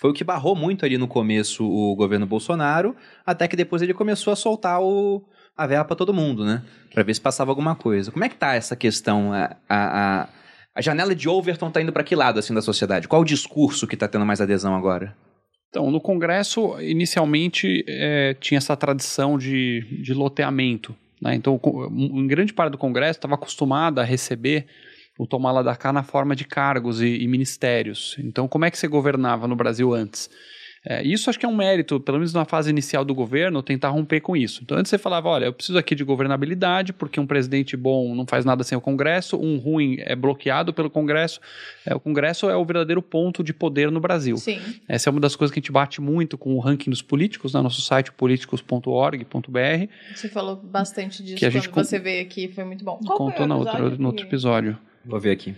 Foi 0.00 0.10
o 0.10 0.12
que 0.12 0.24
barrou 0.24 0.56
muito 0.56 0.84
ali 0.84 0.98
no 0.98 1.06
começo 1.06 1.64
o 1.64 1.94
governo 1.94 2.26
Bolsonaro, 2.26 2.96
até 3.24 3.46
que 3.46 3.54
depois 3.54 3.82
ele 3.82 3.94
começou 3.94 4.32
a 4.32 4.36
soltar 4.36 4.80
o, 4.82 5.24
a 5.56 5.66
verba 5.66 5.84
para 5.84 5.96
todo 5.96 6.12
mundo, 6.12 6.44
né? 6.44 6.64
Para 6.92 7.04
ver 7.04 7.14
se 7.14 7.20
passava 7.20 7.52
alguma 7.52 7.76
coisa. 7.76 8.10
Como 8.10 8.24
é 8.24 8.28
que 8.28 8.34
tá 8.34 8.54
essa 8.54 8.74
questão? 8.74 9.32
A, 9.32 9.56
a, 9.68 10.28
a 10.74 10.82
janela 10.82 11.14
de 11.14 11.28
Overton 11.28 11.70
tá 11.70 11.80
indo 11.80 11.92
para 11.92 12.02
que 12.02 12.16
lado 12.16 12.40
assim 12.40 12.52
da 12.52 12.62
sociedade? 12.62 13.06
Qual 13.06 13.22
o 13.22 13.24
discurso 13.24 13.86
que 13.86 13.96
tá 13.96 14.08
tendo 14.08 14.26
mais 14.26 14.40
adesão 14.40 14.74
agora? 14.74 15.16
Então, 15.74 15.90
no 15.90 16.00
Congresso, 16.00 16.80
inicialmente, 16.80 17.84
é, 17.88 18.32
tinha 18.38 18.58
essa 18.58 18.76
tradição 18.76 19.36
de, 19.36 19.80
de 19.90 20.14
loteamento. 20.14 20.94
Né? 21.20 21.34
Então, 21.34 21.60
em 21.92 22.28
grande 22.28 22.52
parte 22.52 22.70
do 22.70 22.78
Congresso 22.78 23.18
estava 23.18 23.34
acostumado 23.34 23.98
a 23.98 24.04
receber 24.04 24.66
o 25.18 25.26
tomar 25.26 25.50
lá 25.50 25.62
da 25.62 25.74
cá 25.74 25.92
na 25.92 26.04
forma 26.04 26.36
de 26.36 26.44
cargos 26.44 27.02
e, 27.02 27.16
e 27.16 27.26
ministérios. 27.26 28.14
Então, 28.20 28.46
como 28.46 28.64
é 28.64 28.70
que 28.70 28.78
você 28.78 28.86
governava 28.86 29.48
no 29.48 29.56
Brasil 29.56 29.92
antes? 29.92 30.30
É, 30.86 31.02
isso 31.02 31.30
acho 31.30 31.38
que 31.38 31.46
é 31.46 31.48
um 31.48 31.56
mérito, 31.56 31.98
pelo 31.98 32.18
menos 32.18 32.34
na 32.34 32.44
fase 32.44 32.68
inicial 32.68 33.04
do 33.04 33.14
governo, 33.14 33.62
tentar 33.62 33.88
romper 33.88 34.20
com 34.20 34.36
isso. 34.36 34.60
Então, 34.62 34.76
antes 34.76 34.90
você 34.90 34.98
falava, 34.98 35.30
olha, 35.30 35.46
eu 35.46 35.52
preciso 35.52 35.78
aqui 35.78 35.94
de 35.94 36.04
governabilidade, 36.04 36.92
porque 36.92 37.18
um 37.18 37.26
presidente 37.26 37.76
bom 37.76 38.14
não 38.14 38.26
faz 38.26 38.44
nada 38.44 38.62
sem 38.62 38.76
o 38.76 38.80
Congresso, 38.80 39.38
um 39.38 39.56
ruim 39.56 39.96
é 40.00 40.14
bloqueado 40.14 40.74
pelo 40.74 40.90
Congresso. 40.90 41.40
É, 41.86 41.94
o 41.94 42.00
Congresso 42.00 42.50
é 42.50 42.56
o 42.56 42.64
verdadeiro 42.64 43.00
ponto 43.00 43.42
de 43.42 43.54
poder 43.54 43.90
no 43.90 43.98
Brasil. 44.00 44.36
Sim. 44.36 44.60
Essa 44.86 45.08
é 45.08 45.10
uma 45.10 45.20
das 45.20 45.34
coisas 45.34 45.52
que 45.52 45.58
a 45.58 45.62
gente 45.62 45.72
bate 45.72 46.02
muito 46.02 46.36
com 46.36 46.54
o 46.54 46.60
ranking 46.60 46.90
dos 46.90 47.00
políticos, 47.00 47.54
no 47.54 47.60
né? 47.60 47.64
nosso 47.64 47.80
site 47.80 48.12
políticos.org.br. 48.12 49.88
Você 50.14 50.28
falou 50.28 50.56
bastante 50.56 51.22
disso 51.22 51.36
que 51.36 51.46
a 51.46 51.50
quando 51.50 51.62
gente 51.62 51.72
você 51.72 51.98
veio 51.98 52.22
aqui, 52.22 52.48
foi 52.48 52.64
muito 52.64 52.84
bom. 52.84 52.98
Qual 53.06 53.18
contou 53.18 53.46
no 53.46 53.58
outro, 53.58 53.98
no 53.98 54.08
outro 54.08 54.26
episódio. 54.26 54.78
Vou 55.04 55.18
ver 55.18 55.30
aqui. 55.30 55.54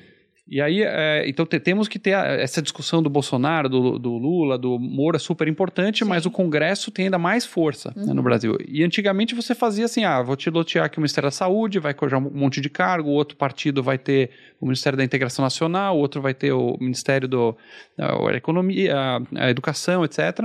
E 0.48 0.60
aí, 0.60 0.82
é, 0.82 1.28
então 1.28 1.44
te, 1.44 1.58
temos 1.58 1.88
que 1.88 1.98
ter 1.98 2.14
a, 2.14 2.24
essa 2.26 2.62
discussão 2.62 3.02
do 3.02 3.10
Bolsonaro, 3.10 3.68
do, 3.68 3.98
do, 3.98 4.12
Lula, 4.16 4.56
do 4.56 4.78
Moura, 4.78 5.18
super 5.18 5.48
importante, 5.48 6.04
Sim. 6.04 6.08
mas 6.08 6.24
o 6.24 6.30
Congresso 6.30 6.90
tem 6.90 7.06
ainda 7.06 7.18
mais 7.18 7.44
força 7.44 7.92
uhum. 7.96 8.06
né, 8.06 8.12
no 8.12 8.16
uhum. 8.16 8.22
Brasil. 8.22 8.56
E 8.68 8.84
antigamente 8.84 9.34
você 9.34 9.54
fazia 9.54 9.86
assim: 9.86 10.04
ah, 10.04 10.22
vou 10.22 10.36
te 10.36 10.48
lotear 10.48 10.84
aqui 10.84 10.98
o 10.98 11.00
Ministério 11.00 11.26
da 11.26 11.32
Saúde, 11.32 11.80
vai 11.80 11.92
cojar 11.92 12.20
um 12.20 12.30
monte 12.30 12.60
de 12.60 12.70
cargo, 12.70 13.10
o 13.10 13.14
outro 13.14 13.36
partido 13.36 13.82
vai 13.82 13.98
ter 13.98 14.30
o 14.60 14.66
Ministério 14.66 14.96
da 14.96 15.04
Integração 15.04 15.42
Nacional, 15.42 15.96
o 15.96 16.00
outro 16.00 16.22
vai 16.22 16.32
ter 16.32 16.52
o 16.52 16.76
Ministério 16.80 17.26
do, 17.26 17.56
da 17.96 18.36
Economia, 18.36 18.96
a, 18.96 19.20
a 19.34 19.50
Educação, 19.50 20.04
etc. 20.04 20.44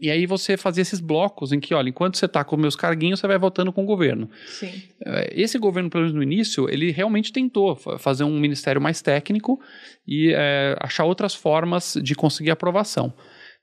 E 0.00 0.10
aí 0.10 0.26
você 0.26 0.56
fazia 0.56 0.82
esses 0.82 1.00
blocos 1.00 1.52
em 1.52 1.60
que, 1.60 1.74
olha, 1.74 1.88
enquanto 1.88 2.16
você 2.16 2.26
está 2.26 2.42
com 2.42 2.56
meus 2.56 2.74
carguinhos, 2.74 3.20
você 3.20 3.26
vai 3.26 3.38
votando 3.38 3.72
com 3.72 3.82
o 3.82 3.86
governo. 3.86 4.28
Sim. 4.46 4.82
É, 5.04 5.32
esse 5.40 5.58
governo, 5.58 5.90
pelo 5.90 6.04
menos 6.04 6.16
no 6.16 6.22
início, 6.22 6.68
ele 6.68 6.90
realmente 6.90 7.32
tentou 7.32 7.76
fazer 7.98 8.24
um 8.24 8.38
ministério 8.38 8.80
mais 8.80 9.02
técnico 9.02 9.60
e 10.06 10.32
é, 10.34 10.76
achar 10.80 11.04
outras 11.04 11.34
formas 11.34 11.94
de 12.02 12.14
conseguir 12.14 12.50
aprovação. 12.50 13.12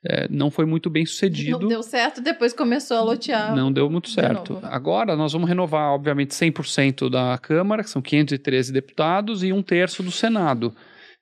É, 0.05 0.29
não 0.29 0.49
foi 0.49 0.65
muito 0.65 0.89
bem 0.89 1.05
sucedido. 1.05 1.59
Não 1.59 1.67
deu 1.67 1.83
certo, 1.83 2.21
depois 2.21 2.53
começou 2.53 2.95
a 2.95 3.01
lotear. 3.01 3.53
Não 3.53 3.69
deu 3.69 3.89
muito 3.89 4.09
certo. 4.09 4.57
Agora 4.63 5.15
nós 5.15 5.33
vamos 5.33 5.49
renovar, 5.49 5.91
obviamente, 5.91 6.33
100% 6.33 7.09
da 7.09 7.37
Câmara, 7.37 7.83
que 7.83 7.89
são 7.89 8.01
513 8.01 8.71
deputados, 8.71 9.43
e 9.43 9.51
um 9.51 9.61
terço 9.61 10.01
do 10.01 10.11
Senado 10.11 10.73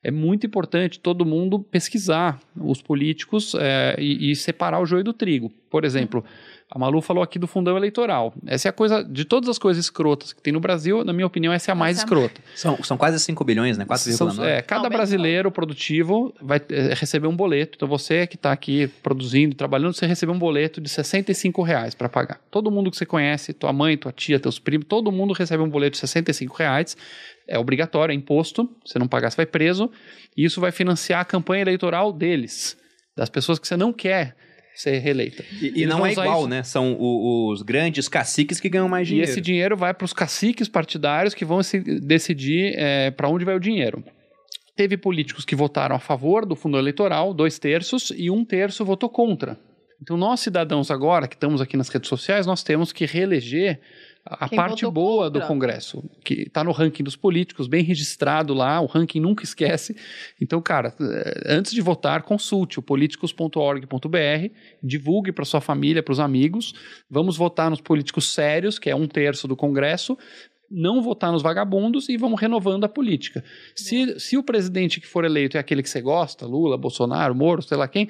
é 0.08 0.12
muito 0.12 0.48
importante 0.48 1.02
todo 1.02 1.26
mundo 1.26 1.60
pesquisar 1.60 2.40
os 2.56 2.82
políticos 2.82 3.54
é, 3.60 3.94
e, 4.00 4.32
e, 4.32 4.36
separar 4.38 4.80
o 4.80 4.86
joio 4.86 5.04
do 5.04 5.12
trigo. 5.12 5.52
Por 5.70 5.84
exemplo, 5.84 6.24
a 6.70 6.78
Malu 6.78 7.02
falou 7.02 7.24
aqui 7.24 7.40
do 7.40 7.48
fundão 7.48 7.78
eleitoral. 7.78 8.34
Essa 8.46 8.68
é 8.68 8.70
a 8.70 8.74
coisa, 8.74 9.02
de 9.02 9.24
todas 9.24 9.50
as 9.50 9.58
coisas 9.58 9.86
escrotas 9.86 10.34
que 10.34 10.42
tem 10.42 10.52
no 10.52 10.60
Brasil, 10.60 11.04
na 11.06 11.14
minha 11.14 11.26
opinião, 11.26 11.54
essa 11.54 11.72
é 11.72 11.74
a 11.74 11.76
mais 11.76 11.96
essa 11.96 12.06
escrota. 12.06 12.42
São, 12.56 12.84
são 12.84 12.98
quase 12.98 13.18
5 13.20 13.42
bilhões, 13.46 13.78
né? 13.78 13.86
4,9. 13.86 14.44
É, 14.44 14.62
cada 14.62 14.90
brasileiro 14.90 15.50
produtivo 15.50 16.34
vai 16.42 16.62
é, 16.70 16.94
receber 16.94 17.28
um 17.28 17.36
boleto. 17.36 17.74
Então 17.78 17.88
você 17.88 18.28
que 18.28 18.36
está 18.36 18.52
aqui 18.52 18.88
produzindo, 19.02 19.56
trabalhando, 19.56 19.94
você 19.94 20.06
recebe 20.06 20.32
um 20.32 20.38
boleto 20.38 20.82
de 20.82 20.90
65 20.90 21.62
reais 21.62 21.96
para 21.96 22.10
pagar. 22.10 22.42
Todo 22.52 22.70
mundo 22.70 22.92
que 22.92 22.98
você 22.98 23.06
conhece, 23.06 23.54
tua 23.54 23.72
mãe, 23.72 23.98
tua 23.98 24.12
tia, 24.12 24.38
teus 24.38 24.60
primos, 24.60 24.88
todo 24.90 25.10
mundo 25.10 25.34
recebe 25.34 25.64
um 25.64 25.70
boleto 25.70 25.94
de 25.94 26.00
65 26.00 26.56
reais 26.58 26.98
é 27.48 27.58
obrigatório, 27.58 28.12
é 28.12 28.16
imposto. 28.16 28.70
Se 28.86 29.00
não 29.00 29.08
pagar, 29.08 29.32
você 29.32 29.38
vai 29.38 29.46
preso. 29.46 29.90
E 30.36 30.44
isso 30.44 30.60
vai 30.60 30.72
financiar 30.72 31.22
a 31.22 31.26
campanha 31.26 31.62
eleitoral 31.62 32.12
deles, 32.12 32.78
das 33.16 33.30
pessoas 33.30 33.58
que 33.58 33.66
você 33.68 33.78
não 33.78 33.94
quer 33.94 34.36
ser 34.82 35.00
reeleita. 35.00 35.44
E, 35.62 35.84
e 35.84 35.86
não 35.86 36.06
é 36.06 36.12
igual, 36.12 36.42
isso. 36.42 36.48
né? 36.48 36.64
São 36.64 36.94
o, 36.94 37.52
os 37.52 37.62
grandes 37.62 38.08
caciques 38.08 38.60
que 38.60 38.70
ganham 38.70 38.88
mais 38.88 39.08
dinheiro. 39.08 39.30
E 39.30 39.32
esse 39.32 39.42
dinheiro 39.42 39.76
vai 39.76 39.94
para 39.94 40.06
os 40.06 40.14
caciques 40.14 40.68
partidários 40.68 41.34
que 41.34 41.44
vão 41.44 41.64
se 41.64 41.80
decidir 42.00 42.74
é, 42.78 43.12
para 43.12 43.28
onde 43.28 43.44
vai 43.44 43.56
o 43.56 43.60
dinheiro. 43.60 44.04
Teve 44.76 44.96
políticos 44.96 45.44
que 45.44 45.56
votaram 45.56 45.96
a 45.96 46.00
favor 46.00 46.46
do 46.46 46.56
fundo 46.56 46.78
eleitoral, 46.78 47.34
dois 47.34 47.58
terços, 47.58 48.14
e 48.16 48.30
um 48.30 48.46
terço 48.46 48.86
votou 48.86 49.10
contra. 49.10 49.58
Então, 50.02 50.16
nós 50.16 50.40
cidadãos 50.40 50.92
agora, 50.92 51.28
que 51.28 51.36
estamos 51.36 51.60
aqui 51.60 51.76
nas 51.76 51.90
redes 51.90 52.08
sociais, 52.08 52.46
nós 52.46 52.62
temos 52.62 52.94
que 52.94 53.06
reeleger 53.06 53.80
a 54.32 54.50
Quem 54.50 54.56
parte 54.58 54.86
boa 54.86 55.26
contra. 55.26 55.42
do 55.42 55.48
Congresso, 55.48 56.04
que 56.24 56.44
está 56.44 56.64
no 56.64 56.72
ranking 56.72 57.04
dos 57.04 57.16
políticos, 57.16 57.68
bem 57.68 57.84
registrado 57.84 58.54
lá, 58.54 58.82
o 58.82 58.86
ranking 58.86 59.20
nunca 59.20 59.44
esquece. 59.44 59.96
Então, 60.40 60.62
cara, 60.62 60.94
eh, 61.00 61.44
antes 61.48 61.72
de 61.72 61.82
votar, 61.82 62.24
consulte 62.24 62.80
o 62.80 62.82
políticos.org.br, 62.82 64.54
divulgue 64.84 65.32
para 65.32 65.46
sua 65.46 65.62
família, 65.62 66.04
para 66.04 66.12
os 66.12 66.20
amigos. 66.20 66.74
Vamos 67.10 67.38
votar 67.38 67.70
nos 67.70 67.82
políticos 67.82 68.34
sérios, 68.34 68.78
que 68.78 68.90
é 68.90 68.96
um 68.96 69.08
terço 69.08 69.48
do 69.48 69.56
Congresso, 69.56 70.18
não 70.70 71.02
votar 71.02 71.32
nos 71.32 71.42
vagabundos 71.42 72.10
e 72.10 72.18
vamos 72.18 72.40
renovando 72.40 72.84
a 72.84 72.90
política. 72.90 73.44
Se, 73.76 74.20
se 74.20 74.38
o 74.38 74.44
presidente 74.44 75.00
que 75.00 75.08
for 75.08 75.24
eleito 75.24 75.58
é 75.58 75.60
aquele 75.60 75.82
que 75.82 75.90
você 75.90 76.02
gosta, 76.02 76.46
Lula, 76.46 76.78
Bolsonaro, 76.78 77.34
Moro, 77.34 77.62
sei 77.62 77.78
lá 77.78 77.88
quem, 77.88 78.10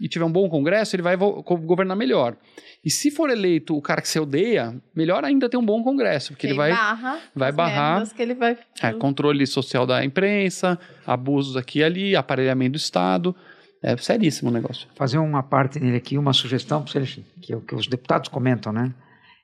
e 0.00 0.08
tiver 0.08 0.24
um 0.24 0.32
bom 0.32 0.48
congresso, 0.48 0.96
ele 0.96 1.02
vai 1.02 1.16
governar 1.16 1.96
melhor. 1.96 2.36
E 2.84 2.90
se 2.90 3.10
for 3.10 3.28
eleito 3.28 3.76
o 3.76 3.82
cara 3.82 4.00
que 4.00 4.08
você 4.08 4.20
odeia, 4.20 4.74
melhor 4.94 5.24
ainda 5.24 5.48
ter 5.48 5.56
um 5.56 5.64
bom 5.64 5.82
congresso, 5.82 6.32
porque 6.32 6.46
ele 6.46 6.54
vai 6.54 6.70
barra 6.70 7.18
vai 7.34 7.52
barrar 7.52 8.14
que 8.14 8.22
ele 8.22 8.34
vai 8.34 8.56
é, 8.82 8.92
controle 8.92 9.46
social 9.46 9.84
da 9.84 10.04
imprensa, 10.04 10.78
abusos 11.06 11.56
aqui 11.56 11.80
e 11.80 11.84
ali, 11.84 12.16
aparelhamento 12.16 12.72
do 12.72 12.78
Estado. 12.78 13.34
É 13.82 13.96
seríssimo 13.96 14.50
o 14.50 14.52
negócio. 14.52 14.88
Fazer 14.94 15.18
uma 15.18 15.42
parte 15.42 15.78
nele 15.78 15.96
aqui, 15.96 16.18
uma 16.18 16.32
sugestão 16.32 16.82
para 16.82 17.00
que, 17.02 17.56
que 17.56 17.74
os 17.74 17.86
deputados 17.86 18.28
comentam, 18.28 18.72
né? 18.72 18.92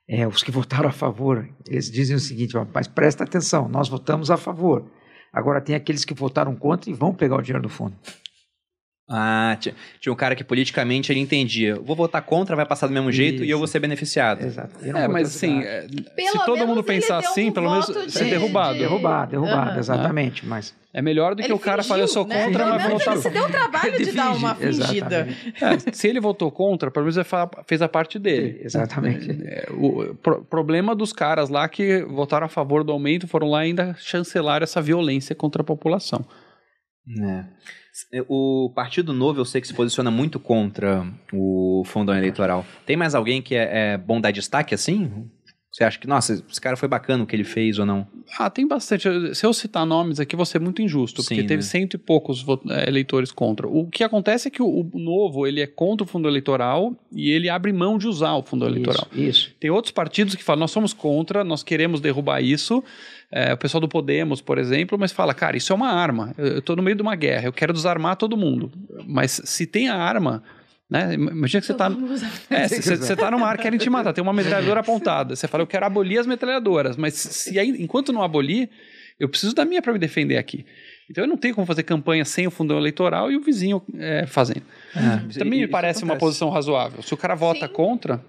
É, 0.07 0.27
os 0.27 0.43
que 0.43 0.51
votaram 0.51 0.89
a 0.89 0.93
favor, 0.93 1.49
eles 1.67 1.91
dizem 1.91 2.17
o 2.17 2.21
seguinte: 2.21 2.55
mas 2.73 2.87
presta 2.87 3.25
atenção, 3.25 3.69
nós 3.69 3.89
votamos 3.89 4.31
a 4.31 4.37
favor. 4.37 4.91
Agora 5.33 5.61
tem 5.61 5.75
aqueles 5.75 6.05
que 6.05 6.15
votaram 6.15 6.55
contra 6.55 6.91
e 6.91 6.95
vão 6.95 7.15
pegar 7.15 7.37
o 7.37 7.43
dinheiro 7.43 7.63
do 7.63 7.69
fundo. 7.69 7.97
Ah, 9.07 9.55
tinha, 9.61 9.75
tinha 10.01 10.13
um 10.13 10.17
cara 10.17 10.35
que 10.35 10.43
politicamente 10.43 11.13
ele 11.13 11.21
entendia. 11.21 11.79
Vou 11.79 11.95
votar 11.95 12.23
contra, 12.23 12.57
vai 12.57 12.65
passar 12.65 12.87
do 12.87 12.93
mesmo 12.93 13.13
jeito 13.13 13.37
Isso. 13.37 13.45
e 13.45 13.51
eu 13.51 13.59
vou 13.59 13.67
ser 13.67 13.79
beneficiado. 13.79 14.43
Exato. 14.43 14.71
É, 14.83 15.07
mas 15.07 15.37
assim, 15.37 15.63
é, 15.63 15.87
se 15.87 16.45
todo 16.47 16.67
mundo 16.67 16.83
pensar 16.83 17.19
assim, 17.19 17.51
um 17.51 17.53
pelo 17.53 17.71
menos 17.71 17.87
de, 17.87 18.11
ser 18.11 18.25
derrubado. 18.25 18.75
De... 18.75 18.81
Derrubado, 18.81 19.31
derrubado, 19.33 19.73
uhum. 19.73 19.79
exatamente. 19.79 20.47
Mas... 20.47 20.75
É 20.97 21.03
melhor 21.03 21.35
do 21.35 21.43
que 21.43 21.49
ele 21.49 21.53
o 21.53 21.59
cara 21.59 21.83
falar, 21.83 22.03
eu 22.03 22.09
sou 22.09 22.25
né? 22.25 22.45
contra, 22.45 22.67
mas 22.67 22.83
vou 22.83 22.93
votar... 22.93 23.15
Ele 23.15 23.23
se 23.23 23.31
deu 23.31 23.45
o 23.45 23.49
trabalho 23.51 23.99
de 23.99 24.13
dar 24.13 24.33
uma 24.33 24.55
fingida. 24.55 25.29
É, 25.61 25.93
se 25.93 26.09
ele 26.09 26.21
votou 26.21 26.51
contra, 26.53 26.91
pelo 26.91 27.05
menos 27.05 27.17
ele 27.17 27.27
fez 27.67 27.83
a 27.83 27.89
parte 27.89 28.17
dele. 28.17 28.61
Exatamente. 28.63 29.29
É, 29.45 29.67
o 29.73 30.15
pro, 30.15 30.45
problema 30.45 30.95
dos 30.95 31.13
caras 31.13 31.51
lá 31.51 31.69
que 31.69 32.03
votaram 32.05 32.47
a 32.47 32.49
favor 32.49 32.85
do 32.85 32.93
aumento 32.93 33.27
foram 33.27 33.51
lá 33.51 33.61
ainda 33.61 33.95
chancelar 33.99 34.63
essa 34.63 34.81
violência 34.81 35.35
contra 35.35 35.63
a 35.63 35.65
população. 35.65 36.25
É. 37.21 37.45
O 38.29 38.73
Partido 38.75 39.13
Novo 39.13 39.41
eu 39.41 39.45
sei 39.45 39.61
que 39.61 39.69
se 39.69 39.75
posiciona 39.75 40.11
muito 40.11 40.41
contra 40.41 41.07
o 41.33 41.83
fundão 41.87 42.17
eleitoral. 42.17 42.67
Tem 42.85 42.97
mais 42.97 43.15
alguém 43.15 43.41
que 43.41 43.55
é, 43.55 43.93
é 43.93 43.99
bom 43.99 44.21
dar 44.21 44.33
destaque 44.33 44.75
assim? 44.75 45.29
Você 45.75 45.83
acha 45.83 45.99
que, 45.99 46.07
nossa, 46.07 46.35
esse 46.49 46.61
cara 46.61 46.77
foi 46.77 46.89
bacana 46.89 47.25
o 47.25 47.27
que 47.27 47.35
ele 47.35 47.43
fez 47.43 47.81
ou 47.81 47.85
não? 47.85 48.07
Ah, 48.39 48.49
tem 48.49 48.65
bastante. 48.65 49.09
Se 49.35 49.45
eu 49.45 49.53
citar 49.53 49.85
nomes 49.85 50.21
aqui, 50.21 50.37
vou 50.37 50.47
ser 50.47 50.61
muito 50.61 50.81
injusto, 50.81 51.21
Sim, 51.21 51.35
porque 51.35 51.43
teve 51.43 51.63
né? 51.65 51.69
cento 51.69 51.95
e 51.95 51.99
poucos 51.99 52.47
é, 52.71 52.89
eleitores 52.89 53.33
contra. 53.33 53.67
O 53.67 53.89
que 53.89 54.05
acontece 54.05 54.47
é 54.47 54.51
que 54.53 54.63
o, 54.63 54.69
o, 54.69 54.99
novo, 55.01 55.49
ele 55.49 55.61
é 55.61 55.67
contra 55.67 56.05
o 56.05 56.09
fundo 56.09 56.29
eleitoral 56.29 56.97
e 57.11 57.29
ele 57.33 57.49
abre 57.49 57.73
mão 57.73 57.99
de 57.99 58.07
usar 58.07 58.35
o 58.35 58.43
fundo 58.45 58.65
eleitoral. 58.65 59.09
Isso, 59.11 59.21
isso. 59.21 59.55
Tem 59.59 59.69
outros 59.69 59.91
partidos 59.91 60.37
que 60.37 60.45
falam, 60.45 60.61
nós 60.61 60.71
somos 60.71 60.93
contra, 60.93 61.43
nós 61.43 61.65
queremos 61.65 62.01
derrubar 62.01 62.41
isso. 62.41 62.83
É, 63.37 63.53
o 63.53 63.57
pessoal 63.57 63.81
do 63.81 63.89
Podemos, 63.89 64.41
por 64.41 64.59
exemplo, 64.59 64.97
mas 64.97 65.11
fala, 65.11 65.35
cara, 65.35 65.57
isso 65.57 65.73
é 65.73 65.75
uma 65.75 65.91
arma. 65.91 66.33
Eu 66.39 66.61
estou 66.61 66.77
no 66.77 66.83
meio 66.85 66.95
de 66.95 67.03
uma 67.03 67.17
guerra, 67.17 67.47
eu 67.47 67.53
quero 67.53 67.73
desarmar 67.73 68.15
todo 68.15 68.37
mundo. 68.37 68.71
Mas 69.09 69.41
se 69.45 69.67
tem 69.67 69.89
a 69.89 69.97
arma, 69.97 70.41
né? 70.89 71.15
Imagina 71.15 71.61
que 71.61 71.67
você 71.67 71.73
está. 71.73 71.91
É, 72.49 72.69
você 72.81 73.13
está 73.13 73.33
numa 73.33 73.49
área 73.49 73.61
querem 73.61 73.77
te 73.77 73.91
matar, 73.91 74.13
tem 74.13 74.23
uma 74.23 74.33
metralhadora 74.33 74.79
apontada. 74.83 75.35
Você 75.35 75.49
fala, 75.49 75.65
eu 75.65 75.67
quero 75.67 75.85
abolir 75.85 76.21
as 76.21 76.29
metralhadoras, 76.29 76.97
mas 76.97 77.15
se 77.15 77.59
aí, 77.59 77.71
enquanto 77.83 78.13
não 78.13 78.23
abolir, 78.23 78.71
eu 79.19 79.29
preciso 79.29 79.53
da 79.53 79.65
minha 79.65 79.83
para 79.83 79.93
me 79.93 79.99
defender 79.99 80.37
aqui. 80.37 80.65
Então 81.11 81.25
eu 81.25 81.29
não 81.29 81.37
tenho 81.37 81.57
como 81.57 81.67
fazer 81.67 81.83
campanha 81.83 82.25
sem 82.25 82.47
o 82.47 82.53
fundão 82.53 82.79
eleitoral 82.79 83.33
e 83.33 83.37
o 83.37 83.41
vizinho 83.41 83.83
é, 83.99 84.27
fazendo. 84.27 84.63
É, 84.95 85.39
Também 85.41 85.63
me 85.63 85.67
parece 85.67 86.05
uma 86.05 86.15
posição 86.15 86.51
razoável. 86.51 87.03
Se 87.03 87.13
o 87.13 87.17
cara 87.17 87.35
vota 87.35 87.67
Sim. 87.67 87.73
contra, 87.73 88.25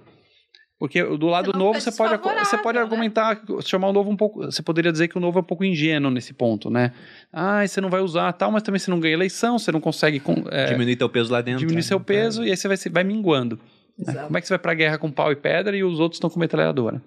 Porque 0.77 1.01
do 1.01 1.27
lado 1.27 1.51
Senão 1.51 1.65
novo 1.67 1.79
você 1.79 1.89
pode, 1.91 2.17
você 2.17 2.57
pode 2.57 2.77
né? 2.77 2.83
argumentar, 2.83 3.41
chamar 3.63 3.87
o 3.87 3.93
novo 3.93 4.09
um 4.11 4.17
pouco. 4.17 4.43
Você 4.43 4.61
poderia 4.61 4.91
dizer 4.91 5.07
que 5.07 5.17
o 5.17 5.21
novo 5.21 5.39
é 5.39 5.41
um 5.41 5.45
pouco 5.45 5.63
ingênuo 5.63 6.11
nesse 6.11 6.33
ponto, 6.33 6.69
né? 6.69 6.91
Ah, 7.31 7.65
você 7.65 7.79
não 7.79 7.89
vai 7.89 8.01
usar 8.01 8.33
tal, 8.33 8.51
mas 8.51 8.61
também 8.61 8.77
você 8.79 8.91
não 8.91 8.99
ganha 8.99 9.13
eleição, 9.13 9.57
você 9.57 9.71
não 9.71 9.79
consegue 9.79 10.19
com- 10.19 10.43
é, 10.51 10.65
Diminuir 10.65 10.97
teu 10.97 11.07
peso 11.07 11.31
lá 11.31 11.39
dentro. 11.41 11.59
diminuir 11.61 11.81
seu 11.83 11.99
peso 11.99 12.43
e 12.43 12.51
aí 12.51 12.57
você 12.57 12.67
vai, 12.67 12.75
se- 12.77 12.89
vai 12.89 13.03
minguando. 13.05 13.57
né? 13.97 14.13
Como 14.25 14.37
é 14.37 14.41
que 14.41 14.47
você 14.47 14.53
vai 14.53 14.59
pra 14.59 14.73
guerra 14.73 14.97
com 14.97 15.09
pau 15.09 15.31
e 15.31 15.35
pedra 15.37 15.77
e 15.77 15.81
os 15.83 15.97
outros 16.01 16.17
estão 16.17 16.29
com 16.29 16.37
metralhadora? 16.39 17.01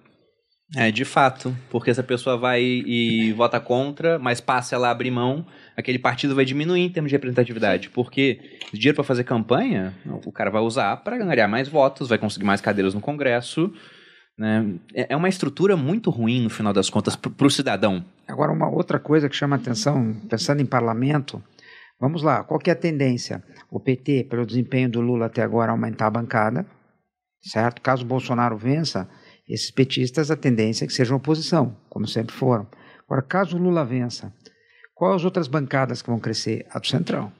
É, 0.76 0.90
de 0.90 1.04
fato. 1.04 1.56
Porque 1.70 1.92
se 1.92 2.00
a 2.00 2.04
pessoa 2.04 2.36
vai 2.36 2.62
e 2.62 3.32
vota 3.32 3.58
contra, 3.58 4.18
mas 4.18 4.40
passa 4.40 4.74
ela 4.74 4.88
a 4.88 4.90
abrir 4.90 5.10
mão, 5.10 5.46
aquele 5.76 5.98
partido 5.98 6.34
vai 6.34 6.44
diminuir 6.44 6.82
em 6.82 6.90
termos 6.90 7.10
de 7.10 7.16
representatividade. 7.16 7.88
Porque 7.88 8.58
dinheiro 8.72 8.96
para 8.96 9.04
fazer 9.04 9.24
campanha, 9.24 9.94
o 10.26 10.32
cara 10.32 10.50
vai 10.50 10.60
usar 10.60 10.96
para 10.98 11.16
ganhar 11.16 11.48
mais 11.48 11.68
votos, 11.68 12.08
vai 12.08 12.18
conseguir 12.18 12.44
mais 12.44 12.60
cadeiras 12.60 12.94
no 12.94 13.00
Congresso. 13.00 13.72
Né? 14.36 14.74
É 14.94 15.06
é 15.10 15.16
uma 15.16 15.28
estrutura 15.28 15.76
muito 15.76 16.10
ruim, 16.10 16.42
no 16.42 16.50
final 16.50 16.72
das 16.72 16.90
contas, 16.90 17.16
para 17.16 17.46
o 17.46 17.50
cidadão. 17.50 18.04
Agora, 18.26 18.52
uma 18.52 18.68
outra 18.68 18.98
coisa 18.98 19.28
que 19.28 19.34
chama 19.34 19.56
atenção, 19.56 20.14
pensando 20.28 20.60
em 20.60 20.66
parlamento, 20.66 21.42
vamos 21.98 22.22
lá, 22.22 22.44
qual 22.44 22.60
que 22.60 22.68
é 22.68 22.74
a 22.74 22.76
tendência? 22.76 23.42
O 23.70 23.80
PT, 23.80 24.24
pelo 24.30 24.46
desempenho 24.46 24.90
do 24.90 25.00
Lula 25.00 25.26
até 25.26 25.42
agora, 25.42 25.72
aumentar 25.72 26.06
a 26.06 26.10
bancada, 26.10 26.66
certo? 27.42 27.80
Caso 27.80 28.04
o 28.04 28.06
Bolsonaro 28.06 28.56
vença, 28.56 29.08
esses 29.48 29.70
petistas, 29.70 30.30
a 30.30 30.36
tendência 30.36 30.84
é 30.84 30.86
que 30.86 30.92
sejam 30.92 31.16
oposição, 31.16 31.76
como 31.88 32.06
sempre 32.06 32.34
foram. 32.34 32.66
Agora, 33.06 33.22
caso 33.22 33.56
o 33.56 33.60
Lula 33.60 33.84
vença, 33.84 34.32
quais 34.94 35.16
as 35.16 35.24
outras 35.24 35.48
bancadas 35.48 36.02
que 36.02 36.10
vão 36.10 36.20
crescer? 36.20 36.66
A 36.70 36.78
do 36.78 36.86
Centrão. 36.86 37.32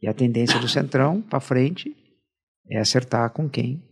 E 0.00 0.06
a 0.06 0.14
tendência 0.14 0.58
do 0.60 0.68
Centrão 0.68 1.20
para 1.20 1.40
frente 1.40 1.94
é 2.70 2.78
acertar 2.78 3.30
com 3.30 3.48
quem 3.48 3.82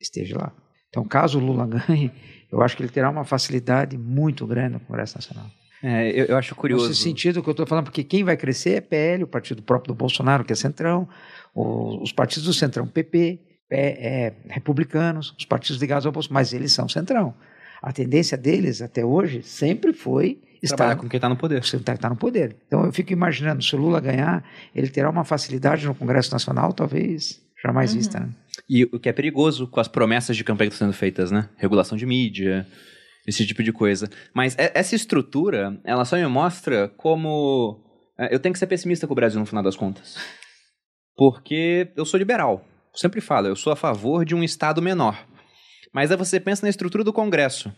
esteja 0.00 0.36
lá. 0.36 0.52
Então, 0.88 1.04
caso 1.04 1.38
o 1.38 1.44
Lula 1.44 1.66
ganhe, 1.88 2.12
eu 2.50 2.60
acho 2.60 2.76
que 2.76 2.82
ele 2.82 2.92
terá 2.92 3.08
uma 3.08 3.24
facilidade 3.24 3.96
muito 3.96 4.46
grande 4.46 4.74
no 4.74 4.80
Congresso 4.80 5.16
Nacional. 5.16 5.50
É, 5.82 6.10
eu, 6.10 6.26
eu 6.26 6.36
acho 6.36 6.54
curioso. 6.54 6.88
Nesse 6.88 7.02
sentido 7.02 7.42
que 7.42 7.48
eu 7.48 7.52
estou 7.52 7.66
falando, 7.66 7.86
porque 7.86 8.04
quem 8.04 8.22
vai 8.22 8.36
crescer 8.36 8.74
é 8.74 8.80
PL, 8.80 9.24
o 9.24 9.26
partido 9.26 9.62
próprio 9.62 9.94
do 9.94 9.98
Bolsonaro, 9.98 10.44
que 10.44 10.52
é 10.52 10.56
Centrão, 10.56 11.08
os 11.54 12.12
partidos 12.12 12.44
do 12.44 12.52
Centrão, 12.52 12.86
PP, 12.86 13.40
é, 13.72 14.26
é, 14.26 14.32
republicanos, 14.48 15.34
os 15.38 15.44
partidos 15.44 15.80
ligados 15.80 16.06
ao 16.06 16.12
Bolsonaro, 16.12 16.34
mas 16.34 16.52
eles 16.52 16.72
são 16.72 16.88
Centrão. 16.88 17.34
A 17.82 17.92
tendência 17.92 18.36
deles, 18.38 18.80
até 18.80 19.04
hoje, 19.04 19.42
sempre 19.42 19.92
foi 19.92 20.38
Trabalhar 20.68 20.92
estar 20.92 20.96
com 21.02 21.08
quem 21.08 21.18
está 21.18 21.28
no 21.28 21.36
poder. 21.36 21.64
você 21.64 21.76
está 21.76 22.08
no 22.08 22.14
poder. 22.16 22.54
Então 22.68 22.84
eu 22.84 22.92
fico 22.92 23.12
imaginando, 23.12 23.62
se 23.64 23.74
o 23.74 23.78
Lula 23.78 24.00
ganhar, 24.00 24.44
ele 24.72 24.88
terá 24.88 25.10
uma 25.10 25.24
facilidade 25.24 25.84
no 25.86 25.94
Congresso 25.94 26.30
Nacional, 26.30 26.72
talvez 26.72 27.42
jamais 27.60 27.90
Uhum. 27.92 27.98
vista. 27.98 28.20
Né? 28.20 28.28
E 28.68 28.84
o 28.84 29.00
que 29.00 29.08
é 29.08 29.12
perigoso 29.12 29.66
com 29.66 29.80
as 29.80 29.88
promessas 29.88 30.36
de 30.36 30.44
campanha 30.44 30.70
que 30.70 30.74
estão 30.74 30.86
sendo 30.86 30.96
feitas, 30.96 31.32
né? 31.32 31.48
Regulação 31.56 31.98
de 31.98 32.06
mídia, 32.06 32.64
esse 33.26 33.44
tipo 33.44 33.62
de 33.62 33.72
coisa. 33.72 34.08
Mas 34.32 34.54
essa 34.56 34.94
estrutura, 34.94 35.80
ela 35.84 36.04
só 36.04 36.16
me 36.16 36.26
mostra 36.28 36.88
como. 36.96 37.80
é, 38.18 38.32
Eu 38.32 38.38
tenho 38.38 38.52
que 38.52 38.58
ser 38.60 38.66
pessimista 38.68 39.06
com 39.08 39.12
o 39.14 39.16
Brasil 39.16 39.40
no 39.40 39.46
final 39.46 39.62
das 39.64 39.74
contas. 39.76 40.16
Porque 41.16 41.92
eu 41.96 42.04
sou 42.04 42.18
liberal. 42.18 42.64
Sempre 42.94 43.20
falo, 43.22 43.48
eu 43.48 43.56
sou 43.56 43.72
a 43.72 43.76
favor 43.76 44.24
de 44.24 44.34
um 44.34 44.42
Estado 44.42 44.82
menor. 44.82 45.26
Mas 45.92 46.10
aí 46.10 46.16
você 46.16 46.38
pensa 46.38 46.64
na 46.64 46.70
estrutura 46.70 47.02
do 47.02 47.12
Congresso. 47.12 47.72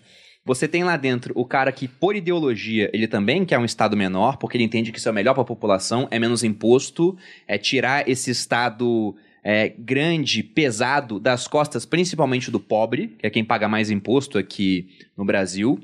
Você 0.45 0.69
tem 0.69 0.85
lá 0.85 0.97
dentro 0.97 1.33
o 1.37 1.47
cara 1.47 1.73
que, 1.73 1.89
por 1.89 2.17
ideologia, 2.17 2.91
ele 2.93 3.09
também 3.09 3.45
quer 3.45 3.59
um 3.59 3.65
Estado 3.65 3.97
menor, 3.97 4.37
porque 4.37 4.57
ele 4.57 4.65
entende 4.65 4.93
que 4.93 4.99
isso 4.99 5.09
é 5.09 5.12
melhor 5.12 5.33
para 5.33 5.43
a 5.43 5.47
população, 5.47 6.07
é 6.11 6.19
menos 6.19 6.43
imposto, 6.45 7.17
é 7.47 7.57
tirar 7.57 8.09
esse 8.09 8.31
Estado 8.31 9.15
é, 9.43 9.69
grande, 9.69 10.43
pesado, 10.43 11.21
das 11.21 11.47
costas 11.47 11.87
principalmente 11.87 12.51
do 12.51 12.59
pobre, 12.59 13.17
que 13.19 13.27
é 13.27 13.31
quem 13.31 13.45
paga 13.45 13.69
mais 13.69 13.91
imposto 13.91 14.37
aqui 14.37 14.89
no 15.17 15.25
Brasil. 15.25 15.79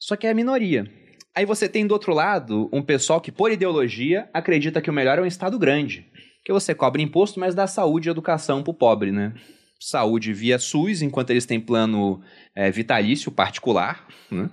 Só 0.00 0.16
que 0.16 0.26
é 0.26 0.30
a 0.30 0.34
minoria. 0.34 0.90
Aí 1.36 1.44
você 1.44 1.68
tem 1.68 1.86
do 1.86 1.92
outro 1.92 2.14
lado 2.14 2.70
um 2.72 2.82
pessoal 2.82 3.20
que, 3.20 3.30
por 3.30 3.52
ideologia, 3.52 4.28
acredita 4.32 4.80
que 4.80 4.90
o 4.90 4.94
melhor 4.94 5.18
é 5.18 5.22
um 5.22 5.26
Estado 5.26 5.58
grande. 5.58 6.06
Que 6.44 6.52
você 6.52 6.74
cobra 6.74 7.00
imposto, 7.00 7.40
mas 7.40 7.54
dá 7.54 7.66
saúde 7.66 8.08
e 8.08 8.10
educação 8.10 8.62
pro 8.62 8.74
pobre, 8.74 9.10
né? 9.10 9.32
Saúde 9.80 10.32
via 10.32 10.58
SUS, 10.58 11.02
enquanto 11.02 11.30
eles 11.30 11.46
têm 11.46 11.60
plano 11.60 12.20
é, 12.54 12.70
vitalício 12.70 13.30
particular, 13.32 14.06
né? 14.30 14.50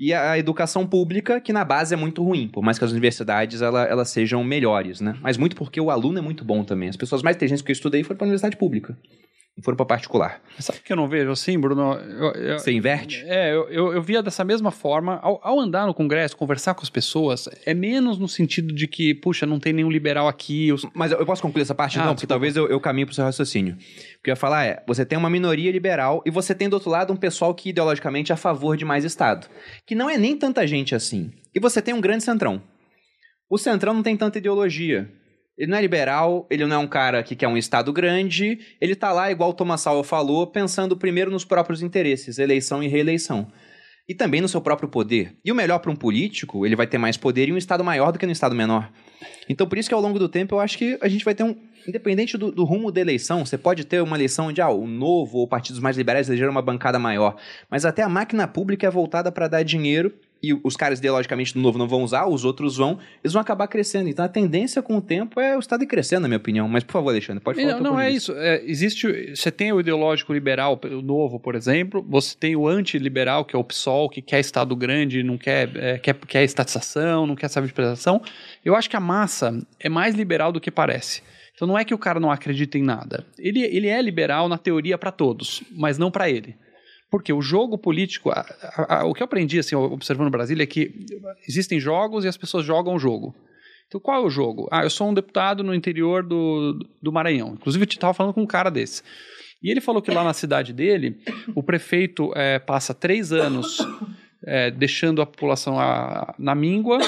E 0.00 0.12
a 0.12 0.36
educação 0.36 0.84
pública, 0.86 1.40
que 1.40 1.52
na 1.52 1.64
base 1.64 1.94
é 1.94 1.96
muito 1.96 2.24
ruim, 2.24 2.48
por 2.48 2.62
mais 2.62 2.76
que 2.76 2.84
as 2.84 2.90
universidades 2.90 3.62
ela- 3.62 3.84
elas 3.84 4.10
sejam 4.10 4.42
melhores, 4.42 5.00
né? 5.00 5.16
Mas 5.22 5.36
muito 5.36 5.54
porque 5.54 5.80
o 5.80 5.90
aluno 5.90 6.18
é 6.18 6.22
muito 6.22 6.44
bom 6.44 6.64
também. 6.64 6.88
As 6.88 6.96
pessoas 6.96 7.22
mais 7.22 7.36
inteligentes 7.36 7.62
que 7.62 7.70
eu 7.70 7.74
estudei 7.74 8.02
foram 8.02 8.16
para 8.18 8.24
a 8.24 8.28
universidade 8.28 8.56
pública, 8.56 8.98
foram 9.62 9.76
para 9.76 9.84
particular. 9.84 10.40
Sabe 10.58 10.78
o 10.78 10.82
que 10.82 10.92
eu 10.92 10.96
não 10.96 11.06
vejo 11.06 11.30
assim, 11.30 11.58
Bruno? 11.58 11.92
Eu- 11.94 12.32
eu- 12.32 12.58
Você 12.58 12.72
inverte? 12.72 13.22
É, 13.26 13.52
eu, 13.52 13.68
eu, 13.68 13.92
eu 13.92 14.02
via 14.02 14.22
dessa 14.22 14.42
mesma 14.44 14.70
forma. 14.70 15.18
Ao, 15.22 15.38
ao 15.42 15.60
andar 15.60 15.86
no 15.86 15.92
Congresso, 15.92 16.36
conversar 16.36 16.72
com 16.74 16.80
as 16.82 16.88
pessoas, 16.88 17.48
é 17.66 17.74
menos 17.74 18.18
no 18.18 18.26
sentido 18.26 18.74
de 18.74 18.88
que, 18.88 19.14
puxa, 19.14 19.44
não 19.44 19.60
tem 19.60 19.72
nenhum 19.74 19.90
liberal 19.90 20.26
aqui. 20.26 20.72
os- 20.72 20.86
Mas 20.94 21.12
eu 21.12 21.26
posso 21.26 21.42
concluir 21.42 21.62
essa 21.62 21.74
parte? 21.74 21.98
Ah, 21.98 22.06
não, 22.06 22.14
porque 22.14 22.26
talvez 22.26 22.56
eu, 22.56 22.66
eu 22.68 22.80
caminhe 22.80 23.04
pro 23.04 23.14
seu 23.14 23.24
raciocínio. 23.24 23.74
O 23.74 24.22
que 24.22 24.30
eu 24.30 24.32
ia 24.32 24.36
falar 24.36 24.64
é, 24.64 24.82
você 24.86 25.04
tem 25.04 25.18
uma 25.18 25.28
minoria 25.28 25.70
liberal 25.70 26.22
e 26.24 26.30
você 26.30 26.54
tem 26.54 26.68
do 26.68 26.74
outro 26.74 26.88
lado 26.90 27.12
um 27.12 27.16
pessoal 27.16 27.54
que 27.54 27.68
ideologicamente 27.68 28.32
é 28.32 28.34
a 28.34 28.38
favor 28.38 28.76
de 28.76 28.84
mais 28.86 29.04
Estado. 29.04 29.48
Que 29.86 29.94
não 29.94 30.08
é 30.08 30.16
nem 30.16 30.34
tanta 30.36 30.66
gente 30.66 30.94
assim. 30.94 31.30
E 31.54 31.60
você 31.60 31.82
tem 31.82 31.92
um 31.92 32.00
grande 32.00 32.24
centrão. 32.24 32.62
O 33.50 33.58
centrão 33.58 33.92
não 33.92 34.02
tem 34.02 34.16
tanta 34.16 34.38
ideologia. 34.38 35.10
Ele 35.56 35.70
não 35.70 35.78
é 35.78 35.80
liberal, 35.82 36.46
ele 36.50 36.64
não 36.64 36.76
é 36.76 36.78
um 36.78 36.86
cara 36.86 37.22
que 37.22 37.36
quer 37.36 37.46
um 37.46 37.56
Estado 37.56 37.92
grande, 37.92 38.58
ele 38.80 38.94
tá 38.94 39.12
lá, 39.12 39.30
igual 39.30 39.50
o 39.50 39.54
Thomas 39.54 39.82
Sowell 39.82 40.02
falou, 40.02 40.46
pensando 40.46 40.96
primeiro 40.96 41.30
nos 41.30 41.44
próprios 41.44 41.82
interesses, 41.82 42.38
eleição 42.38 42.82
e 42.82 42.88
reeleição. 42.88 43.46
E 44.08 44.14
também 44.14 44.40
no 44.40 44.48
seu 44.48 44.60
próprio 44.60 44.88
poder. 44.88 45.36
E 45.44 45.52
o 45.52 45.54
melhor 45.54 45.78
para 45.78 45.90
um 45.90 45.96
político, 45.96 46.66
ele 46.66 46.74
vai 46.74 46.86
ter 46.86 46.98
mais 46.98 47.16
poder 47.16 47.48
em 47.48 47.52
um 47.52 47.56
Estado 47.56 47.84
maior 47.84 48.10
do 48.12 48.18
que 48.18 48.26
no 48.26 48.32
Estado 48.32 48.54
menor. 48.54 48.90
Então, 49.48 49.66
por 49.66 49.78
isso 49.78 49.88
que 49.88 49.94
ao 49.94 50.00
longo 50.00 50.18
do 50.18 50.28
tempo, 50.28 50.54
eu 50.54 50.60
acho 50.60 50.76
que 50.76 50.98
a 51.00 51.08
gente 51.08 51.24
vai 51.24 51.34
ter 51.34 51.44
um. 51.44 51.56
Independente 51.86 52.38
do, 52.38 52.52
do 52.52 52.64
rumo 52.64 52.92
da 52.92 53.00
eleição, 53.00 53.44
você 53.44 53.58
pode 53.58 53.84
ter 53.84 54.00
uma 54.00 54.16
eleição 54.16 54.46
onde 54.46 54.60
ah, 54.60 54.70
o 54.70 54.86
novo 54.86 55.38
ou 55.38 55.48
partidos 55.48 55.80
mais 55.80 55.96
liberais 55.96 56.28
elegeram 56.28 56.52
uma 56.52 56.62
bancada 56.62 56.96
maior. 56.96 57.36
Mas 57.68 57.84
até 57.84 58.02
a 58.02 58.08
máquina 58.08 58.46
pública 58.46 58.86
é 58.86 58.90
voltada 58.90 59.32
para 59.32 59.48
dar 59.48 59.64
dinheiro 59.64 60.12
e 60.42 60.52
os 60.64 60.76
caras 60.76 60.98
ideologicamente 60.98 61.54
do 61.54 61.60
novo 61.60 61.78
não 61.78 61.86
vão 61.86 62.02
usar, 62.02 62.26
os 62.26 62.44
outros 62.44 62.76
vão, 62.76 62.98
eles 63.22 63.32
vão 63.32 63.40
acabar 63.40 63.68
crescendo. 63.68 64.08
Então 64.08 64.24
a 64.24 64.28
tendência 64.28 64.82
com 64.82 64.96
o 64.96 65.00
tempo 65.00 65.40
é 65.40 65.56
o 65.56 65.60
Estado 65.60 65.84
ir 65.84 65.86
crescendo, 65.86 66.22
na 66.22 66.28
minha 66.28 66.38
opinião. 66.38 66.68
Mas, 66.68 66.82
por 66.82 66.92
favor, 66.92 67.10
Alexandre, 67.10 67.42
pode 67.42 67.62
falar. 67.62 67.74
Não, 67.74 67.92
não 67.92 68.00
é 68.00 68.10
isso. 68.10 68.32
É, 68.32 68.60
existe. 68.64 69.34
Você 69.34 69.52
tem 69.52 69.72
o 69.72 69.78
ideológico 69.78 70.32
liberal, 70.32 70.80
o 70.84 71.00
novo, 71.00 71.38
por 71.38 71.54
exemplo. 71.54 72.04
Você 72.08 72.36
tem 72.36 72.56
o 72.56 72.66
antiliberal, 72.66 73.44
que 73.44 73.54
é 73.54 73.58
o 73.58 73.62
PSOL, 73.62 74.08
que 74.08 74.20
quer 74.20 74.40
Estado 74.40 74.74
grande, 74.74 75.22
não 75.22 75.38
quer, 75.38 75.70
é, 75.76 75.98
quer, 75.98 76.14
quer 76.14 76.42
estatização, 76.42 77.26
não 77.26 77.36
quer 77.36 77.48
saber 77.48 77.68
de 77.68 77.72
prestação. 77.72 78.20
Eu 78.64 78.74
acho 78.74 78.90
que 78.90 78.96
a 78.96 79.00
massa 79.00 79.56
é 79.78 79.88
mais 79.88 80.14
liberal 80.14 80.50
do 80.50 80.60
que 80.60 80.70
parece. 80.70 81.22
Então 81.54 81.68
não 81.68 81.78
é 81.78 81.84
que 81.84 81.94
o 81.94 81.98
cara 81.98 82.18
não 82.18 82.30
acredita 82.30 82.76
em 82.76 82.82
nada. 82.82 83.24
Ele, 83.38 83.60
ele 83.60 83.86
é 83.86 84.02
liberal 84.02 84.48
na 84.48 84.58
teoria 84.58 84.98
para 84.98 85.12
todos, 85.12 85.62
mas 85.70 85.98
não 85.98 86.10
para 86.10 86.28
ele. 86.28 86.56
Porque 87.12 87.32
o 87.32 87.42
jogo 87.42 87.76
político, 87.78 88.30
a- 88.30 88.44
a- 88.62 89.00
a- 89.00 89.04
o 89.04 89.12
que 89.12 89.22
eu 89.22 89.26
aprendi 89.26 89.58
assim, 89.58 89.76
observando 89.76 90.30
Brasília 90.30 90.62
é 90.64 90.66
que 90.66 90.90
existem 91.46 91.78
jogos 91.78 92.24
e 92.24 92.28
as 92.28 92.38
pessoas 92.38 92.64
jogam 92.64 92.94
o 92.94 92.98
jogo. 92.98 93.34
Então 93.86 94.00
qual 94.00 94.22
é 94.22 94.26
o 94.26 94.30
jogo? 94.30 94.66
Ah, 94.72 94.82
eu 94.82 94.88
sou 94.90 95.10
um 95.10 95.14
deputado 95.14 95.62
no 95.62 95.74
interior 95.74 96.22
do, 96.22 96.78
do 97.02 97.12
Maranhão. 97.12 97.52
Inclusive 97.52 97.84
eu 97.84 97.88
estava 97.88 98.14
falando 98.14 98.32
com 98.32 98.40
um 98.40 98.46
cara 98.46 98.70
desse. 98.70 99.02
E 99.62 99.70
ele 99.70 99.80
falou 99.82 100.00
que 100.00 100.10
lá 100.10 100.24
na 100.24 100.32
cidade 100.32 100.72
dele, 100.72 101.18
o 101.54 101.62
prefeito 101.62 102.32
eh, 102.34 102.58
passa 102.58 102.94
três 102.94 103.30
anos 103.30 103.78
eh, 104.46 104.70
deixando 104.70 105.22
a 105.22 105.26
população 105.26 105.78
a- 105.78 106.34
na 106.38 106.54
míngua 106.54 106.98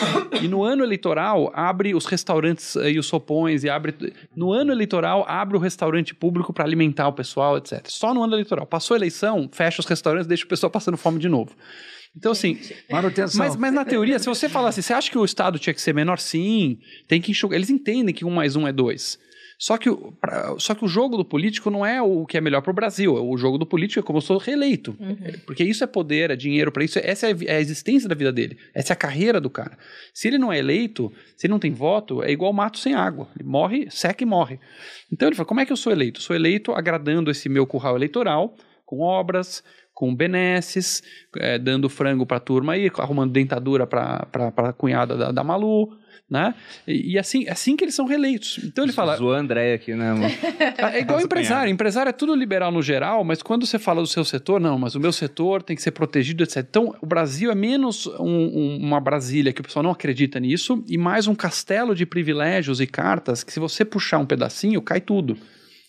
e 0.42 0.46
no 0.48 0.62
ano 0.62 0.84
eleitoral 0.84 1.50
abre 1.54 1.94
os 1.94 2.06
restaurantes 2.06 2.76
eh, 2.76 2.92
e 2.92 2.98
os 2.98 3.06
sopões 3.06 3.64
e 3.64 3.68
abre 3.70 3.94
no 4.36 4.52
ano 4.52 4.70
eleitoral 4.72 5.24
abre 5.28 5.56
o 5.56 5.60
restaurante 5.60 6.14
público 6.14 6.52
para 6.52 6.64
alimentar 6.64 7.08
o 7.08 7.12
pessoal, 7.12 7.56
etc. 7.58 7.84
Só 7.88 8.14
no 8.14 8.22
ano 8.22 8.34
eleitoral. 8.34 8.66
Passou 8.66 8.94
a 8.94 8.98
eleição, 8.98 9.48
fecha 9.52 9.80
os 9.80 9.86
restaurantes, 9.86 10.26
deixa 10.26 10.44
o 10.44 10.48
pessoal 10.48 10.70
passando 10.70 10.96
fome 10.96 11.18
de 11.18 11.28
novo. 11.28 11.52
Então 12.16 12.30
assim, 12.30 12.58
Manutenção. 12.88 13.38
mas, 13.44 13.56
mas 13.56 13.72
na 13.72 13.84
teoria, 13.84 14.18
se 14.20 14.26
você 14.26 14.48
falar 14.48 14.68
assim, 14.68 14.82
você 14.82 14.92
acha 14.92 15.10
que 15.10 15.18
o 15.18 15.24
Estado 15.24 15.58
tinha 15.58 15.74
que 15.74 15.80
ser 15.82 15.92
menor? 15.92 16.18
Sim, 16.20 16.78
tem 17.08 17.20
que 17.20 17.32
enxugar. 17.32 17.56
Eles 17.56 17.70
entendem 17.70 18.14
que 18.14 18.24
um 18.24 18.30
mais 18.30 18.54
um 18.54 18.68
é 18.68 18.72
dois. 18.72 19.18
Só 19.66 19.78
que, 19.78 19.88
o- 19.88 20.12
pra- 20.20 20.54
só 20.58 20.74
que 20.74 20.84
o 20.84 20.88
jogo 20.88 21.16
do 21.16 21.24
político 21.24 21.70
não 21.70 21.86
é 21.86 22.02
o 22.02 22.26
que 22.26 22.36
é 22.36 22.40
melhor 22.40 22.60
para 22.60 22.70
o 22.70 22.74
Brasil. 22.74 23.14
O 23.14 23.34
jogo 23.38 23.56
do 23.56 23.64
político 23.64 24.00
é 24.00 24.02
como 24.02 24.18
eu 24.18 24.20
sou 24.20 24.36
reeleito. 24.36 24.94
Porque 25.46 25.64
isso 25.64 25.82
é 25.82 25.86
poder, 25.86 26.30
é 26.30 26.36
dinheiro 26.36 26.70
para 26.70 26.84
isso. 26.84 26.98
Essa 27.02 27.28
é 27.28 27.32
a 27.32 27.36
é 27.54 27.56
a 27.56 27.60
existência 27.60 28.06
da 28.06 28.14
vida 28.14 28.30
dele. 28.30 28.58
Essa 28.74 28.92
é 28.92 28.94
a 28.94 28.96
carreira 28.96 29.40
do 29.40 29.48
cara. 29.48 29.78
Se 30.12 30.28
ele 30.28 30.36
não 30.36 30.52
é 30.52 30.58
eleito, 30.58 31.10
se 31.34 31.46
ele 31.46 31.52
não 31.52 31.58
tem 31.58 31.72
voto, 31.72 32.22
é 32.22 32.30
igual 32.30 32.52
mato 32.52 32.78
sem 32.78 32.94
água. 32.94 33.26
Ele 33.38 33.48
morre, 33.48 33.86
seca 33.90 34.22
e 34.22 34.26
morre. 34.26 34.60
Então 35.10 35.26
ele 35.28 35.34
fala: 35.36 35.46
como 35.48 35.60
é 35.60 35.64
que 35.64 35.72
eu 35.72 35.78
sou 35.78 35.90
eleito? 35.92 36.20
Sou 36.20 36.36
eleito 36.36 36.72
agradando 36.72 37.30
esse 37.30 37.48
meu 37.48 37.66
curral 37.66 37.96
eleitoral, 37.96 38.54
com 38.84 39.00
obras, 39.00 39.64
com 39.94 40.14
benesses, 40.14 41.02
é, 41.38 41.58
dando 41.58 41.88
frango 41.88 42.26
pra 42.26 42.38
turma 42.38 42.74
aí, 42.74 42.90
arrumando 42.98 43.32
dentadura 43.32 43.86
pra, 43.86 44.26
pra, 44.30 44.52
pra 44.52 44.72
cunhada 44.74 45.16
da, 45.16 45.32
da 45.32 45.42
Malu, 45.44 45.88
né? 46.30 46.54
E, 46.86 47.12
e 47.12 47.18
assim, 47.18 47.46
assim 47.48 47.76
que 47.76 47.84
eles 47.84 47.94
são 47.94 48.06
reeleitos. 48.06 48.58
Então 48.64 48.84
ele 48.84 48.92
fala, 48.92 49.16
Zoou 49.16 49.34
a 49.34 49.38
André 49.38 49.74
aqui, 49.74 49.94
né, 49.94 50.10
amor? 50.10 50.30
é 50.94 51.00
igual 51.00 51.16
Nossa, 51.16 51.26
empresário. 51.26 51.70
Empresário 51.70 52.10
é 52.10 52.12
tudo 52.12 52.34
liberal 52.34 52.72
no 52.72 52.82
geral, 52.82 53.22
mas 53.24 53.42
quando 53.42 53.66
você 53.66 53.78
fala 53.78 54.00
do 54.00 54.06
seu 54.06 54.24
setor, 54.24 54.58
não, 54.60 54.78
mas 54.78 54.94
o 54.94 55.00
meu 55.00 55.12
setor 55.12 55.62
tem 55.62 55.76
que 55.76 55.82
ser 55.82 55.90
protegido, 55.92 56.42
etc. 56.42 56.58
Então, 56.68 56.94
o 57.00 57.06
Brasil 57.06 57.50
é 57.50 57.54
menos 57.54 58.06
um- 58.06 58.24
um- 58.24 58.78
uma 58.82 59.00
Brasília 59.00 59.52
que 59.52 59.60
o 59.60 59.64
pessoal 59.64 59.82
não 59.82 59.90
acredita 59.90 60.40
nisso 60.40 60.82
e 60.88 60.96
mais 60.96 61.26
um 61.26 61.34
castelo 61.34 61.94
de 61.94 62.06
privilégios 62.06 62.80
e 62.80 62.86
cartas 62.86 63.44
que 63.44 63.52
se 63.52 63.60
você 63.60 63.84
puxar 63.84 64.18
um 64.18 64.26
pedacinho, 64.26 64.80
cai 64.82 65.00
tudo. 65.00 65.36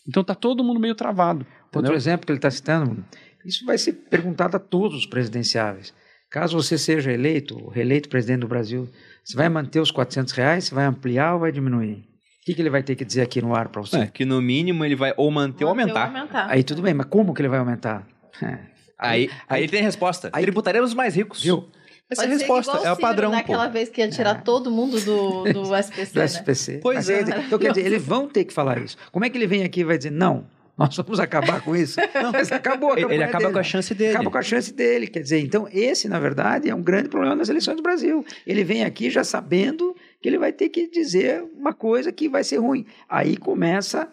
Então 0.08 0.24
tá 0.24 0.36
todo 0.36 0.64
mundo 0.64 0.80
meio 0.80 0.94
travado. 0.96 1.46
Outro 1.66 1.80
entendeu? 1.80 1.96
exemplo 1.96 2.26
que 2.26 2.32
ele 2.32 2.38
está 2.38 2.52
citando, 2.52 3.04
isso 3.46 3.66
vai 3.66 3.78
ser 3.78 3.94
perguntado 3.94 4.56
a 4.56 4.60
todos 4.60 4.98
os 5.00 5.06
presidenciáveis. 5.06 5.94
Caso 6.36 6.62
você 6.62 6.78
seja 6.78 7.14
eleito, 7.14 7.58
ou 7.64 7.70
reeleito 7.70 8.10
presidente 8.10 8.42
do 8.42 8.48
Brasil, 8.50 8.90
você 9.24 9.38
vai 9.38 9.48
manter 9.48 9.80
os 9.80 9.90
400 9.90 10.34
reais, 10.34 10.66
você 10.66 10.76
vai 10.76 10.84
ampliar 10.84 11.34
ou 11.36 11.40
vai 11.40 11.50
diminuir? 11.50 11.94
O 11.94 12.46
que, 12.46 12.54
que 12.54 12.62
ele 12.62 12.70
vai 12.70 12.84
ter 12.84 12.94
que 12.98 13.06
dizer 13.06 13.22
aqui 13.22 13.42
no 13.42 13.56
ar 13.56 13.70
para 13.70 13.82
você? 13.82 14.00
É, 14.00 14.08
que 14.08 14.26
no 14.26 14.42
mínimo 14.42 14.84
ele 14.84 14.98
vai 14.98 15.14
ou 15.16 15.32
manter 15.32 15.64
ou 15.64 15.74
Manter 15.74 15.94
ou 15.94 15.98
aumentar. 15.98 16.20
aumentar. 16.20 16.48
Aí 16.52 16.62
tudo 16.62 16.82
bem, 16.82 16.94
mas 16.94 17.06
como 17.08 17.34
que 17.34 17.40
ele 17.42 17.48
vai 17.48 17.60
aumentar? 17.60 18.06
É, 18.44 18.58
Aí, 19.00 19.30
aí, 19.48 19.66
tem 19.70 19.80
a 19.80 19.84
resposta. 19.84 20.30
aí- 20.34 20.44
Tributaremos 20.44 20.90
os 20.90 20.94
mais 20.94 21.16
ricos. 21.16 21.42
Viu? 21.42 21.70
Essa 22.10 22.24
é 22.24 22.26
a 22.26 22.28
Pode 22.28 22.40
ser 22.40 22.46
resposta. 22.46 22.72
igual 22.74 22.86
É 22.86 22.92
o 22.92 22.96
Ciro 22.96 23.08
padrão, 23.08 23.30
pô. 23.32 23.36
Naquela 23.38 23.68
vez 23.70 23.88
que 23.88 24.02
ia 24.02 24.10
tirar 24.10 24.44
todo 24.44 24.70
mundo 24.70 25.00
do, 25.00 25.44
do 25.54 25.74
SPC, 25.76 26.14
Do 26.14 26.20
né? 26.20 26.26
SPC. 26.26 26.80
Pois 26.84 26.98
Mas, 26.98 27.10
é. 27.10 27.22
Então, 27.46 27.58
quer 27.58 27.70
dizer, 27.72 27.86
eles 27.86 28.04
vão 28.04 28.28
ter 28.28 28.44
que 28.44 28.52
falar 28.54 28.78
isso. 28.80 28.98
Como 29.10 29.24
é 29.24 29.30
que 29.30 29.38
ele 29.38 29.48
vem 29.48 29.64
aqui 29.64 29.80
e 29.80 29.84
vai 29.86 29.98
dizer, 29.98 30.12
não, 30.12 30.46
nós 30.78 30.96
vamos 30.98 31.20
acabar 31.20 31.62
com 31.62 31.76
isso? 31.76 32.00
Não, 32.14 32.32
mas 32.32 32.52
acabou 32.52 32.94
a 32.94 33.00
Ele, 33.00 33.24
acaba 33.24 33.40
dele. 33.46 33.54
com 33.54 33.60
a 33.60 33.64
chance 33.64 33.94
dele. 33.94 34.12
Acaba 34.12 34.32
com 34.32 34.38
a 34.38 34.42
chance 34.42 34.74
dele. 34.74 35.08
Quer 35.08 35.22
dizer, 35.22 35.40
então 35.40 35.68
esse, 35.72 36.10
na 36.10 36.20
verdade, 36.20 36.70
é 36.70 36.76
um 36.76 36.82
grande 36.82 37.10
problema 37.10 37.36
das 37.36 37.50
eleições 37.50 37.78
do 37.78 37.84
Brasil. 37.84 38.26
Ele 38.46 38.64
vem 38.64 38.84
aqui 38.84 39.10
já 39.10 39.24
sabendo 39.24 39.96
que 40.22 40.28
ele 40.28 40.38
vai 40.38 40.52
ter 40.52 40.70
que 40.70 40.90
dizer 40.90 41.44
uma 41.56 41.74
coisa 41.74 42.12
que 42.12 42.28
vai 42.28 42.44
ser 42.44 42.58
ruim. 42.58 42.86
Aí 43.08 43.38
começa, 43.38 44.10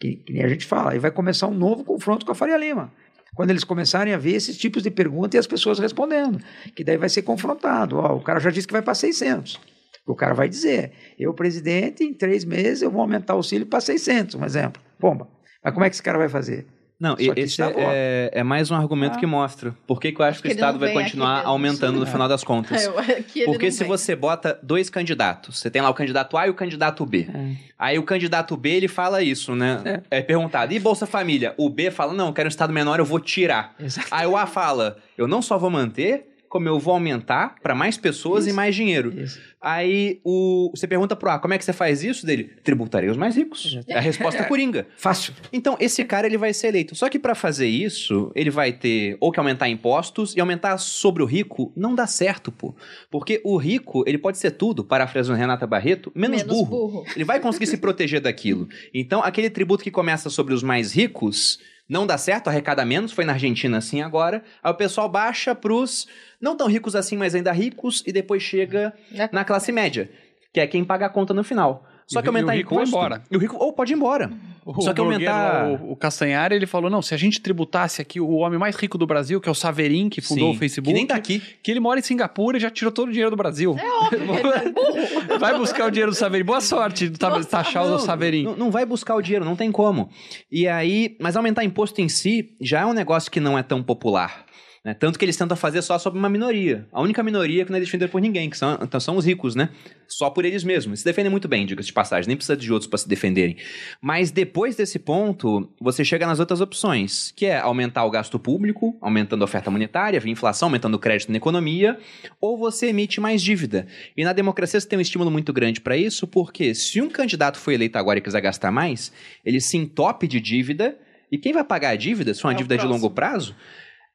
que, 0.00 0.16
que 0.16 0.32
nem 0.32 0.42
a 0.42 0.48
gente 0.48 0.64
fala, 0.64 0.92
aí 0.92 0.98
vai 0.98 1.10
começar 1.10 1.46
um 1.48 1.54
novo 1.54 1.84
confronto 1.84 2.24
com 2.24 2.32
a 2.32 2.34
Faria 2.34 2.56
Lima. 2.56 2.92
Quando 3.34 3.50
eles 3.50 3.64
começarem 3.64 4.14
a 4.14 4.18
ver 4.18 4.32
esses 4.32 4.56
tipos 4.56 4.82
de 4.82 4.90
perguntas 4.90 5.34
e 5.34 5.38
as 5.38 5.46
pessoas 5.46 5.78
respondendo. 5.78 6.40
Que 6.74 6.82
daí 6.82 6.96
vai 6.96 7.10
ser 7.10 7.20
confrontado. 7.20 7.98
Ó, 7.98 8.16
o 8.16 8.20
cara 8.22 8.40
já 8.40 8.48
disse 8.48 8.66
que 8.66 8.72
vai 8.72 8.80
para 8.80 8.94
600. 8.94 9.60
O 10.06 10.14
cara 10.14 10.32
vai 10.32 10.48
dizer, 10.48 10.92
eu, 11.18 11.34
presidente, 11.34 12.02
em 12.02 12.14
três 12.14 12.44
meses 12.44 12.80
eu 12.80 12.90
vou 12.90 13.02
aumentar 13.02 13.34
o 13.34 13.38
auxílio 13.38 13.66
para 13.66 13.80
600, 13.80 14.36
um 14.36 14.44
exemplo. 14.44 14.80
Pomba. 14.98 15.28
Mas 15.62 15.72
como 15.74 15.84
é 15.84 15.90
que 15.90 15.94
esse 15.96 16.02
cara 16.02 16.18
vai 16.18 16.28
fazer? 16.28 16.66
Não, 16.98 17.14
Só 17.14 17.32
esse 17.36 17.60
voto. 17.60 17.74
é, 17.78 18.30
é 18.32 18.42
mais 18.42 18.70
um 18.70 18.74
argumento 18.74 19.16
Ah. 19.16 19.20
que 19.20 19.26
mostra 19.26 19.76
por 19.86 20.00
que, 20.00 20.10
que 20.12 20.18
eu 20.18 20.24
acho, 20.24 20.36
Acho 20.36 20.42
que 20.42 20.48
o 20.48 20.50
Estado 20.50 20.78
vai 20.78 20.94
continuar 20.94 21.44
aumentando 21.44 21.98
no 21.98 22.06
É. 22.06 22.10
final 22.10 22.26
das 22.26 22.42
contas. 22.42 22.86
Eu- 23.36 23.44
Porque 23.44 23.70
se 23.70 23.80
vem. 23.80 23.88
você 23.88 24.16
bota 24.16 24.58
dois 24.62 24.88
candidatos, 24.88 25.58
você 25.58 25.70
tem 25.70 25.82
lá 25.82 25.90
o 25.90 25.94
candidato 25.94 26.38
A 26.38 26.46
e 26.46 26.50
o 26.50 26.54
candidato 26.54 27.04
B. 27.04 27.28
É. 27.30 27.56
Aí 27.78 27.98
o 27.98 28.02
candidato 28.02 28.56
B, 28.56 28.70
ele 28.70 28.88
fala 28.88 29.22
isso, 29.22 29.54
né? 29.54 30.02
É. 30.10 30.22
perguntado, 30.22 30.72
e 30.72 30.78
Bolsa 30.78 31.04
Família? 31.04 31.52
O 31.58 31.68
B 31.68 31.90
fala, 31.90 32.14
não, 32.14 32.28
eu 32.28 32.32
quero 32.32 32.46
um 32.46 32.48
Estado 32.48 32.72
menor, 32.72 32.98
eu 32.98 33.04
vou 33.04 33.20
tirar. 33.20 33.74
Exato. 33.78 34.08
Aí 34.10 34.26
o 34.26 34.34
A 34.34 34.46
fala, 34.46 34.96
eu 35.18 35.28
não 35.28 35.42
só 35.42 35.58
vou 35.58 35.68
manter, 35.68 36.34
como 36.48 36.68
eu 36.68 36.78
vou 36.78 36.94
aumentar 36.94 37.56
para 37.62 37.74
mais 37.74 37.96
pessoas 37.96 38.44
Isso. 38.44 38.54
e 38.54 38.56
mais 38.56 38.74
dinheiro. 38.74 39.12
Isso. 39.18 39.40
Aí 39.60 40.20
o, 40.22 40.70
você 40.72 40.86
pergunta 40.86 41.16
pro 41.16 41.28
A, 41.30 41.38
como 41.40 41.52
é 41.54 41.58
que 41.58 41.64
você 41.64 41.72
faz 41.72 42.04
isso? 42.04 42.24
Dele, 42.24 42.52
tributarei 42.62 43.10
os 43.10 43.16
mais 43.16 43.34
ricos. 43.34 43.80
É 43.88 43.96
a 43.96 44.00
resposta 44.00 44.44
coringa. 44.46 44.86
Fácil. 44.96 45.34
Então, 45.52 45.76
esse 45.80 46.04
cara 46.04 46.26
ele 46.26 46.38
vai 46.38 46.52
ser 46.52 46.68
eleito. 46.68 46.94
Só 46.94 47.08
que 47.08 47.18
para 47.18 47.34
fazer 47.34 47.66
isso, 47.66 48.30
ele 48.36 48.50
vai 48.50 48.72
ter 48.72 49.16
ou 49.18 49.32
que 49.32 49.40
aumentar 49.40 49.68
impostos 49.68 50.36
e 50.36 50.40
aumentar 50.40 50.78
sobre 50.78 51.20
o 51.22 51.26
rico 51.26 51.72
não 51.74 51.96
dá 51.96 52.06
certo, 52.06 52.52
pô. 52.52 52.76
Porque 53.10 53.40
o 53.44 53.56
rico, 53.56 54.04
ele 54.06 54.18
pode 54.18 54.38
ser 54.38 54.52
tudo, 54.52 54.84
parafraseando 54.84 55.38
Renata 55.38 55.66
Barreto, 55.66 56.12
menos, 56.14 56.42
Menos 56.42 56.56
burro. 56.56 56.66
burro. 56.88 57.04
Ele 57.16 57.24
vai 57.24 57.40
conseguir 57.40 57.66
se 57.66 57.78
proteger 57.78 58.20
daquilo. 58.20 58.68
Então, 58.94 59.20
aquele 59.20 59.50
tributo 59.50 59.82
que 59.82 59.90
começa 59.90 60.30
sobre 60.30 60.54
os 60.54 60.62
mais 60.62 60.92
ricos 60.92 61.58
não 61.88 62.06
dá 62.06 62.18
certo, 62.18 62.48
arrecada 62.48 62.84
menos, 62.84 63.12
foi 63.12 63.24
na 63.24 63.32
Argentina 63.34 63.78
assim 63.78 64.02
agora. 64.02 64.42
Aí 64.62 64.70
o 64.70 64.74
pessoal 64.74 65.08
baixa 65.08 65.54
pros 65.54 66.06
não 66.40 66.56
tão 66.56 66.66
ricos 66.66 66.96
assim, 66.96 67.16
mas 67.16 67.34
ainda 67.34 67.52
ricos, 67.52 68.02
e 68.06 68.12
depois 68.12 68.42
chega 68.42 68.92
Na- 69.10 69.28
na 69.32 69.44
classe 69.44 69.70
média, 69.72 70.10
que 70.52 70.60
é 70.60 70.66
quem 70.66 70.84
paga 70.84 71.06
a 71.06 71.08
conta 71.10 71.32
no 71.32 71.44
final. 71.44 71.86
Só 72.08 72.20
E 72.20 72.22
que 72.22 72.28
aumentar 72.28 72.54
e 72.54 72.58
o 72.58 72.58
rico 72.60 72.74
vai 72.76 72.84
imposto. 72.84 72.96
embora. 72.96 73.22
E 73.30 73.36
o 73.36 73.40
rico 73.40 73.56
ou 73.56 73.72
pode 73.72 73.92
ir 73.92 73.96
embora. 73.96 74.30
O 74.64 74.80
Só 74.82 74.92
que 74.92 75.00
aumentar- 75.00 75.66
O, 75.80 75.92
o 75.92 75.96
Castanhari, 75.96 76.54
ele 76.54 76.66
falou, 76.66 76.88
não, 76.90 77.00
se 77.02 77.14
a 77.14 77.16
gente 77.16 77.40
tributasse 77.40 78.00
aqui 78.02 78.20
o 78.20 78.30
homem 78.36 78.58
mais 78.58 78.74
rico 78.76 78.96
do 78.98 79.06
Brasil, 79.06 79.40
que 79.40 79.48
é 79.48 79.52
o 79.52 79.54
Saverin, 79.54 80.08
que 80.08 80.20
fundou 80.20 80.50
Sim, 80.50 80.56
o 80.56 80.58
Facebook... 80.58 80.92
Que 80.92 80.98
nem 80.98 81.06
tá 81.06 81.14
aqui. 81.16 81.40
que 81.62 81.70
ele 81.70 81.78
mora 81.80 81.98
em 82.00 82.02
Singapura 82.02 82.56
e 82.56 82.60
já 82.60 82.70
tirou 82.70 82.92
todo 82.92 83.08
o 83.08 83.10
dinheiro 83.12 83.30
do 83.30 83.36
Brasil. 83.36 83.76
É 83.78 83.90
óbvio 84.04 84.20
é. 85.34 85.38
Vai 85.38 85.56
buscar 85.58 85.86
o 85.86 85.90
dinheiro 85.90 86.10
do 86.12 86.16
Saverin. 86.16 86.44
Boa 86.44 86.60
sorte 86.60 87.08
de 87.08 87.18
ta- 87.18 87.28
Nossa, 87.30 87.48
taxar 87.48 87.84
o 87.84 87.90
Não, 87.90 87.98
Saverin. 87.98 88.44
Não, 88.44 88.56
não 88.56 88.70
vai 88.70 88.86
buscar 88.86 89.14
o 89.16 89.22
dinheiro, 89.22 89.44
não 89.44 89.56
tem 89.56 89.70
como. 89.72 90.08
E 90.50 90.66
aí, 90.68 91.16
mas 91.20 91.36
aumentar 91.36 91.64
imposto 91.64 92.00
em 92.00 92.08
si 92.08 92.50
já 92.60 92.80
é 92.80 92.86
um 92.86 92.92
negócio 92.92 93.30
que 93.30 93.40
não 93.40 93.58
é 93.58 93.62
tão 93.62 93.82
popular. 93.82 94.45
Né? 94.86 94.94
Tanto 94.94 95.18
que 95.18 95.24
eles 95.24 95.36
tentam 95.36 95.56
fazer 95.56 95.82
só 95.82 95.98
sobre 95.98 96.16
uma 96.16 96.28
minoria. 96.28 96.86
A 96.92 97.02
única 97.02 97.20
minoria 97.20 97.64
que 97.64 97.72
não 97.72 97.76
é 97.76 97.80
defendida 97.80 98.06
por 98.06 98.20
ninguém, 98.20 98.48
que 98.48 98.56
são, 98.56 98.78
então 98.80 99.00
são 99.00 99.16
os 99.16 99.26
ricos, 99.26 99.56
né? 99.56 99.70
Só 100.06 100.30
por 100.30 100.44
eles 100.44 100.62
mesmos. 100.62 101.00
Se 101.00 101.04
defendem 101.04 101.28
muito 101.28 101.48
bem, 101.48 101.66
diga-se 101.66 101.88
de 101.88 101.92
passagem. 101.92 102.28
Nem 102.28 102.36
precisa 102.36 102.56
de 102.56 102.72
outros 102.72 102.88
para 102.88 102.96
se 102.96 103.08
defenderem. 103.08 103.56
Mas 104.00 104.30
depois 104.30 104.76
desse 104.76 105.00
ponto, 105.00 105.68
você 105.80 106.04
chega 106.04 106.24
nas 106.24 106.38
outras 106.38 106.60
opções, 106.60 107.32
que 107.34 107.46
é 107.46 107.58
aumentar 107.58 108.04
o 108.04 108.10
gasto 108.12 108.38
público, 108.38 108.96
aumentando 109.00 109.42
a 109.42 109.46
oferta 109.46 109.72
monetária, 109.72 110.20
via 110.20 110.30
inflação, 110.30 110.68
aumentando 110.68 110.94
o 110.94 111.00
crédito 111.00 111.32
na 111.32 111.38
economia, 111.38 111.98
ou 112.40 112.56
você 112.56 112.86
emite 112.86 113.20
mais 113.20 113.42
dívida. 113.42 113.88
E 114.16 114.22
na 114.22 114.32
democracia 114.32 114.78
você 114.78 114.86
tem 114.86 114.96
um 114.96 115.02
estímulo 115.02 115.32
muito 115.32 115.52
grande 115.52 115.80
para 115.80 115.96
isso, 115.96 116.28
porque 116.28 116.76
se 116.76 117.02
um 117.02 117.10
candidato 117.10 117.58
foi 117.58 117.74
eleito 117.74 117.98
agora 117.98 118.20
e 118.20 118.22
quiser 118.22 118.40
gastar 118.40 118.70
mais, 118.70 119.10
ele 119.44 119.60
se 119.60 119.76
entope 119.76 120.28
de 120.28 120.38
dívida, 120.38 120.96
e 121.32 121.36
quem 121.36 121.52
vai 121.52 121.64
pagar 121.64 121.88
a 121.88 121.96
dívida, 121.96 122.32
se 122.32 122.40
for 122.40 122.46
uma 122.46 122.54
É 122.54 122.56
dívida 122.56 122.78
de 122.78 122.86
longo 122.86 123.10
prazo, 123.10 123.52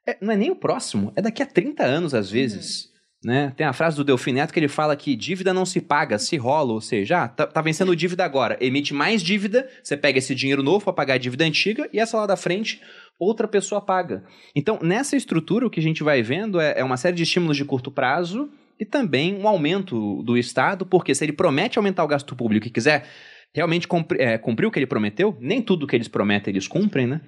é- 0.08 0.18
não 0.22 0.34
é 0.34 0.38
nem 0.38 0.52
o 0.52 0.56
próximo, 0.56 1.12
é 1.16 1.22
daqui 1.22 1.42
a 1.42 1.46
30 1.46 1.84
anos 1.84 2.14
às 2.14 2.30
vezes. 2.30 2.90
Né? 3.24 3.54
Tem 3.56 3.68
a 3.68 3.74
frase 3.74 3.96
do 3.96 4.04
Delfim 4.04 4.32
Neto 4.32 4.52
que 4.52 4.60
ele 4.60 4.68
fala 4.68 4.96
que 4.96 5.16
dívida 5.16 5.54
não 5.54 5.64
se 5.64 5.80
paga, 5.80 6.18
se 6.18 6.38
rola, 6.38 6.74
ou 6.74 6.82
seja, 6.82 7.26
ah, 7.26 7.28
tá, 7.28 7.46
tá 7.46 7.62
vencendo 7.62 7.96
dívida 7.96 8.26
agora, 8.26 8.58
emite 8.60 8.96
mais 8.96 9.22
dívida, 9.22 9.70
você 9.84 9.96
pega 9.96 10.18
esse 10.18 10.34
dinheiro 10.34 10.64
novo 10.64 10.84
para 10.86 10.94
pagar 10.94 11.14
a 11.14 11.18
dívida 11.20 11.46
antiga 11.46 11.88
e 11.94 12.00
essa 12.00 12.18
lá 12.18 12.26
da 12.26 12.36
frente 12.36 12.82
outra 13.20 13.48
pessoa 13.48 13.80
paga. 13.80 14.24
Então, 14.56 14.80
nessa 14.82 15.16
estrutura, 15.16 15.68
o 15.68 15.70
que 15.70 15.80
a 15.80 15.84
gente 15.84 16.02
vai 16.02 16.24
vendo 16.24 16.60
é, 16.60 16.80
é 16.80 16.84
uma 16.84 16.98
série 16.98 17.16
de 17.16 17.22
estímulos 17.22 17.56
de 17.56 17.64
curto 17.64 17.92
prazo 17.92 18.50
e 18.80 18.86
também 18.86 19.36
um 19.36 19.48
aumento 19.48 20.24
do 20.24 20.36
Estado, 20.36 20.84
porque 20.84 21.14
se 21.14 21.24
ele 21.24 21.34
promete 21.34 21.78
aumentar 21.78 22.04
o 22.04 22.08
gasto 22.08 22.36
público 22.36 22.66
e 22.66 22.72
quiser 22.72 23.08
realmente 23.54 23.88
cumpri- 23.88 24.20
é, 24.20 24.40
cumprir 24.40 24.66
o 24.66 24.72
que 24.72 24.80
ele 24.80 24.88
prometeu, 24.88 25.38
nem 25.40 25.62
tudo 25.62 25.86
que 25.86 25.96
eles 25.96 26.08
prometem 26.08 26.52
eles 26.52 26.68
cumprem, 26.68 27.06
né? 27.06 27.22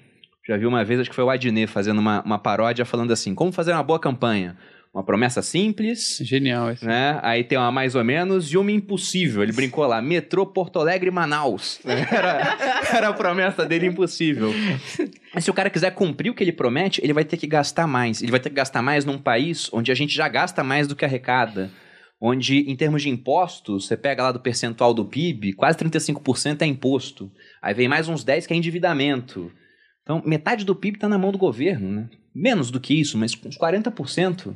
Já 0.47 0.57
vi 0.57 0.65
uma 0.65 0.83
vez, 0.83 0.99
acho 0.99 1.09
que 1.09 1.15
foi 1.15 1.23
o 1.23 1.29
Adnet 1.29 1.71
fazendo 1.71 1.99
uma, 1.99 2.21
uma 2.23 2.37
paródia 2.37 2.85
falando 2.85 3.11
assim: 3.11 3.33
como 3.33 3.51
fazer 3.51 3.71
uma 3.71 3.83
boa 3.83 3.99
campanha? 3.99 4.57
Uma 4.93 5.03
promessa 5.03 5.41
simples, 5.41 6.19
Genial 6.21 6.69
esse. 6.69 6.85
né? 6.85 7.19
Aí 7.23 7.43
tem 7.43 7.57
uma 7.57 7.71
mais 7.71 7.95
ou 7.95 8.03
menos 8.03 8.53
e 8.53 8.57
uma 8.57 8.71
impossível. 8.71 9.41
Ele 9.41 9.51
brincou 9.51 9.87
lá: 9.87 9.99
metrô 10.01 10.45
Porto 10.45 10.79
Alegre 10.79 11.09
Manaus. 11.09 11.79
Era, 11.83 12.57
era 12.95 13.07
a 13.07 13.13
promessa 13.13 13.65
dele 13.65 13.87
impossível. 13.87 14.53
Mas 15.33 15.45
se 15.45 15.49
o 15.49 15.53
cara 15.53 15.69
quiser 15.71 15.91
cumprir 15.95 16.29
o 16.29 16.35
que 16.35 16.43
ele 16.43 16.51
promete, 16.51 17.01
ele 17.03 17.13
vai 17.13 17.25
ter 17.25 17.37
que 17.37 17.47
gastar 17.47 17.87
mais. 17.87 18.21
Ele 18.21 18.29
vai 18.29 18.39
ter 18.39 18.49
que 18.49 18.55
gastar 18.55 18.83
mais 18.83 19.03
num 19.03 19.17
país 19.17 19.67
onde 19.73 19.91
a 19.91 19.95
gente 19.95 20.13
já 20.13 20.27
gasta 20.27 20.63
mais 20.63 20.87
do 20.87 20.95
que 20.95 21.03
arrecada. 21.05 21.71
Onde, 22.21 22.59
em 22.69 22.75
termos 22.75 23.01
de 23.01 23.09
impostos, 23.09 23.87
você 23.87 23.97
pega 23.97 24.23
lá 24.23 24.31
do 24.31 24.39
percentual 24.39 24.93
do 24.93 25.03
PIB, 25.05 25.53
quase 25.53 25.77
35% 25.77 26.61
é 26.61 26.65
imposto. 26.65 27.31
Aí 27.61 27.73
vem 27.73 27.87
mais 27.87 28.07
uns 28.07 28.23
10% 28.23 28.45
que 28.47 28.53
é 28.53 28.55
endividamento. 28.55 29.51
Então, 30.04 30.22
metade 30.26 30.64
do 30.66 30.76
PIB 30.76 30.97
está 30.97 31.10
na 31.10 31.18
mão 31.18 31.32
do 31.32 31.38
governo, 31.38 31.89
né? 31.89 32.10
Menos 32.36 32.70
do 32.70 32.80
que 32.80 32.93
isso, 32.93 33.18
mas 33.18 33.34
uns 33.45 33.58
40%. 33.58 34.56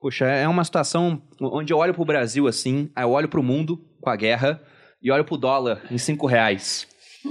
Poxa, 0.00 0.26
é 0.26 0.46
uma 0.46 0.64
situação 0.64 1.22
onde 1.40 1.72
eu 1.72 1.78
olho 1.78 1.94
pro 1.94 2.04
Brasil 2.04 2.46
assim, 2.46 2.90
aí 2.94 3.04
eu 3.04 3.10
olho 3.10 3.28
pro 3.28 3.42
mundo 3.42 3.78
com 4.00 4.10
a 4.10 4.16
guerra 4.16 4.60
e 5.02 5.10
olho 5.10 5.24
pro 5.24 5.36
dólar 5.36 5.82
em 5.90 5.98
5 5.98 6.26
reais. 6.26 6.86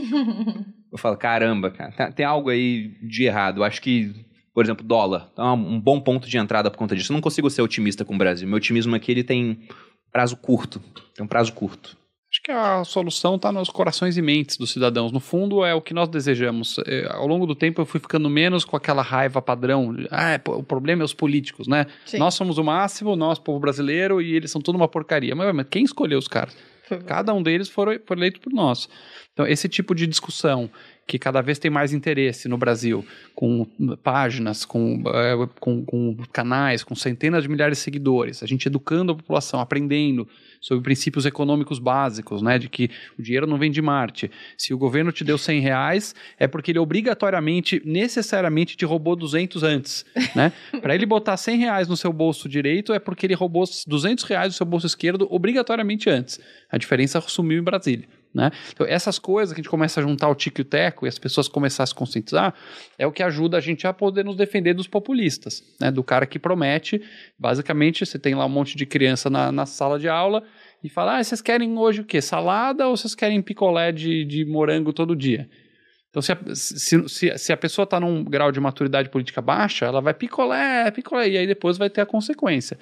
Eu 0.92 0.98
falo, 0.98 1.18
caramba, 1.18 1.70
cara, 1.72 1.92
tá- 1.92 2.12
tem 2.12 2.26
algo 2.26 2.50
aí 2.50 2.88
de 3.06 3.26
errado. 3.26 3.58
Eu 3.58 3.64
acho 3.66 3.82
que, 3.82 4.14
por 4.54 4.64
exemplo, 4.64 4.86
dólar, 4.86 5.30
é 5.38 5.42
um 5.42 5.74
um 5.76 5.80
bom 5.82 6.00
ponto 6.00 6.26
de 6.30 6.38
entrada 6.38 6.72
por 6.72 6.78
conta 6.78 6.96
disso. 6.96 7.12
Eu 7.12 7.16
não 7.16 7.22
consigo 7.22 7.50
ser 7.50 7.62
otimista 7.62 8.06
com 8.06 8.16
o 8.16 8.18
Brasil. 8.18 8.48
Meu 8.48 8.56
otimismo 8.56 8.96
aqui 8.96 9.12
ele 9.12 9.24
tem 9.24 9.68
prazo 10.10 10.38
curto. 10.38 10.80
Tem 11.14 11.26
um 11.26 11.28
prazo 11.28 11.52
curto. 11.52 11.98
Que 12.46 12.52
a 12.52 12.84
solução 12.84 13.38
está 13.38 13.52
nos 13.52 13.72
corações 13.72 14.18
e 14.18 14.22
mentes 14.22 14.56
dos 14.56 14.72
cidadãos. 14.72 15.12
No 15.12 15.20
fundo, 15.20 15.66
é 15.66 15.74
o 15.74 15.82
que 15.82 15.96
nós 15.96 16.08
desejamos. 16.08 16.78
É, 16.86 17.08
ao 17.10 17.26
longo 17.26 17.48
do 17.48 17.56
tempo, 17.56 17.82
eu 17.82 17.88
fui 17.88 18.00
ficando 18.00 18.30
menos 18.30 18.64
com 18.64 18.78
aquela 18.78 19.02
raiva 19.02 19.41
padrão. 19.41 19.96
Ah, 20.12 20.34
é, 20.34 20.41
o 20.50 20.62
problema 20.62 21.02
é 21.02 21.06
os 21.06 21.12
políticos, 21.12 21.68
né? 21.68 21.88
Sim. 22.06 22.20
Nós 22.20 22.36
somos 22.36 22.60
o 22.60 22.64
máximo, 22.64 23.16
nós, 23.16 23.39
povo 23.39 23.60
brasileiro, 23.60 24.22
e 24.22 24.36
eles 24.36 24.52
são 24.52 24.62
tudo 24.62 24.76
uma 24.76 24.88
porcaria. 24.88 25.36
Mas, 25.36 25.56
mas 25.56 25.66
quem 25.72 25.84
escolheu 25.84 26.20
os 26.20 26.28
caras? 26.28 26.56
Cada 27.08 27.34
um 27.34 27.41
deles 27.41 27.68
foi, 27.68 28.00
foi 28.06 28.16
eleito 28.16 28.39
por 28.39 28.54
nós. 28.54 28.88
Então, 29.34 29.48
esse 29.48 29.68
tipo 29.68 29.96
de 29.96 30.06
discussão 30.06 30.70
que 31.08 31.20
cada 31.20 31.41
vez 31.41 31.60
tem 31.60 31.70
mais 31.70 31.93
interesse 31.93 32.47
no 32.47 32.58
Brasil, 32.58 33.06
com 33.36 33.66
páginas, 34.01 34.66
com, 34.66 35.01
uh, 35.01 35.47
com, 35.60 35.86
com 35.86 36.18
canais, 36.32 36.84
com 36.84 36.95
centenas 36.95 37.43
de 37.43 37.49
milhares 37.49 37.78
de 37.78 37.84
seguidores, 37.84 38.41
a 38.41 38.47
gente 38.47 38.66
educando 38.66 39.12
a 39.12 39.16
população, 39.16 39.60
aprendendo 39.60 40.28
sobre 40.60 40.84
princípios 40.84 41.26
econômicos 41.28 41.78
básicos, 41.78 42.41
né, 42.41 42.58
de 42.58 42.68
que 42.68 42.89
o 43.20 43.22
dinheiro 43.22 43.45
não 43.45 43.58
vem 43.58 43.70
de 43.70 43.82
Marte. 43.84 44.32
Se 44.58 44.74
o 44.74 44.78
governo 44.80 45.12
te 45.12 45.24
deu 45.24 45.38
100 45.38 45.60
reais, 45.60 46.16
é 46.39 46.47
porque 46.47 46.72
ele 46.72 46.80
obrigatoriamente, 46.80 47.82
necessariamente, 47.86 48.76
te 48.76 48.84
roubou 48.84 49.16
200 49.16 49.62
antes, 49.62 50.06
né? 50.36 50.51
Para 50.82 50.95
ele 50.95 51.06
botar 51.06 51.38
100 51.38 51.58
reais 51.60 51.88
no 51.88 51.95
seu 51.95 52.12
bolso 52.12 52.49
direito, 52.49 52.93
é 52.93 52.99
porque 52.99 53.28
ele 53.28 53.36
roubou 53.36 53.64
200 53.86 54.24
reais 54.24 54.53
do 54.53 54.58
seu 54.58 54.66
bolso 54.66 54.88
esquerdo 54.88 55.28
obrigatoriamente 55.30 56.10
antes. 56.10 56.39
A 56.70 56.78
diferença 56.80 57.22
sumiu 57.22 57.60
em 57.60 57.64
Brasília. 57.64 58.08
Né? 58.36 58.52
Então, 58.74 58.86
essas 58.86 59.18
coisas 59.18 59.54
que 59.54 59.62
a 59.62 59.64
gente 59.64 59.72
começa 59.72 60.02
a 60.02 60.04
juntar 60.04 60.28
o 60.28 60.36
tico 60.36 60.60
e 60.60 60.64
o 60.64 60.66
teco 60.66 61.06
e 61.06 61.08
as 61.08 61.18
pessoas 61.18 61.48
começarem 61.48 61.86
a 61.86 61.88
se 61.88 61.96
conscientizar 61.96 62.54
é 63.00 63.08
o 63.08 63.12
que 63.12 63.24
ajuda 63.24 63.56
a 63.56 63.62
gente 63.62 63.88
a 63.88 63.94
poder 63.94 64.26
nos 64.26 64.36
defender 64.36 64.74
dos 64.74 64.88
populistas, 64.88 65.64
né? 65.80 65.90
do 65.90 66.04
cara 66.04 66.26
que 66.26 66.38
promete. 66.38 67.02
Basicamente, 67.40 68.06
você 68.06 68.20
tem 68.20 68.36
lá 68.36 68.46
um 68.46 68.50
monte 68.50 68.76
de 68.76 68.86
criança 68.86 69.30
na, 69.30 69.54
na 69.54 69.66
sala 69.66 69.98
de 69.98 70.10
aula 70.10 70.44
e 70.84 70.90
fala: 70.90 71.18
ah, 71.18 71.24
vocês 71.24 71.42
querem 71.42 71.78
hoje 71.78 72.02
o 72.02 72.04
quê? 72.04 72.22
Salada 72.22 72.86
ou 72.90 72.98
vocês 72.98 73.16
querem 73.16 73.42
picolé 73.42 73.94
de, 73.94 74.26
de 74.26 74.44
morango 74.44 74.92
todo 74.92 75.16
dia? 75.16 75.50
Então, 76.10 76.22
se 76.22 76.32
a, 76.34 76.38
se, 76.54 77.10
se, 77.10 77.38
se 77.38 77.54
a 77.54 77.58
pessoa 77.58 77.84
está 77.84 78.02
num 78.02 78.22
grau 78.22 78.52
de 78.52 78.60
maturidade 78.60 79.10
política 79.10 79.42
baixa, 79.42 79.86
ela 79.86 80.02
vai 80.02 80.14
picolé, 80.14 80.92
picolé, 80.92 81.30
e 81.30 81.38
aí 81.38 81.48
depois 81.48 81.78
vai 81.78 81.90
ter 81.90 82.02
a 82.02 82.06
consequência. 82.06 82.78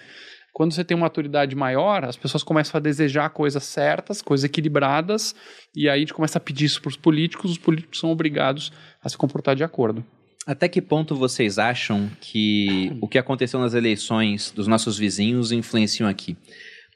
Quando 0.54 0.72
você 0.72 0.84
tem 0.84 0.95
uma 0.95 1.06
maturidade 1.06 1.56
maior, 1.56 2.06
as 2.06 2.16
pessoas 2.16 2.43
começam 2.43 2.78
a 2.78 2.82
desejar 2.82 3.32
coisas 3.32 3.64
certas, 3.64 4.22
coisas 4.22 4.43
equilibradas, 4.43 5.36
e 5.76 5.89
aí 5.89 5.97
a 5.97 5.99
gente 5.99 6.14
começa 6.14 6.38
a 6.38 6.41
pedir 6.41 6.66
isso 6.66 6.80
para 6.80 6.89
os 6.89 6.95
políticos, 6.95 7.51
os 7.51 7.58
políticos 7.58 7.99
são 7.99 8.12
obrigados 8.12 8.72
a 9.01 9.10
se 9.10 9.18
comportar 9.18 9.56
de 9.56 9.64
acordo. 9.64 10.06
Até 10.45 10.70
que 10.70 10.80
ponto 10.80 11.16
vocês 11.16 11.58
acham 11.58 12.08
que 12.22 12.95
o 13.01 13.08
que 13.08 13.18
aconteceu 13.18 13.60
nas 13.60 13.74
eleições 13.74 14.51
dos 14.51 14.68
nossos 14.68 14.95
vizinhos 14.95 15.51
influenciam 15.51 16.08
aqui? 16.08 16.38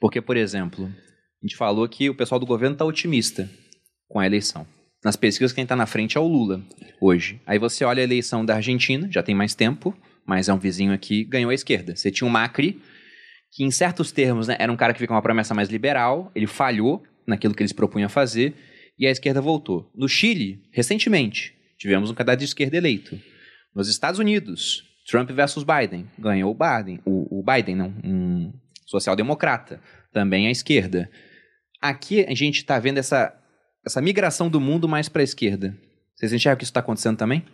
Porque, 0.00 0.20
por 0.20 0.36
exemplo, 0.36 0.84
a 0.84 1.46
gente 1.46 1.56
falou 1.56 1.88
que 1.88 2.08
o 2.08 2.14
pessoal 2.14 2.38
do 2.38 2.46
governo 2.46 2.74
está 2.74 2.84
otimista 2.84 3.50
com 4.06 4.20
a 4.20 4.26
eleição. 4.26 4.66
Nas 5.04 5.16
pesquisas, 5.16 5.52
quem 5.52 5.62
está 5.62 5.74
na 5.74 5.86
frente 5.86 6.16
é 6.16 6.20
o 6.20 6.28
Lula, 6.28 6.62
hoje. 7.00 7.40
Aí 7.46 7.58
você 7.58 7.84
olha 7.84 8.02
a 8.02 8.04
eleição 8.04 8.44
da 8.44 8.54
Argentina, 8.54 9.08
já 9.10 9.22
tem 9.22 9.34
mais 9.34 9.54
tempo, 9.54 9.96
mas 10.26 10.48
é 10.48 10.52
um 10.52 10.58
vizinho 10.58 10.92
aqui, 10.92 11.24
ganhou 11.24 11.50
a 11.50 11.54
esquerda. 11.54 11.96
Você 11.96 12.10
tinha 12.10 12.28
o 12.28 12.30
Macri, 12.30 12.80
que 13.50 13.64
em 13.64 13.70
certos 13.70 14.12
termos 14.12 14.48
né, 14.48 14.56
era 14.58 14.70
um 14.70 14.76
cara 14.76 14.92
que 14.92 14.98
fica 14.98 15.12
uma 15.12 15.22
promessa 15.22 15.54
mais 15.54 15.68
liberal, 15.68 16.30
ele 16.34 16.46
falhou 16.46 17.02
naquilo 17.26 17.54
que 17.54 17.62
eles 17.62 17.72
propunham 17.72 18.06
a 18.06 18.10
fazer, 18.10 18.54
e 18.98 19.06
a 19.06 19.10
esquerda 19.10 19.40
voltou. 19.40 19.90
No 19.94 20.08
Chile, 20.08 20.62
recentemente, 20.72 21.54
tivemos 21.78 22.10
um 22.10 22.14
candidato 22.14 22.40
de 22.40 22.46
esquerda 22.46 22.76
eleito. 22.76 23.18
Nos 23.74 23.88
Estados 23.88 24.18
Unidos, 24.18 24.82
Trump 25.08 25.30
versus 25.30 25.64
Biden, 25.64 26.06
ganhou 26.18 26.50
o 26.50 26.54
Biden, 26.54 27.00
o, 27.04 27.40
o 27.40 27.44
Biden, 27.44 27.76
não, 27.76 27.94
um 28.04 28.52
social-democrata, 28.86 29.80
também 30.12 30.48
à 30.48 30.50
esquerda. 30.50 31.10
Aqui 31.80 32.24
a 32.24 32.34
gente 32.34 32.56
está 32.56 32.78
vendo 32.78 32.98
essa, 32.98 33.34
essa 33.86 34.00
migração 34.00 34.48
do 34.48 34.60
mundo 34.60 34.88
mais 34.88 35.08
para 35.08 35.22
a 35.22 35.24
esquerda. 35.24 35.76
Vocês 36.16 36.32
enxergam 36.32 36.58
que 36.58 36.64
isso 36.64 36.70
está 36.70 36.80
acontecendo 36.80 37.16
também? 37.16 37.44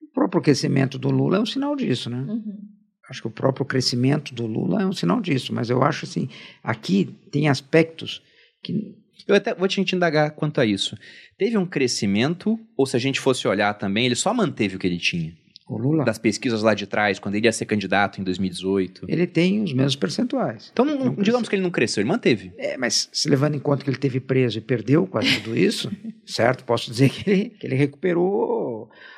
O 0.00 0.06
próprio 0.14 0.40
crescimento 0.40 0.98
do 0.98 1.10
Lula 1.10 1.36
é 1.36 1.40
um 1.40 1.46
sinal 1.46 1.76
disso, 1.76 2.08
né? 2.08 2.16
Uhum. 2.16 2.75
Acho 3.08 3.22
que 3.22 3.28
o 3.28 3.30
próprio 3.30 3.64
crescimento 3.64 4.34
do 4.34 4.46
Lula 4.46 4.82
é 4.82 4.86
um 4.86 4.92
sinal 4.92 5.20
disso, 5.20 5.54
mas 5.54 5.70
eu 5.70 5.82
acho 5.82 6.04
assim, 6.04 6.28
aqui 6.62 7.14
tem 7.30 7.48
aspectos 7.48 8.20
que 8.62 8.96
eu 9.26 9.34
até 9.34 9.54
vou 9.54 9.66
te 9.66 9.80
indagar 9.80 10.32
quanto 10.32 10.60
a 10.60 10.66
isso. 10.66 10.96
Teve 11.38 11.56
um 11.56 11.66
crescimento, 11.66 12.58
ou 12.76 12.86
se 12.86 12.96
a 12.96 13.00
gente 13.00 13.20
fosse 13.20 13.46
olhar 13.48 13.74
também, 13.74 14.06
ele 14.06 14.14
só 14.14 14.32
manteve 14.32 14.76
o 14.76 14.78
que 14.78 14.86
ele 14.86 14.98
tinha? 14.98 15.32
O 15.68 15.76
Lula? 15.76 16.04
Das 16.04 16.16
pesquisas 16.16 16.62
lá 16.62 16.74
de 16.74 16.86
trás, 16.86 17.18
quando 17.18 17.34
ele 17.34 17.46
ia 17.46 17.52
ser 17.52 17.66
candidato 17.66 18.20
em 18.20 18.24
2018. 18.24 19.06
Ele 19.08 19.26
tem 19.26 19.64
os 19.64 19.72
mesmos 19.72 19.96
percentuais. 19.96 20.70
Então, 20.72 20.84
não, 20.84 21.06
não 21.06 21.14
digamos 21.14 21.48
que 21.48 21.56
ele 21.56 21.62
não 21.62 21.72
cresceu, 21.72 22.02
ele 22.02 22.08
manteve. 22.08 22.52
É, 22.56 22.76
mas 22.76 23.08
se 23.12 23.28
levando 23.28 23.56
em 23.56 23.58
conta 23.58 23.82
que 23.82 23.90
ele 23.90 23.98
teve 23.98 24.20
preso 24.20 24.58
e 24.58 24.60
perdeu 24.60 25.08
quase 25.08 25.40
tudo 25.40 25.58
isso, 25.58 25.90
certo? 26.24 26.62
Posso 26.62 26.88
dizer 26.88 27.10
que 27.10 27.28
ele, 27.28 27.50
que 27.50 27.66
ele 27.66 27.74
recuperou 27.74 28.65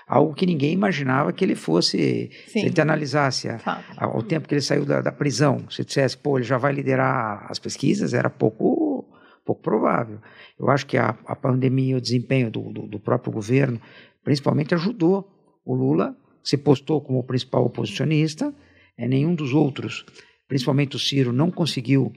algo 0.07 0.35
que 0.35 0.47
ninguém 0.47 0.73
imaginava 0.73 1.33
que 1.33 1.45
ele 1.45 1.55
fosse. 1.55 2.31
Sim. 2.47 2.51
Se 2.51 2.59
a 2.59 2.63
gente 2.63 2.81
analisasse 2.81 3.49
a, 3.49 3.83
a, 3.97 4.17
o 4.17 4.23
tempo 4.23 4.49
que 4.49 4.55
ele 4.55 4.63
saiu 4.63 4.85
da, 4.85 5.01
da 5.01 5.13
prisão, 5.13 5.69
se 5.71 5.85
dissesse, 5.85 6.17
pô, 6.17 6.39
ele 6.39 6.47
já 6.47 6.59
vai 6.59 6.73
liderar 6.73 7.47
as 7.51 7.59
pesquisas, 7.59 8.15
era 8.15 8.31
pouco, 8.31 9.05
pouco 9.45 9.63
provável. 9.63 10.19
Eu 10.59 10.71
acho 10.71 10.87
que 10.87 10.97
a, 10.97 11.17
a 11.27 11.37
pandemia 11.37 11.93
e 11.93 11.99
o 11.99 12.01
desempenho 12.01 12.51
do, 12.51 12.73
do, 12.73 12.87
do 12.87 12.99
próprio 12.99 13.33
governo, 13.33 13.81
principalmente, 14.25 14.75
ajudou 14.75 15.29
o 15.65 15.75
Lula 15.75 16.17
se 16.43 16.57
postou 16.57 17.01
como 17.03 17.23
principal 17.25 17.67
oposicionista, 17.67 18.55
é, 18.97 19.07
nenhum 19.07 19.35
dos 19.35 19.53
outros, 19.53 20.07
principalmente 20.49 20.97
o 20.97 20.99
Ciro, 20.99 21.31
não 21.31 21.51
conseguiu 21.51 22.11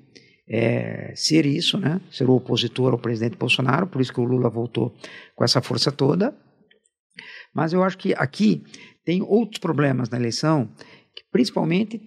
é, 0.48 1.14
ser 1.16 1.46
isso, 1.46 1.78
né, 1.78 2.00
ser 2.10 2.30
o 2.30 2.36
opositor 2.36 2.94
ao 2.94 2.98
presidente 2.98 3.38
Bolsonaro, 3.38 3.88
por 3.88 4.02
isso 4.02 4.14
que 4.14 4.22
o 4.22 4.24
Lula 4.24 4.50
voltou 4.50 4.96
com 5.36 5.44
essa 5.44 5.62
força 5.62 5.92
toda. 5.92 6.34
Mas 7.54 7.74
eu 7.74 7.84
acho 7.84 7.98
que 7.98 8.14
aqui 8.14 8.64
tem 9.04 9.22
outros 9.22 9.60
problemas 9.60 10.10
na 10.10 10.18
eleição, 10.18 10.70
principalmente 11.32 12.02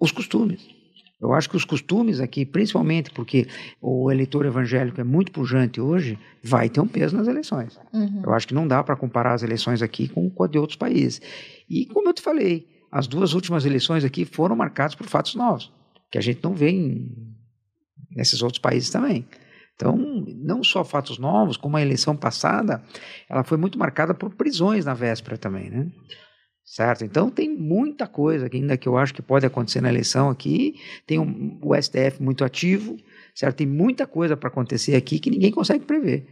os 0.00 0.10
costumes. 0.10 0.68
Eu 1.22 1.32
acho 1.32 1.48
que 1.48 1.56
os 1.56 1.64
costumes 1.64 2.18
aqui, 2.18 2.44
principalmente 2.44 3.12
porque 3.12 3.46
o 3.80 4.10
eleitor 4.10 4.44
evangélico 4.44 5.00
é 5.00 5.04
muito 5.04 5.30
pujante 5.30 5.80
hoje, 5.80 6.18
vai 6.42 6.68
ter 6.68 6.80
um 6.80 6.88
peso 6.88 7.16
nas 7.16 7.28
eleições. 7.28 7.78
Uhum. 7.92 8.22
Eu 8.24 8.34
acho 8.34 8.48
que 8.48 8.54
não 8.54 8.66
dá 8.66 8.82
para 8.82 8.96
comparar 8.96 9.32
as 9.34 9.44
eleições 9.44 9.82
aqui 9.82 10.08
com, 10.08 10.28
com 10.28 10.42
a 10.42 10.48
de 10.48 10.58
outros 10.58 10.76
países. 10.76 11.22
E 11.70 11.86
como 11.86 12.08
eu 12.08 12.12
te 12.12 12.20
falei, 12.20 12.66
as 12.90 13.06
duas 13.06 13.34
últimas 13.34 13.64
eleições 13.64 14.04
aqui 14.04 14.24
foram 14.24 14.56
marcadas 14.56 14.96
por 14.96 15.06
fatos 15.06 15.36
novos, 15.36 15.72
que 16.10 16.18
a 16.18 16.20
gente 16.20 16.40
não 16.42 16.54
vê 16.54 16.70
em, 16.70 17.08
nesses 18.10 18.42
outros 18.42 18.58
países 18.58 18.90
também. 18.90 19.24
Então, 19.74 19.96
não 19.96 20.62
só 20.62 20.84
fatos 20.84 21.18
novos, 21.18 21.56
como 21.56 21.76
a 21.76 21.82
eleição 21.82 22.16
passada, 22.16 22.82
ela 23.28 23.42
foi 23.42 23.58
muito 23.58 23.78
marcada 23.78 24.14
por 24.14 24.34
prisões 24.34 24.84
na 24.84 24.94
véspera 24.94 25.36
também, 25.36 25.70
né? 25.70 25.90
certo? 26.64 27.04
Então 27.04 27.30
tem 27.30 27.54
muita 27.54 28.06
coisa 28.06 28.48
ainda 28.50 28.76
que 28.76 28.88
eu 28.88 28.96
acho 28.96 29.12
que 29.12 29.22
pode 29.22 29.44
acontecer 29.44 29.80
na 29.80 29.90
eleição 29.90 30.30
aqui. 30.30 30.76
Tem 31.06 31.18
um, 31.18 31.58
o 31.62 31.74
STF 31.74 32.22
muito 32.22 32.44
ativo, 32.44 32.96
certo? 33.34 33.56
Tem 33.56 33.66
muita 33.66 34.06
coisa 34.06 34.36
para 34.36 34.48
acontecer 34.48 34.96
aqui 34.96 35.18
que 35.18 35.30
ninguém 35.30 35.50
consegue 35.50 35.84
prever. 35.84 36.26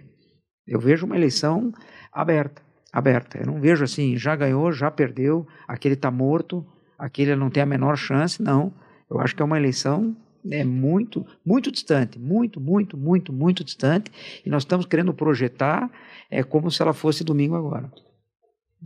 Eu 0.66 0.80
vejo 0.80 1.04
uma 1.04 1.16
eleição 1.16 1.72
aberta, 2.12 2.62
aberta. 2.92 3.38
Eu 3.38 3.46
não 3.46 3.60
vejo 3.60 3.84
assim, 3.84 4.16
já 4.16 4.36
ganhou, 4.36 4.72
já 4.72 4.90
perdeu, 4.90 5.46
aquele 5.66 5.94
está 5.94 6.10
morto, 6.10 6.64
aquele 6.98 7.34
não 7.34 7.50
tem 7.50 7.62
a 7.62 7.66
menor 7.66 7.96
chance. 7.96 8.42
Não. 8.42 8.72
Eu 9.10 9.20
acho 9.20 9.34
que 9.34 9.42
é 9.42 9.44
uma 9.44 9.58
eleição 9.58 10.16
é 10.50 10.64
muito, 10.64 11.26
muito 11.44 11.70
distante, 11.70 12.18
muito, 12.18 12.60
muito, 12.60 12.96
muito, 12.96 13.32
muito 13.32 13.64
distante. 13.64 14.10
E 14.44 14.50
nós 14.50 14.62
estamos 14.62 14.86
querendo 14.86 15.12
projetar 15.12 15.90
é 16.30 16.42
como 16.42 16.70
se 16.70 16.80
ela 16.80 16.92
fosse 16.92 17.24
domingo 17.24 17.56
agora. 17.56 17.90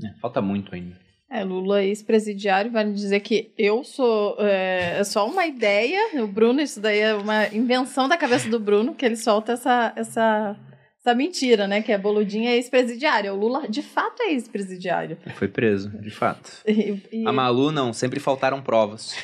É, 0.03 0.21
falta 0.21 0.41
muito 0.41 0.75
ainda. 0.75 1.05
É, 1.31 1.43
Lula 1.43 1.83
ex-presidiário 1.83 2.71
vai 2.71 2.89
dizer 2.91 3.19
que 3.21 3.53
eu 3.59 3.83
sou 3.83 4.37
é, 4.39 4.99
é, 4.99 5.05
só 5.05 5.29
uma 5.29 5.47
ideia. 5.47 6.23
O 6.23 6.29
Bruno, 6.29 6.61
isso 6.61 6.81
daí 6.81 7.01
é 7.01 7.15
uma 7.15 7.49
invenção 7.49 8.09
da 8.09 8.17
cabeça 8.17 8.49
do 8.49 8.61
Bruno, 8.61 8.95
que 8.95 9.05
ele 9.05 9.17
solta 9.17 9.53
essa, 9.53 9.93
essa, 9.97 10.57
essa 11.05 11.15
mentira, 11.15 11.69
né? 11.69 11.83
Que 11.83 11.93
a 11.93 11.99
Boludinha 11.99 12.51
é 12.51 12.55
ex-presidiário. 12.55 13.35
O 13.35 13.37
Lula, 13.37 13.69
de 13.69 13.83
fato, 13.83 14.23
é 14.23 14.33
ex-presidiário. 14.33 15.19
Foi 15.35 15.47
preso, 15.47 15.91
de 16.01 16.11
fato. 16.11 16.51
E, 16.67 16.99
e... 17.13 17.29
A 17.29 17.33
Malu, 17.33 17.71
não, 17.71 17.93
sempre 17.93 18.19
faltaram 18.19 18.63
provas. 18.63 19.15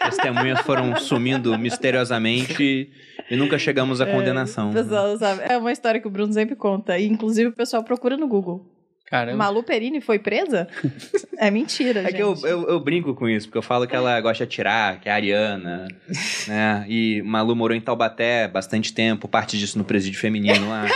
As 0.00 0.16
testemunhas 0.16 0.60
foram 0.62 0.96
sumindo 0.96 1.56
misteriosamente 1.56 2.90
e 3.30 3.36
nunca 3.36 3.56
chegamos 3.56 4.00
à 4.00 4.08
é, 4.08 4.12
condenação. 4.12 4.70
É, 4.70 4.74
pessoal, 4.74 5.16
sabe? 5.16 5.42
é 5.48 5.56
uma 5.56 5.70
história 5.70 6.00
que 6.00 6.08
o 6.08 6.10
Bruno 6.10 6.32
sempre 6.32 6.56
conta. 6.56 6.98
E, 6.98 7.06
inclusive, 7.06 7.50
o 7.50 7.52
pessoal 7.52 7.84
procura 7.84 8.16
no 8.16 8.26
Google. 8.26 8.66
Caramba. 9.08 9.38
Malu 9.38 9.62
Perini 9.62 10.02
foi 10.02 10.18
presa? 10.18 10.68
é 11.38 11.50
mentira, 11.50 12.00
é 12.00 12.04
gente. 12.04 12.16
que 12.16 12.22
eu, 12.22 12.36
eu, 12.44 12.68
eu, 12.68 12.80
brinco 12.80 13.14
com 13.14 13.26
isso, 13.26 13.46
porque 13.46 13.56
eu 13.56 13.62
falo 13.62 13.86
que 13.86 13.96
ela 13.96 14.20
gosta 14.20 14.44
de 14.44 14.52
atirar, 14.52 15.00
que 15.00 15.08
é 15.08 15.12
a 15.12 15.14
Ariana, 15.14 15.88
né? 16.46 16.84
E 16.88 17.22
Malu 17.22 17.56
morou 17.56 17.74
em 17.74 17.80
Taubaté 17.80 18.46
bastante 18.46 18.92
tempo, 18.92 19.26
parte 19.26 19.58
disso 19.58 19.78
no 19.78 19.84
presídio 19.84 20.20
feminino 20.20 20.68
lá. 20.68 20.86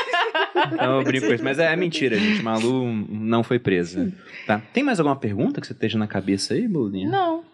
Então 0.72 0.98
eu 0.98 1.04
brinco 1.04 1.26
com 1.26 1.32
isso. 1.32 1.42
Mas 1.42 1.58
é, 1.58 1.72
é 1.72 1.76
mentira, 1.76 2.18
gente. 2.18 2.42
Malu 2.42 2.86
não 3.08 3.42
foi 3.42 3.58
presa. 3.58 4.12
Tá. 4.46 4.60
Tem 4.72 4.82
mais 4.82 5.00
alguma 5.00 5.16
pergunta 5.16 5.60
que 5.60 5.66
você 5.66 5.72
esteja 5.72 5.98
na 5.98 6.06
cabeça 6.06 6.52
aí, 6.52 6.68
Bolinha? 6.68 7.08
Não. 7.08 7.44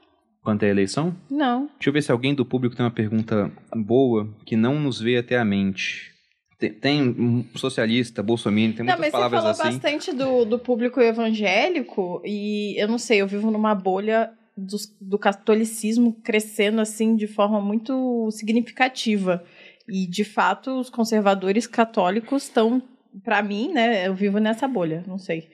Quanto 0.42 0.64
à 0.64 0.68
eleição? 0.68 1.14
Não. 1.30 1.68
Deixa 1.76 1.88
eu 1.88 1.92
ver 1.92 2.02
se 2.02 2.10
alguém 2.10 2.34
do 2.34 2.44
público 2.44 2.74
tem 2.74 2.84
uma 2.84 2.90
pergunta 2.90 3.50
boa 3.74 4.28
que 4.44 4.56
não 4.56 4.80
nos 4.80 5.00
veio 5.00 5.20
até 5.20 5.38
a 5.38 5.44
mente. 5.44 6.12
Tem, 6.58 6.72
tem 6.72 7.02
um 7.02 7.44
socialista, 7.54 8.22
bolsominion, 8.22 8.72
tem 8.72 8.84
muitas 8.84 9.04
não, 9.04 9.10
palavras 9.10 9.44
assim. 9.44 9.48
Mas 9.48 9.56
você 9.56 9.62
falou 9.62 9.72
bastante 9.72 10.12
do, 10.12 10.44
do 10.44 10.58
público 10.58 11.00
evangélico 11.00 12.20
e 12.24 12.74
eu 12.76 12.88
não 12.88 12.98
sei, 12.98 13.20
eu 13.20 13.28
vivo 13.28 13.50
numa 13.50 13.74
bolha 13.74 14.32
do, 14.56 14.76
do 15.00 15.18
catolicismo 15.18 16.12
crescendo 16.24 16.80
assim 16.80 17.14
de 17.14 17.28
forma 17.28 17.60
muito 17.60 18.28
significativa. 18.32 19.44
E, 19.88 20.06
de 20.06 20.24
fato, 20.24 20.78
os 20.78 20.90
conservadores 20.90 21.66
católicos 21.66 22.42
estão 22.42 22.82
pra 23.24 23.42
mim, 23.42 23.72
né, 23.72 24.06
eu 24.06 24.14
vivo 24.14 24.38
nessa 24.38 24.68
bolha, 24.68 25.02
não 25.06 25.18
sei. 25.18 25.48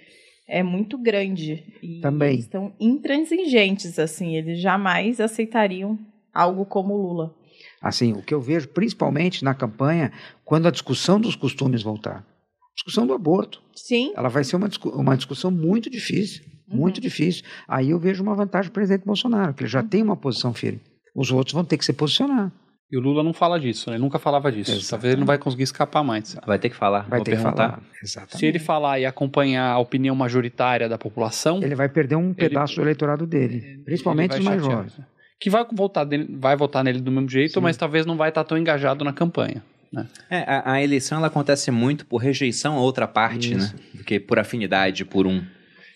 É 0.46 0.62
muito 0.62 0.98
grande. 0.98 1.64
E 1.82 2.00
Também. 2.00 2.32
Eles 2.32 2.44
estão 2.44 2.72
intransigentes, 2.78 3.98
assim. 3.98 4.36
Eles 4.36 4.60
jamais 4.60 5.20
aceitariam 5.20 5.98
algo 6.32 6.66
como 6.66 6.94
o 6.94 7.00
Lula. 7.00 7.34
Assim, 7.84 8.14
o 8.14 8.22
que 8.22 8.32
eu 8.32 8.40
vejo 8.40 8.66
principalmente 8.68 9.44
na 9.44 9.52
campanha, 9.54 10.10
quando 10.42 10.66
a 10.66 10.70
discussão 10.70 11.20
dos 11.20 11.36
costumes 11.36 11.82
voltar. 11.82 12.24
Discussão 12.74 13.06
do 13.06 13.12
aborto. 13.12 13.60
Sim. 13.74 14.12
Ela 14.16 14.30
vai 14.30 14.42
ser 14.42 14.56
uma, 14.56 14.70
uma 14.94 15.14
discussão 15.16 15.50
muito 15.50 15.90
difícil. 15.90 16.42
Uhum. 16.66 16.78
Muito 16.78 16.98
difícil. 16.98 17.44
Aí 17.68 17.90
eu 17.90 17.98
vejo 17.98 18.22
uma 18.22 18.34
vantagem 18.34 18.70
do 18.70 18.72
presidente 18.72 19.04
Bolsonaro, 19.04 19.52
que 19.52 19.62
ele 19.64 19.70
já 19.70 19.82
Uhum. 19.82 19.88
tem 19.88 20.02
uma 20.02 20.16
posição 20.16 20.54
firme. 20.54 20.80
Os 21.14 21.30
outros 21.30 21.52
vão 21.52 21.62
ter 21.62 21.76
que 21.76 21.84
se 21.84 21.92
posicionar. 21.92 22.50
E 22.90 22.96
o 22.96 23.00
Lula 23.00 23.22
não 23.22 23.32
fala 23.34 23.58
disso, 23.60 23.90
né? 23.90 23.96
Ele 23.96 24.02
nunca 24.02 24.18
falava 24.18 24.50
disso. 24.50 24.88
Talvez 24.88 25.12
ele 25.12 25.20
não 25.20 25.26
vai 25.26 25.36
conseguir 25.36 25.64
escapar 25.64 26.02
mais. 26.02 26.36
Vai 26.46 26.58
ter 26.58 26.70
que 26.70 26.76
falar. 26.76 27.00
Vai 27.08 27.18
Vou 27.18 27.24
ter 27.24 27.32
que 27.32 27.36
perguntar. 27.42 27.70
falar. 27.70 27.82
Exatamente. 28.02 28.38
Se 28.38 28.46
ele 28.46 28.58
falar 28.58 28.98
e 29.00 29.06
acompanhar 29.06 29.72
a 29.72 29.78
opinião 29.78 30.14
majoritária 30.14 30.88
da 30.88 30.96
população, 30.96 31.62
Ele 31.62 31.74
vai 31.74 31.88
perder 31.88 32.16
um 32.16 32.32
pedaço 32.32 32.76
do 32.76 32.82
eleitorado 32.82 33.26
dele, 33.26 33.82
principalmente 33.84 34.32
ele 34.32 34.40
os 34.40 34.44
mais 34.46 34.62
jovens. 34.62 34.98
Que 35.40 35.50
vai 35.50 35.64
votar, 35.72 36.06
dele- 36.06 36.28
vai 36.38 36.56
votar 36.56 36.82
nele 36.84 37.00
do 37.00 37.10
mesmo 37.10 37.28
jeito, 37.28 37.54
Sim. 37.54 37.60
mas 37.60 37.76
talvez 37.76 38.06
não 38.06 38.16
vai 38.16 38.28
estar 38.30 38.44
tão 38.44 38.56
engajado 38.56 39.04
na 39.04 39.12
campanha. 39.12 39.62
Né? 39.92 40.08
É, 40.30 40.38
a, 40.40 40.72
a 40.72 40.82
eleição 40.82 41.18
ela 41.18 41.28
acontece 41.28 41.70
muito 41.70 42.06
por 42.06 42.18
rejeição 42.18 42.76
a 42.76 42.80
outra 42.80 43.06
parte, 43.06 43.54
Isso. 43.54 43.74
né? 43.74 43.80
Do 43.94 44.04
que 44.04 44.18
por 44.18 44.38
afinidade 44.38 45.04
por 45.04 45.26
um. 45.26 45.44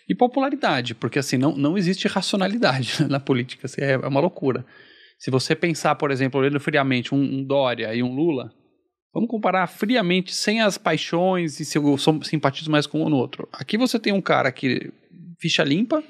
E 0.09 0.15
popularidade, 0.15 0.95
porque 0.95 1.19
assim, 1.19 1.37
não, 1.37 1.57
não 1.57 1.77
existe 1.77 2.07
racionalidade 2.09 3.05
na 3.09 3.21
política, 3.21 3.67
assim, 3.67 3.81
é, 3.83 3.93
é 3.93 3.99
uma 4.09 4.21
loucura. 4.21 4.65
Se 5.19 5.31
você 5.31 5.55
pensar, 5.57 5.95
por 5.97 6.11
exemplo, 6.11 6.41
olhando 6.41 6.61
friamente 6.61 7.15
um, 7.15 7.19
um 7.21 7.45
Dória 7.45 7.93
e 7.95 8.03
um 8.03 8.15
Lula, 8.15 8.53
vamos 9.13 9.29
comparar 9.29 9.67
friamente, 9.67 10.33
sem 10.35 10.61
as 10.61 10.79
paixões 10.79 11.59
e 11.59 11.65
se 11.65 11.77
eu 11.77 11.97
simpatizo 12.23 12.71
mais 12.71 12.87
com 12.87 13.01
um 13.01 13.03
ou 13.03 13.11
no 13.11 13.17
outro. 13.17 13.49
Aqui 13.53 13.77
você 13.77 13.99
tem 13.99 14.13
um 14.13 14.21
cara 14.21 14.53
que, 14.53 14.93
ficha 15.41 15.65
limpa, 15.65 16.03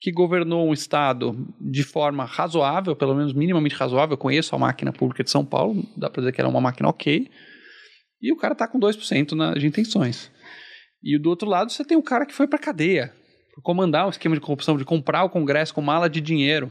que 0.00 0.12
governou 0.12 0.68
um 0.68 0.72
estado 0.72 1.36
de 1.60 1.82
forma 1.82 2.24
razoável, 2.24 2.94
pelo 2.94 3.14
menos 3.14 3.32
minimamente 3.32 3.74
razoável, 3.74 4.14
eu 4.14 4.18
conheço 4.18 4.54
a 4.54 4.58
máquina 4.58 4.92
pública 4.92 5.24
de 5.24 5.30
São 5.30 5.44
Paulo, 5.44 5.82
dá 5.96 6.10
pra 6.10 6.20
dizer 6.20 6.32
que 6.32 6.40
ela 6.40 6.48
é 6.48 6.52
uma 6.52 6.60
máquina 6.60 6.88
ok, 6.88 7.28
e 8.20 8.32
o 8.32 8.36
cara 8.36 8.54
tá 8.54 8.68
com 8.68 8.78
2% 8.78 9.32
na, 9.32 9.54
de 9.54 9.66
intenções. 9.66 10.30
E 11.02 11.18
do 11.18 11.28
outro 11.30 11.48
lado 11.48 11.70
você 11.70 11.84
tem 11.84 11.96
um 11.96 12.02
cara 12.02 12.26
que 12.26 12.34
foi 12.34 12.46
pra 12.46 12.58
cadeia, 12.58 13.12
por 13.54 13.62
comandar 13.62 14.06
um 14.06 14.10
esquema 14.10 14.34
de 14.34 14.40
corrupção, 14.40 14.76
de 14.76 14.84
comprar 14.84 15.24
o 15.24 15.30
Congresso 15.30 15.72
com 15.72 15.80
mala 15.80 16.08
de 16.10 16.20
dinheiro, 16.20 16.70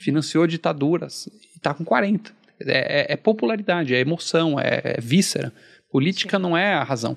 financiou 0.00 0.46
ditaduras, 0.46 1.26
e 1.56 1.60
tá 1.60 1.72
com 1.72 1.84
40. 1.84 2.32
É, 2.60 3.12
é- 3.12 3.12
é 3.12 3.16
popularidade, 3.16 3.94
é 3.94 4.00
emoção, 4.00 4.58
é, 4.58 4.80
é 4.96 5.00
víscera. 5.00 5.52
Política 5.90 6.38
não 6.38 6.56
é 6.56 6.74
a 6.74 6.82
razão. 6.82 7.16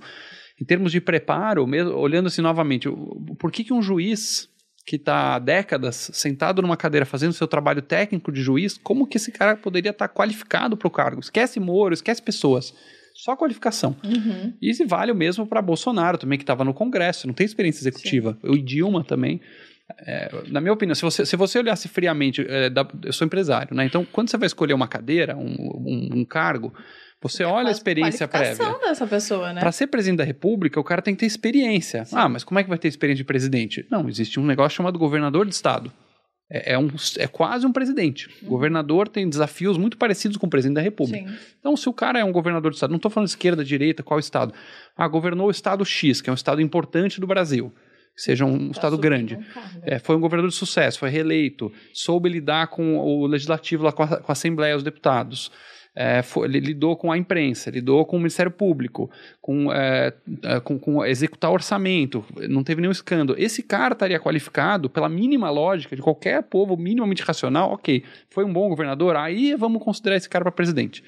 Em 0.61 0.65
termos 0.65 0.91
de 0.91 1.01
preparo, 1.01 1.65
mesmo, 1.67 1.91
olhando 1.93 2.27
assim 2.27 2.41
novamente, 2.41 2.87
o- 2.87 3.35
por 3.39 3.51
que, 3.51 3.63
que 3.63 3.73
um 3.73 3.81
juiz 3.81 4.47
que 4.91 4.97
está 4.97 5.35
há 5.35 5.39
décadas 5.39 6.11
sentado 6.11 6.61
numa 6.61 6.75
cadeira 6.75 7.05
fazendo 7.05 7.31
seu 7.31 7.47
trabalho 7.47 7.81
técnico 7.81 8.29
de 8.29 8.41
juiz, 8.41 8.77
como 8.77 9.07
que 9.07 9.15
esse 9.15 9.31
cara 9.31 9.55
poderia 9.55 9.91
estar 9.91 10.09
qualificado 10.09 10.75
para 10.75 10.85
o 10.85 10.91
cargo? 10.91 11.21
Esquece 11.21 11.61
Moro, 11.61 11.93
esquece 11.93 12.21
pessoas. 12.21 12.73
Só 13.15 13.33
qualificação. 13.37 13.95
Uhum. 14.03 14.53
E 14.61 14.69
isso 14.69 14.85
vale 14.85 15.09
o 15.09 15.15
mesmo 15.15 15.47
para 15.47 15.61
Bolsonaro 15.61 16.17
também, 16.17 16.37
que 16.37 16.43
estava 16.43 16.65
no 16.65 16.73
Congresso, 16.73 17.25
não 17.25 17.33
tem 17.33 17.45
experiência 17.45 17.81
executiva. 17.81 18.37
O 18.43 18.57
Dilma 18.57 19.01
também. 19.01 19.39
É, 20.05 20.29
na 20.49 20.59
minha 20.59 20.73
opinião, 20.73 20.93
se 20.93 21.03
você, 21.03 21.25
se 21.25 21.37
você 21.37 21.59
olhasse 21.59 21.87
friamente, 21.87 22.45
é, 22.45 22.69
da- 22.69 22.85
eu 23.05 23.13
sou 23.13 23.25
empresário, 23.25 23.73
né? 23.73 23.85
Então, 23.85 24.05
quando 24.11 24.29
você 24.29 24.37
vai 24.37 24.47
escolher 24.47 24.73
uma 24.73 24.89
cadeira, 24.89 25.37
um, 25.37 25.53
um- 25.85 26.09
um 26.19 26.25
cargo, 26.25 26.73
você 27.21 27.43
olha 27.43 27.69
a 27.69 27.71
experiência 27.71 28.27
prévia. 28.27 28.77
dessa 28.79 29.05
pessoa, 29.05 29.53
né? 29.53 29.61
Para 29.61 29.71
ser 29.71 29.87
presidente 29.87 30.17
da 30.17 30.23
República, 30.23 30.79
o 30.79 30.83
cara 30.83 31.01
tem 31.01 31.13
que 31.13 31.19
ter 31.19 31.25
experiência. 31.27 32.03
Ah, 32.11 32.27
mas 32.27 32.43
como 32.43 32.59
é 32.59 32.63
que 32.63 32.69
vai 32.69 32.77
ter 32.77 32.87
experiência 32.87 33.23
de 33.23 33.25
presidente? 33.25 33.85
Não, 33.91 34.09
existe 34.09 34.39
um 34.39 34.45
negócio 34.45 34.75
chamado 34.75 34.97
governador 34.97 35.45
de 35.45 35.53
estado. 35.53 35.91
É, 36.53 36.73
é 36.73 36.77
um, 36.77 36.89
é 37.17 37.27
quase 37.27 37.65
um 37.65 37.71
presidente. 37.71 38.29
O 38.43 38.47
governador 38.49 39.07
tem 39.07 39.29
desafios 39.29 39.77
muito 39.77 39.97
parecidos 39.97 40.35
com 40.35 40.47
o 40.47 40.49
presidente 40.49 40.75
da 40.75 40.81
República. 40.81 41.29
Sim. 41.29 41.35
Então, 41.59 41.77
se 41.77 41.87
o 41.87 41.93
cara 41.93 42.19
é 42.19 42.25
um 42.25 42.31
governador 42.31 42.71
de 42.71 42.75
estado, 42.77 42.89
não 42.89 42.97
estou 42.97 43.09
falando 43.09 43.29
esquerda, 43.29 43.63
direita, 43.63 44.03
qual 44.03 44.19
estado? 44.19 44.53
Ah, 44.97 45.07
governou 45.07 45.47
o 45.47 45.51
estado 45.51 45.85
X, 45.85 46.19
que 46.21 46.29
é 46.29 46.33
um 46.33 46.35
estado 46.35 46.59
importante 46.61 47.21
do 47.21 47.27
Brasil, 47.27 47.71
seja 48.17 48.43
um 48.45 48.65
Tá 48.67 48.71
estado 48.71 48.97
grande. 48.97 49.35
um 49.35 49.43
cargo. 49.43 49.79
É, 49.83 49.97
foi 49.99 50.15
um 50.17 50.19
governador 50.19 50.49
de 50.49 50.55
sucesso, 50.57 50.99
foi 50.99 51.09
reeleito, 51.09 51.71
soube 51.93 52.27
lidar 52.27 52.67
com 52.67 52.97
o 52.97 53.25
legislativo, 53.27 53.83
lá 53.85 53.93
com, 53.93 54.03
a, 54.03 54.07
com 54.17 54.29
a 54.29 54.33
Assembleia, 54.33 54.75
os 54.75 54.83
deputados. 54.83 55.49
É, 55.95 56.21
foi- 56.21 56.47
ele 56.47 56.59
lidou 56.59 56.95
com 56.95 57.11
a 57.11 57.17
imprensa, 57.17 57.69
lidou 57.69 58.05
com 58.05 58.15
o 58.15 58.19
Ministério 58.19 58.51
Público, 58.51 59.11
com, 59.41 59.71
é, 59.73 60.13
é, 60.43 60.59
com, 60.61 60.79
com 60.79 61.05
executar 61.05 61.51
orçamento, 61.51 62.23
não 62.49 62.63
teve 62.63 62.79
nenhum 62.79 62.91
escândalo. 62.91 63.37
Esse 63.37 63.61
cara 63.61 63.93
estaria 63.93 64.19
qualificado 64.19 64.89
pela 64.89 65.09
mínima 65.09 65.49
lógica 65.49 65.95
de 65.95 66.01
qualquer 66.01 66.43
povo 66.43 66.77
minimamente 66.77 67.23
racional, 67.23 67.73
ok, 67.73 68.03
foi 68.29 68.45
um 68.45 68.53
bom 68.53 68.69
governador, 68.69 69.15
aí 69.17 69.53
vamos 69.55 69.83
considerar 69.83 70.15
esse 70.15 70.29
cara 70.29 70.45
para 70.45 70.51
presidente. 70.53 71.03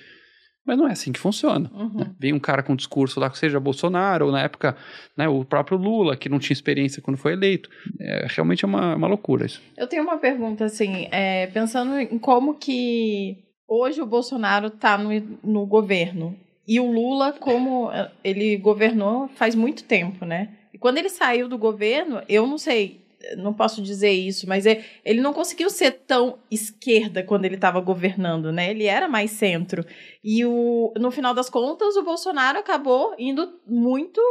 Mas 0.66 0.78
não 0.78 0.88
é 0.88 0.92
assim 0.94 1.12
que 1.12 1.20
funciona. 1.20 1.70
Uhum. 1.74 2.06
Vem 2.18 2.32
um 2.32 2.40
cara 2.40 2.64
com 2.64 2.74
discurso 2.74 3.20
lá, 3.20 3.30
que 3.30 3.38
seja 3.38 3.60
Bolsonaro, 3.60 4.28
ou 4.28 4.32
na 4.32 4.42
época 4.42 4.78
né, 5.16 5.28
o 5.28 5.44
próprio 5.44 5.78
Lula, 5.78 6.16
que 6.16 6.30
não 6.30 6.40
tinha 6.40 6.54
experiência 6.54 7.02
quando 7.02 7.18
foi 7.18 7.34
eleito. 7.34 7.70
É, 8.00 8.28
realmente 8.30 8.64
é 8.64 8.68
uma, 8.68 8.96
uma 8.96 9.08
loucura 9.08 9.46
isso. 9.46 9.62
Eu 9.78 9.88
tenho 9.88 10.04
uma 10.04 10.18
pergunta, 10.18 10.64
assim, 10.64 11.10
é, 11.12 11.48
pensando 11.48 11.98
em 12.00 12.18
como 12.18 12.54
que 12.56 13.44
hoje 13.74 14.02
o 14.02 14.06
Bolsonaro 14.06 14.68
está 14.68 14.98
no, 14.98 15.10
no 15.44 15.66
governo 15.66 16.38
e 16.68 16.80
o 16.80 16.92
Lula, 16.92 17.34
como 17.34 17.92
eh, 17.92 18.12
ele 18.24 18.58
governou 18.58 19.28
faz 19.30 19.56
muito 19.56 19.84
tempo, 19.84 20.26
né? 20.26 20.50
E 20.74 20.78
quando 20.78 20.98
ele 20.98 21.10
saiu 21.10 21.48
do 21.50 21.58
governo, 21.58 22.22
eu 22.30 22.48
não 22.48 22.58
sei, 22.58 23.02
não 23.38 23.54
posso 23.54 23.82
dizer 23.82 24.12
isso, 24.12 24.48
mas 24.48 24.66
é, 24.66 24.84
ele 25.04 25.22
não 25.22 25.34
conseguiu 25.34 25.70
ser 25.70 25.92
tão 25.92 26.38
esquerda 26.50 27.24
quando 27.24 27.46
ele 27.46 27.56
estava 27.56 27.82
governando, 27.82 28.52
né? 28.52 28.70
Ele 28.72 28.86
era 28.86 29.10
mais 29.10 29.32
centro. 29.32 29.86
E 30.24 30.46
o, 30.46 30.94
no 30.98 31.12
final 31.12 31.34
das 31.34 31.50
contas, 31.50 31.96
o 31.96 32.04
Bolsonaro 32.04 32.60
acabou 32.60 33.14
indo 33.18 33.60
muito 33.68 34.22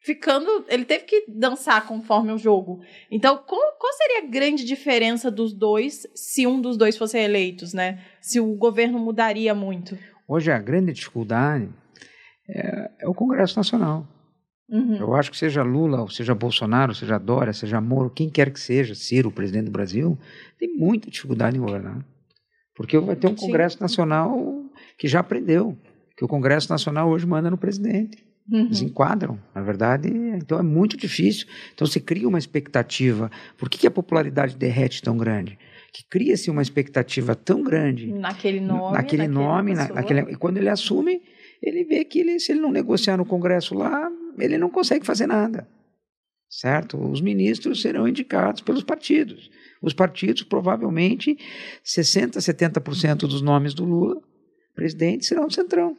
ficando. 0.00 0.64
Ele 0.68 0.84
teve 0.84 1.04
que 1.04 1.24
dançar 1.28 1.86
conforme 1.86 2.32
o 2.32 2.38
jogo. 2.38 2.80
Então, 3.10 3.36
qual, 3.36 3.60
qual 3.78 3.92
seria 3.94 4.24
a 4.24 4.30
grande 4.30 4.64
diferença 4.64 5.30
dos 5.30 5.52
dois 5.52 6.06
se 6.14 6.46
um 6.46 6.60
dos 6.60 6.76
dois 6.76 6.96
fosse 6.96 7.18
eleitos, 7.18 7.72
né? 7.72 8.02
Se 8.20 8.40
o 8.40 8.54
governo 8.54 8.98
mudaria 8.98 9.54
muito. 9.54 9.96
Hoje 10.26 10.50
a 10.50 10.58
grande 10.58 10.92
dificuldade 10.92 11.68
é, 12.48 12.90
é 13.00 13.08
o 13.08 13.14
Congresso 13.14 13.56
Nacional. 13.56 14.06
Uhum. 14.68 14.96
Eu 14.96 15.14
acho 15.16 15.32
que 15.32 15.36
seja 15.36 15.64
Lula, 15.64 16.08
seja 16.10 16.32
Bolsonaro, 16.32 16.94
seja 16.94 17.18
Dória, 17.18 17.52
seja 17.52 17.80
Moro, 17.80 18.08
quem 18.08 18.30
quer 18.30 18.52
que 18.52 18.60
seja, 18.60 18.94
Ciro, 18.94 19.28
o 19.28 19.32
presidente 19.32 19.64
do 19.64 19.72
Brasil, 19.72 20.16
tem 20.58 20.76
muita 20.76 21.10
dificuldade 21.10 21.56
em 21.56 21.60
governar. 21.60 22.04
Porque 22.76 22.96
vai 22.98 23.16
ter 23.16 23.26
um. 23.26 23.34
Congresso 23.34 23.80
Nacional 23.80 24.64
que 24.96 25.08
já 25.08 25.20
aprendeu, 25.20 25.76
que 26.16 26.24
o 26.24 26.28
Congresso 26.28 26.70
Nacional 26.70 27.08
hoje 27.10 27.26
manda 27.26 27.50
no 27.50 27.58
presidente. 27.58 28.29
Uhum. 28.48 28.66
Eles 28.66 28.80
enquadram, 28.82 29.38
na 29.54 29.62
verdade, 29.62 30.08
então 30.08 30.58
é 30.58 30.62
muito 30.62 30.96
difícil. 30.96 31.46
Então 31.74 31.86
se 31.86 32.00
cria 32.00 32.28
uma 32.28 32.38
expectativa. 32.38 33.30
Por 33.56 33.68
que, 33.70 33.78
que 33.78 33.86
a 33.86 33.90
popularidade 33.90 34.56
derrete 34.56 35.02
tão 35.02 35.16
grande? 35.16 35.58
Que 35.92 36.04
cria-se 36.08 36.50
uma 36.50 36.62
expectativa 36.62 37.34
tão 37.34 37.62
grande 37.62 38.12
Naquele 38.12 38.60
nome. 38.60 38.96
naquele 38.96 39.28
nome, 39.28 39.74
na- 39.74 39.88
naquele, 39.88 40.20
e 40.32 40.36
quando 40.36 40.56
ele 40.58 40.68
assume, 40.68 41.20
ele 41.62 41.84
vê 41.84 42.04
que 42.04 42.20
ele, 42.20 42.38
se 42.40 42.52
ele 42.52 42.60
não 42.60 42.70
negociar 42.72 43.16
no 43.16 43.24
Congresso 43.24 43.74
lá, 43.74 44.10
ele 44.38 44.56
não 44.58 44.70
consegue 44.70 45.04
fazer 45.04 45.26
nada. 45.26 45.66
Certo? 46.48 46.96
Os 46.98 47.20
ministros 47.20 47.80
serão 47.80 48.08
indicados 48.08 48.60
pelos 48.62 48.82
partidos. 48.82 49.48
Os 49.80 49.92
partidos, 49.92 50.42
provavelmente, 50.42 51.38
60%, 51.84 52.38
70% 52.40 53.18
dos 53.28 53.40
nomes 53.40 53.74
do 53.74 53.84
Lula, 53.84 54.20
presidente, 54.74 55.24
serão 55.26 55.46
do 55.46 55.52
Centrão, 55.54 55.96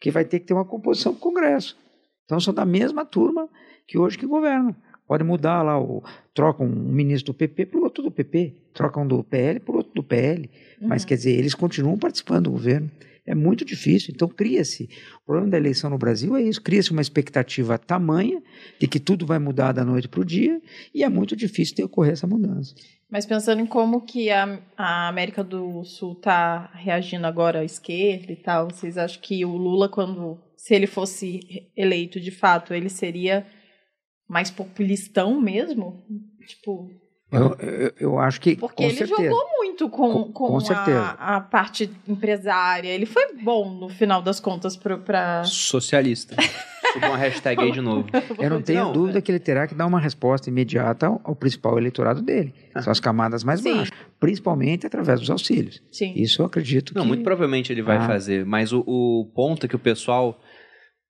que 0.00 0.10
vai 0.10 0.24
ter 0.24 0.40
que 0.40 0.46
ter 0.46 0.54
uma 0.54 0.64
composição 0.64 1.12
do 1.14 1.18
Congresso. 1.18 1.76
Então, 2.24 2.40
são 2.40 2.54
da 2.54 2.64
mesma 2.64 3.04
turma 3.04 3.48
que 3.86 3.98
hoje 3.98 4.16
que 4.18 4.26
governam. 4.26 4.74
Pode 5.06 5.22
mudar 5.22 5.62
lá, 5.62 5.78
o, 5.78 6.02
trocam 6.32 6.66
um 6.66 6.70
ministro 6.92 7.32
do 7.32 7.36
PP 7.36 7.66
por 7.66 7.82
outro 7.82 8.02
do 8.02 8.10
PP, 8.10 8.54
trocam 8.72 9.06
do 9.06 9.22
PL 9.22 9.60
por 9.60 9.76
outro 9.76 9.92
do 9.94 10.02
PL. 10.02 10.48
Mas, 10.80 11.02
Uhum. 11.02 11.08
quer 11.08 11.14
dizer, 11.16 11.32
eles 11.32 11.54
continuam 11.54 11.98
participando 11.98 12.44
do 12.44 12.52
governo. 12.52 12.90
É 13.26 13.34
muito 13.34 13.64
difícil. 13.64 14.12
Então, 14.14 14.28
cria-se. 14.28 14.88
O 15.22 15.26
problema 15.26 15.50
da 15.50 15.56
eleição 15.56 15.88
no 15.90 15.96
Brasil 15.98 16.36
é 16.36 16.42
isso: 16.42 16.60
cria-se 16.62 16.90
uma 16.90 17.00
expectativa 17.00 17.78
tamanha 17.78 18.42
de 18.78 18.86
que 18.86 19.00
tudo 19.00 19.24
vai 19.26 19.38
mudar 19.38 19.72
da 19.72 19.84
noite 19.84 20.08
para 20.08 20.20
o 20.20 20.24
dia, 20.24 20.60
e 20.94 21.02
é 21.02 21.08
muito 21.08 21.34
difícil 21.34 21.74
de 21.74 21.82
ocorrer 21.84 22.12
essa 22.12 22.26
mudança. 22.26 22.74
Mas 23.10 23.24
pensando 23.24 23.60
em 23.60 23.66
como 23.66 24.02
que 24.02 24.30
a, 24.30 24.60
a 24.76 25.08
América 25.08 25.42
do 25.44 25.84
Sul 25.84 26.12
está 26.12 26.70
reagindo 26.74 27.26
agora 27.26 27.60
à 27.60 27.64
esquerda 27.64 28.32
e 28.32 28.36
tal, 28.36 28.70
vocês 28.70 28.98
acham 28.98 29.20
que 29.22 29.44
o 29.44 29.56
Lula, 29.56 29.88
quando 29.88 30.38
se 30.64 30.74
ele 30.74 30.86
fosse 30.86 31.40
eleito 31.76 32.18
de 32.18 32.30
fato, 32.30 32.72
ele 32.72 32.88
seria 32.88 33.46
mais 34.26 34.50
populistão 34.50 35.38
mesmo? 35.40 36.02
Tipo, 36.46 36.88
Eu, 37.30 37.54
eu, 37.58 37.92
eu 38.00 38.18
acho 38.18 38.40
que. 38.40 38.56
porque 38.56 38.76
com 38.76 38.82
ele 38.84 38.94
certeza. 38.96 39.22
jogou 39.24 39.46
muito 39.58 39.90
com, 39.90 40.12
Com- 40.12 40.32
com, 40.32 40.58
com 40.58 40.72
a-. 40.72 41.36
A, 41.36 41.40
parte 41.40 41.90
empresária. 42.08 42.88
Ele 42.88 43.04
foi 43.04 43.34
bom 43.42 43.74
no 43.74 43.88
final 43.90 44.22
das 44.22 44.40
contas 44.40 44.74
para 44.76 45.44
Socialista. 45.44 46.34
Suba 46.94 47.08
uma 47.08 47.16
hashtag 47.16 47.60
aí 47.60 47.72
de 47.72 47.80
novo. 47.80 48.06
Eu 48.38 48.48
não 48.48 48.62
tenho 48.62 48.84
Não, 48.84 48.92
dúvida 48.92 49.20
que 49.20 49.32
ele 49.32 49.40
terá 49.40 49.66
que 49.66 49.74
dar 49.74 49.84
uma 49.84 49.98
resposta 49.98 50.48
imediata 50.48 51.08
ao, 51.08 51.20
ao 51.24 51.34
principal 51.34 51.76
eleitorado 51.76 52.22
dele. 52.22 52.54
São 52.80 52.92
as 52.92 53.00
camadas 53.00 53.42
mais 53.42 53.60
Sim. 53.60 53.74
baixas, 53.78 53.96
principalmente 54.20 54.86
através 54.86 55.18
dos 55.18 55.28
auxílios. 55.28 55.82
Sim. 55.90 56.12
Isso 56.14 56.40
eu 56.40 56.46
acredito 56.46 56.94
Não, 56.94 57.02
que... 57.02 57.08
muito 57.08 57.24
provavelmente 57.24 57.72
ele 57.72 57.82
vai 57.82 57.96
Ah. 57.96 58.06
fazer, 58.06 58.46
mas 58.46 58.72
o, 58.72 58.84
o 58.86 59.28
ponto 59.34 59.66
é 59.66 59.68
que 59.68 59.74
o 59.74 59.78
pessoal 59.78 60.38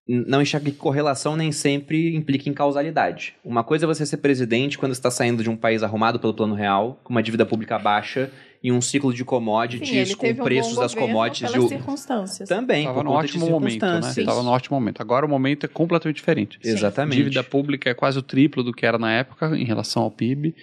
não 0.06 0.42
enxerga 0.42 0.70
que 0.70 0.76
correlação 0.76 1.36
nem 1.36 1.50
sempre 1.50 2.14
implica 2.14 2.48
em 2.48 2.52
causalidade. 2.52 3.34
Uma 3.42 3.64
coisa 3.64 3.86
é 3.86 3.88
você 3.88 4.04
ser 4.04 4.18
presidente 4.18 4.76
quando 4.76 4.92
está 4.92 5.10
saindo 5.10 5.42
de 5.42 5.48
um 5.48 5.56
país 5.56 5.82
arrumado 5.82 6.20
pelo 6.20 6.34
plano 6.34 6.54
real, 6.54 7.00
com 7.02 7.12
uma 7.12 7.22
dívida 7.22 7.46
pública 7.46 7.78
baixa 7.78 8.30
e 8.62 8.70
um 8.70 8.80
ciclo 8.80 9.12
de 9.12 9.18
Sim, 9.18 9.24
commodities 9.24 9.90
ele 9.90 10.14
com 10.16 10.26
um 10.26 10.44
preços 10.44 10.76
das 10.76 10.94
commodities 10.94 11.50
pelas 11.50 11.64
e 11.64 11.66
o... 11.66 11.68
circunstâncias. 11.68 12.48
também 12.48 12.84
Tava 12.84 12.96
por 12.96 13.04
no 13.04 13.10
de 13.10 13.16
ótimo 13.16 13.50
momento, 13.50 13.82
né? 13.82 13.92
circunstâncias. 13.92 14.26
Tava 14.26 14.42
no 14.42 14.50
ótimo 14.50 14.78
momento. 14.78 15.00
Agora 15.00 15.24
o 15.24 15.28
momento 15.28 15.64
é 15.64 15.68
completamente 15.68 16.16
diferente. 16.16 16.58
Sim. 16.62 16.70
Exatamente. 16.70 17.16
Dívida 17.16 17.42
pública 17.42 17.90
é 17.90 17.94
quase 17.94 18.18
o 18.18 18.22
triplo 18.22 18.62
do 18.62 18.72
que 18.72 18.86
era 18.86 18.98
na 18.98 19.12
época 19.12 19.56
em 19.56 19.64
relação 19.64 20.02
ao 20.02 20.10
PIB. 20.10 20.54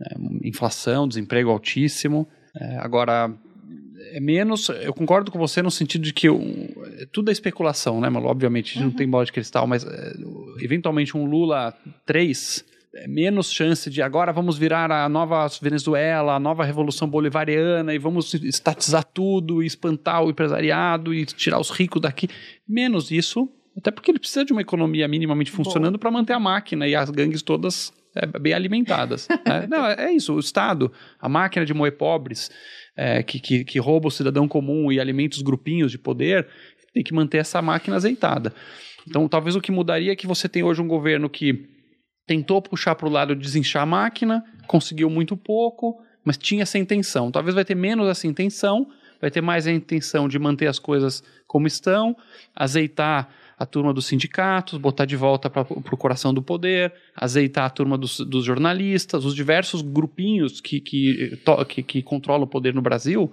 É, 0.00 0.14
inflação, 0.46 1.06
desemprego 1.06 1.50
altíssimo. 1.50 2.26
É, 2.54 2.76
agora, 2.78 3.34
é 4.12 4.20
menos. 4.20 4.68
Eu 4.68 4.92
concordo 4.92 5.30
com 5.30 5.38
você 5.38 5.62
no 5.62 5.70
sentido 5.70 6.02
de 6.02 6.12
que 6.12 6.28
tudo 7.12 7.30
é 7.30 7.32
especulação, 7.32 8.00
né, 8.00 8.08
Malu? 8.08 8.26
Obviamente, 8.26 8.70
a 8.70 8.74
gente 8.74 8.84
não 8.84 8.90
tem 8.90 9.08
bola 9.08 9.24
de 9.24 9.32
cristal, 9.32 9.66
mas 9.66 9.84
é, 9.84 10.12
eventualmente 10.60 11.16
um 11.16 11.24
Lula 11.24 11.74
3. 12.06 12.64
É 12.94 13.08
menos 13.08 13.50
chance 13.50 13.88
de 13.88 14.02
agora 14.02 14.32
vamos 14.32 14.58
virar 14.58 14.90
a 14.92 15.08
nova 15.08 15.48
Venezuela, 15.62 16.34
a 16.34 16.38
nova 16.38 16.62
revolução 16.62 17.08
bolivariana 17.08 17.94
e 17.94 17.98
vamos 17.98 18.34
estatizar 18.34 19.02
tudo, 19.02 19.62
e 19.62 19.66
espantar 19.66 20.22
o 20.22 20.28
empresariado 20.28 21.14
e 21.14 21.24
tirar 21.24 21.58
os 21.58 21.70
ricos 21.70 22.02
daqui. 22.02 22.28
Menos 22.68 23.10
isso, 23.10 23.48
até 23.76 23.90
porque 23.90 24.10
ele 24.10 24.18
precisa 24.18 24.44
de 24.44 24.52
uma 24.52 24.60
economia 24.60 25.08
minimamente 25.08 25.50
funcionando 25.50 25.98
para 25.98 26.10
manter 26.10 26.34
a 26.34 26.40
máquina 26.40 26.86
e 26.86 26.94
as 26.94 27.08
gangues 27.08 27.40
todas 27.40 27.90
é, 28.14 28.26
bem 28.38 28.52
alimentadas. 28.52 29.26
né? 29.46 29.66
Não, 29.68 29.86
é, 29.86 30.08
é 30.08 30.12
isso. 30.12 30.34
O 30.34 30.38
Estado, 30.38 30.92
a 31.18 31.28
máquina 31.28 31.64
de 31.64 31.72
moer 31.72 31.96
pobres, 31.96 32.50
é, 32.94 33.22
que, 33.22 33.40
que, 33.40 33.64
que 33.64 33.78
rouba 33.78 34.08
o 34.08 34.10
cidadão 34.10 34.46
comum 34.46 34.92
e 34.92 35.00
alimenta 35.00 35.36
os 35.36 35.42
grupinhos 35.42 35.90
de 35.90 35.98
poder, 35.98 36.46
tem 36.92 37.02
que 37.02 37.14
manter 37.14 37.38
essa 37.38 37.60
máquina 37.62 37.96
azeitada. 37.96 38.52
Então, 39.08 39.28
talvez 39.28 39.56
o 39.56 39.60
que 39.60 39.72
mudaria 39.72 40.12
é 40.12 40.16
que 40.16 40.26
você 40.26 40.48
tem 40.48 40.62
hoje 40.62 40.80
um 40.80 40.88
governo 40.88 41.28
que 41.28 41.68
tentou 42.26 42.62
puxar 42.62 42.94
para 42.94 43.08
o 43.08 43.10
lado 43.10 43.34
de 43.34 43.42
desinchar 43.42 43.82
a 43.82 43.86
máquina, 43.86 44.44
conseguiu 44.66 45.10
muito 45.10 45.36
pouco, 45.36 46.00
mas 46.24 46.38
tinha 46.38 46.62
essa 46.62 46.78
intenção. 46.78 47.30
Talvez 47.32 47.54
vai 47.54 47.64
ter 47.64 47.74
menos 47.74 48.08
essa 48.08 48.26
intenção, 48.26 48.86
vai 49.20 49.30
ter 49.30 49.40
mais 49.40 49.66
a 49.66 49.72
intenção 49.72 50.28
de 50.28 50.38
manter 50.38 50.68
as 50.68 50.78
coisas 50.78 51.22
como 51.46 51.66
estão, 51.66 52.16
azeitar 52.54 53.28
a 53.58 53.66
turma 53.66 53.92
dos 53.92 54.06
sindicatos, 54.06 54.78
botar 54.78 55.04
de 55.04 55.16
volta 55.16 55.50
para 55.50 55.62
o 55.62 55.96
coração 55.96 56.32
do 56.32 56.42
poder, 56.42 56.92
azeitar 57.14 57.64
a 57.64 57.70
turma 57.70 57.98
dos, 57.98 58.18
dos 58.18 58.44
jornalistas, 58.44 59.24
os 59.24 59.34
diversos 59.34 59.82
grupinhos 59.82 60.60
que, 60.60 60.80
que, 60.80 61.36
to- 61.44 61.64
que, 61.66 61.82
que 61.82 62.02
controlam 62.02 62.44
o 62.44 62.48
poder 62.48 62.74
no 62.74 62.82
Brasil, 62.82 63.32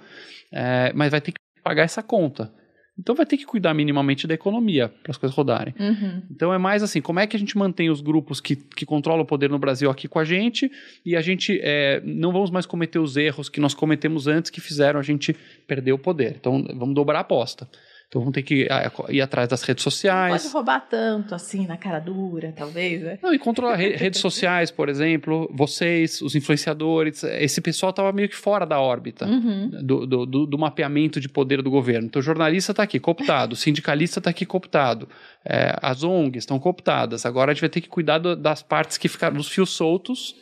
é, 0.52 0.92
mas 0.94 1.10
vai 1.12 1.22
ter 1.22 1.32
que 1.32 1.40
pagar 1.64 1.84
essa 1.84 2.04
conta. 2.04 2.52
Então 3.00 3.16
vai 3.16 3.26
ter 3.26 3.38
que 3.38 3.46
cuidar 3.46 3.74
minimamente 3.74 4.28
da 4.28 4.34
economia 4.34 4.90
para 5.02 5.12
as 5.12 5.18
coisas 5.18 5.36
rodarem. 5.36 5.74
Uhum. 5.80 6.22
Então 6.30 6.54
é 6.54 6.58
mais 6.58 6.84
assim, 6.84 7.00
como 7.00 7.20
é 7.20 7.26
que 7.26 7.36
a 7.36 7.40
gente 7.40 7.58
mantém 7.58 7.90
os 7.90 8.02
grupos 8.02 8.42
que, 8.42 8.58
que 8.58 8.86
controlam 8.86 9.22
o 9.22 9.26
poder 9.26 9.50
no 9.50 9.58
Brasil 9.58 9.90
aqui 9.90 10.08
com 10.08 10.20
a 10.20 10.26
gente 10.26 10.70
e 11.06 11.16
a 11.16 11.22
gente 11.22 11.58
é, 11.64 12.02
não 12.04 12.34
vamos 12.34 12.52
mais 12.52 12.66
cometer 12.66 13.00
os 13.00 13.16
erros 13.16 13.48
que 13.48 13.62
nós 13.62 13.74
cometemos 13.74 14.28
antes 14.28 14.52
que 14.52 14.60
fizeram 14.60 15.00
a 15.00 15.04
gente 15.04 15.34
perder 15.66 15.94
o 15.94 15.98
poder. 15.98 16.36
Então 16.38 16.66
vamos 16.76 16.94
dobrar 16.94 17.20
a 17.20 17.22
aposta. 17.22 17.70
Então 18.10 18.22
vamos 18.22 18.34
ter 18.34 18.42
que 18.42 18.68
ah, 18.72 18.92
ir 19.10 19.22
atrás 19.22 19.48
das 19.48 19.62
redes 19.62 19.86
Não 19.86 19.92
sociais. 19.92 20.42
pode 20.42 20.52
roubar 20.54 20.80
tanto 20.90 21.36
assim 21.36 21.68
na 21.68 21.78
cara 21.78 22.00
dura, 22.00 22.52
talvez, 22.58 23.04
né? 23.04 23.20
Não, 23.22 23.32
e 23.32 23.38
controlar 23.38 23.76
re- 23.76 23.96
redes 23.96 24.20
sociais, 24.20 24.72
por 24.72 24.90
exemplo, 24.90 25.48
vocês, 25.54 26.20
os 26.20 26.34
influenciadores, 26.36 27.24
esse 27.24 27.62
pessoal 27.62 27.92
estava 27.92 28.12
meio 28.12 28.28
que 28.28 28.36
fora 28.36 28.66
da 28.66 28.80
órbita 28.82 29.28
Uhum. 29.28 29.70
do, 29.84 30.08
do, 30.08 30.26
do- 30.26 30.46
do 30.48 30.58
mapeamento 30.58 31.22
de 31.22 31.30
poder 31.30 31.62
do 31.62 31.70
governo. 31.70 32.08
Então, 32.08 32.20
o 32.20 32.24
jornalista 32.24 32.72
está 32.72 32.82
aqui 32.82 33.00
cooptado, 33.00 33.54
o 33.54 33.56
sindicalista 33.58 34.20
está 34.20 34.32
aqui 34.32 34.44
cooptado, 34.44 35.08
é, 35.46 35.76
as 35.80 36.02
ONGs 36.04 36.38
estão 36.42 36.58
cooptadas. 36.58 37.28
Agora 37.28 37.52
a 37.52 37.54
gente 37.54 37.62
vai 37.62 37.70
ter 37.70 37.82
que 37.82 37.90
cuidar 37.90 38.18
do- 38.18 38.36
das 38.36 38.64
partes 38.64 38.98
que 38.98 39.08
ficaram, 39.08 39.38
dos 39.38 39.50
fios 39.50 39.70
soltos, 39.70 40.36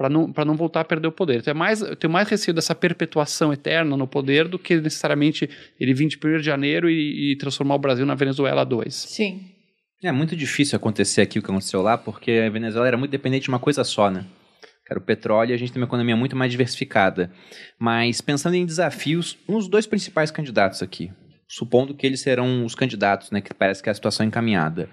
para 0.00 0.08
não, 0.08 0.32
pra 0.32 0.46
não 0.46 0.56
voltar 0.56 0.80
a 0.80 0.84
perder 0.84 1.08
o 1.08 1.12
poder. 1.12 1.40
Então, 1.40 1.50
é 1.50 1.54
mais, 1.54 1.82
eu 1.82 1.94
tenho 1.94 2.10
mais 2.10 2.26
receio 2.26 2.54
dessa 2.54 2.74
perpetuação 2.74 3.52
eterna 3.52 3.98
no 3.98 4.06
poder 4.06 4.48
do 4.48 4.58
que 4.58 4.80
necessariamente 4.80 5.46
ele 5.78 5.92
vir 5.92 6.08
de 6.08 6.16
1 6.16 6.38
de 6.38 6.42
janeiro 6.42 6.88
e, 6.88 7.32
e 7.32 7.36
transformar 7.36 7.74
o 7.74 7.78
Brasil 7.78 8.06
na 8.06 8.14
Venezuela 8.14 8.64
2. 8.64 8.94
Sim. 8.94 9.42
É 10.02 10.10
muito 10.10 10.34
difícil 10.34 10.74
acontecer 10.74 11.20
aqui 11.20 11.38
o 11.38 11.42
que 11.42 11.50
aconteceu 11.50 11.82
lá, 11.82 11.98
porque 11.98 12.30
a 12.30 12.48
Venezuela 12.48 12.88
era 12.88 12.96
muito 12.96 13.10
dependente 13.10 13.42
de 13.42 13.50
uma 13.50 13.58
coisa 13.58 13.84
só, 13.84 14.10
né? 14.10 14.24
Que 14.86 14.90
era 14.94 14.98
o 14.98 15.02
petróleo 15.02 15.50
e 15.50 15.52
a 15.52 15.58
gente 15.58 15.70
tem 15.70 15.82
uma 15.82 15.86
economia 15.86 16.16
muito 16.16 16.34
mais 16.34 16.50
diversificada. 16.50 17.30
Mas 17.78 18.22
pensando 18.22 18.54
em 18.54 18.64
desafios, 18.64 19.36
uns 19.46 19.68
dois 19.68 19.86
principais 19.86 20.30
candidatos 20.30 20.82
aqui, 20.82 21.12
supondo 21.46 21.94
que 21.94 22.06
eles 22.06 22.22
serão 22.22 22.64
os 22.64 22.74
candidatos, 22.74 23.30
né? 23.30 23.42
Que 23.42 23.52
parece 23.52 23.82
que 23.82 23.90
é 23.90 23.92
a 23.92 23.94
situação 23.94 24.24
encaminhada. 24.24 24.88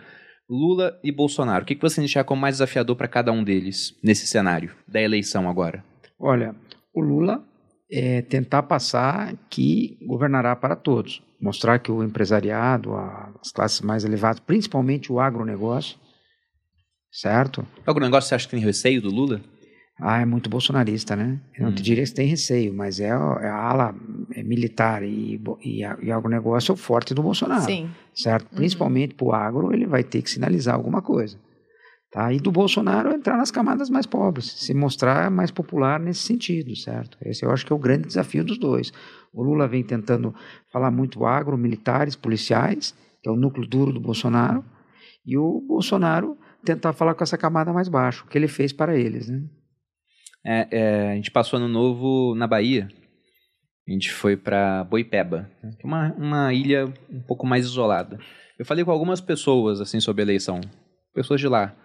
Lula 0.49 0.97
e 1.03 1.11
Bolsonaro. 1.11 1.63
O 1.63 1.67
que 1.67 1.75
que 1.75 1.81
você 1.81 2.01
enxerga 2.01 2.27
como 2.27 2.41
mais 2.41 2.55
desafiador 2.55 2.95
para 2.95 3.07
cada 3.07 3.31
um 3.31 3.43
deles 3.43 3.97
nesse 4.01 4.25
cenário 4.25 4.73
da 4.87 5.01
eleição 5.01 5.49
agora? 5.49 5.83
Olha, 6.19 6.55
o 6.93 7.01
Lula 7.01 7.43
é 7.91 8.21
tentar 8.21 8.63
passar 8.63 9.35
que 9.49 9.97
governará 10.05 10.55
para 10.55 10.75
todos. 10.75 11.21
Mostrar 11.39 11.79
que 11.79 11.91
o 11.91 12.03
empresariado, 12.03 12.95
as 12.95 13.51
classes 13.51 13.81
mais 13.81 14.03
elevadas, 14.03 14.39
principalmente 14.39 15.11
o 15.11 15.19
agronegócio, 15.19 15.97
certo? 17.11 17.65
Algum 17.85 17.99
negócio 17.99 18.29
você 18.29 18.35
acha 18.35 18.45
que 18.45 18.51
tem 18.51 18.63
receio 18.63 19.01
do 19.01 19.09
Lula? 19.09 19.41
Ah, 19.99 20.21
é 20.21 20.25
muito 20.25 20.49
bolsonarista, 20.49 21.15
né? 21.15 21.39
Eu 21.57 21.65
não 21.65 21.73
te 21.73 21.79
Hum. 21.79 21.83
diria 21.83 22.03
que 22.03 22.13
tem 22.13 22.27
receio, 22.27 22.71
mas 22.73 22.99
é, 22.99 23.09
a- 23.11 23.39
é 23.41 23.47
a 23.49 23.55
ala 23.55 23.95
é, 24.35 24.43
militar 24.43 25.01
e, 25.03 25.41
e, 25.63 25.79
e 25.79 26.11
agronegócio 26.11 26.71
é 26.71 26.73
o 26.73 26.77
forte 26.77 27.13
do 27.15 27.23
Bolsonaro. 27.23 27.61
Sim. 27.63 27.89
certo? 28.13 28.43
Uhum. 28.51 28.57
Principalmente 28.57 29.13
para 29.15 29.25
o 29.27 29.33
agro, 29.33 29.73
ele 29.73 29.85
vai 29.87 30.03
ter 30.03 30.21
que 30.21 30.29
sinalizar 30.29 30.75
alguma 30.75 31.01
coisa. 31.01 31.37
Tá? 32.11 32.31
E 32.31 32.39
do 32.39 32.51
Bolsonaro 32.51 33.11
entrar 33.11 33.37
nas 33.37 33.51
camadas 33.51 33.89
mais 33.89 34.05
pobres, 34.05 34.45
se 34.45 34.73
mostrar 34.73 35.29
mais 35.29 35.51
popular 35.51 35.99
nesse 35.99 36.21
sentido, 36.21 36.75
certo? 36.75 37.17
Esse 37.23 37.43
eu 37.45 37.51
acho 37.51 37.65
que 37.65 37.73
é 37.73 37.75
o 37.75 37.79
grande 37.79 38.07
desafio 38.07 38.43
dos 38.43 38.57
dois. 38.57 38.91
O 39.33 39.43
Lula 39.43 39.67
vem 39.67 39.83
tentando 39.83 40.33
falar 40.71 40.89
muito 40.89 41.25
agro, 41.25 41.57
militares, 41.57 42.15
policiais, 42.15 42.95
que 43.21 43.27
é 43.27 43.31
o 43.31 43.35
núcleo 43.35 43.67
duro 43.67 43.91
do 43.91 43.99
Bolsonaro, 43.99 44.63
e 45.25 45.37
o 45.37 45.59
Bolsonaro 45.67 46.37
tentar 46.63 46.93
falar 46.93 47.13
com 47.13 47.23
essa 47.23 47.37
camada 47.37 47.73
mais 47.73 47.89
baixa, 47.89 48.23
o 48.23 48.27
que 48.27 48.37
ele 48.37 48.47
fez 48.47 48.71
para 48.71 48.95
eles, 48.97 49.27
né? 49.27 49.41
É, 50.49 50.67
é, 50.71 51.11
a 51.11 51.15
gente 51.15 51.29
passou 51.29 51.57
ano 51.57 51.67
novo 51.67 52.33
na 52.33 52.47
Bahia. 52.47 52.87
A 53.85 53.91
gente 53.91 54.11
foi 54.11 54.37
para 54.37 54.85
Boipeba, 54.85 55.49
é 55.61 55.85
uma, 55.85 56.13
uma 56.13 56.53
ilha 56.53 56.93
um 57.09 57.21
pouco 57.21 57.45
mais 57.45 57.65
isolada. 57.65 58.17
Eu 58.57 58.65
falei 58.65 58.83
com 58.83 58.91
algumas 58.91 59.19
pessoas 59.19 59.81
assim 59.81 59.99
sobre 59.99 60.21
a 60.21 60.25
eleição, 60.25 60.61
pessoas 61.13 61.39
de 61.39 61.47
lá. 61.47 61.75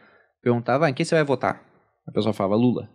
Perguntava, 0.43 0.87
ah, 0.87 0.91
em 0.91 0.95
quem 0.95 1.05
você 1.05 1.15
vai 1.15 1.25
votar? 1.25 1.65
A 2.07 2.13
pessoa 2.13 2.33
falava 2.33 2.57
Lula. 2.57 2.89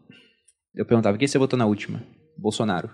Eu 0.75 0.85
perguntava, 0.85 1.15
em 1.15 1.19
quem 1.19 1.27
você 1.27 1.37
votou 1.37 1.57
na 1.57 1.65
última? 1.65 2.01
Bolsonaro. 2.37 2.89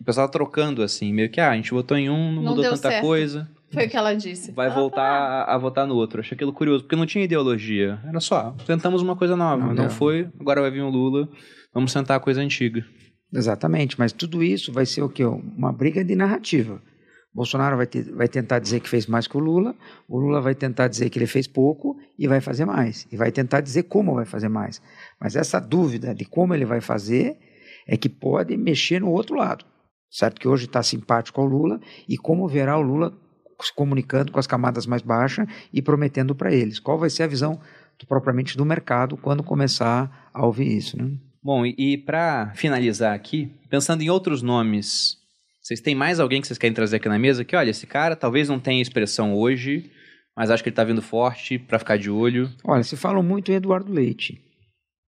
O 0.00 0.04
pessoal 0.04 0.28
trocando 0.28 0.82
assim, 0.82 1.12
meio 1.12 1.30
que, 1.30 1.40
ah, 1.40 1.50
a 1.50 1.56
gente 1.56 1.70
votou 1.70 1.96
em 1.96 2.08
um, 2.08 2.32
não, 2.32 2.42
Não 2.42 2.50
mudou 2.50 2.64
tanta 2.64 2.88
certo. 2.88 3.02
coisa, 3.02 3.50
Foi 3.74 3.86
o 3.86 3.90
que 3.90 3.96
ela 3.96 4.14
disse. 4.14 4.52
vai 4.52 4.68
Ah, 4.68 4.74
voltar 4.74 5.02
a, 5.02 5.54
a 5.54 5.58
votar 5.58 5.86
no 5.86 5.94
outro. 5.94 6.20
Achei 6.20 6.34
aquilo 6.34 6.52
curioso, 6.52 6.84
porque 6.84 6.96
não 6.96 7.04
tinha 7.06 7.24
ideologia. 7.24 7.98
Era 8.06 8.20
só, 8.20 8.52
tentamos 8.66 9.02
uma 9.02 9.14
coisa 9.16 9.36
nova. 9.36 9.66
Não 9.66 9.74
Não, 9.74 9.90
foi, 9.90 10.28
agora 10.40 10.60
vai 10.60 10.70
vir 10.70 10.82
o 10.82 10.88
Lula, 10.90 11.28
vamos 11.72 11.92
sentar 11.92 12.16
a 12.16 12.20
coisa 12.20 12.40
antiga. 12.40 12.84
Exatamente, 13.32 13.98
mas 13.98 14.12
tudo 14.12 14.42
isso 14.42 14.72
vai 14.72 14.86
ser 14.86 15.02
o 15.02 15.08
quê? 15.08 15.24
Uma 15.24 15.72
briga 15.72 16.04
de 16.04 16.14
narrativa. 16.14 16.80
Bolsonaro 17.34 17.76
vai, 17.76 17.86
ter- 17.86 18.12
vai 18.12 18.28
tentar 18.28 18.60
dizer 18.60 18.78
que 18.78 18.88
fez 18.88 19.06
mais 19.08 19.26
que 19.26 19.36
o 19.36 19.40
Lula, 19.40 19.74
o 20.08 20.16
Lula 20.20 20.40
vai 20.40 20.54
tentar 20.54 20.86
dizer 20.86 21.10
que 21.10 21.18
ele 21.18 21.26
fez 21.26 21.48
pouco 21.48 21.96
e 22.16 22.28
vai 22.28 22.40
fazer 22.40 22.64
mais. 22.64 23.08
E 23.10 23.16
vai 23.16 23.32
tentar 23.32 23.60
dizer 23.60 23.84
como 23.84 24.14
vai 24.14 24.24
fazer 24.24 24.48
mais. 24.48 24.80
Mas 25.20 25.34
essa 25.34 25.58
dúvida 25.60 26.14
de 26.14 26.24
como 26.24 26.54
ele 26.54 26.64
vai 26.64 26.80
fazer 26.80 27.36
é 27.88 27.96
que 27.96 28.08
pode 28.08 28.56
mexer 28.56 29.00
no 29.00 29.10
outro 29.10 29.34
lado. 29.36 29.64
Certo 30.08 30.40
que 30.40 30.46
hoje 30.46 30.66
está 30.66 30.80
simpático 30.80 31.40
ao 31.40 31.46
Lula 31.48 31.80
e 32.08 32.16
como 32.16 32.46
verá 32.46 32.78
o 32.78 32.82
Lula 32.82 33.12
se 33.60 33.72
comunicando 33.74 34.32
com 34.32 34.38
as 34.38 34.46
camadas 34.46 34.86
mais 34.86 35.02
baixas 35.02 35.46
e 35.72 35.80
prometendo 35.82 36.34
para 36.34 36.52
eles. 36.52 36.78
Qual 36.78 36.98
vai 36.98 37.10
ser 37.10 37.22
a 37.24 37.26
visão 37.26 37.60
do- 37.98 38.06
propriamente 38.06 38.56
do 38.56 38.64
mercado 38.64 39.16
quando 39.16 39.42
começar 39.42 40.30
a 40.32 40.44
ouvir 40.44 40.76
isso, 40.76 40.96
né? 41.00 41.10
Bom, 41.42 41.64
e, 41.66 41.74
e 41.76 41.98
para 41.98 42.52
finalizar 42.54 43.14
aqui, 43.14 43.50
pensando 43.68 44.02
em 44.02 44.08
outros 44.08 44.40
nomes, 44.42 45.18
vocês 45.60 45.80
têm 45.80 45.94
mais 45.94 46.18
alguém 46.18 46.40
que 46.40 46.46
vocês 46.46 46.58
querem 46.58 46.74
trazer 46.74 46.96
aqui 46.96 47.08
na 47.08 47.18
mesa? 47.18 47.44
Que 47.44 47.54
olha, 47.54 47.70
esse 47.70 47.86
cara 47.86 48.16
talvez 48.16 48.48
não 48.48 48.58
tenha 48.58 48.80
expressão 48.80 49.34
hoje, 49.34 49.90
mas 50.36 50.50
acho 50.50 50.62
que 50.62 50.70
ele 50.70 50.76
tá 50.76 50.84
vindo 50.84 51.02
forte 51.02 51.58
para 51.58 51.78
ficar 51.78 51.98
de 51.98 52.10
olho. 52.10 52.50
Olha, 52.64 52.82
se 52.82 52.96
fala 52.96 53.22
muito 53.22 53.52
em 53.52 53.56
Eduardo 53.56 53.92
Leite, 53.92 54.40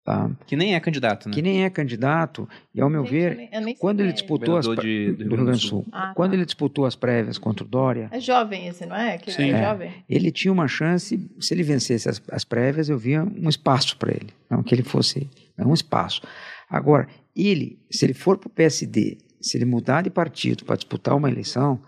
Tá? 0.07 0.31
Que 0.47 0.55
nem 0.55 0.77
é 0.77 0.79
candidato, 0.79 1.29
né? 1.29 1.35
Que 1.35 1.43
nem 1.43 1.65
é 1.65 1.69
candidato, 1.69 2.49
e 2.73 2.81
ao 2.81 2.89
meu 2.89 3.03
Gente, 3.05 3.11
ver, 3.13 3.33
eu 3.33 3.37
nem- 3.39 3.49
eu 3.55 3.61
nem 3.61 3.75
sei 3.75 3.81
quando 3.81 3.99
ele 4.03 4.11
é 4.11 4.13
disputou 4.13 4.57
as 4.57 4.65
Governador 4.65 4.85
pré- 4.85 5.07
de- 5.17 5.25
do 5.25 5.35
Rio 5.35 5.45
Grande 5.45 5.61
do 5.63 5.67
Sul. 5.67 5.85
Ah, 5.91 6.13
quando 6.15 6.31
tá. 6.31 6.37
ele 6.37 6.45
disputou 6.45 6.87
as 6.87 6.95
prévias 6.95 7.39
contra 7.39 7.65
o 7.65 7.69
Dória, 7.69 8.09
É 8.13 8.21
jovem 8.21 8.69
esse, 8.69 8.87
não 8.87 8.95
é? 8.95 9.19
Que 9.19 9.33
Sim. 9.33 9.51
é, 9.51 9.61
É. 9.61 9.65
jovem. 9.65 9.91
ele 10.09 10.31
tinha 10.31 10.53
uma 10.53 10.69
chance, 10.69 11.29
se 11.41 11.53
ele 11.53 11.65
vencesse 11.65 12.09
as, 12.09 12.23
as 12.31 12.45
prévias, 12.45 12.89
eu 12.89 12.97
via 12.97 13.25
um 13.25 13.49
espaço 13.49 13.97
para 13.99 14.13
ele. 14.13 14.29
Não 14.49 14.63
que 14.63 14.73
ele 14.73 14.85
fosse, 14.85 15.29
mas 15.59 15.67
um 15.67 15.75
espaço. 15.75 16.23
Agora, 16.71 17.09
ele, 17.35 17.77
se 17.91 18.07
ele 18.07 18.15
for 18.15 18.39
para 18.39 18.47
o 18.47 18.51
PSD, 18.51 19.19
se 19.41 19.59
ele 19.59 19.65
mudar 19.65 20.03
de 20.03 20.11
partido 20.11 20.65
para 20.65 20.77
disputar 20.77 21.17
uma 21.17 21.29
eleição, 21.29 21.81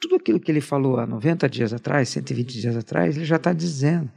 tudo 0.00 0.14
aquilo 0.14 0.38
que 0.38 0.48
ele 0.52 0.60
falou 0.60 1.00
há 1.00 1.06
90 1.08 1.48
dias 1.48 1.72
atrás, 1.72 2.08
120 2.08 2.60
dias 2.60 2.76
atrás, 2.76 3.16
ele 3.16 3.24
já 3.24 3.34
está 3.34 3.52
dizendo. 3.52 4.08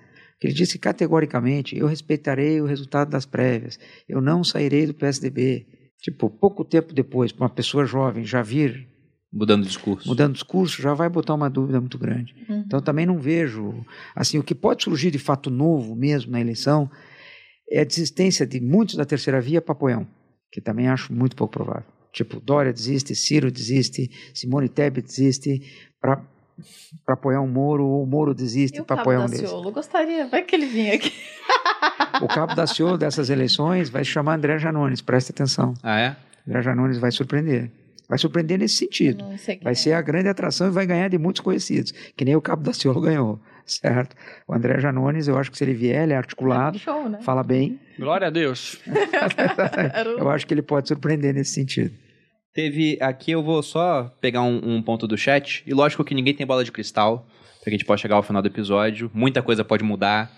Ele 0.42 0.54
disse 0.54 0.78
categoricamente: 0.78 1.78
eu 1.78 1.88
respeitarei 1.88 2.62
o 2.62 2.66
resultado 2.66 3.10
das 3.10 3.26
prévias, 3.26 3.80
eu 4.08 4.22
não 4.22 4.44
sairei 4.44 4.86
do 4.86 4.94
PSDB. 4.94 5.66
Tipo, 6.00 6.30
pouco 6.30 6.64
tempo 6.64 6.94
depois, 6.94 7.32
para 7.32 7.44
uma 7.44 7.50
pessoa 7.50 7.86
jovem 7.86 8.24
já 8.24 8.42
vir 8.42 8.88
Mudando 9.34 9.64
o 9.64 9.66
discurso. 9.66 10.08
mudando 10.08 10.34
discurso, 10.34 10.82
já 10.82 10.94
vai 10.94 11.10
botar 11.10 11.34
uma 11.34 11.50
dúvida 11.50 11.80
muito 11.80 11.98
grande. 11.98 12.34
Uhum. 12.48 12.64
Então 12.66 12.82
também 12.82 13.06
não 13.06 13.20
vejo, 13.20 13.84
assim, 14.16 14.38
o 14.38 14.44
que 14.44 14.56
pode 14.56 14.84
surgir 14.84 15.12
de 15.12 15.20
fato 15.20 15.50
novo 15.50 15.96
mesmo 15.96 16.32
na 16.32 16.40
eleição 16.40 16.90
é 17.70 17.82
a 17.82 17.84
desistência 17.84 18.46
de 18.46 18.62
muitos 18.62 18.96
da 18.96 19.06
terceira 19.06 19.42
via 19.42 19.62
para 19.62 19.74
Apoião, 19.74 20.08
que 20.52 20.62
também 20.62 20.88
acho 20.88 21.14
muito 21.14 21.36
pouco 21.36 21.54
provável. 21.54 21.84
Tipo, 22.14 22.40
Dória 22.40 22.72
desiste, 22.72 23.14
Ciro 23.14 23.52
desiste, 23.52 24.10
Simone 24.34 24.70
Tebet 24.70 25.06
desiste 25.06 25.62
para 26.00 26.24
para 27.06 27.14
apoiar 27.14 27.42
um 27.42 27.48
Moro, 27.48 27.86
ou 27.86 28.04
o 28.04 28.08
Moro 28.08 28.34
desiste 28.34 28.78
E 28.78 28.82
o 28.82 28.86
para 28.86 28.98
Cabo 28.98 29.02
apoiar 29.10 29.20
um 29.20 29.22
da 29.26 29.28
desses. 29.28 29.50
Ciolo? 29.50 29.72
Gostaria, 29.72 30.28
vai 30.28 30.42
que 30.44 30.56
ele 30.56 30.66
vinha 30.66 30.94
aqui. 30.96 31.12
O 32.22 32.28
cabo 32.28 32.56
da 32.56 32.66
Ciolo 32.66 32.98
dessas 32.98 33.30
eleições 33.30 33.90
vai 33.90 34.04
se 34.04 34.10
chamar 34.10 34.36
André 34.36 34.58
Janones, 34.58 35.02
preste 35.02 35.30
atenção. 35.32 35.76
Ah, 35.84 36.00
é? 36.00 36.16
André 36.48 36.64
Janones 36.64 36.98
vai 36.98 37.12
surpreender. 37.12 37.70
Vai 38.10 38.18
surpreender 38.18 38.58
nesse 38.58 38.76
sentido. 38.76 39.24
Vai 39.62 39.74
é. 39.74 39.76
ser 39.76 39.94
a 39.94 40.02
grande 40.02 40.28
atração 40.28 40.68
e 40.68 40.72
vai 40.72 40.86
ganhar 40.88 41.10
de 41.10 41.18
muitos 41.20 41.42
conhecidos, 41.42 41.92
que 42.16 42.26
nem 42.26 42.36
o 42.36 42.42
Cabo 42.42 42.64
da 42.64 42.74
Ciolo 42.74 43.02
ganhou, 43.02 43.40
certo? 43.66 44.16
O 44.48 44.54
André 44.54 44.80
Janones, 44.80 45.28
eu 45.28 45.38
acho 45.38 45.52
que 45.52 45.58
se 45.58 45.64
ele 45.64 45.74
vier, 45.76 46.04
ele 46.04 46.14
é 46.14 46.18
articulado, 46.18 46.80
Show, 46.80 47.08
né? 47.08 47.20
fala 47.22 47.44
bem, 47.44 47.80
Glória 48.00 48.28
a 48.28 48.32
Deus. 48.32 48.80
O- 50.18 50.20
eu 50.22 50.30
acho 50.32 50.48
que 50.48 50.54
ele 50.54 50.62
pode 50.64 50.88
surpreender 50.88 51.34
nesse 51.36 51.52
sentido. 51.52 51.94
Teve. 52.58 52.98
Aqui 53.00 53.30
eu 53.30 53.44
vou 53.44 53.62
só 53.62 54.12
pegar 54.20 54.42
um, 54.42 54.60
um 54.64 54.82
ponto 54.82 55.06
do 55.06 55.16
chat. 55.16 55.62
E 55.68 55.72
lógico 55.76 56.04
que 56.04 56.16
ninguém 56.16 56.34
tem 56.34 56.44
bola 56.44 56.64
de 56.64 56.72
cristal. 56.72 57.28
Pra 57.62 57.66
que 57.66 57.70
a 57.70 57.74
gente 57.74 57.86
possa 57.86 58.02
chegar 58.02 58.16
ao 58.16 58.24
final 58.24 58.42
do 58.42 58.48
episódio. 58.48 59.12
Muita 59.14 59.44
coisa 59.44 59.64
pode 59.64 59.84
mudar. 59.84 60.32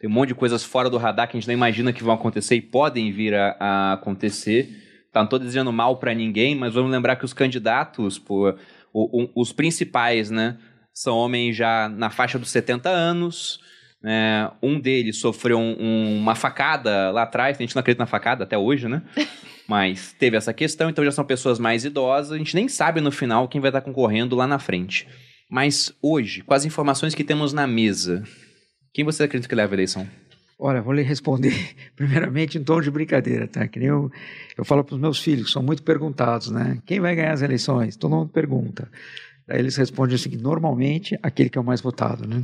Tem 0.00 0.08
um 0.08 0.12
monte 0.12 0.28
de 0.28 0.34
coisas 0.34 0.64
fora 0.64 0.88
do 0.88 0.96
radar 0.96 1.28
que 1.28 1.36
a 1.36 1.38
gente 1.40 1.46
não 1.46 1.52
imagina 1.52 1.92
que 1.92 2.02
vão 2.02 2.14
acontecer 2.14 2.54
e 2.56 2.62
podem 2.62 3.12
vir 3.12 3.34
a, 3.34 3.54
a 3.60 3.92
acontecer. 3.92 4.70
Tá, 5.12 5.20
não 5.20 5.28
tô 5.28 5.38
dizendo 5.38 5.70
mal 5.70 5.98
pra 5.98 6.14
ninguém, 6.14 6.54
mas 6.54 6.72
vamos 6.72 6.90
lembrar 6.90 7.16
que 7.16 7.26
os 7.26 7.34
candidatos, 7.34 8.18
pô, 8.18 8.48
o- 8.94 9.24
o- 9.24 9.30
os 9.42 9.52
principais, 9.52 10.30
né? 10.30 10.56
São 10.94 11.14
homens 11.14 11.54
já 11.56 11.90
na 11.90 12.08
faixa 12.08 12.38
dos 12.38 12.48
70 12.48 12.88
anos. 12.88 13.60
né? 14.02 14.50
um 14.62 14.78
deles 14.78 15.18
sofreu 15.18 15.58
um- 15.58 15.76
um- 15.80 16.18
uma 16.20 16.34
facada 16.34 17.10
lá 17.10 17.22
atrás. 17.24 17.58
A 17.58 17.62
gente 17.62 17.74
não 17.74 17.80
acredita 17.80 18.02
na 18.02 18.06
facada 18.06 18.44
até 18.44 18.56
hoje, 18.56 18.86
né? 18.88 19.02
Mas 19.68 20.14
teve 20.18 20.36
essa 20.36 20.52
questão, 20.52 20.88
então 20.88 21.04
já 21.04 21.10
são 21.10 21.24
pessoas 21.24 21.58
mais 21.58 21.84
idosas. 21.84 22.32
A 22.32 22.38
gente 22.38 22.54
nem 22.54 22.68
sabe 22.68 23.00
no 23.00 23.10
final 23.10 23.48
quem 23.48 23.60
vai 23.60 23.70
estar 23.70 23.80
concorrendo 23.80 24.36
lá 24.36 24.46
na 24.46 24.58
frente. 24.58 25.08
Mas 25.50 25.92
hoje, 26.00 26.42
com 26.42 26.54
as 26.54 26.64
informações 26.64 27.14
que 27.14 27.24
temos 27.24 27.52
na 27.52 27.66
mesa, 27.66 28.24
quem 28.92 29.04
você 29.04 29.24
acredita 29.24 29.48
que 29.48 29.54
leva 29.54 29.74
a 29.74 29.76
eleição? 29.76 30.08
Olha, 30.58 30.80
vou 30.80 30.94
lhe 30.94 31.02
responder 31.02 31.52
primeiramente 31.94 32.56
em 32.56 32.64
tom 32.64 32.80
de 32.80 32.90
brincadeira, 32.90 33.46
tá? 33.46 33.68
Que 33.68 33.78
nem 33.78 33.88
eu, 33.88 34.10
eu 34.56 34.64
falo 34.64 34.82
para 34.82 34.94
os 34.94 35.00
meus 35.00 35.20
filhos, 35.20 35.46
que 35.46 35.52
são 35.52 35.62
muito 35.62 35.82
perguntados, 35.82 36.50
né? 36.50 36.78
Quem 36.86 36.98
vai 36.98 37.14
ganhar 37.14 37.32
as 37.32 37.42
eleições? 37.42 37.96
Todo 37.96 38.16
mundo 38.16 38.30
pergunta. 38.30 38.88
Daí 39.48 39.60
eles 39.60 39.76
respondem 39.76 40.16
o 40.16 40.18
seguinte, 40.18 40.42
normalmente, 40.42 41.16
aquele 41.22 41.48
que 41.48 41.56
é 41.56 41.60
o 41.60 41.64
mais 41.64 41.80
votado, 41.80 42.26
né? 42.26 42.42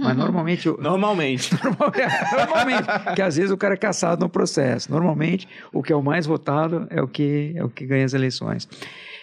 Mas 0.00 0.16
normalmente... 0.16 0.66
eu- 0.68 0.78
Normalmente. 0.80 1.50
Normalmente, 1.52 2.86
que 3.16 3.22
às 3.22 3.36
vezes 3.36 3.50
o 3.50 3.56
cara 3.56 3.74
é 3.74 3.76
caçado 3.76 4.20
no 4.24 4.28
processo. 4.28 4.90
Normalmente, 4.90 5.48
o 5.72 5.82
que 5.82 5.92
é 5.92 5.96
o 5.96 6.02
mais 6.02 6.26
votado 6.26 6.86
é 6.90 7.02
o 7.02 7.08
que, 7.08 7.52
é 7.56 7.64
o 7.64 7.68
que 7.68 7.84
ganha 7.86 8.04
as 8.04 8.14
eleições. 8.14 8.68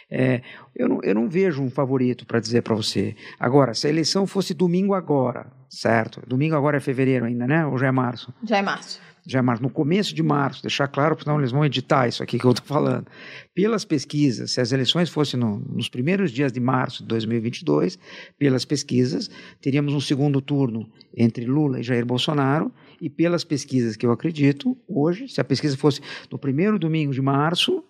É, 0.09 0.41
eu, 0.75 0.89
não, 0.89 0.99
eu 1.03 1.15
não 1.15 1.29
vejo 1.29 1.61
um 1.63 1.69
favorito 1.69 2.25
para 2.25 2.39
dizer 2.41 2.63
para 2.63 2.75
você. 2.75 3.15
Agora, 3.39 3.73
se 3.73 3.87
a 3.87 3.89
eleição 3.89 4.27
fosse 4.27 4.53
domingo 4.53 4.93
agora, 4.93 5.47
certo? 5.69 6.21
Domingo 6.27 6.53
agora 6.55 6.77
é 6.77 6.79
fevereiro 6.81 7.23
ainda, 7.25 7.47
né? 7.47 7.65
Ou 7.65 7.77
já 7.77 7.87
é 7.87 7.91
março? 7.91 8.33
Já 8.43 8.57
é 8.57 8.61
março. 8.61 8.99
Já 9.27 9.39
é 9.39 9.41
março. 9.41 9.61
No 9.61 9.69
começo 9.69 10.15
de 10.15 10.23
março, 10.23 10.63
deixar 10.63 10.87
claro, 10.87 11.15
porque 11.15 11.25
senão 11.25 11.39
eles 11.39 11.51
vão 11.51 11.63
editar 11.63 12.07
isso 12.07 12.23
aqui 12.23 12.39
que 12.39 12.45
eu 12.45 12.51
estou 12.51 12.65
falando. 12.65 13.05
Pelas 13.53 13.85
pesquisas, 13.85 14.51
se 14.51 14.59
as 14.61 14.71
eleições 14.71 15.09
fossem 15.09 15.39
no- 15.39 15.59
nos 15.59 15.87
primeiros 15.89 16.31
dias 16.31 16.51
de 16.51 16.59
março 16.59 17.03
de 17.03 17.07
2022, 17.09 17.99
pelas 18.39 18.65
pesquisas, 18.65 19.29
teríamos 19.61 19.93
um 19.93 19.99
segundo 19.99 20.41
turno 20.41 20.89
entre 21.15 21.45
Lula 21.45 21.79
e 21.79 21.83
Jair 21.83 22.05
Bolsonaro, 22.05 22.71
e 22.99 23.09
pelas 23.09 23.43
pesquisas 23.43 23.95
que 23.95 24.05
eu 24.05 24.11
acredito, 24.11 24.75
hoje, 24.87 25.27
se 25.27 25.39
a 25.39 25.43
pesquisa 25.43 25.75
fosse 25.77 26.01
no 26.31 26.37
primeiro 26.37 26.77
domingo 26.79 27.13
de 27.13 27.21
março 27.21 27.83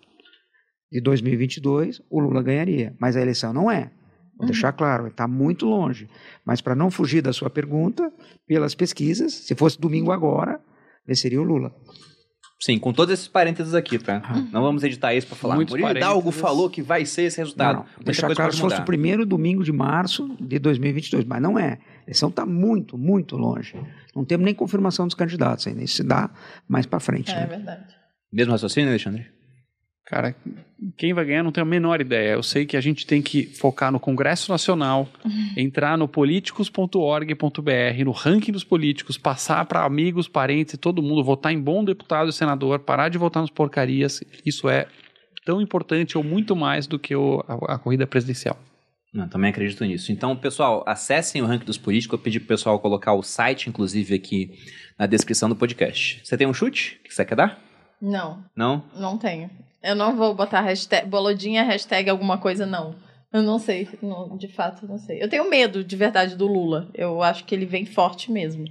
de 0.90 1.00
2022, 1.00 2.02
o 2.10 2.20
Lula 2.20 2.42
ganharia. 2.42 2.94
Mas 3.00 3.16
a 3.16 3.20
eleição 3.22 3.52
não 3.52 3.70
é. 3.70 3.90
Vou 4.36 4.46
deixar 4.46 4.72
claro, 4.72 5.06
está 5.06 5.28
muito 5.28 5.66
longe. 5.66 6.08
Mas 6.44 6.60
para 6.60 6.74
não 6.74 6.90
fugir 6.90 7.22
da 7.22 7.32
sua 7.32 7.48
pergunta, 7.48 8.12
pelas 8.46 8.74
pesquisas, 8.74 9.32
se 9.32 9.54
fosse 9.54 9.80
domingo 9.80 10.10
agora, 10.10 10.60
venceria 11.06 11.40
o 11.40 11.44
Lula. 11.44 11.74
Sim, 12.62 12.78
com 12.78 12.92
todos 12.92 13.12
esses 13.12 13.26
parênteses 13.26 13.74
aqui, 13.74 13.98
tá? 13.98 14.22
Não 14.52 14.62
vamos 14.62 14.84
editar 14.84 15.12
isso 15.12 15.26
pra 15.26 15.34
falar. 15.34 15.56
Muitos 15.56 15.72
Murilo 15.72 15.90
Hidalgo 15.90 16.20
parênteses. 16.20 16.40
falou 16.40 16.70
que 16.70 16.80
vai 16.80 17.04
ser 17.04 17.22
esse 17.22 17.38
resultado. 17.38 17.78
Não, 17.78 17.86
não. 17.98 18.04
Deixar 18.04 18.32
claro 18.32 18.52
se 18.52 18.60
fosse 18.60 18.80
o 18.80 18.84
primeiro 18.84 19.26
domingo 19.26 19.64
de 19.64 19.72
março 19.72 20.36
de 20.40 20.60
2022, 20.60 21.24
mas 21.24 21.42
não 21.42 21.58
é. 21.58 21.72
A 21.72 22.04
eleição 22.06 22.28
está 22.28 22.46
muito, 22.46 22.96
muito 22.96 23.36
longe. 23.36 23.74
Não 24.14 24.24
temos 24.24 24.44
nem 24.44 24.54
confirmação 24.54 25.08
dos 25.08 25.16
candidatos 25.16 25.66
ainda. 25.66 25.82
Isso 25.82 25.96
se 25.96 26.04
dá 26.04 26.30
mais 26.68 26.86
para 26.86 27.00
frente. 27.00 27.32
É 27.32 27.40
né? 27.40 27.46
verdade. 27.46 27.96
Mesmo 28.32 28.52
raciocínio, 28.52 28.90
Alexandre? 28.90 29.26
Cara, 30.06 30.36
quem 30.96 31.12
vai 31.12 31.24
ganhar 31.24 31.42
não 31.42 31.52
tenho 31.52 31.66
a 31.66 31.68
menor 31.70 32.00
ideia. 32.00 32.32
Eu 32.32 32.42
sei 32.42 32.66
que 32.66 32.76
a 32.76 32.80
gente 32.80 33.06
tem 33.06 33.22
que 33.22 33.44
focar 33.46 33.92
no 33.92 34.00
Congresso 34.00 34.50
Nacional, 34.50 35.08
entrar 35.56 35.96
no 35.96 36.08
políticos.org.br, 36.08 38.04
no 38.04 38.10
ranking 38.12 38.52
dos 38.52 38.64
políticos, 38.64 39.16
passar 39.18 39.64
para 39.66 39.84
amigos, 39.84 40.28
parentes 40.28 40.74
e 40.74 40.78
todo 40.78 41.02
mundo, 41.02 41.22
votar 41.24 41.52
em 41.52 41.60
bom 41.60 41.84
deputado 41.84 42.30
e 42.30 42.32
senador, 42.32 42.78
parar 42.80 43.08
de 43.08 43.18
votar 43.18 43.42
nas 43.42 43.50
porcarias. 43.50 44.22
Isso 44.44 44.68
é 44.68 44.86
tão 45.44 45.60
importante 45.60 46.16
ou 46.16 46.24
muito 46.24 46.54
mais 46.56 46.86
do 46.86 46.98
que 46.98 47.14
o- 47.14 47.44
a, 47.48 47.74
a 47.74 47.78
corrida 47.78 48.06
presidencial. 48.06 48.58
Não, 49.12 49.28
também 49.28 49.50
acredito 49.50 49.84
nisso. 49.84 50.10
Então, 50.10 50.34
pessoal, 50.34 50.82
acessem 50.86 51.42
o 51.42 51.46
ranking 51.46 51.66
dos 51.66 51.76
políticos. 51.76 52.18
Eu 52.18 52.22
pedi 52.22 52.40
pro 52.40 52.48
pessoal 52.48 52.78
colocar 52.78 53.12
o 53.12 53.22
site, 53.22 53.68
inclusive, 53.68 54.14
aqui 54.14 54.52
na 54.98 55.04
descrição 55.06 55.50
do 55.50 55.56
podcast. 55.56 56.20
Você 56.24 56.34
tem 56.36 56.46
um 56.46 56.54
chute 56.54 56.98
que 57.04 57.12
você 57.12 57.22
quer 57.24 57.34
dar? 57.34 57.60
Não, 58.00 58.42
Não? 58.56 58.84
não 58.96 59.18
tenho. 59.18 59.50
Eu 59.82 59.96
não 59.96 60.16
vou 60.16 60.34
botar 60.34 60.60
hashtag, 60.60 61.08
bolodinha, 61.08 61.64
hashtag 61.64 62.08
alguma 62.08 62.38
coisa, 62.38 62.64
não. 62.64 62.94
Eu 63.32 63.42
não 63.42 63.58
sei, 63.58 63.88
não, 64.02 64.36
de 64.36 64.46
fato, 64.46 64.86
não 64.86 64.98
sei. 64.98 65.22
Eu 65.22 65.28
tenho 65.28 65.48
medo, 65.48 65.82
de 65.82 65.96
verdade, 65.96 66.36
do 66.36 66.46
Lula. 66.46 66.88
Eu 66.94 67.22
acho 67.22 67.44
que 67.44 67.54
ele 67.54 67.66
vem 67.66 67.86
forte 67.86 68.30
mesmo. 68.30 68.64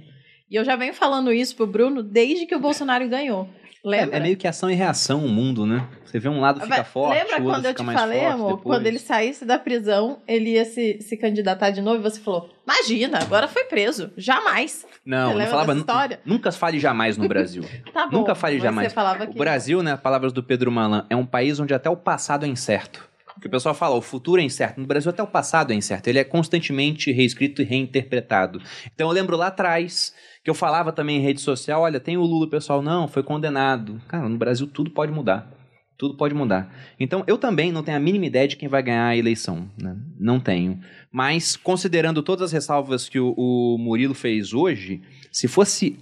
E 0.48 0.54
eu 0.54 0.64
já 0.64 0.76
venho 0.76 0.94
falando 0.94 1.32
isso 1.32 1.56
pro 1.56 1.66
Bruno 1.66 2.02
desde 2.02 2.46
que 2.46 2.54
o 2.54 2.60
Bolsonaro 2.60 3.08
ganhou. 3.08 3.48
Lembra? 3.84 4.16
É, 4.16 4.18
é 4.18 4.22
meio 4.22 4.36
que 4.36 4.46
ação 4.46 4.70
e 4.70 4.74
reação 4.74 5.24
o 5.24 5.28
mundo, 5.28 5.66
né? 5.66 5.88
Você 6.04 6.18
vê 6.18 6.28
um 6.28 6.40
lado 6.40 6.60
fica 6.60 6.76
Vai- 6.76 6.84
forte, 6.84 7.18
Lembra 7.18 7.40
o 7.40 7.44
outro 7.46 7.52
quando 7.52 7.64
eu 7.66 7.74
te 7.74 7.84
falei, 7.84 8.20
forte 8.20 8.32
amor? 8.34 8.56
depois. 8.56 8.62
Quando 8.76 8.86
ele 8.86 8.98
saísse 8.98 9.44
da 9.44 9.58
prisão, 9.58 10.18
ele 10.28 10.50
ia 10.50 10.64
se, 10.64 11.00
se 11.00 11.16
candidatar 11.16 11.70
de 11.70 11.80
novo 11.80 11.96
e 11.98 12.02
você 12.02 12.20
falou: 12.20 12.48
Imagina, 12.64 13.18
agora 13.18 13.48
foi 13.48 13.64
preso. 13.64 14.12
Jamais. 14.16 14.86
Não, 15.04 15.30
lembra 15.34 15.50
falava... 15.50 15.74
história? 15.74 16.20
Nunca 16.24 16.52
fale 16.52 16.78
jamais 16.78 17.16
no 17.16 17.26
Brasil. 17.26 17.64
Tá 17.92 18.06
bom. 18.06 18.18
Nunca 18.18 18.34
fale 18.34 18.56
você 18.56 18.62
jamais. 18.62 18.92
falava 18.92 19.26
que 19.26 19.34
O 19.34 19.38
Brasil, 19.38 19.82
né, 19.82 19.96
palavras 19.96 20.32
do 20.32 20.42
Pedro 20.42 20.70
Malan, 20.70 21.04
é 21.10 21.16
um 21.16 21.26
país 21.26 21.58
onde 21.58 21.74
até 21.74 21.90
o 21.90 21.96
passado 21.96 22.46
é 22.46 22.48
incerto. 22.48 23.10
Porque 23.34 23.48
o 23.48 23.50
pessoal 23.50 23.74
fala, 23.74 23.96
o 23.96 24.00
futuro 24.00 24.40
é 24.40 24.44
incerto. 24.44 24.80
No 24.80 24.86
Brasil, 24.86 25.10
até 25.10 25.22
o 25.22 25.26
passado 25.26 25.72
é 25.72 25.74
incerto. 25.74 26.06
Ele 26.06 26.18
é 26.18 26.24
constantemente 26.24 27.10
reescrito 27.10 27.60
e 27.60 27.64
reinterpretado. 27.64 28.62
Então, 28.94 29.08
eu 29.08 29.12
lembro 29.12 29.36
lá 29.36 29.48
atrás 29.48 30.14
que 30.44 30.50
eu 30.50 30.54
falava 30.54 30.92
também 30.92 31.18
em 31.18 31.22
rede 31.22 31.40
social, 31.40 31.82
olha, 31.82 32.00
tem 32.00 32.16
o 32.16 32.22
Lula, 32.22 32.46
o 32.46 32.50
pessoal, 32.50 32.82
não, 32.82 33.06
foi 33.08 33.22
condenado. 33.22 34.00
Cara, 34.08 34.28
no 34.28 34.36
Brasil 34.36 34.66
tudo 34.66 34.90
pode 34.90 35.12
mudar. 35.12 35.50
Tudo 35.98 36.16
pode 36.16 36.34
mudar. 36.34 36.68
Então, 36.98 37.22
eu 37.28 37.38
também 37.38 37.70
não 37.70 37.82
tenho 37.82 37.96
a 37.96 38.00
mínima 38.00 38.26
ideia 38.26 38.48
de 38.48 38.56
quem 38.56 38.68
vai 38.68 38.82
ganhar 38.82 39.06
a 39.06 39.16
eleição. 39.16 39.68
né? 39.80 39.96
Não 40.18 40.40
tenho. 40.40 40.80
Mas, 41.12 41.54
considerando 41.54 42.22
todas 42.24 42.46
as 42.46 42.52
ressalvas 42.52 43.08
que 43.08 43.20
o, 43.20 43.32
o 43.36 43.76
Murilo 43.78 44.14
fez 44.14 44.52
hoje, 44.52 45.00
se 45.30 45.46
fosse 45.46 45.96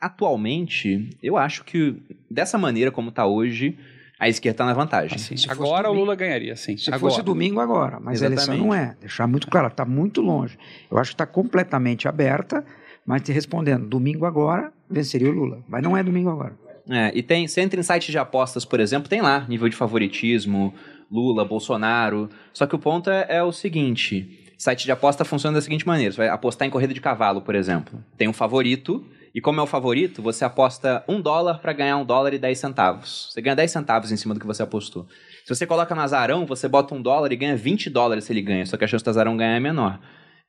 atualmente, 0.00 1.10
eu 1.22 1.36
acho 1.36 1.64
que 1.64 1.96
dessa 2.30 2.58
maneira 2.58 2.90
como 2.90 3.10
está 3.10 3.26
hoje, 3.26 3.78
a 4.18 4.28
esquerda 4.28 4.54
está 4.54 4.64
na 4.66 4.72
vantagem. 4.74 5.16
Assim, 5.16 5.34
agora 5.48 5.88
o 5.88 5.92
domingo- 5.92 6.04
Lula 6.04 6.14
ganharia, 6.16 6.56
sim. 6.56 6.76
Se 6.76 6.88
agora. 6.92 7.00
fosse 7.12 7.22
domingo 7.22 7.60
agora, 7.60 7.98
mas 8.00 8.22
a 8.22 8.26
eleição 8.26 8.54
Exatamente. 8.54 8.66
não 8.66 8.74
é. 8.74 8.96
Deixar 9.00 9.26
muito 9.26 9.48
claro, 9.48 9.68
está 9.68 9.84
muito 9.84 10.20
longe. 10.20 10.58
Eu 10.90 10.98
acho 10.98 11.10
que 11.10 11.14
está 11.14 11.26
completamente 11.26 12.08
aberta, 12.08 12.64
mas 13.06 13.22
te 13.22 13.32
respondendo, 13.32 13.86
domingo 13.86 14.24
agora, 14.24 14.72
venceria 14.88 15.28
o 15.28 15.32
Lula. 15.32 15.62
Mas 15.68 15.82
não 15.82 15.96
é 15.96 16.02
domingo 16.02 16.30
agora. 16.30 16.56
É, 16.88 17.12
e 17.14 17.22
tem, 17.22 17.46
você 17.46 17.60
entra 17.60 17.78
em 17.78 17.82
site 17.82 18.10
de 18.10 18.18
apostas, 18.18 18.64
por 18.64 18.80
exemplo, 18.80 19.08
tem 19.08 19.20
lá 19.20 19.46
nível 19.48 19.68
de 19.68 19.76
favoritismo, 19.76 20.74
Lula, 21.10 21.44
Bolsonaro. 21.44 22.28
Só 22.52 22.66
que 22.66 22.74
o 22.74 22.78
ponto 22.78 23.10
é, 23.10 23.26
é 23.28 23.42
o 23.42 23.52
seguinte: 23.52 24.52
site 24.58 24.84
de 24.84 24.92
aposta 24.92 25.24
funciona 25.24 25.56
da 25.56 25.60
seguinte 25.60 25.86
maneira: 25.86 26.12
você 26.12 26.18
vai 26.18 26.28
apostar 26.28 26.66
em 26.66 26.70
corrida 26.70 26.94
de 26.94 27.00
cavalo, 27.00 27.42
por 27.42 27.54
exemplo. 27.54 28.02
Tem 28.16 28.28
um 28.28 28.32
favorito, 28.32 29.04
e 29.34 29.40
como 29.40 29.60
é 29.60 29.62
o 29.62 29.66
favorito, 29.66 30.20
você 30.20 30.44
aposta 30.44 31.04
um 31.08 31.20
dólar 31.20 31.58
para 31.60 31.72
ganhar 31.72 31.96
um 31.96 32.04
dólar 32.04 32.34
e 32.34 32.38
10 32.38 32.58
centavos. 32.58 33.30
Você 33.30 33.40
ganha 33.40 33.56
10 33.56 33.70
centavos 33.70 34.10
em 34.10 34.16
cima 34.16 34.34
do 34.34 34.40
que 34.40 34.46
você 34.46 34.62
apostou. 34.62 35.06
Se 35.44 35.54
você 35.54 35.66
coloca 35.66 35.94
no 35.94 36.00
azarão, 36.00 36.46
você 36.46 36.68
bota 36.68 36.94
um 36.94 37.00
dólar 37.02 37.32
e 37.32 37.36
ganha 37.36 37.56
20 37.56 37.90
dólares 37.90 38.24
se 38.24 38.32
ele 38.32 38.42
ganha, 38.42 38.66
só 38.66 38.76
que 38.76 38.84
a 38.84 38.88
chance 38.88 39.04
do 39.04 39.10
azarão 39.10 39.36
ganhar 39.36 39.56
é 39.56 39.60
menor. 39.60 40.00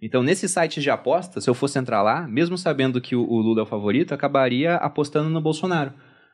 Então, 0.05 0.21
nesses 0.21 0.51
sites 0.51 0.83
de 0.83 0.89
aposta, 0.89 1.39
se 1.39 1.49
eu 1.49 1.53
fosse 1.53 1.79
entrar 1.79 2.01
lá, 2.01 2.27
mesmo 2.27 2.57
sabendo 2.57 2.99
que 2.99 3.15
o, 3.15 3.21
o 3.21 3.39
Lula 3.39 3.61
é 3.61 3.63
o 3.63 3.65
favorito, 3.65 4.11
eu 4.11 4.15
acabaria 4.15 4.75
apostando 4.75 5.29
no 5.29 5.39
Bolsonaro. 5.39 5.93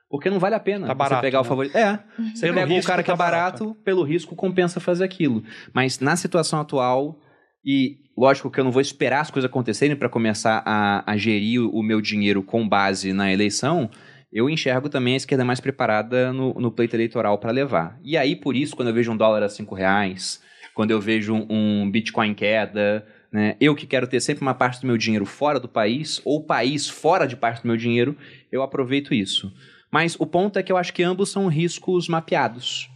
Porque 0.09 0.27
não 0.27 0.39
vale 0.39 0.55
a 0.55 0.59
pena 0.59 0.87
Tá 0.87 0.95
barato, 0.95 1.21
você 1.21 1.27
pegar 1.27 1.39
o 1.41 1.43
né? 1.43 1.47
favorito. 1.47 1.77
É. 1.77 1.99
Você 2.33 2.47
Pelo 2.47 2.55
pega 2.55 2.73
risco 2.73 2.87
cara 2.87 3.03
que 3.03 3.07
tá 3.07 3.13
é 3.13 3.17
barato, 3.17 3.75
pelo 3.85 4.01
risco 4.01 4.35
compensa 4.35 4.79
fazer 4.79 5.03
aquilo. 5.03 5.43
Mas 5.71 5.99
na 5.99 6.15
situação 6.15 6.59
atual, 6.59 7.19
e 7.63 7.97
lógico 8.17 8.49
que 8.49 8.59
eu 8.59 8.63
não 8.63 8.71
vou 8.71 8.81
esperar 8.81 9.21
as 9.21 9.29
coisas 9.29 9.47
acontecerem 9.47 9.95
para 9.95 10.09
começar 10.09 10.63
a, 10.65 11.03
a 11.05 11.15
gerir 11.15 11.61
o 11.61 11.83
meu 11.83 12.01
dinheiro 12.01 12.41
com 12.41 12.67
base 12.67 13.13
na 13.13 13.31
eleição, 13.31 13.87
eu 14.33 14.49
enxergo 14.49 14.89
também 14.89 15.13
a 15.13 15.17
esquerda 15.17 15.45
mais 15.45 15.59
preparada 15.59 16.33
no, 16.33 16.55
no 16.55 16.71
pleito 16.71 16.95
eleitoral 16.95 17.37
para 17.37 17.51
levar. 17.51 17.99
E 18.03 18.17
aí, 18.17 18.35
por 18.35 18.55
isso, 18.55 18.75
quando 18.75 18.87
eu 18.87 18.95
vejo 18.95 19.11
um 19.11 19.17
dólar 19.17 19.43
a 19.43 19.49
cinco 19.49 19.75
reais, 19.75 20.41
quando 20.73 20.89
eu 20.89 20.99
vejo 20.99 21.35
um 21.47 21.87
Bitcoin 21.91 22.33
queda, 22.33 23.05
né, 23.31 23.56
eu 23.60 23.76
que 23.76 23.85
quero 23.85 24.07
ter 24.07 24.19
sempre 24.19 24.41
uma 24.41 24.53
parte 24.53 24.81
do 24.81 24.88
meu 24.88 24.97
dinheiro 24.97 25.26
fora 25.26 25.60
do 25.60 25.68
país, 25.68 26.22
ou 26.26 26.43
país 26.43 26.89
fora 26.89 27.27
de 27.27 27.35
parte 27.35 27.61
do 27.61 27.68
meu 27.68 27.77
dinheiro, 27.77 28.18
eu 28.51 28.64
aproveito 28.64 29.14
isso. 29.14 29.51
Mas 29.91 30.15
o 30.19 30.26
ponto 30.26 30.57
é 30.57 30.64
que 30.64 30.72
eu 30.72 30.77
acho 30.77 30.93
que 30.93 31.03
ambos 31.03 31.30
são 31.30 31.47
riscos 31.47 32.07
mapeados. 32.07 32.89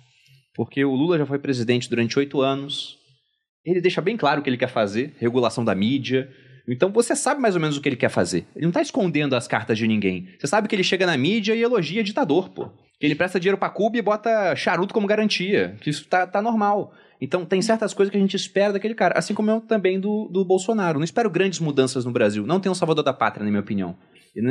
Porque 0.55 0.83
o 0.85 0.93
Lula 0.93 1.17
já 1.17 1.25
foi 1.25 1.39
presidente 1.39 1.89
durante 1.89 2.17
oito 2.19 2.41
anos. 2.41 2.97
Ele 3.65 3.81
deixa 3.81 4.01
bem 4.01 4.15
claro 4.15 4.41
o 4.41 4.43
que 4.43 4.49
ele 4.49 4.57
quer 4.57 4.69
fazer, 4.69 5.15
regulação 5.17 5.65
da 5.65 5.73
mídia. 5.73 6.29
Então 6.67 6.91
você 6.91 7.15
sabe 7.15 7.41
mais 7.41 7.55
ou 7.55 7.61
menos 7.61 7.77
o 7.77 7.81
que 7.81 7.89
ele 7.89 7.95
quer 7.95 8.09
fazer. 8.09 8.45
Ele 8.55 8.65
não 8.65 8.71
tá 8.71 8.81
escondendo 8.81 9.35
as 9.35 9.47
cartas 9.47 9.77
de 9.77 9.87
ninguém. 9.87 10.29
Você 10.39 10.47
sabe 10.47 10.67
que 10.67 10.75
ele 10.75 10.83
chega 10.83 11.05
na 11.05 11.17
mídia 11.17 11.55
e 11.55 11.61
elogia 11.61 12.03
ditador, 12.03 12.49
pô. 12.49 12.71
Ele 13.03 13.15
presta 13.15 13.37
dinheiro 13.37 13.57
pra 13.57 13.69
Cuba 13.69 13.97
e 13.97 14.01
bota 14.01 14.55
charuto 14.55 14.93
como 14.93 15.05
garantia. 15.05 15.75
Isso 15.85 16.07
tá, 16.07 16.25
tá 16.25 16.41
normal. 16.41 16.93
Então 17.19 17.45
tem 17.45 17.61
certas 17.61 17.93
coisas 17.93 18.09
que 18.09 18.17
a 18.17 18.19
gente 18.19 18.37
espera 18.37 18.71
daquele 18.71 18.95
cara. 18.95 19.17
Assim 19.17 19.33
como 19.33 19.51
eu 19.51 19.59
também 19.59 19.99
do, 19.99 20.29
do 20.31 20.45
Bolsonaro. 20.45 20.99
Não 20.99 21.03
espero 21.03 21.29
grandes 21.29 21.59
mudanças 21.59 22.05
no 22.05 22.11
Brasil. 22.11 22.47
Não 22.47 22.61
tem 22.61 22.71
um 22.71 22.75
salvador 22.75 23.03
da 23.03 23.11
pátria, 23.11 23.43
na 23.43 23.49
minha 23.49 23.59
opinião. 23.59 23.97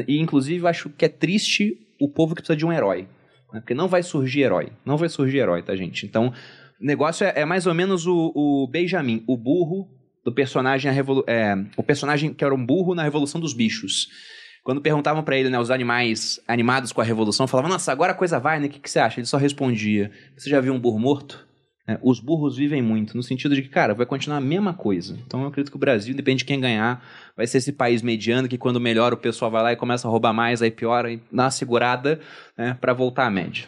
E, 0.07 0.19
inclusive, 0.19 0.67
acho 0.67 0.91
que 0.91 1.07
é 1.07 1.09
triste 1.09 1.79
o 1.99 2.11
povo 2.11 2.35
que 2.35 2.43
precisa 2.43 2.55
de 2.55 2.67
um 2.67 2.73
herói. 2.73 3.09
né? 3.55 3.61
Porque 3.61 3.73
não 3.73 3.89
vai 3.89 4.03
surgir 4.03 4.43
herói. 4.43 4.69
Não 4.85 4.99
vai 4.99 5.09
surgir 5.09 5.39
herói, 5.39 5.63
tá, 5.63 5.75
gente? 5.75 6.05
Então, 6.05 6.29
o 6.79 6.85
negócio 6.85 7.25
é, 7.25 7.33
é 7.37 7.45
mais 7.47 7.67
ou 7.67 7.73
menos 7.73 8.07
o, 8.07 8.33
o 8.35 8.69
Benjamin, 8.71 9.25
o 9.27 9.35
burro 9.35 9.89
do 10.23 10.31
personagem, 10.31 10.93
é, 11.27 11.55
o 11.75 11.83
personagem 11.83 12.35
que 12.35 12.45
era 12.45 12.55
um 12.55 12.65
burro 12.65 12.95
na 12.95 13.03
Revolução 13.03 13.41
dos 13.41 13.55
Bichos. 13.55 14.09
Quando 14.63 14.81
perguntavam 14.81 15.25
pra 15.25 15.37
ele, 15.37 15.51
né, 15.51 15.59
os 15.59 15.71
animais 15.71 16.41
animados 16.47 16.93
com 16.93 17.01
a 17.01 17.05
revolução, 17.05 17.49
falavam, 17.49 17.71
nossa, 17.71 17.91
agora 17.91 18.13
a 18.13 18.15
coisa 18.15 18.39
vai, 18.39 18.61
né? 18.61 18.67
O 18.67 18.71
que, 18.71 18.79
que 18.79 18.91
você 18.91 19.01
acha? 19.01 19.19
Ele 19.19 19.27
só 19.27 19.37
respondia, 19.37 20.11
você 20.37 20.49
já 20.49 20.61
viu 20.61 20.73
um 20.73 20.79
burro 20.79 21.01
morto? 21.01 21.47
É, 21.87 21.99
os 22.01 22.21
burros 22.21 22.57
vivem 22.57 22.81
muito, 22.81 23.17
no 23.17 23.25
sentido 23.25 23.57
de 23.57 23.63
que, 23.63 23.69
cara, 23.69 23.93
vai 23.93 24.07
continuar 24.07 24.37
a 24.37 24.41
mesma 24.41 24.73
coisa. 24.73 25.19
Então 25.27 25.43
eu 25.43 25.49
acredito 25.49 25.71
que 25.71 25.77
o 25.77 25.81
Brasil, 25.81 26.15
depende 26.15 26.39
de 26.39 26.45
quem 26.45 26.61
ganhar, 26.61 27.05
vai 27.37 27.45
ser 27.45 27.59
esse 27.59 27.73
país 27.73 28.03
mediano 28.03 28.47
que 28.47 28.57
quando 28.57 28.81
melhora 28.81 29.17
o 29.17 29.19
pessoal 29.19 29.51
vai 29.51 29.63
lá 29.65 29.73
e 29.73 29.77
começa 29.77 30.07
a 30.07 30.11
roubar 30.11 30.33
mais, 30.33 30.63
aí 30.63 30.71
piora 30.71 31.11
e 31.11 31.21
dá 31.33 31.45
uma 31.45 31.51
segurada 31.51 32.21
né, 32.57 32.79
para 32.81 32.93
voltar 32.93 33.27
à 33.27 33.31
média. 33.31 33.67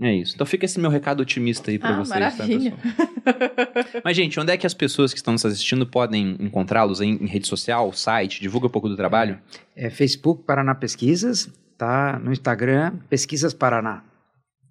É 0.00 0.12
isso. 0.12 0.34
Então 0.34 0.44
fica 0.46 0.64
esse 0.64 0.80
meu 0.80 0.90
recado 0.90 1.20
otimista 1.20 1.70
aí 1.70 1.78
pra 1.78 1.90
Ah, 1.90 1.98
vocês, 2.04 2.08
maravilha. 2.36 2.72
tá, 2.72 3.32
pessoal? 3.32 4.02
Mas, 4.04 4.16
gente, 4.16 4.40
onde 4.40 4.50
é 4.52 4.56
que 4.56 4.66
as 4.66 4.74
pessoas 4.74 5.12
que 5.12 5.18
estão 5.18 5.32
nos 5.32 5.46
assistindo 5.46 5.86
podem 5.86 6.36
encontrá-los? 6.40 7.00
Em, 7.00 7.12
em 7.22 7.26
rede 7.26 7.46
social, 7.46 7.92
site? 7.92 8.40
Divulga 8.40 8.66
um 8.66 8.70
pouco 8.70 8.88
do 8.88 8.96
trabalho? 8.96 9.38
É 9.76 9.88
Facebook 9.90 10.42
Paraná 10.44 10.74
Pesquisas, 10.74 11.48
tá? 11.78 12.18
No 12.18 12.32
Instagram, 12.32 12.96
Pesquisas 13.08 13.54
Paraná. 13.54 14.02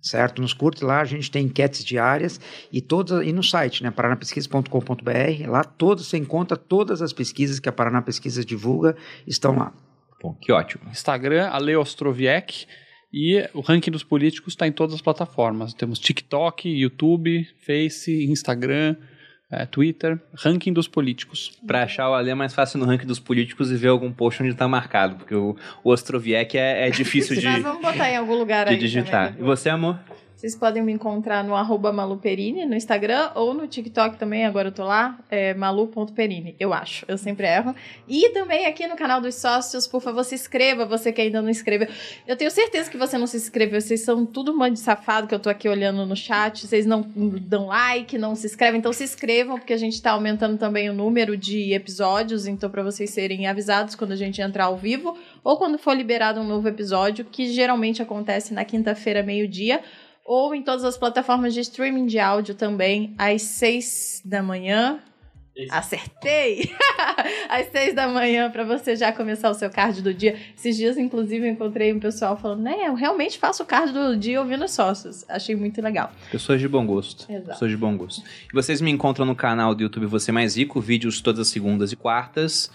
Certo? 0.01 0.41
Nos 0.41 0.53
curte 0.53 0.83
lá, 0.83 0.99
a 0.99 1.05
gente 1.05 1.31
tem 1.31 1.45
enquetes 1.45 1.85
diárias 1.85 2.37
e 2.69 2.81
todas 2.81 3.25
e 3.25 3.31
no 3.31 3.41
site, 3.41 3.81
né, 3.83 3.89
paranapesquisas.com.br, 3.89 5.47
lá 5.49 5.63
todos 5.63 6.07
você 6.09 6.17
encontra 6.17 6.57
todas 6.57 7.01
as 7.01 7.13
pesquisas 7.13 7.57
que 7.57 7.69
a 7.69 7.71
Paraná 7.71 8.01
Pesquisas 8.01 8.45
divulga, 8.45 8.97
estão 9.25 9.55
lá. 9.57 9.71
Bom, 10.21 10.33
que 10.41 10.51
ótimo. 10.51 10.83
Instagram, 10.91 11.47
Ale 11.49 11.75
Ostroviec. 11.77 12.67
E 13.13 13.47
o 13.53 13.61
ranking 13.61 13.91
dos 13.91 14.03
políticos 14.03 14.53
está 14.53 14.67
em 14.67 14.71
todas 14.71 14.95
as 14.95 15.01
plataformas. 15.01 15.73
Temos 15.73 15.99
TikTok, 15.99 16.67
YouTube, 16.67 17.47
Face, 17.63 18.25
Instagram, 18.25 18.95
eh, 19.51 19.67
Twitter. 19.67 20.19
Ranking 20.33 20.73
dos 20.73 20.87
políticos. 20.87 21.51
Pra 21.67 21.83
achar 21.83 22.09
o 22.09 22.15
Ale 22.15 22.31
é 22.31 22.35
mais 22.35 22.55
fácil 22.55 22.79
no 22.79 22.85
ranking 22.85 23.05
dos 23.05 23.19
políticos 23.19 23.71
e 23.71 23.75
ver 23.75 23.89
algum 23.89 24.11
post 24.11 24.41
onde 24.41 24.55
tá 24.55 24.67
marcado, 24.67 25.17
porque 25.17 25.35
o, 25.35 25.55
o 25.83 25.91
Ostroviec 25.91 26.57
é, 26.57 26.87
é 26.87 26.89
difícil 26.91 27.35
de, 27.35 27.45
Nós 27.45 27.61
vamos 27.61 27.83
botar 27.83 28.09
em 28.09 28.17
algum 28.17 28.33
lugar 28.35 28.65
de 28.65 28.73
aí 28.73 28.79
digitar. 28.79 29.27
também. 29.27 29.43
E 29.43 29.45
você, 29.45 29.69
amor? 29.69 29.99
Vocês 30.43 30.57
podem 30.57 30.83
me 30.83 30.91
encontrar 30.91 31.41
no 31.41 31.55
arroba 31.55 31.93
maluperini 31.93 32.65
no 32.65 32.75
Instagram 32.75 33.31
ou 33.33 33.53
no 33.53 33.65
TikTok 33.65 34.17
também, 34.17 34.45
agora 34.45 34.67
eu 34.67 34.71
tô 34.73 34.83
lá, 34.83 35.17
é 35.31 35.53
malu.perini, 35.53 36.53
eu 36.59 36.73
acho, 36.73 37.05
eu 37.07 37.17
sempre 37.17 37.47
erro. 37.47 37.73
E 38.09 38.27
também 38.31 38.65
aqui 38.65 38.85
no 38.85 38.97
canal 38.97 39.21
dos 39.21 39.35
sócios, 39.35 39.87
por 39.87 40.01
favor, 40.01 40.21
se 40.25 40.35
inscreva, 40.35 40.85
você 40.85 41.13
que 41.13 41.21
ainda 41.21 41.41
não 41.41 41.49
inscreveu. 41.49 41.87
Eu 42.27 42.35
tenho 42.35 42.51
certeza 42.51 42.91
que 42.91 42.97
você 42.97 43.17
não 43.17 43.25
se 43.25 43.37
inscreveu, 43.37 43.79
vocês 43.79 44.01
são 44.01 44.25
tudo 44.25 44.51
um 44.51 44.57
monte 44.57 44.73
de 44.73 44.79
safado 44.79 45.27
que 45.27 45.33
eu 45.33 45.39
tô 45.39 45.49
aqui 45.49 45.69
olhando 45.69 46.05
no 46.05 46.13
chat, 46.13 46.67
vocês 46.67 46.85
não 46.85 47.09
dão 47.15 47.67
like, 47.67 48.17
não 48.17 48.35
se 48.35 48.45
inscrevem, 48.45 48.79
então 48.79 48.91
se 48.91 49.05
inscrevam, 49.05 49.57
porque 49.57 49.71
a 49.71 49.77
gente 49.77 50.01
tá 50.01 50.11
aumentando 50.11 50.57
também 50.57 50.89
o 50.89 50.93
número 50.93 51.37
de 51.37 51.71
episódios, 51.73 52.47
então 52.47 52.69
para 52.69 52.83
vocês 52.83 53.11
serem 53.11 53.47
avisados 53.47 53.95
quando 53.95 54.11
a 54.11 54.17
gente 54.17 54.41
entrar 54.41 54.65
ao 54.65 54.75
vivo, 54.75 55.17
ou 55.41 55.55
quando 55.55 55.77
for 55.77 55.95
liberado 55.95 56.41
um 56.41 56.43
novo 56.45 56.67
episódio, 56.67 57.23
que 57.23 57.47
geralmente 57.47 58.01
acontece 58.01 58.53
na 58.53 58.65
quinta-feira, 58.65 59.23
meio-dia, 59.23 59.79
ou 60.25 60.55
em 60.55 60.61
todas 60.61 60.83
as 60.83 60.97
plataformas 60.97 61.53
de 61.53 61.59
streaming 61.59 62.05
de 62.05 62.19
áudio 62.19 62.55
também, 62.55 63.13
às 63.17 63.41
seis 63.41 64.21
da 64.23 64.41
manhã. 64.41 64.99
Acertei! 65.69 66.71
às 67.47 67.67
seis 67.67 67.93
da 67.93 68.07
manhã, 68.07 68.49
para 68.49 68.63
você 68.63 68.95
já 68.95 69.11
começar 69.11 69.51
o 69.51 69.53
seu 69.53 69.69
card 69.69 70.01
do 70.01 70.11
dia. 70.11 70.35
Esses 70.57 70.75
dias, 70.75 70.97
inclusive, 70.97 71.45
eu 71.45 71.51
encontrei 71.51 71.93
um 71.93 71.99
pessoal 71.99 72.35
falando, 72.35 72.61
né, 72.61 72.87
eu 72.87 72.95
realmente 72.95 73.37
faço 73.37 73.61
o 73.61 73.65
card 73.65 73.93
do 73.93 74.17
dia 74.17 74.41
ouvindo 74.41 74.65
os 74.65 74.71
sócios. 74.71 75.23
Achei 75.29 75.55
muito 75.55 75.79
legal. 75.79 76.11
Pessoas 76.31 76.59
de 76.59 76.67
bom 76.67 76.85
gosto. 76.87 77.31
Exato. 77.31 77.49
Pessoas 77.49 77.69
de 77.69 77.77
bom 77.77 77.95
gosto. 77.95 78.23
E 78.51 78.53
vocês 78.53 78.81
me 78.81 78.89
encontram 78.89 79.25
no 79.25 79.35
canal 79.35 79.75
do 79.75 79.83
YouTube 79.83 80.07
Você 80.07 80.31
Mais 80.31 80.57
Rico, 80.57 80.81
vídeos 80.81 81.21
todas 81.21 81.41
as 81.41 81.47
segundas 81.49 81.91
e 81.91 81.95
quartas. 81.95 82.71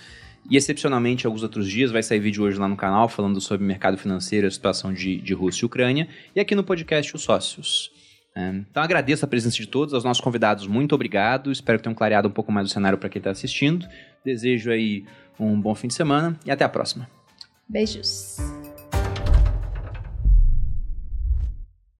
E 0.50 0.56
excepcionalmente, 0.56 1.26
alguns 1.26 1.42
outros 1.42 1.68
dias, 1.68 1.90
vai 1.90 2.02
sair 2.02 2.18
vídeo 2.18 2.42
hoje 2.44 2.58
lá 2.58 2.66
no 2.66 2.76
canal 2.76 3.08
falando 3.08 3.40
sobre 3.40 3.66
mercado 3.66 3.98
financeiro 3.98 4.46
a 4.46 4.50
situação 4.50 4.92
de, 4.92 5.20
de 5.20 5.34
Rússia 5.34 5.64
e 5.64 5.66
Ucrânia. 5.66 6.08
E 6.34 6.40
aqui 6.40 6.54
no 6.54 6.64
podcast 6.64 7.14
Os 7.14 7.22
Sócios. 7.22 7.90
É, 8.34 8.48
Então 8.70 8.82
agradeço 8.82 9.24
a 9.24 9.28
presença 9.28 9.56
de 9.56 9.66
todos, 9.66 9.92
aos 9.92 10.04
nossos 10.04 10.22
convidados, 10.22 10.66
muito 10.66 10.94
obrigado. 10.94 11.50
Espero 11.52 11.78
que 11.78 11.84
tenham 11.84 11.94
clareado 11.94 12.28
um 12.28 12.32
pouco 12.32 12.52
mais 12.52 12.68
o 12.68 12.72
cenário 12.72 12.96
para 12.96 13.08
quem 13.08 13.20
está 13.20 13.30
assistindo. 13.30 13.86
Desejo 14.24 14.70
aí 14.70 15.04
um 15.38 15.60
bom 15.60 15.74
fim 15.74 15.88
de 15.88 15.94
semana 15.94 16.38
e 16.46 16.50
até 16.50 16.64
a 16.64 16.68
próxima. 16.68 17.08
Beijos. 17.68 18.57